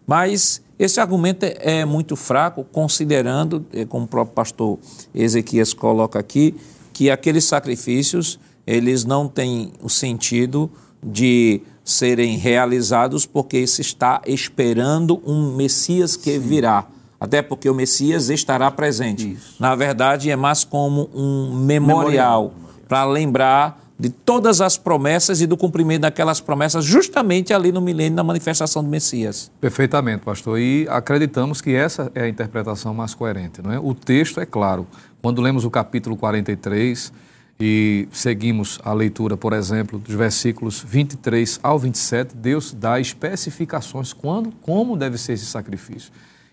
Mas 0.06 0.62
esse 0.78 1.00
argumento 1.00 1.44
é, 1.44 1.80
é 1.80 1.86
muito 1.86 2.16
fraco, 2.16 2.66
considerando, 2.72 3.66
eh, 3.74 3.86
como 3.86 4.06
o 4.06 4.08
próprio 4.08 4.36
pastor 4.36 4.78
Ezequias 5.14 5.74
coloca 5.74 6.20
aqui, 6.20 6.56
que 6.94 7.10
aqueles 7.10 7.46
sacrifícios 7.46 8.40
eles 8.66 9.06
não 9.06 9.28
têm 9.28 9.74
o 9.82 9.90
sentido 9.90 10.70
de 11.04 11.62
serem 11.84 12.38
realizados 12.38 13.26
porque 13.26 13.66
se 13.68 13.82
está 13.82 14.22
esperando 14.26 15.22
um 15.26 15.56
Messias 15.56 16.16
que 16.18 16.34
Sim. 16.34 16.40
virá. 16.40 16.88
Até 17.20 17.42
porque 17.42 17.70
o 17.70 17.76
Messias 17.76 18.30
estará 18.30 18.70
presente. 18.72 19.34
Isso. 19.34 19.56
Na 19.60 19.76
verdade, 19.76 20.30
é 20.30 20.36
mais 20.36 20.64
como 20.64 21.10
um 21.14 21.56
memorial, 21.56 22.44
memorial. 22.44 22.54
para 22.88 23.06
lembrar 23.06 23.85
de 23.98 24.10
todas 24.10 24.60
as 24.60 24.78
promessas 24.78 25.40
e 25.40 25.48
do 25.48 25.56
cumprimento 25.56 26.02
daquelas 26.02 26.42
promessas, 26.42 26.84
justamente 26.84 27.54
ali 27.54 27.72
no 27.72 27.80
milênio 27.80 28.18
da 28.18 28.24
manifestação 28.24 28.84
do 28.84 28.90
Messias. 28.90 29.50
Perfeitamente, 29.62 30.24
pastor. 30.24 30.60
E 30.60 30.86
acreditamos 30.90 31.62
que 31.62 31.74
essa 31.74 32.12
é 32.14 32.24
a 32.24 32.28
interpretação 32.28 32.94
mais 32.94 33.14
coerente, 33.14 33.62
não 33.62 33.72
é? 33.72 33.80
O 33.80 33.94
texto 33.94 34.42
é 34.42 34.46
claro. 34.46 34.86
Quando 35.22 35.42
lemos 35.42 35.64
o 35.64 35.72
capítulo 35.72 36.18
43 36.18 37.12
e 37.58 38.08
seguimos 38.12 38.80
a 38.84 38.92
leitura, 38.92 39.38
por 39.38 39.54
exemplo, 39.54 39.98
dos 39.98 40.14
versículos 40.14 40.84
23 40.86 41.60
ao 41.64 41.80
27, 41.80 42.36
Deus 42.36 42.74
dá 42.74 43.00
especificações 43.00 44.12
quando, 44.12 44.52
como 44.62 44.98
deve 44.98 45.18
ser 45.18 45.34
esse 45.34 45.46
sacrifício. 45.46 46.12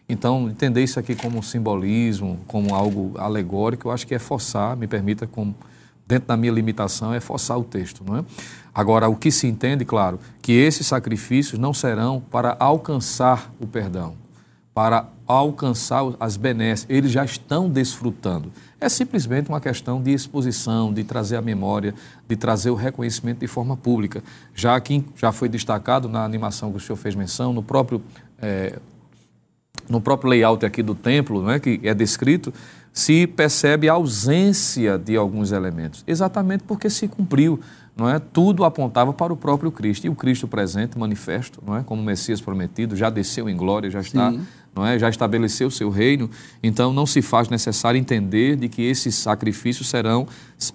Então, 0.08 0.48
entender 0.48 0.82
isso 0.82 1.00
aqui 1.00 1.16
como 1.16 1.38
um 1.38 1.42
simbolismo, 1.42 2.38
como 2.46 2.74
algo 2.74 3.14
alegórico, 3.18 3.88
eu 3.88 3.92
acho 3.92 4.06
que 4.06 4.14
é 4.14 4.18
forçar, 4.18 4.76
me 4.76 4.86
permita, 4.86 5.26
como 5.26 5.56
dentro 6.12 6.28
da 6.28 6.36
minha 6.36 6.52
limitação, 6.52 7.14
é 7.14 7.20
forçar 7.20 7.58
o 7.58 7.64
texto, 7.64 8.04
não 8.06 8.18
é? 8.18 8.24
Agora, 8.74 9.08
o 9.08 9.16
que 9.16 9.30
se 9.30 9.46
entende, 9.46 9.82
claro, 9.82 10.20
que 10.42 10.52
esses 10.52 10.86
sacrifícios 10.86 11.58
não 11.58 11.72
serão 11.72 12.20
para 12.20 12.54
alcançar 12.60 13.50
o 13.58 13.66
perdão, 13.66 14.14
para 14.74 15.08
alcançar 15.26 16.02
as 16.20 16.36
benesses, 16.36 16.84
eles 16.90 17.10
já 17.10 17.24
estão 17.24 17.68
desfrutando. 17.68 18.52
É 18.78 18.90
simplesmente 18.90 19.48
uma 19.48 19.60
questão 19.60 20.02
de 20.02 20.12
exposição, 20.12 20.92
de 20.92 21.02
trazer 21.02 21.36
a 21.36 21.42
memória, 21.42 21.94
de 22.28 22.36
trazer 22.36 22.68
o 22.68 22.74
reconhecimento 22.74 23.38
de 23.38 23.46
forma 23.46 23.74
pública. 23.74 24.22
Já 24.54 24.76
aqui 24.76 25.02
já 25.16 25.32
foi 25.32 25.48
destacado 25.48 26.10
na 26.10 26.24
animação 26.24 26.70
que 26.70 26.76
o 26.76 26.80
senhor 26.80 26.96
fez 26.96 27.14
menção, 27.14 27.54
no 27.54 27.62
próprio, 27.62 28.02
é, 28.38 28.78
no 29.88 30.00
próprio 30.00 30.28
layout 30.28 30.66
aqui 30.66 30.82
do 30.82 30.94
templo, 30.94 31.42
né, 31.42 31.58
que 31.58 31.80
é 31.82 31.94
descrito, 31.94 32.52
se 32.92 33.26
percebe 33.26 33.88
a 33.88 33.94
ausência 33.94 34.98
de 34.98 35.16
alguns 35.16 35.52
elementos, 35.52 36.04
exatamente 36.06 36.64
porque 36.64 36.90
se 36.90 37.08
cumpriu 37.08 37.58
não 37.96 38.08
é? 38.08 38.18
Tudo 38.18 38.64
apontava 38.64 39.12
para 39.12 39.32
o 39.32 39.36
próprio 39.36 39.70
Cristo. 39.70 40.06
E 40.06 40.10
o 40.10 40.14
Cristo 40.14 40.48
presente, 40.48 40.98
manifesto, 40.98 41.62
não 41.64 41.76
é? 41.76 41.82
Como 41.82 42.02
Messias 42.02 42.40
prometido, 42.40 42.96
já 42.96 43.10
desceu 43.10 43.48
em 43.48 43.56
glória, 43.56 43.90
já 43.90 44.00
está, 44.00 44.30
Sim. 44.30 44.40
não 44.74 44.86
é? 44.86 44.98
Já 44.98 45.10
estabeleceu 45.10 45.68
o 45.68 45.70
seu 45.70 45.90
reino. 45.90 46.30
Então 46.62 46.92
não 46.92 47.04
se 47.04 47.20
faz 47.20 47.48
necessário 47.48 47.98
entender 47.98 48.56
de 48.56 48.68
que 48.68 48.82
esses 48.82 49.14
sacrifícios 49.14 49.88
serão 49.88 50.26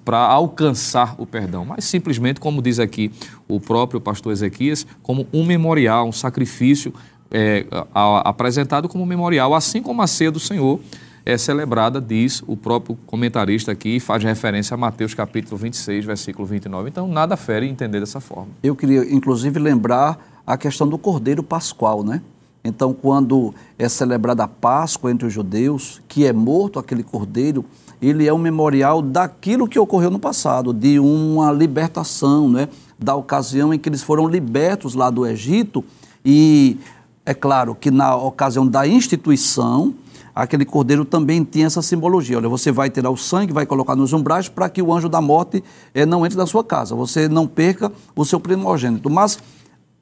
para 0.05 0.19
alcançar 0.19 1.15
o 1.17 1.25
perdão, 1.25 1.65
mas 1.65 1.85
simplesmente, 1.85 2.39
como 2.39 2.61
diz 2.61 2.79
aqui 2.79 3.11
o 3.47 3.59
próprio 3.59 3.99
pastor 3.99 4.31
Ezequias, 4.31 4.85
como 5.01 5.27
um 5.33 5.43
memorial, 5.43 6.07
um 6.07 6.11
sacrifício 6.11 6.93
é, 7.31 7.65
a, 7.71 7.87
a, 7.93 8.29
apresentado 8.29 8.87
como 8.87 9.05
memorial, 9.05 9.55
assim 9.55 9.81
como 9.81 10.01
a 10.01 10.07
ceia 10.07 10.31
do 10.31 10.39
Senhor 10.39 10.79
é 11.27 11.37
celebrada, 11.37 11.99
diz 11.99 12.41
o 12.47 12.55
próprio 12.55 12.97
comentarista 13.05 13.73
aqui, 13.73 13.99
faz 13.99 14.23
referência 14.23 14.75
a 14.75 14.77
Mateus 14.77 15.13
capítulo 15.13 15.57
26, 15.57 16.05
versículo 16.05 16.47
29. 16.47 16.87
Então, 16.87 17.05
nada 17.05 17.35
fere 17.35 17.67
entender 17.67 17.99
dessa 17.99 18.21
forma. 18.21 18.47
Eu 18.63 18.77
queria, 18.77 19.13
inclusive, 19.13 19.59
lembrar 19.59 20.41
a 20.47 20.55
questão 20.55 20.87
do 20.87 20.97
Cordeiro 20.97 21.43
Pascual, 21.43 22.01
né? 22.01 22.21
Então, 22.63 22.93
quando 22.93 23.53
é 23.77 23.89
celebrada 23.89 24.45
a 24.45 24.47
Páscoa 24.47 25.11
entre 25.11 25.27
os 25.27 25.33
judeus, 25.33 26.01
que 26.07 26.25
é 26.25 26.31
morto 26.31 26.79
aquele 26.79 27.03
cordeiro, 27.03 27.65
ele 28.01 28.25
é 28.25 28.33
um 28.33 28.37
memorial 28.37 29.01
daquilo 29.01 29.67
que 29.67 29.77
ocorreu 29.77 30.09
no 30.09 30.19
passado, 30.19 30.73
de 30.73 30.97
uma 30.97 31.51
libertação, 31.51 32.49
né? 32.49 32.69
da 32.97 33.15
ocasião 33.15 33.73
em 33.73 33.77
que 33.77 33.89
eles 33.89 34.01
foram 34.01 34.29
libertos 34.29 34.93
lá 34.93 35.09
do 35.09 35.25
Egito. 35.25 35.83
E 36.23 36.77
é 37.25 37.33
claro 37.33 37.75
que 37.75 37.91
na 37.91 38.15
ocasião 38.15 38.65
da 38.65 38.87
instituição, 38.87 39.93
aquele 40.37 40.65
cordeiro 40.65 41.03
também 41.03 41.43
tinha 41.43 41.65
essa 41.65 41.81
simbologia. 41.81 42.37
Olha, 42.37 42.47
você 42.47 42.71
vai 42.71 42.89
tirar 42.89 43.09
o 43.09 43.17
sangue, 43.17 43.51
vai 43.51 43.65
colocar 43.65 43.95
nos 43.95 44.13
umbrais 44.13 44.47
para 44.47 44.69
que 44.69 44.81
o 44.81 44.93
anjo 44.93 45.09
da 45.09 45.19
morte 45.19 45.63
eh, 45.93 46.05
não 46.05 46.25
entre 46.25 46.37
na 46.37 46.45
sua 46.45 46.63
casa, 46.63 46.95
você 46.95 47.27
não 47.27 47.47
perca 47.47 47.91
o 48.15 48.23
seu 48.23 48.39
primogênito. 48.39 49.09
Mas 49.09 49.39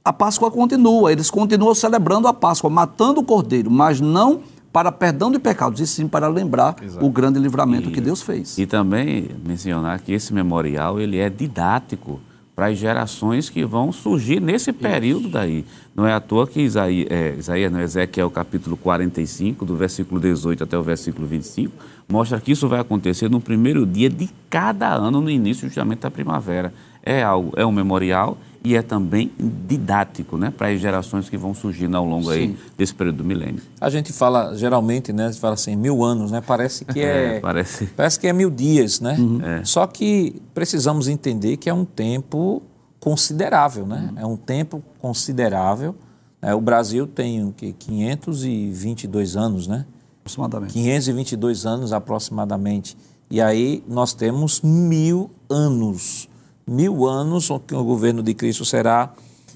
a 0.04 0.12
Páscoa 0.12 0.52
continua, 0.52 1.12
eles 1.12 1.32
continuam 1.32 1.74
celebrando 1.74 2.28
a 2.28 2.34
Páscoa, 2.34 2.70
matando 2.70 3.22
o 3.22 3.24
cordeiro, 3.24 3.72
mas 3.72 4.02
não 4.02 4.42
para 4.74 4.92
perdão 4.92 5.32
de 5.32 5.40
pecados, 5.40 5.80
e 5.80 5.88
sim 5.88 6.06
para 6.06 6.28
lembrar 6.28 6.76
Exato. 6.84 7.06
o 7.06 7.10
grande 7.10 7.40
livramento 7.40 7.88
e, 7.88 7.92
que 7.94 8.02
Deus 8.02 8.22
fez. 8.22 8.58
E 8.58 8.66
também 8.66 9.30
mencionar 9.46 10.02
que 10.02 10.12
esse 10.12 10.34
memorial 10.34 11.00
ele 11.00 11.18
é 11.18 11.30
didático 11.30 12.20
para 12.56 12.68
as 12.68 12.78
gerações 12.78 13.50
que 13.50 13.66
vão 13.66 13.92
surgir 13.92 14.40
nesse 14.40 14.72
período 14.72 15.28
daí. 15.28 15.66
Não 15.94 16.08
é 16.08 16.14
à 16.14 16.22
toa 16.22 16.48
que 16.48 16.62
Isaías, 16.62 17.08
é, 17.12 17.36
Isaías 17.38 17.72
no 17.72 17.82
Ezequiel 17.82 18.30
capítulo 18.30 18.78
45, 18.78 19.66
do 19.66 19.76
versículo 19.76 20.22
18 20.22 20.64
até 20.64 20.78
o 20.78 20.82
versículo 20.82 21.28
25, 21.28 21.74
mostra 22.08 22.40
que 22.40 22.54
isso 22.54 22.68
vai 22.68 22.80
acontecer 22.80 23.30
no 23.30 23.42
primeiro 23.42 23.86
dia 23.86 24.10
de 24.10 24.30
cada 24.50 24.94
ano, 24.94 25.20
no 25.20 25.30
início 25.30 25.68
justamente 25.68 26.00
da 26.00 26.12
primavera. 26.12 26.74
É 27.04 27.22
algo, 27.22 27.52
é 27.58 27.66
um 27.66 27.72
memorial 27.72 28.38
e 28.66 28.76
é 28.76 28.82
também 28.82 29.32
didático, 29.40 30.38
né, 30.38 30.50
para 30.50 30.70
as 30.70 30.80
gerações 30.80 31.30
que 31.30 31.38
vão 31.38 31.54
surgindo 31.54 31.96
ao 31.96 32.04
longo 32.04 32.32
aí 32.32 32.58
desse 32.76 32.96
período 32.96 33.18
do 33.18 33.24
milênio. 33.24 33.62
A 33.80 33.92
gente 33.92 34.12
fala 34.12 34.58
geralmente, 34.58 35.14
né, 35.14 35.32
fala 35.34 35.54
assim, 35.54 35.76
mil 35.76 36.04
anos, 36.04 36.32
né, 36.32 36.42
parece 36.42 36.84
que 36.84 37.00
é, 37.00 37.38
é 37.38 37.40
parece... 37.40 37.86
parece 37.96 38.20
que 38.20 38.28
é 38.28 38.34
mil 38.34 38.50
dias, 38.50 39.00
né? 39.00 39.16
Uhum. 39.20 39.40
É. 39.42 39.64
Só 39.64 39.86
que 39.86 40.42
precisamos 40.54 41.08
entender 41.08 41.58
que 41.58 41.70
é 41.70 41.74
um 41.74 41.86
tempo 41.86 42.64
considerável, 43.00 43.86
né? 43.86 44.10
Uhum. 44.12 44.20
É 44.20 44.26
um 44.26 44.36
tempo 44.36 44.84
considerável. 45.00 45.96
É, 46.42 46.56
o 46.56 46.60
Brasil 46.60 47.06
tem 47.06 47.44
o 47.44 47.52
que 47.52 47.72
522 47.72 49.38
anos, 49.38 49.68
né? 49.68 49.86
Aproximadamente. 50.22 50.74
522 50.74 51.66
anos 51.68 51.94
aproximadamente. 51.94 52.98
E 53.30 53.40
aí 53.40 53.84
nós 53.88 54.14
temos 54.14 54.62
mil 54.62 55.30
anos 55.48 56.28
mil 56.68 57.06
anos 57.06 57.50
que 57.68 57.76
o 57.76 57.84
governo 57.84 58.24
de 58.24 58.34
Cristo 58.34 58.66
será 58.66 59.14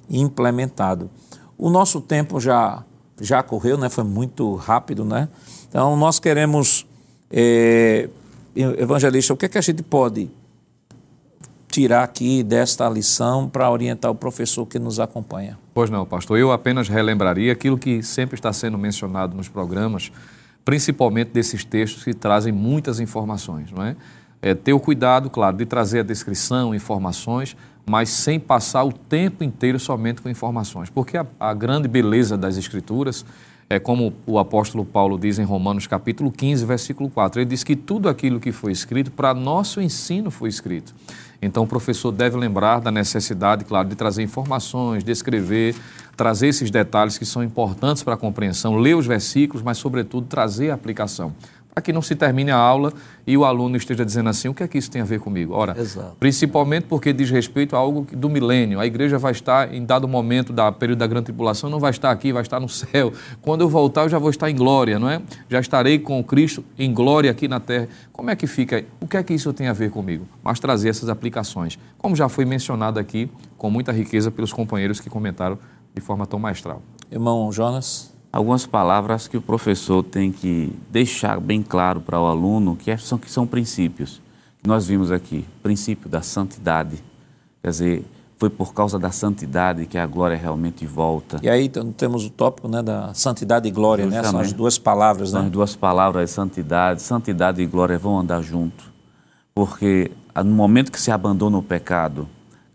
implementado. 0.10 1.10
O 1.58 1.70
nosso 1.70 2.02
tempo 2.02 2.40
já, 2.40 2.84
já 3.20 3.44
correu, 3.44 3.78
né? 3.78 3.90
foi 3.90 4.04
muito 4.04 4.56
rápido, 4.56 5.04
né? 5.04 5.28
Então, 5.68 5.96
nós 5.96 6.20
queremos, 6.20 6.88
é, 7.30 8.10
evangelista, 8.56 9.34
o 9.34 9.38
que, 9.38 9.46
é 9.46 9.50
que 9.50 9.58
a 9.58 9.62
gente 9.62 9.84
pode 9.84 10.30
tirar 11.68 12.04
aqui 12.04 12.42
desta 12.44 12.90
lição 12.90 13.48
para 13.48 13.70
orientar 13.70 14.10
o 14.10 14.16
professor 14.16 14.66
que 14.66 14.80
nos 14.80 15.00
acompanha? 15.00 15.58
Pois 15.74 15.90
não, 15.90 16.06
pastor. 16.06 16.40
Eu 16.40 16.52
apenas 16.52 16.90
relembraria 16.90 17.54
aquilo 17.54 17.78
que 17.78 18.02
sempre 18.02 18.36
está 18.36 18.52
sendo 18.52 18.78
mencionado 18.78 19.36
nos 19.36 19.48
programas, 19.48 20.12
principalmente 20.66 21.30
desses 21.30 21.64
textos 21.64 22.04
que 22.04 22.14
trazem 22.14 22.52
muitas 22.52 23.00
informações, 23.00 23.72
não 23.72 23.84
é? 23.84 23.96
É, 24.42 24.54
ter 24.54 24.74
o 24.74 24.80
cuidado, 24.80 25.30
claro, 25.30 25.58
de 25.58 25.66
trazer 25.66 26.00
a 26.00 26.04
descrição, 26.04 26.74
informações, 26.74 27.56
mas 27.86 28.10
sem 28.10 28.40
passar 28.40 28.84
o 28.84 28.94
tempo 28.94 29.44
inteiro 29.44 29.80
somente 29.80 30.22
com 30.22 30.30
informações. 30.30 30.90
Porque 30.90 31.18
a, 31.18 31.26
a 31.40 31.54
grande 31.54 31.88
beleza 31.88 32.38
das 32.38 32.56
Escrituras 32.56 33.26
é 33.70 33.80
como 33.80 34.14
o 34.26 34.40
apóstolo 34.40 34.84
Paulo 34.84 35.20
diz 35.20 35.38
em 35.38 35.44
Romanos 35.44 35.86
capítulo 35.86 36.32
15, 36.32 36.66
versículo 36.66 37.10
4. 37.10 37.42
Ele 37.42 37.50
diz 37.50 37.64
que 37.64 37.76
tudo 37.76 38.10
aquilo 38.10 38.40
que 38.40 38.52
foi 38.52 38.72
escrito 38.72 39.12
para 39.12 39.34
nosso 39.34 39.80
ensino 39.80 40.32
foi 40.32 40.50
escrito. 40.50 40.96
Então 41.40 41.64
o 41.64 41.68
professor 41.68 42.12
deve 42.12 42.36
lembrar 42.36 42.80
da 42.82 42.92
necessidade, 42.92 43.64
claro, 43.66 43.88
de 43.88 43.96
trazer 43.96 44.24
informações, 44.24 45.04
descrever, 45.04 45.76
trazer 46.18 46.48
esses 46.48 46.72
detalhes 46.72 47.18
que 47.18 47.26
são 47.26 47.44
importantes 47.44 48.02
para 48.02 48.16
a 48.16 48.18
compreensão, 48.18 48.76
ler 48.76 48.96
os 48.96 49.06
versículos, 49.06 49.62
mas 49.62 49.78
sobretudo 49.78 50.26
trazer 50.28 50.72
a 50.72 50.74
aplicação 50.74 51.34
para 51.80 51.82
que 51.82 51.94
não 51.94 52.02
se 52.02 52.14
termine 52.14 52.52
a 52.52 52.58
aula 52.58 52.92
e 53.26 53.38
o 53.38 53.46
aluno 53.46 53.78
esteja 53.78 54.06
dizendo 54.06 54.30
assim, 54.30 54.50
o 54.50 54.54
que 54.54 54.64
é 54.64 54.68
que 54.68 54.78
isso 54.78 54.92
tem 54.92 55.02
a 55.02 55.06
ver 55.06 55.20
comigo? 55.20 55.54
Ora, 55.54 55.80
Exato. 55.80 56.18
principalmente 56.20 56.84
porque 56.84 57.14
diz 57.14 57.32
respeito 57.32 57.74
a 57.74 57.80
algo 57.80 58.06
do 58.12 58.30
milênio. 58.30 58.80
A 58.80 58.86
igreja 58.86 59.18
vai 59.18 59.32
estar, 59.32 59.74
em 59.74 59.86
dado 59.86 60.08
momento 60.08 60.52
da 60.52 60.72
período 60.72 61.00
da 61.00 61.08
grande 61.08 61.26
tribulação, 61.26 61.70
não 61.70 61.80
vai 61.80 61.92
estar 61.92 62.12
aqui, 62.12 62.34
vai 62.34 62.42
estar 62.42 62.60
no 62.60 62.68
céu. 62.68 63.14
Quando 63.42 63.62
eu 63.62 63.70
voltar, 63.70 64.04
eu 64.04 64.10
já 64.10 64.20
vou 64.20 64.30
estar 64.30 64.50
em 64.50 64.56
glória, 64.56 65.00
não 65.00 65.10
é? 65.10 65.22
Já 65.48 65.60
estarei 65.62 66.00
com 66.00 66.22
Cristo 66.22 66.66
em 66.78 66.94
glória 66.94 67.32
aqui 67.32 67.48
na 67.48 67.62
terra. 67.62 67.88
Como 68.12 68.30
é 68.30 68.36
que 68.36 68.46
fica? 68.46 68.84
O 69.00 69.08
que 69.08 69.16
é 69.16 69.24
que 69.24 69.34
isso 69.34 69.54
tem 69.54 69.68
a 69.68 69.74
ver 69.74 69.90
comigo? 69.90 70.28
Mas 70.44 70.60
trazer 70.60 70.90
essas 70.90 71.08
aplicações. 71.08 71.80
Como 71.98 72.14
já 72.14 72.28
foi 72.28 72.44
mencionado 72.44 73.00
aqui, 73.00 73.32
com 73.58 73.70
muita 73.70 73.94
riqueza 73.94 74.30
pelos 74.30 74.52
companheiros 74.52 75.00
que 75.00 75.10
comentaram 75.10 75.58
de 75.96 76.02
forma 76.02 76.26
tão 76.26 76.40
maestral. 76.40 76.82
Irmão 77.10 77.50
Jonas 77.54 78.19
algumas 78.32 78.66
palavras 78.66 79.28
que 79.28 79.38
o 79.38 79.42
professor 79.42 80.04
tem 80.04 80.32
que 80.32 80.74
deixar 80.90 81.40
bem 81.40 81.62
claro 81.62 82.02
para 82.02 82.20
o 82.20 82.26
aluno 82.26 82.76
que, 82.76 82.92
é, 82.92 82.98
são, 82.98 83.18
que 83.18 83.30
são 83.30 83.46
princípios. 83.46 84.22
Nós 84.66 84.88
vimos 84.88 85.12
aqui, 85.12 85.46
princípio 85.64 86.10
da 86.10 86.22
santidade. 86.22 87.02
Quer 87.62 87.70
dizer, 87.70 88.06
foi 88.38 88.50
por 88.50 88.74
causa 88.74 88.98
da 88.98 89.12
santidade 89.12 89.86
que 89.86 89.98
a 89.98 90.06
glória 90.06 90.38
realmente 90.38 90.86
volta. 90.86 91.40
E 91.44 91.50
aí 91.50 91.70
temos 91.98 92.26
o 92.26 92.30
tópico 92.30 92.68
né, 92.68 92.82
da 92.82 93.14
santidade 93.14 93.68
e 93.68 93.72
glória, 93.72 94.06
né? 94.06 94.24
São 94.24 94.40
as 94.40 94.54
duas 94.54 94.78
palavras, 94.78 95.34
né? 95.34 95.40
São 95.40 95.46
as 95.48 95.52
duas 95.52 95.76
palavras, 95.76 96.30
santidade. 96.30 97.02
Santidade 97.02 97.62
e 97.62 97.66
glória 97.66 97.98
vão 97.98 98.18
andar 98.18 98.42
junto. 98.42 98.92
Porque 99.54 100.12
no 100.38 100.52
momento 100.52 100.92
que 100.92 101.00
se 101.00 101.12
abandona 101.12 101.58
o 101.58 101.64
pecado, 101.64 102.30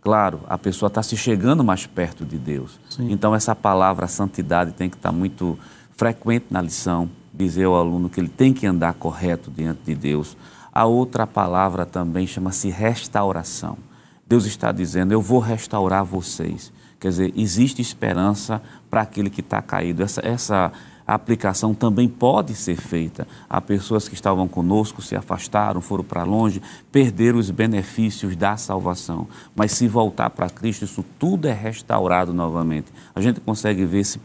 Claro, 0.05 0.41
a 0.47 0.59
pessoa 0.59 0.89
está 0.89 1.03
se 1.03 1.17
chegando 1.17 1.65
mais 1.65 1.87
perto 1.87 2.27
de 2.27 2.37
Deus. 2.37 2.79
Sim. 2.91 3.11
Então, 3.11 3.35
essa 3.35 3.57
palavra 3.57 4.07
santidade 4.07 4.73
tem 4.73 4.91
que 4.91 4.97
estar 4.97 5.09
tá 5.09 5.17
muito 5.17 5.59
frequente 5.97 6.45
na 6.51 6.61
lição, 6.61 7.09
dizer 7.33 7.65
ao 7.65 7.75
aluno 7.75 8.11
que 8.11 8.21
ele 8.21 8.29
tem 8.29 8.53
que 8.53 8.67
andar 8.67 8.93
correto 8.93 9.51
diante 9.51 9.81
de 9.87 9.95
Deus. 9.95 10.37
A 10.71 10.85
outra 10.85 11.27
palavra 11.27 11.87
também 11.87 12.27
chama-se 12.27 12.69
restauração. 12.69 13.79
Deus 14.27 14.45
está 14.45 14.71
dizendo: 14.73 15.13
Eu 15.13 15.23
vou 15.23 15.39
restaurar 15.39 16.05
vocês. 16.05 16.71
Quer 17.01 17.09
dizer, 17.09 17.33
existe 17.35 17.81
esperança 17.81 18.61
para 18.91 19.01
aquele 19.01 19.31
que 19.31 19.41
está 19.41 19.63
caído. 19.63 20.03
Essa, 20.03 20.21
essa 20.23 20.73
a 21.07 21.15
aplicação 21.15 21.75
também 21.75 22.09
pode 22.09 22.55
ser 22.55 22.77
feita. 22.77 23.27
Há 23.49 23.61
pessoas 23.61 24.09
que 24.09 24.15
estavam 24.15 24.49
conosco, 24.49 25.03
se 25.03 25.15
afastaram, 25.15 25.81
foram 25.81 26.03
para 26.03 26.25
longe, 26.25 26.63
perderam 26.91 27.39
os 27.39 27.51
benefícios 27.51 28.35
da 28.35 28.57
salvação. 28.57 29.29
Mas 29.55 29.73
se 29.73 29.87
voltar 29.87 30.31
para 30.31 30.49
Cristo, 30.49 30.85
isso 30.85 31.05
tudo 31.19 31.47
é 31.47 31.53
restaurado 31.53 32.33
novamente. 32.33 32.87
A 33.15 33.21
gente 33.21 33.41
consegue 33.41 33.85
ver 33.85 34.01
esse, 34.01 34.19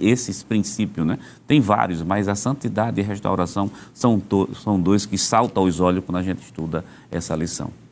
esses 0.00 0.42
princípios, 0.42 1.06
né? 1.06 1.18
Tem 1.46 1.60
vários, 1.60 2.02
mas 2.02 2.26
a 2.26 2.34
santidade 2.34 3.00
e 3.00 3.04
a 3.04 3.06
restauração 3.06 3.70
são, 3.92 4.20
são 4.54 4.80
dois 4.80 5.06
que 5.06 5.16
saltam 5.16 5.62
aos 5.62 5.78
olhos 5.78 6.04
quando 6.04 6.18
a 6.18 6.22
gente 6.22 6.42
estuda 6.42 6.84
essa 7.10 7.36
lição. 7.36 7.83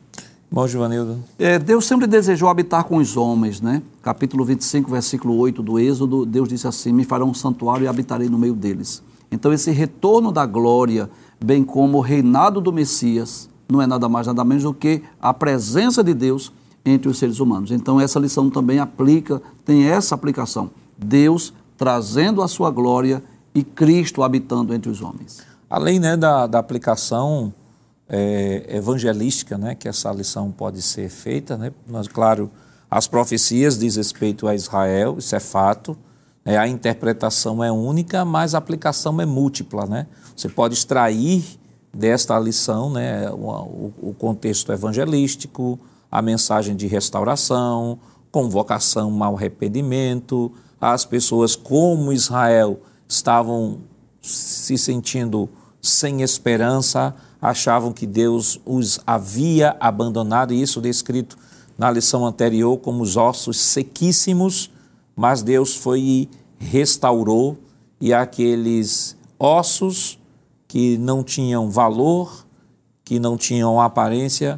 Bom, 0.53 0.67
Givanildo. 0.67 1.17
É, 1.39 1.57
Deus 1.57 1.83
sempre 1.83 2.05
desejou 2.05 2.47
habitar 2.47 2.83
com 2.83 2.97
os 2.97 3.17
homens, 3.17 3.59
né? 3.59 3.81
Capítulo 4.03 4.45
25, 4.45 4.91
versículo 4.91 5.35
8 5.37 5.63
do 5.63 5.79
Êxodo, 5.79 6.27
Deus 6.27 6.47
disse 6.47 6.67
assim: 6.67 6.93
Me 6.93 7.03
farão 7.03 7.29
um 7.29 7.33
santuário 7.33 7.85
e 7.85 7.87
habitarei 7.87 8.29
no 8.29 8.37
meio 8.37 8.53
deles. 8.53 9.01
Então, 9.31 9.51
esse 9.51 9.71
retorno 9.71 10.31
da 10.31 10.45
glória, 10.45 11.09
bem 11.43 11.63
como 11.63 11.97
o 11.97 12.01
reinado 12.01 12.61
do 12.61 12.71
Messias, 12.71 13.49
não 13.67 13.81
é 13.81 13.87
nada 13.87 14.07
mais, 14.07 14.27
nada 14.27 14.43
menos 14.43 14.61
do 14.61 14.75
que 14.75 15.01
a 15.19 15.33
presença 15.33 16.03
de 16.03 16.13
Deus 16.13 16.53
entre 16.85 17.09
os 17.09 17.17
seres 17.17 17.39
humanos. 17.39 17.71
Então, 17.71 17.99
essa 17.99 18.19
lição 18.19 18.47
também 18.47 18.77
aplica, 18.77 19.41
tem 19.65 19.85
essa 19.85 20.13
aplicação. 20.13 20.69
Deus 20.95 21.51
trazendo 21.75 22.43
a 22.43 22.47
sua 22.47 22.69
glória 22.69 23.23
e 23.55 23.63
Cristo 23.63 24.21
habitando 24.21 24.71
entre 24.71 24.91
os 24.91 25.01
homens. 25.01 25.41
Além 25.67 25.99
né, 25.99 26.15
da, 26.15 26.45
da 26.45 26.59
aplicação 26.59 27.51
é, 28.07 28.65
evangelística 28.69 29.57
né, 29.57 29.75
que 29.75 29.87
essa 29.87 30.11
lição 30.11 30.51
pode 30.51 30.81
ser 30.81 31.09
feita. 31.09 31.57
Né? 31.57 31.71
Mas, 31.87 32.07
claro, 32.07 32.51
as 32.89 33.07
profecias 33.07 33.77
diz 33.77 33.95
respeito 33.95 34.47
a 34.47 34.55
Israel, 34.55 35.17
isso 35.17 35.35
é 35.35 35.39
fato. 35.39 35.97
Né? 36.45 36.57
A 36.57 36.67
interpretação 36.67 37.63
é 37.63 37.71
única, 37.71 38.23
mas 38.23 38.53
a 38.53 38.57
aplicação 38.57 39.19
é 39.19 39.25
múltipla. 39.25 39.85
Né? 39.85 40.07
Você 40.35 40.49
pode 40.49 40.73
extrair 40.73 41.43
desta 41.93 42.37
lição 42.39 42.89
né, 42.89 43.29
o, 43.31 43.91
o 44.01 44.15
contexto 44.17 44.71
evangelístico, 44.71 45.79
a 46.11 46.21
mensagem 46.21 46.75
de 46.75 46.87
restauração, 46.87 47.99
convocação 48.31 49.23
ao 49.23 49.35
arrependimento, 49.35 50.51
as 50.81 51.05
pessoas 51.05 51.55
como 51.55 52.11
Israel 52.11 52.79
estavam 53.07 53.79
se 54.21 54.77
sentindo 54.77 55.47
sem 55.81 56.21
esperança, 56.21 57.15
achavam 57.43 57.91
que 57.91 58.07
Deus 58.07 58.57
os 58.65 59.01
havia 59.05 59.75
abandonado, 59.77 60.53
e 60.53 60.61
isso 60.61 60.79
descrito 60.79 61.37
na 61.77 61.91
lição 61.91 62.25
anterior 62.25 62.77
como 62.77 63.03
os 63.03 63.17
ossos 63.17 63.57
sequíssimos, 63.57 64.71
mas 65.13 65.43
Deus 65.43 65.75
foi 65.75 65.99
e 65.99 66.29
restaurou, 66.57 67.57
e 67.99 68.13
aqueles 68.13 69.17
ossos 69.37 70.17
que 70.69 70.97
não 70.97 71.21
tinham 71.21 71.69
valor, 71.69 72.45
que 73.03 73.19
não 73.19 73.35
tinham 73.35 73.79
aparência, 73.81 74.57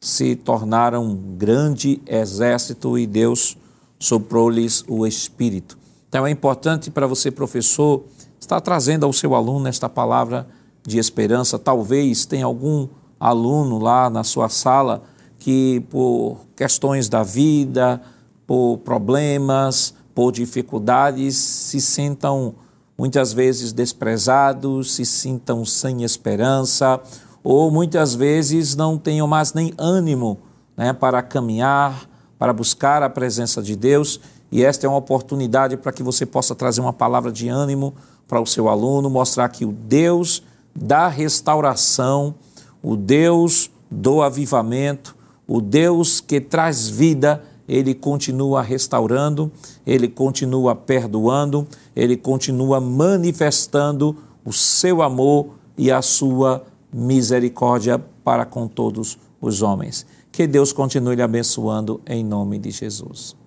se 0.00 0.34
tornaram 0.34 1.04
um 1.04 1.36
grande 1.36 2.02
exército 2.06 2.98
e 2.98 3.06
Deus 3.06 3.56
soprou-lhes 4.00 4.84
o 4.88 5.06
Espírito. 5.06 5.78
Então 6.08 6.26
é 6.26 6.30
importante 6.30 6.90
para 6.90 7.06
você, 7.06 7.30
professor, 7.30 8.02
estar 8.40 8.60
trazendo 8.60 9.06
ao 9.06 9.12
seu 9.12 9.32
aluno 9.36 9.68
esta 9.68 9.88
palavra 9.88 10.48
de 10.82 10.98
esperança. 10.98 11.58
Talvez 11.58 12.24
tenha 12.24 12.44
algum 12.44 12.88
aluno 13.18 13.78
lá 13.78 14.08
na 14.08 14.24
sua 14.24 14.48
sala 14.48 15.02
que, 15.38 15.80
por 15.90 16.38
questões 16.56 17.08
da 17.08 17.22
vida, 17.22 18.00
por 18.46 18.78
problemas, 18.78 19.94
por 20.14 20.32
dificuldades, 20.32 21.36
se 21.36 21.80
sintam 21.80 22.54
muitas 22.96 23.32
vezes 23.32 23.72
desprezados, 23.72 24.92
se 24.92 25.06
sintam 25.06 25.64
sem 25.64 26.02
esperança, 26.02 27.00
ou 27.42 27.70
muitas 27.70 28.14
vezes 28.14 28.76
não 28.76 28.98
tenham 28.98 29.26
mais 29.26 29.54
nem 29.54 29.72
ânimo 29.78 30.38
né, 30.76 30.92
para 30.92 31.22
caminhar, 31.22 32.06
para 32.38 32.52
buscar 32.52 33.02
a 33.02 33.08
presença 33.08 33.62
de 33.62 33.74
Deus. 33.74 34.20
E 34.52 34.62
esta 34.62 34.86
é 34.86 34.88
uma 34.88 34.98
oportunidade 34.98 35.76
para 35.78 35.92
que 35.92 36.02
você 36.02 36.26
possa 36.26 36.54
trazer 36.54 36.82
uma 36.82 36.92
palavra 36.92 37.32
de 37.32 37.48
ânimo 37.48 37.94
para 38.28 38.40
o 38.40 38.46
seu 38.46 38.68
aluno, 38.68 39.08
mostrar 39.08 39.48
que 39.48 39.64
o 39.64 39.72
Deus 39.72 40.42
da 40.74 41.08
restauração, 41.08 42.34
o 42.82 42.96
Deus 42.96 43.70
do 43.90 44.22
avivamento, 44.22 45.16
o 45.46 45.60
Deus 45.60 46.20
que 46.20 46.40
traz 46.40 46.88
vida, 46.88 47.42
ele 47.68 47.94
continua 47.94 48.62
restaurando, 48.62 49.50
ele 49.86 50.08
continua 50.08 50.74
perdoando, 50.74 51.66
ele 51.94 52.16
continua 52.16 52.80
manifestando 52.80 54.16
o 54.44 54.52
seu 54.52 55.02
amor 55.02 55.50
e 55.76 55.90
a 55.90 56.02
sua 56.02 56.64
misericórdia 56.92 57.98
para 58.24 58.44
com 58.44 58.66
todos 58.66 59.18
os 59.40 59.62
homens. 59.62 60.06
Que 60.32 60.46
Deus 60.46 60.72
continue 60.72 61.16
lhe 61.16 61.22
abençoando 61.22 62.00
em 62.06 62.24
nome 62.24 62.58
de 62.58 62.70
Jesus. 62.70 63.39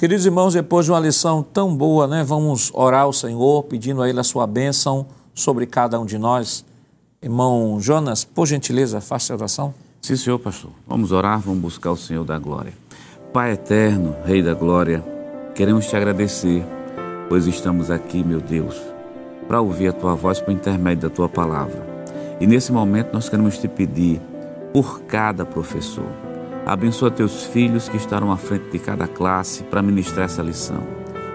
Queridos 0.00 0.24
irmãos, 0.24 0.54
depois 0.54 0.86
de 0.86 0.92
uma 0.92 0.98
lição 0.98 1.42
tão 1.42 1.76
boa, 1.76 2.06
né, 2.06 2.24
vamos 2.24 2.72
orar 2.72 3.02
ao 3.02 3.12
Senhor, 3.12 3.64
pedindo 3.64 4.00
a 4.00 4.08
Ele 4.08 4.18
a 4.18 4.24
sua 4.24 4.46
bênção 4.46 5.04
sobre 5.34 5.66
cada 5.66 6.00
um 6.00 6.06
de 6.06 6.16
nós. 6.16 6.64
Irmão 7.20 7.78
Jonas, 7.78 8.24
por 8.24 8.46
gentileza, 8.46 8.98
faça 9.02 9.34
a 9.34 9.36
oração. 9.36 9.74
Sim, 10.00 10.16
Senhor, 10.16 10.38
pastor. 10.38 10.70
Vamos 10.86 11.12
orar, 11.12 11.38
vamos 11.40 11.60
buscar 11.60 11.90
o 11.90 11.98
Senhor 11.98 12.24
da 12.24 12.38
glória. 12.38 12.72
Pai 13.30 13.52
eterno, 13.52 14.16
Rei 14.24 14.42
da 14.42 14.54
glória, 14.54 15.04
queremos 15.54 15.86
te 15.86 15.94
agradecer, 15.94 16.64
pois 17.28 17.46
estamos 17.46 17.90
aqui, 17.90 18.24
meu 18.24 18.40
Deus, 18.40 18.80
para 19.46 19.60
ouvir 19.60 19.88
a 19.88 19.92
tua 19.92 20.14
voz 20.14 20.40
por 20.40 20.50
intermédio 20.50 21.10
da 21.10 21.14
tua 21.14 21.28
palavra. 21.28 21.86
E 22.40 22.46
nesse 22.46 22.72
momento 22.72 23.12
nós 23.12 23.28
queremos 23.28 23.58
te 23.58 23.68
pedir 23.68 24.18
por 24.72 25.02
cada 25.02 25.44
professor 25.44 26.29
Abençoa 26.70 27.10
teus 27.10 27.46
filhos 27.46 27.88
que 27.88 27.96
estarão 27.96 28.30
à 28.30 28.36
frente 28.36 28.70
de 28.70 28.78
cada 28.78 29.08
classe 29.08 29.64
para 29.64 29.82
ministrar 29.82 30.26
essa 30.26 30.40
lição. 30.40 30.80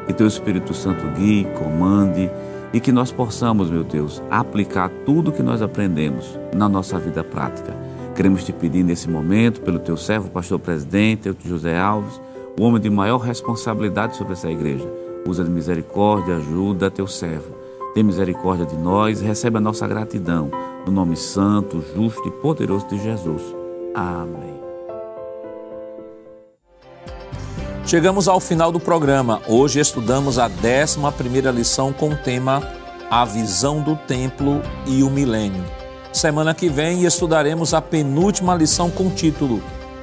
Que 0.07 0.13
teu 0.13 0.25
Espírito 0.25 0.73
Santo 0.73 1.05
guie, 1.19 1.45
comande 1.59 2.31
e 2.71 2.79
que 2.79 2.89
nós 2.89 3.11
possamos, 3.11 3.69
meu 3.69 3.83
Deus, 3.83 4.23
aplicar 4.31 4.89
tudo 5.05 5.33
que 5.33 5.43
nós 5.43 5.61
aprendemos 5.61 6.39
na 6.55 6.69
nossa 6.69 6.97
vida 6.97 7.21
prática. 7.21 7.75
Queremos 8.15 8.45
te 8.45 8.53
pedir 8.53 8.81
nesse 8.81 9.09
momento, 9.09 9.59
pelo 9.59 9.77
teu 9.77 9.97
servo, 9.97 10.29
pastor 10.29 10.57
presidente, 10.57 11.35
José 11.45 11.77
Alves, 11.77 12.21
o 12.57 12.63
homem 12.63 12.79
de 12.79 12.89
maior 12.89 13.17
responsabilidade 13.17 14.15
sobre 14.15 14.31
essa 14.31 14.49
igreja. 14.49 14.87
Usa 15.27 15.43
de 15.43 15.49
misericórdia, 15.49 16.37
ajuda 16.37 16.89
teu 16.89 17.07
servo. 17.07 17.53
Tem 17.93 18.05
misericórdia 18.05 18.65
de 18.65 18.77
nós 18.77 19.21
e 19.21 19.25
recebe 19.25 19.57
a 19.57 19.61
nossa 19.61 19.85
gratidão. 19.85 20.49
No 20.85 20.93
nome 20.93 21.17
santo, 21.17 21.83
justo 21.93 22.25
e 22.25 22.31
poderoso 22.31 22.87
de 22.87 23.03
Jesus. 23.03 23.43
Amém. 23.93 24.54
Chegamos 27.85 28.27
ao 28.27 28.39
final 28.39 28.71
do 28.71 28.79
programa. 28.79 29.43
Hoje 29.47 29.79
estudamos 29.79 30.39
a 30.39 30.47
11 30.49 31.51
lição 31.53 31.93
com 31.93 32.09
o 32.09 32.15
tema 32.15 32.67
A 33.11 33.23
Visão 33.25 33.79
do 33.79 33.95
Templo 33.95 34.59
e 34.87 35.03
o 35.03 35.09
Milênio. 35.11 35.63
Semana 36.11 36.55
que 36.55 36.67
vem 36.67 37.05
estudaremos 37.05 37.75
a 37.75 37.81
penúltima 37.83 38.55
lição 38.55 38.89
com 38.89 39.05
o 39.05 39.11
título 39.11 39.61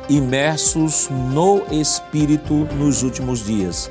Imersos 0.09 1.09
no 1.10 1.62
Espírito 1.72 2.54
nos 2.76 3.02
Últimos 3.02 3.44
Dias. 3.44 3.90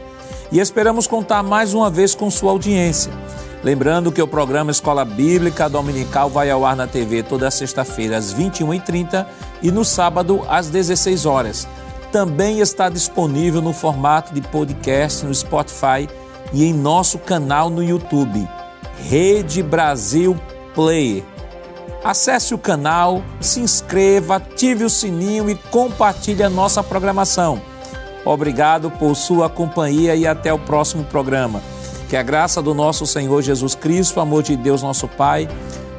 E 0.53 0.61
esperamos 0.61 1.05
contar 1.05 1.43
mais 1.43 1.73
uma 1.73 1.89
vez 1.89 2.15
com 2.15 2.31
sua 2.31 2.51
audiência. 2.51 3.11
Lembrando 3.61 4.09
que 4.09 4.21
o 4.21 4.27
programa 4.27 4.71
Escola 4.71 5.03
Bíblica 5.03 5.67
Dominical 5.67 6.29
vai 6.29 6.49
ao 6.49 6.65
ar 6.65 6.77
na 6.77 6.87
TV 6.87 7.23
toda 7.23 7.51
sexta-feira 7.51 8.15
às 8.15 8.33
21h30 8.33 9.27
e 9.61 9.69
no 9.69 9.83
sábado 9.83 10.45
às 10.47 10.69
16 10.69 11.25
horas 11.25 11.67
também 12.11 12.59
está 12.59 12.89
disponível 12.89 13.61
no 13.61 13.71
formato 13.71 14.33
de 14.33 14.41
podcast 14.41 15.25
no 15.25 15.33
Spotify 15.33 16.09
e 16.51 16.65
em 16.65 16.73
nosso 16.73 17.17
canal 17.17 17.69
no 17.69 17.81
YouTube, 17.81 18.47
Rede 19.09 19.63
Brasil 19.63 20.37
Player. 20.75 21.23
Acesse 22.03 22.53
o 22.53 22.57
canal, 22.57 23.21
se 23.39 23.61
inscreva, 23.61 24.35
ative 24.35 24.83
o 24.83 24.89
sininho 24.89 25.49
e 25.49 25.55
compartilhe 25.55 26.43
a 26.43 26.49
nossa 26.49 26.83
programação. 26.83 27.61
Obrigado 28.25 28.91
por 28.91 29.15
sua 29.15 29.49
companhia 29.49 30.15
e 30.15 30.27
até 30.27 30.51
o 30.53 30.59
próximo 30.59 31.03
programa. 31.05 31.61
Que 32.09 32.17
a 32.17 32.23
graça 32.23 32.61
do 32.61 32.73
nosso 32.73 33.07
Senhor 33.07 33.41
Jesus 33.41 33.73
Cristo, 33.73 34.17
o 34.17 34.19
amor 34.19 34.43
de 34.43 34.57
Deus 34.57 34.83
nosso 34.83 35.07
Pai, 35.07 35.47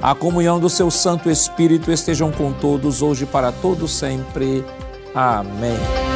a 0.03 0.15
comunhão 0.15 0.61
do 0.61 0.69
seu 0.69 0.91
Santo 0.91 1.31
Espírito 1.31 1.91
estejam 1.91 2.31
com 2.31 2.53
todos 2.53 3.01
hoje 3.01 3.25
para 3.25 3.51
todos 3.51 3.95
sempre. 3.95 4.65
Amém. 5.15 6.12